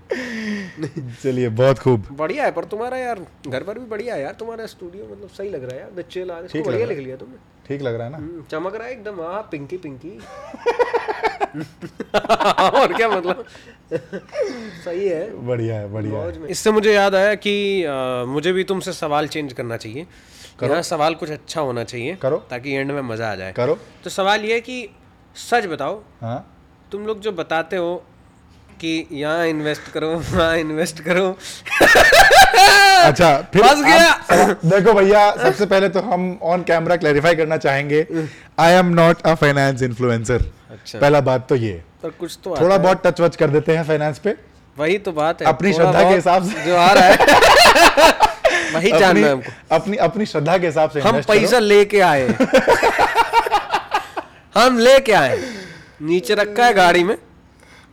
चलिए 1.23 1.49
बहुत 1.61 1.79
खूब। 1.79 2.07
बढ़िया 2.21 2.45
है 2.45 2.51
पर 2.53 2.65
तुम्हारा 2.65 2.97
यार 2.97 3.21
घर 3.49 3.63
पर 3.63 3.79
भी 3.79 3.85
बढ़िया 3.87 4.15
है 4.15 4.23
यार 4.23 4.33
तुम्हारा 4.39 4.67
स्टूडियो 4.67 5.05
मतलब 5.13 5.29
सही 5.39 5.51
लग 5.51 5.65
रहा 5.65 5.75
है 5.75 5.81
यार 5.81 5.91
बच्चे 5.97 6.25
ला 6.25 6.39
इसको 6.45 6.63
बढ़िया 6.63 6.87
लिख 6.87 6.99
लिया 6.99 7.17
तुमने। 7.17 7.37
ठीक 7.69 7.83
लग 7.83 7.95
रहा 7.95 8.05
है 8.05 8.11
ना? 8.13 8.19
हम्म, 8.19 8.43
चमक 8.51 8.75
रहा 8.75 8.87
है 8.87 8.93
एकदम 8.93 9.21
हाँ 9.23 9.43
पिंकी 9.51 9.77
पिंकी। 9.77 10.19
और 12.81 12.93
क्या 12.93 13.09
मतलब? 13.09 13.45
सही 14.85 15.09
है। 15.09 15.47
बढ़िया 15.47 15.75
है 15.77 15.93
बढ़िया 15.93 16.21
है। 16.21 16.49
इससे 16.51 16.71
मुझे 16.71 16.93
याद 16.95 17.15
आया 17.15 17.35
कि 17.35 17.55
अ, 17.85 18.25
मुझे 18.29 18.53
भी 18.53 18.65
तुमसे 18.65 18.93
सवाल 18.93 19.29
चेंज 19.29 19.53
करना 19.53 19.77
चाहिए। 19.77 20.07
यहाँ 20.63 20.83
सवाल 20.83 21.15
कुछ 21.15 21.31
अच्छा 21.31 21.61
होना 21.61 21.85
चाहिए 21.85 22.15
करो। 22.23 22.37
ताकि 22.51 22.73
एंड 22.75 22.91
में 22.93 23.01
मज़ा 23.03 23.31
आ 23.33 23.35
जाए। 23.35 23.53
करो। 23.53 23.79
तो 24.05 24.11
सवाल 24.11 24.45
ये 24.45 24.55
है 24.55 24.61
कि 24.61 24.83
सच 25.37 25.67
बताओ 25.67 26.03
हाँ। 26.23 26.57
तुम 26.93 27.07
लोग 27.07 27.21
जो 27.21 27.33
बताते 27.33 27.77
हो 27.77 28.05
कि 28.81 29.09
यहाँ 29.13 29.47
इन्वेस्ट 29.47 29.83
करो 29.93 30.09
वहाँ 30.11 30.57
इन्वेस्ट 30.59 31.01
करो। 31.01 31.39
अच्छा 33.05 33.37
फिर 33.53 33.63
फंस 33.63 33.85
गया। 33.85 34.11
आप- 34.11 34.65
देखो 34.65 34.93
भैया 34.93 35.31
सबसे 35.37 35.67
पहले 35.67 35.89
तो 35.89 36.01
हम 36.01 36.39
ऑन 36.43 36.63
कैमरा 36.63 36.97
क्लैरिफाई 36.97 37.35
करना 37.35 37.57
चाहेंगे। 37.57 38.07
I 38.59 38.73
am 38.73 38.87
not 38.87 39.23
a 39.23 39.35
finance 39.35 39.83
influencer 39.83 40.43
अच्छा। 40.71 40.99
पहला 40.99 41.21
बात 41.21 41.49
तो 41.49 41.55
ये। 41.55 41.83
पर 42.03 42.11
कुछ 42.11 42.39
तो 42.45 42.57
थोड़ा 42.61 42.79
बहुत 42.79 43.07
टच 43.07 43.21
वच 43.21 43.37
कर 43.37 43.49
देते 43.51 43.77
हैं 43.77 43.85
फाइनेंस 43.85 44.19
पे। 44.19 44.37
वही 44.79 44.99
तो 44.99 45.13
बात 45.13 45.43
है। 45.43 45.49
अपनी 45.49 45.73
श्रद्धा 45.73 46.03
के 46.03 46.15
हिसाब 46.15 46.51
से। 46.51 46.65
जो 46.67 46.77
आ 46.77 46.93
रहा 46.93 47.05
है। 47.05 47.17
वही 48.75 48.99
जानना 48.99 49.27
है 49.27 49.33
हमको। 49.33 49.77
अपनी 49.77 49.97
अपनी 49.97 50.27
श्रद्धा 50.27 50.59
के 50.59 50.67
हिसाब 50.67 50.91
से 50.91 51.01
हम 51.01 51.21
पैसा 51.21 51.59
लेके 51.59 52.01
आए। 52.01 52.29
हम 54.55 54.79
ले 54.79 54.99
के 55.07 55.13
आए। 55.13 55.39
नीचे 56.03 56.35
रखा 56.35 56.67
है 56.67 56.75
गाड़ी 56.75 57.03
में। 57.05 57.17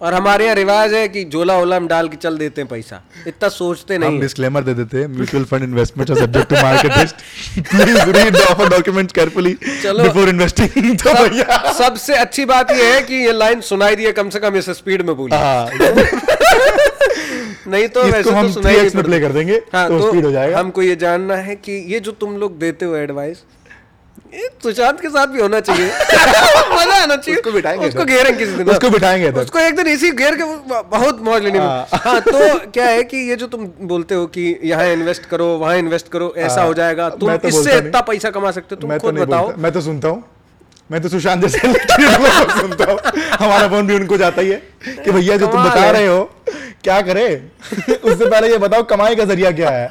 और 0.02 0.14
हमारे 0.14 0.44
यहाँ 0.46 0.56
रिवाज 0.56 0.94
है 0.94 1.08
कि 1.10 1.24
झोला 1.26 1.58
ओला 1.60 1.76
हम 1.76 1.88
डाल 1.88 2.08
के 2.10 2.16
चल 2.24 2.38
देते 2.38 2.62
हैं 2.62 2.68
पैसा। 2.70 3.02
इतना 3.28 3.50
सोचते 3.50 3.96
हम 3.96 4.02
नहीं 4.04 4.20
डिस्क्लेमर 4.22 4.64
दे 4.64 4.74
देते 4.74 4.98
हैं 5.00 5.08
mutual 5.16 5.44
fund 5.52 5.64
investments 5.64 6.12
are 6.12 6.18
subject 6.18 6.50
to 6.50 6.56
market 6.56 6.98
risk 6.98 7.16
please 7.72 7.98
read 8.18 8.34
the 8.36 8.42
offer 8.52 8.70
documents 8.70 9.14
carefully 9.14 9.54
चलो। 9.84 10.04
बिफोर 10.04 10.30
इन्वेस्टिंग 10.30 10.96
तो 11.04 11.14
भैया। 11.14 11.72
सबसे 11.78 12.16
अच्छी 12.16 12.46
बात 12.54 12.72
यह 12.72 12.94
है 12.94 13.02
कि 13.04 13.16
ये 13.26 13.32
लाइन 13.34 13.62
सुनाई 13.72 13.96
दी 13.96 14.06
है 14.06 14.12
कम 14.20 14.30
से 14.30 14.40
कम 14.40 14.56
इसे 14.56 14.74
स्पीड 14.74 15.02
में 15.08 15.16
बोली 15.18 15.36
हाँ। 15.36 15.70
नहीं 17.68 17.88
तो 17.88 18.04
वैसे 18.04 18.24
तो 18.24 18.50
सुनाई 18.52 18.74
नहीं 18.74 18.84
3x 18.84 18.96
में 18.96 19.04
पड़ती। 19.04 19.08
प्ले 19.08 19.20
कर 19.20 19.32
देंगे 19.34 19.56
हाँ, 19.74 19.88
तो 19.90 20.08
स्पीड 20.08 20.26
हो 20.26 20.32
जाएगा। 20.32 20.60
हमको 20.60 20.82
ये 20.82 20.96
जानना 20.96 21.36
है 21.48 21.56
कि 21.56 21.72
ये 21.94 22.00
जो 22.00 22.12
तुम 22.22 22.38
लोग 22.38 22.58
देते 22.60 22.86
हो 22.86 22.96
एडवाइस 22.96 23.44
सुशांत 24.64 25.00
के 25.02 25.10
साथ 25.10 25.28
भी 25.28 25.42
होना 25.42 25.60
चाहिए। 25.60 25.86
मज़ा 26.72 26.96
आना 27.02 27.16
चाहिए। 27.16 27.36
उसको 27.36 27.52
बिठाएँगे 27.52 27.88
उसको। 27.88 28.06
घेरेंगे 28.06 28.38
किसी 28.40 28.58
दिन। 28.58 28.70
उसको 28.70 28.90
बिठाएँगे 28.90 29.30
उसको 29.42 29.60
एक 29.60 29.76
दिन 29.76 29.88
इसी 29.88 30.12
घेर 30.12 30.36
के 30.36 30.44
बहुत 30.90 31.22
मौज 31.24 31.44
लेनी 31.44 31.58
हाँ। 31.58 31.88
हाँ 31.94 32.20
तो 32.22 32.72
क्या 32.72 32.86
है 32.86 33.04
कि 33.04 33.18
ये 33.30 33.36
जो 33.36 33.48
तुम 33.48 33.66
बोलते 33.88 34.16
हो 34.16 34.26
कि 34.28 34.60
यहाँ 34.64 34.88
इन्वेस्ट 34.94 35.26
करो 35.26 35.46
वहाँ 35.58 35.78
इन्वेस्ट 35.78 36.08
करो 36.12 36.34
ऐसा 36.38 36.60
हाँ, 36.60 36.68
हो 36.68 36.74
जाएगा 36.74 37.10
तुम 37.10 37.30
मैं 37.30 37.38
तो 37.40 37.48
इससे 37.48 37.78
इतना 37.78 38.02
पैसा 38.02 38.30
कमा 38.30 38.52
सकते 38.52 38.76
हो 38.76 38.82
तुम 38.82 38.98
तो 38.98 39.00
खुद 39.00 39.20
बताओ। 39.20 39.54
मैं 39.58 39.72
तो 39.72 39.82
सुनता 39.82 40.08
हूँ। 40.08 40.24
मैं 40.92 41.02
तो 41.02 41.10
सुशांत 41.10 41.42
जैसे 41.42 41.60
सुनता 42.60 42.92
हूँ। 42.92 43.00
हमारा 43.40 43.68
फ़ोन 43.68 43.88
भी 43.88 43.96
उनको 43.96 44.18
जाता 44.18 44.42
ही 44.42 44.50
है 44.50 44.62
कि 45.04 45.12
भैया 45.12 45.38
जो 45.38 45.48
तुम 45.48 45.64
बता 45.64 45.90
रहे 45.92 46.06
हो 46.08 46.24
क्या 46.84 47.00
करे? 47.02 47.26
उससे 47.94 48.26
पहले 48.26 48.50
ये 48.52 48.58
बताओ 48.58 48.84
कमाई 48.90 49.16
का 49.16 49.26
ज़रिया 49.26 49.52
क्या 49.52 49.70
है? 49.70 49.90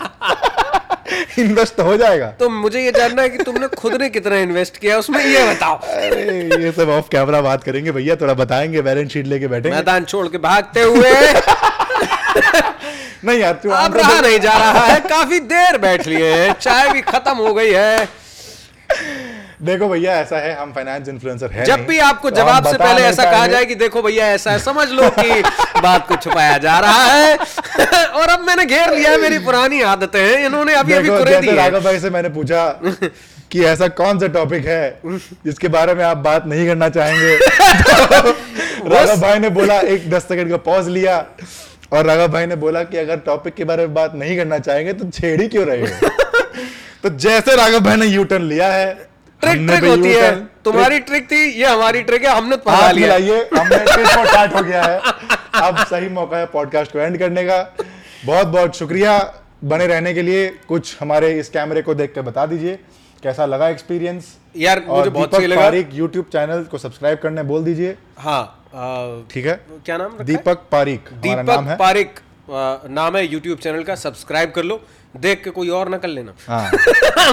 इन्वेस्ट 1.39 1.81
हो 1.81 1.97
जाएगा। 1.97 2.27
तो 2.41 2.49
मुझे 2.49 2.81
ये 2.85 2.93
जानना 2.93 3.23
है 3.23 3.29
कि 3.29 3.45
तुमने 3.45 3.69
खुद 3.69 3.95
ने 4.01 4.09
कितना 4.11 4.37
इन्वेस्ट 4.37 4.77
किया 4.77 4.99
उसमें 4.99 5.25
ये 5.25 5.45
बताओ। 5.53 5.77
अरे 5.77 6.65
ये 6.65 6.73
सब 6.73 6.89
ऑफ़ 6.89 7.09
कैमरा 7.13 7.41
बात 7.41 7.65
करेंगे 7.65 7.93
भैया 7.93 8.17
थोड़ा 8.17 8.35
बताएँगे 8.35 8.83
बैलेंस 8.83 9.13
शीट 9.13 9.27
लेके 9.27 9.49
बैठे 9.49 9.71
मैदान 9.71 10.05
छोड़ 10.05 10.27
के 10.29 10.39
भागते 10.39 10.83
हुए। 10.83 11.13
नहीं 13.25 13.39
यार 13.39 13.53
तू 13.53 13.71
अब 13.71 13.97
रहा 13.97 14.21
नहीं 14.21 14.39
जा 14.41 14.53
रहा 14.53 14.85
है 14.87 15.01
काफ़ी 15.01 15.41
देर 15.53 15.79
बैठ 15.79 16.07
लिए 16.07 16.33
हैं 16.35 16.53
चाय 16.61 16.89
भी 16.93 17.01
खत्म 17.01 17.37
हो 17.37 17.55
गई 17.55 17.73
है। 17.73 18.09
देखो 19.63 19.89
भैया 19.89 20.13
ऐसा 20.13 20.39
है 20.39 20.55
हम 20.55 20.73
फाइनेंस 20.73 21.09
इन्फ्लुएंसर 21.09 21.51
है 21.51 21.65
जब 21.65 21.87
भी 21.87 21.99
आपको 21.99 22.31
तो 22.31 22.37
जवाब 22.37 22.67
से 22.67 22.79
पहले 22.79 23.03
ऐसा 23.03 23.25
कहा 23.25 23.47
जाए 23.47 23.65
कि 23.65 23.75
देखो 23.75 24.03
भैया 24.03 24.27
ऐसा 24.27 24.51
है 24.51 24.59
समझ 24.59 24.91
लो 24.91 25.11
कि 25.11 25.43
बात 25.81 26.09
को 26.09 26.17
छुपाया 26.17 26.59
जा 26.59 26.79
रहा 26.79 27.05
है। 27.05 27.37
और 28.07 28.29
अब 28.29 28.41
मैंने 28.41 28.65
घेर 28.65 28.95
लिया 28.95 29.11
है 29.11 29.21
मेरी 29.21 29.39
पुरानी 29.39 29.83
आदतें 29.83 30.21
हैं 30.21 30.47
इन्होंने 30.47 30.75
अभी 30.75 30.93
अभी 30.93 31.09
कुरे 31.09 31.41
दी 31.41 31.51
राघव 31.51 31.81
भाई 31.81 32.01
से 32.01 32.11
मैंने 32.11 32.29
पूछा 32.29 32.81
कि 33.51 33.65
ऐसा 33.65 33.89
कौन 33.89 34.19
सा 34.19 34.27
टॉपिक 34.27 34.67
है 34.67 35.01
जिसके 35.47 35.69
बारे 35.69 35.95
में 35.95 36.05
आप 36.05 36.17
बात 36.17 36.47
नहीं 36.47 36.67
करना 36.67 36.89
चाहेंगे? 36.89 37.39
तो 37.39 38.89
राघव 38.89 39.21
भाई 39.21 39.39
ने 39.39 39.49
बोला 39.49 39.81
एक 39.81 40.11
दस 40.11 40.23
सेकंड 40.23 40.51
का 40.51 40.57
पॉज 40.57 40.89
लिया। 40.89 41.27
और 41.93 42.05
राघव 42.05 42.29
भाई 42.29 42.47
ने 42.47 42.57
बोला 42.57 42.83
कि 42.83 42.97
अगर 42.97 43.17
टॉपिक 43.17 43.55
के 43.55 43.65
बारे 43.65 43.87
में 43.87 43.95
बात 43.95 44.15
नहीं 44.15 44.37
करना 44.37 44.59
चाहेंगे 44.59 44.93
तो 44.93 45.11
छेड़ी 45.11 45.49
क्यों 45.49 45.67
रहे 45.67 45.81
हो? 45.81 46.09
तो 47.03 47.11
जैसे 47.11 47.57
राघव 47.57 47.81
भाई 47.81 47.97
ने 47.97 48.07
यू 48.07 48.25
टर्न 48.25 48.43
लिया 48.43 48.69
है 48.69 49.16
ट्रिक 49.43 49.66
ट्रिक 49.68 49.84
होती 49.84 50.12
है। 50.12 50.30
तुम्हारी 50.64 50.99
ट्रिक 51.09 51.30
थी 51.30 51.43
ये 51.61 51.66
हमारी 51.66 52.03
ट्रिक 52.03 52.24
है 52.24 52.37
हमने 52.37 52.57
फंसा 52.57 52.91
लिया 52.91 53.18
मिलाइए 53.18 53.49
हमने 53.57 53.76
टाट 54.32 54.55
हो 54.55 54.62
गया 54.62 54.82
है। 54.82 54.99
अब 55.62 55.84
सही 55.91 56.09
मौका 56.11 56.39
है 56.39 56.47
पॉडकास्ट 56.53 56.93
को 56.93 56.99
एंड 56.99 57.18
करने 57.18 57.45
का। 57.45 57.59
बहुत 58.24 58.47
बहुत 58.47 58.76
शुक्रिया 58.76 59.18
बने 59.64 59.87
रहने 59.87 60.14
के 60.14 60.22
लिए। 60.22 60.49
कुछ 60.68 60.97
हमारे 61.01 61.32
इस 61.41 61.49
कैमरे 61.49 61.82
को 61.82 61.95
देख 61.95 62.12
के 62.14 62.20
बता 62.22 62.47
दीजिए 62.47 62.78
कैसा 63.22 63.47
लगा 63.47 63.68
एक्सपीरियंस 63.68 64.34
यार 64.57 64.82
मुझे 64.89 65.11
बहुत 65.11 65.28
दीपक 65.28 65.37
सही 65.37 65.47
लगा। 65.47 65.61
पारिक 65.62 65.91
यूट्यूब 65.95 66.26
चैनल 66.32 66.62
को 66.70 66.78
सब्सक्राइब 66.78 67.18
करने 67.22 67.43
बोल 67.43 67.64
दीजिए। 67.64 67.97
हाँ 68.18 69.24
ठीक 69.32 69.47
है? 69.47 69.55
क्या 69.87 69.97
नाम 69.97 70.07
रखा 70.07 70.18
है? 70.18 70.24
दीपक 70.26 70.66
पारिक 70.72 71.09
हमारा 71.14 71.43
नाम 71.45 71.68
है। 71.68 71.76
पारिक 71.76 72.18
आ, 72.49 72.76
नाम 72.91 73.16
है 73.16 73.26
यूट्यूब 73.26 73.59
चैनल 73.59 73.82
का। 73.84 73.95
सब्सक्राइब 73.97 74.51
कर 74.57 74.64
लो। 74.64 74.80
देख 75.16 75.43
के 75.45 75.51
कोई 75.51 75.68
और 75.68 75.89
ना 75.89 75.97
कर 75.99 76.09
लेना 76.09 76.33
हाँ 76.49 76.71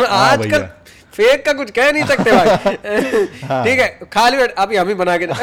आजकल 0.07 0.49
भैया। 0.49 0.69
फेक 1.13 1.45
का 1.45 1.53
कुछ 1.53 1.71
कह 1.71 1.91
नहीं 1.91 2.05
सकते 2.05 2.31
भाई। 2.31 2.47
ठीक 3.65 3.79
है 3.79 3.87
खाली 4.13 4.37
बैठ 4.37 4.53
अभी 4.65 4.75
हम 4.77 4.87
ही 4.87 4.93
बना 5.03 5.17
के 5.17 5.27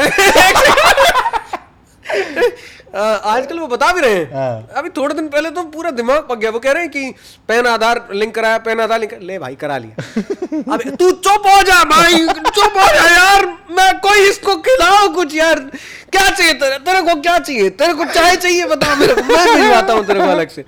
आजकल 2.95 3.59
वो 3.59 3.67
बता 3.69 3.93
भी 3.93 4.01
रहे 4.01 4.15
हैं। 4.15 4.33
हाँ। 4.35 4.79
अभी 4.79 4.89
थोड़े 4.97 5.15
दिन 5.15 5.27
पहले 5.29 5.51
तो 5.57 5.63
पूरा 5.75 5.91
दिमाग 5.99 6.27
पक 6.29 6.39
गया 6.39 6.51
वो 6.51 6.59
कह 6.61 6.73
रहे 6.73 6.83
हैं 6.83 6.91
कि 6.93 7.15
पैन 7.49 7.67
आधार 7.67 8.09
लिंक 8.13 8.35
कराया 8.35 8.59
पैन 8.65 8.81
आधार 8.81 9.01
लिंक 9.01 9.13
ले 9.23 9.39
भाई 9.39 9.55
करा 9.61 9.77
लिया। 9.79 9.95
अबे 10.75 10.91
तू 10.97 11.11
चुप 11.27 11.47
हो 11.47 11.63
जा 11.69 11.83
भाई 11.93 12.27
चुप 12.27 12.77
हो 12.77 12.87
जा 12.95 13.05
यार 13.11 13.47
मैं 13.77 13.93
कोई 14.07 14.29
इसको 14.29 14.57
खिलाओ 14.69 15.09
कुछ 15.15 15.35
यार। 15.35 15.59
क्या 16.13 16.29
चाहिए 16.31 16.53
तेरे 16.55 16.79
तेरे 16.87 17.03
को 17.03 17.15
क्या 17.21 17.39
चाहिए? 17.39 17.69
तेरे 17.71 17.95
को 17.95 18.05
चाय 18.05 18.37
चाहिए 18.37 18.65
बता 18.67 18.95
मेरे 18.95 19.15
को। 19.15 19.23
मैं 19.23 19.47
भिजवाता 19.57 19.93
हूँ 19.93 20.05
तेरे 20.07 20.21
को 20.21 20.27
अलग 20.31 20.49
से। 20.49 20.65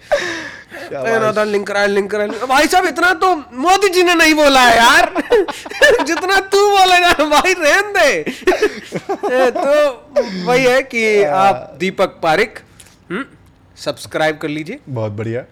लिंक 1.44 1.66
कराया 1.66 1.86
लिंक 1.86 2.14
भाई 2.48 2.66
साहब 2.66 2.86
इतना 2.86 3.14
तो 3.14 3.36
मोदी 3.36 3.88
जी 3.88 4.02
ने 4.02 4.14
नहीं 4.14 4.34
बोला 4.34 4.60
है 4.60 4.76
यार। 4.76 5.22
जितना 6.04 6.40
तू 6.40 6.70
बोलेगा 6.70 7.12
भाई 7.12 7.54
रहन 7.54 7.92
दे। 7.92 8.22
तो 9.50 9.92
वही 10.46 10.64
है 10.64 10.82
कि 10.82 11.22
आप 11.22 11.76
दीपक 11.78 12.08
पारिक 12.22 12.58
सब्सक्राइब 13.76 14.38
कर 14.38 14.48
लीजिए। 14.48 14.78
बहुत 14.88 15.12
बढ़िया। 15.12 15.44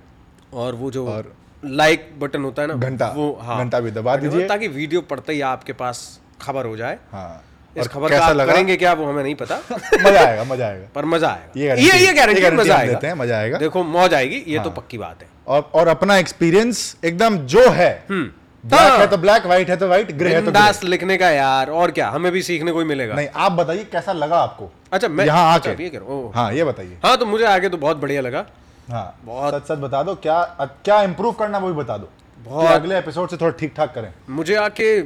और 0.55 0.75
वो 0.75 0.91
जो 0.91 1.09
और 1.09 1.37
लाइक 1.65 2.11
बटन 2.21 2.43
होता 2.43 2.63
है 2.63 2.69
ना 2.69 2.75
घंटा, 2.75 3.07
वो 3.07 3.39
हाँ। 3.43 3.59
घंटा 3.59 3.81
भी 3.81 3.91
दबा 3.91 4.17
दीजिए। 4.17 4.49
ताकि 4.49 4.69
वीडियो 4.69 5.01
पड़ते 5.01 5.33
ही 5.33 5.41
आपके 5.41 5.73
पास 5.73 6.21
खबर 6.43 6.67
हो 6.67 6.77
जाए। 6.77 6.99
हाँ। 7.13 7.45
इस 7.77 7.89
खबर 7.89 8.11
का 8.11 8.25
आप 8.25 8.37
लगा? 8.37 8.53
करेंगे 8.53 8.77
क्या 8.77 8.93
वो 8.93 9.05
हमें 9.07 9.23
नहीं 9.23 9.35
पता। 9.35 9.57
मज़ा 9.73 10.21
आएगा 10.21 10.45
मज़ा 10.45 10.67
आएगा। 10.67 10.89
पर 10.95 11.05
मज़ा 11.05 11.29
आएगा। 11.29 11.61
ये 11.61 11.83
ये 11.83 12.07
ये 12.07 12.13
गारंटी 12.13 12.51
मज़ा 12.57 12.77
आएगा। 12.77 12.93
देते 12.93 13.07
हैं, 13.07 13.15
मज़ा 13.15 13.37
आएगा। 13.37 13.57
हाँ। 13.57 13.61
देखो 13.61 13.83
मौज 13.85 14.15
आएगी 14.15 14.45
ये 14.47 14.59
तो 14.59 14.71
पक्की 14.71 14.99
बात 14.99 15.23
है। 15.23 15.29
और 15.47 15.71
और 15.75 15.89
अपना 15.89 16.17
एक्सपीरियंस 16.17 16.97
एकदम 17.05 17.39
जो 17.47 17.69
है 17.71 17.91
ब्लैक 18.11 18.81
हाँ। 18.81 18.99
है 18.99 19.07
तो 19.07 19.17
ब्लैक 19.17 19.47
व्हाइट 19.47 19.71
है 19.71 19.77
तो 19.77 19.87
व्हाइट 19.87 20.11
ग्रे 20.13 20.35
है 20.35 20.45
तो 20.45 20.51
ग्रे 20.53 20.89
लिखने 20.89 21.17
का 21.17 21.31
यार 21.31 21.71
और 21.71 21.91
क्या 21.91 22.09
हमें 22.11 22.31
भी 22.33 22.43
सीखने 22.43 22.73
को 22.73 22.79
ही 22.79 22.85
मिलेगा। 22.85 23.15
नहीं 23.15 23.29
आप 23.37 23.53
बताइए 23.53 23.85
कैसा 23.85 24.13
लगा 24.13 24.39
आपको? 24.39 24.71
अच्छा 24.93 25.09
मैं 25.09 25.27
यहाँ 25.27 25.55
अच्छा, 25.55 25.71
आके 25.71 25.89
करो 25.89 26.33
हाँ 26.35 26.53
ये 26.53 26.65
बताइए। 26.65 26.99
हाँ 27.05 27.17
तो 27.17 27.27
मुझे 27.27 27.45
आगे 27.45 27.69
तो 27.69 27.77
बहुत 27.77 27.97
बढ़िया 27.97 28.21
लगा। 28.21 28.45
हाँ 28.91 29.19
बहुत- 29.25 29.61
सच 29.61 29.69
सच 29.69 29.79
बता 29.79 30.03
दो 30.03 30.15
क्या 30.15 30.43
क्या 30.85 31.03
इम्प्रूव 31.03 31.33
करना 31.33 31.59
वो 31.59 31.69
भी 31.69 31.75
बता 31.75 31.97
दो। 31.97 32.09
बहुत- 32.39 32.73
अगले 32.73 32.99
एपिसोड 32.99 33.31
से 33.31 33.37
थोड़ा 33.37 33.57
ठीक 33.59 33.75
ठाक 33.77 33.95
करें। 33.95 34.13
मुझे 34.31 34.55
आके 34.57 35.03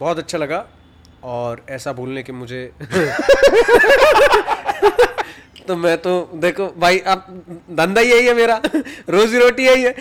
बहुत 0.00 0.18
अच्छा 0.18 0.38
लगा। 0.38 0.64
और 1.24 1.64
ऐसा 1.70 1.92
बोलने 1.92 2.22
के 2.22 2.32
मुझे 2.32 2.62
तो 5.68 5.76
मैं 5.76 5.96
तो 5.98 6.12
देखो 6.34 6.66
भाई 6.78 6.98
अब 7.06 7.26
धंधा 7.70 8.00
ही 8.00 8.10
यही 8.12 8.26
है 8.26 8.34
मेरा। 8.34 8.60
रोजी 9.10 9.38
रोटी 9.38 9.66
यही 9.66 9.82
है। 9.82 9.94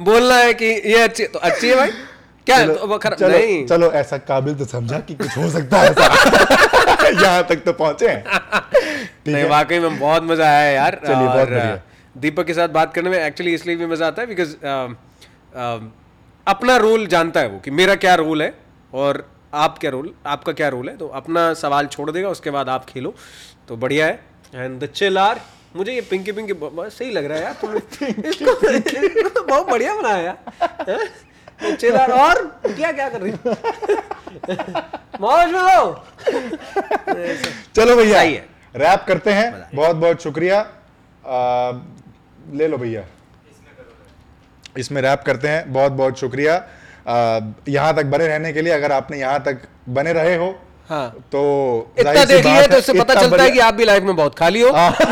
बोलना 0.00 0.36
है 0.36 0.54
कि 0.54 0.64
ये 0.66 1.00
अच्छी 1.02 1.26
तो 1.26 1.38
अच्छी 1.38 1.68
है 1.68 1.76
भाई। 1.76 1.90
क्या 2.46 2.56
है? 2.56 2.74
तो 2.74 2.98
खरा- 2.98 3.18
चलो 3.18 3.28
नहीं। 3.28 3.66
चलो 3.66 3.90
ऐसा 3.92 4.16
काबिल 4.30 4.54
तो 4.54 4.64
समझा 4.64 4.98
कि 5.00 5.14
कुछ 5.14 5.36
हो 5.38 5.50
सकता 5.50 5.80
है 5.80 5.90
ऐसा। 5.90 7.08
यहाँ 7.22 7.42
तक 7.48 7.62
तो 7.66 7.72
पहुँचे 7.72 8.08
नहीं 9.32 9.44
वाकई 9.48 9.78
में 9.78 9.98
बहुत 9.98 10.22
मज़ा 10.22 10.48
आया 10.48 10.70
यार। 10.70 11.00
चलिए, 11.06 11.16
बहुत 11.16 11.48
बढ़िया। 11.48 11.80
दीपक 12.16 12.46
के 12.46 12.54
साथ 12.54 12.68
बात 12.68 12.94
करने 12.94 13.10
में 13.10 13.18
एक्चुअली 13.18 13.54
इसलिए 13.54 13.76
भी 13.76 13.86
मज़ा 13.86 14.06
आता 14.06 14.22
है 14.22 14.28
बिकॉज़ 14.28 14.54
अपना 16.46 16.76
रोल 16.76 17.06
जानता 17.06 17.40
है 17.40 17.48
वो 17.48 17.58
कि 17.64 17.70
मेरा 17.70 17.94
क्या 17.94 18.14
रोल 18.14 18.42
है 18.42 18.52
और 18.94 19.26
आप 19.54 19.78
क्या 19.78 19.90
रोल 19.90 20.12
आपका 20.26 20.52
क्या 20.52 20.68
रोल 20.68 20.88
है? 20.88 20.96
तो 20.96 21.08
अपना 21.08 21.52
सवाल 21.54 21.86
छोड़ 21.86 22.10
देगा 22.10 22.28
उसके 22.28 22.50
बाद 22.50 22.68
आप 22.68 22.84
खेलो। 22.84 23.14
तो 23.68 23.76
बढ़िया 23.76 24.06
है। 24.06 24.20
एंड 24.54 24.80
द 24.80 24.86
चिल 24.86 25.18
आर 25.18 25.40
मुझे 25.76 25.92
ये 25.92 26.00
पिंकी 26.00 26.32
पिंकी 26.32 26.52
सही 26.90 27.10
लग 27.10 27.24
रहा 27.24 27.38
है 27.38 27.44
यार। 27.44 27.52
तुमने 27.60 27.78
इसको 28.28 29.28
तो 29.28 29.42
बहुत 29.48 29.66
बढ़िया 29.70 29.94
बनाया 29.96 30.22
यार? 30.22 30.96
तो 31.60 31.74
चिल 31.76 31.96
आर 31.96 32.12
और 32.12 32.42
क्या 32.66 32.92
क्या 32.92 33.08
कर 33.08 33.20
रही 33.20 33.32
हो? 33.32 33.54
मौज 35.20 35.52
में 35.52 35.60
हो। 35.60 36.04
चलो 37.76 37.96
भैया 37.96 38.20
है। 38.20 38.30
रैप 38.76 39.04
करते 39.08 39.32
हैं। 39.32 39.66
बहुत 39.74 39.96
बहुत 39.96 40.22
शुक्रिया। 40.22 40.58
आ, 41.26 41.72
ले 42.52 42.68
लो 42.68 42.78
भैया। 42.78 43.04
इसमें 44.78 45.02
रैप 45.02 45.22
करते 45.26 45.48
हैं। 45.48 45.72
बहुत 45.72 45.92
बहुत 45.92 46.18
शुक्रिया। 46.18 46.56
यहाँ 47.06 47.94
तक 47.96 48.04
बने 48.06 48.26
रहने 48.26 48.52
के 48.52 48.62
लिए 48.62 48.72
अगर 48.72 48.92
आपने 48.92 49.18
यहाँ 49.18 49.38
तक 49.46 49.62
बने 49.88 50.12
रहे 50.12 50.36
हो 50.36 50.54
हाँ। 50.88 51.08
तो 51.32 51.40
इतना 51.98 52.24
देख 52.24 52.46
लिया 52.46 52.66
तो 52.66 52.76
इससे 52.76 52.92
पता 52.92 53.14
चलता 53.14 53.42
है 53.42 53.50
कि 53.50 53.58
आप 53.58 53.74
भी 53.74 53.84
लाइफ 53.84 54.02
में 54.02 54.16
बहुत 54.16 54.38
खाली 54.38 54.60
हो। 54.60 54.72
हाँ। 54.72 54.96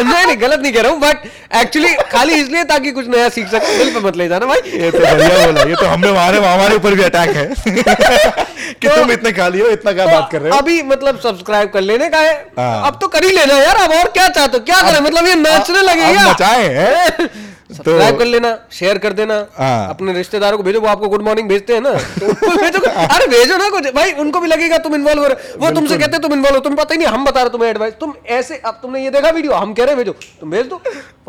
नहीं 0.00 0.26
नहीं 0.26 0.40
गलत 0.40 0.60
नहीं 0.60 0.72
कह 0.72 0.82
रहा 0.82 0.92
हूँ 0.92 1.00
बट 1.00 1.26
एक्चुअली 1.56 1.92
खाली 2.12 2.34
इसलिए 2.34 2.64
ताकि 2.64 2.90
कुछ 2.92 3.06
नया 3.08 3.28
सीख 3.28 3.46
सके 3.48 3.76
दिल 3.78 3.92
पे 3.94 4.00
मत 4.00 4.16
ले 4.16 4.28
जाना 4.28 4.46
भाई। 4.46 4.70
ये 4.80 4.90
तो 4.90 4.98
बढ़िया 4.98 5.46
बोला 5.46 5.62
ये 5.62 5.74
तो 5.74 5.86
हमने 5.86 6.08
हमारे 6.08 6.38
हमारे 6.38 6.76
ऊपर 6.76 6.94
भी 6.94 7.02
अटैक 7.02 7.30
है। 7.36 7.46
कि 8.80 8.88
तुम 8.88 9.10
इतने 9.12 9.32
खाली 9.32 9.60
हो 9.60 9.68
इतना 9.68 9.92
क्या 9.92 10.06
बात 10.06 10.28
कर 10.32 10.40
रहे 10.40 10.50
हो? 10.50 10.58
अभी 10.58 10.82
मतलब 10.82 11.20
सब्सक्राइब 11.20 11.70
कर 11.70 11.80
लेने 11.80 12.08
का 12.08 12.18
है। 12.18 12.34
हाँ। 12.58 12.86
अब 12.86 12.98
तो 13.00 13.08
कर 13.08 13.24
ही 13.24 13.30
लेना 13.32 13.58
यार 13.58 13.76
अब 13.76 13.92
और 13.92 14.10
क्या 14.10 14.28
चाहते 14.28 14.58
हो? 14.58 14.64
क्या 14.64 14.80
करें? 14.82 15.00
मतलब 15.00 15.26
ये 15.26 15.34
नेचुरल 15.34 15.84
लगे 15.90 16.02
अब 16.04 16.28
मचाए 16.28 17.08
तो 17.10 17.28
सब्सक्राइब 17.70 18.18
कर 18.18 18.24
लेना 18.24 18.48
शेयर 18.72 18.98
कर 18.98 19.12
देना 19.12 19.34
हाँ। 19.56 19.88
अपने 19.90 20.12
रिश्तेदारों 20.12 20.56
को 20.58 20.62
भेजो 20.62 20.80
वो 20.80 20.88
आपको 20.88 21.08
गुड 21.08 21.22
मॉर्निंग 21.22 21.48
भेजते 21.48 21.74
हैं 21.74 21.80
ना। 21.80 21.92
तो 22.20 22.56
भेजो 22.56 22.80
अरे 22.90 23.26
भेजो 23.26 23.56
ना 23.56 23.68
कुछ 23.70 23.86
भाई 23.94 24.12
उनको 24.24 24.40
भी 24.40 24.48
लगेगा 24.48 24.78
तुम 24.78 24.94
इन्वॉल्व 24.94 25.22
हो 25.22 25.28
रहे 25.28 25.56
वो 25.58 25.70
तुमसे 25.70 25.98
कहते 25.98 26.12
हैं 26.12 26.20
तुम 26.22 26.32
इन्वॉल्व 26.32 26.56
हो 26.56 26.60
तुम्हें 26.60 26.84
पता 26.84 26.94
ही 26.94 26.98
नहीं 26.98 27.08
हम 27.08 27.24
बता 27.24 27.42
रहे 27.42 27.50
तुम्हें 27.50 27.68
एडवाइस 27.70 27.94
तुम 28.00 28.14
ऐसे 28.36 28.56
अब 28.56 28.78
तुमने 28.82 29.04
ये 29.04 29.10
देखा 29.10 29.30
वीडियो 29.30 29.52
हम 29.54 29.72
कह 29.74 29.84
रहे 29.84 29.94
हैं 29.94 30.04
भेजो 30.04 30.12
तुम 30.40 30.50
भेज 30.50 30.66
दो। 30.66 30.80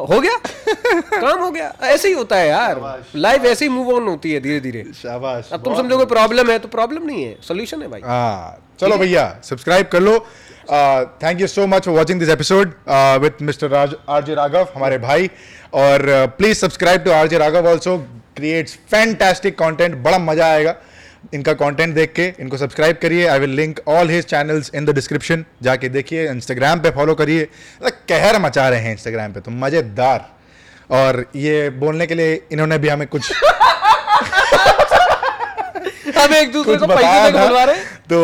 हो 0.06 0.20
गया? 0.20 0.36
काम 1.22 1.40
हो 1.40 1.50
गया। 1.52 1.74
ऐसे 1.84 2.08
ही 2.08 2.14
होता 2.14 2.36
है 2.36 2.48
यार। 2.48 2.82
लाइफ 3.16 3.46
ऐसे 3.46 3.66
ही 3.66 3.70
मूव 3.72 3.94
ऑन 3.96 4.08
होती 4.08 4.32
है 4.32 4.40
धीरे 4.42 4.60
धीरे 4.60 4.84
शाबाश। 5.02 5.50
अब 5.54 5.64
तुम 5.64 5.76
समझोगे 5.78 6.06
प्रॉब्लम 6.06 6.50
है 6.52 6.60
तो 6.60 6.68
प्रॉब्लम 6.68 7.06
नहीं 7.06 7.24
है 7.24 7.36
सोल्यूशन 7.48 7.82
है 7.82 7.88
भाई। 7.88 8.02
हाँ 8.06 8.58
चलो 8.80 8.98
भैया 8.98 9.24
सब्सक्राइब 9.44 9.88
कर 9.88 10.00
लो। 10.00 10.18
Thank 11.24 11.42
you 11.42 11.48
so 11.48 11.66
much 11.68 11.86
for 11.86 11.96
watching 11.96 12.20
this 12.20 12.30
episode 12.30 12.74
with 13.22 13.38
mister 13.42 13.70
Raj 13.70 13.96
RJ 14.10 14.36
Raghav 14.36 14.68
हमारे 14.76 14.98
भाई। 14.98 15.30
और 15.74 16.06
please 16.38 16.58
subscribe 16.58 17.04
to 17.04 17.12
RJ 17.12 17.38
Raghav 17.38 17.68
also 17.70 17.98
creates 18.38 18.78
fantastic 18.92 19.58
content 19.60 19.96
बड़ा 20.04 20.18
मज़ा 20.20 20.52
आएगा। 20.54 20.76
इनका 21.34 21.54
कंटेंट 21.54 21.94
देख 21.96 22.12
के, 22.14 22.26
इनको 22.40 22.58
सब्सक्राइब 22.58 22.98
करिए। 23.02 23.28
I 23.28 23.40
will 23.40 23.56
link 23.56 23.80
all 23.88 24.10
his 24.10 24.26
channels 24.26 24.72
in 24.76 24.86
the 24.86 24.96
description 24.96 25.46
जाके 25.64 25.90
देखिए 25.90 26.30
इंस्टाग्राम 26.30 26.80
पे 26.80 26.90
फॉलो 26.92 27.16
करिए। 27.16 27.48
कहर 28.10 28.40
मचा 28.40 28.68
रहे 28.70 28.80
हैं 28.80 28.92
इंस्टाग्राम 28.92 29.34
पे 29.34 29.40
तो 29.40 29.52
मज़ेदार। 29.54 30.30
और 30.92 31.26
ये 31.36 31.70
बोलने 31.72 32.08
के 32.08 32.16
लिए 32.16 32.42
इन्होंने 32.52 32.78
भी 32.78 32.88
हमें 32.88 33.08
कुछ 33.08 33.32
हम 36.18 36.34
एक 36.36 36.52
दूसरे 36.52 36.78
को 36.78 36.88
पैसे 36.88 37.08
दे 37.14 37.26
देकर 37.26 37.46
बुलवा 37.46 37.64
रहे। 37.64 37.84
तो 38.10 38.18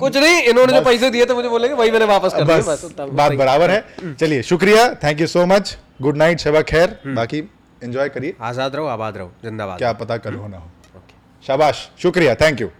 कुछ 0.00 0.16
नहीं 0.16 0.42
इन्होंने 0.44 0.72
जो 0.72 0.80
पैसे 0.82 1.10
दिए 1.10 1.26
थे 1.26 1.34
मुझे 1.34 1.48
बोलेंगे 1.48 1.74
वही 1.76 1.90
मैंने 1.90 2.04
वापस 2.06 2.34
कर 2.34 2.44
दिए 2.44 2.56
बस। 2.58 2.84
बस 2.84 3.08
बात 3.12 3.32
बराबर 3.34 3.70
है। 3.70 4.14
चलिए 4.14 4.42
शुक्रिया 4.44 4.88
thank 5.04 5.20
you 5.20 5.26
so 5.28 5.46
much 5.46 5.76
good 6.02 6.16
night 6.16 6.40
Shaba 6.40 6.62
खैर। 6.64 6.98
बाकी 7.08 7.38
एंजॉय 7.84 8.08
करिए। 8.10 8.34
आज़ाद 8.42 8.76
रहो 8.76 8.86
आबाद 8.88 9.16
रहो 9.16 9.32
जिंदाबाद। 9.44 9.78
क्या 9.78 9.92
पता 9.94 10.16
कल 10.18 10.34
होना 10.36 10.56
हो। 10.56 10.70
शाबाश 11.44 11.88
शुक्रिया 12.02 12.34
थैंक 12.36 12.60
यू 12.60 12.70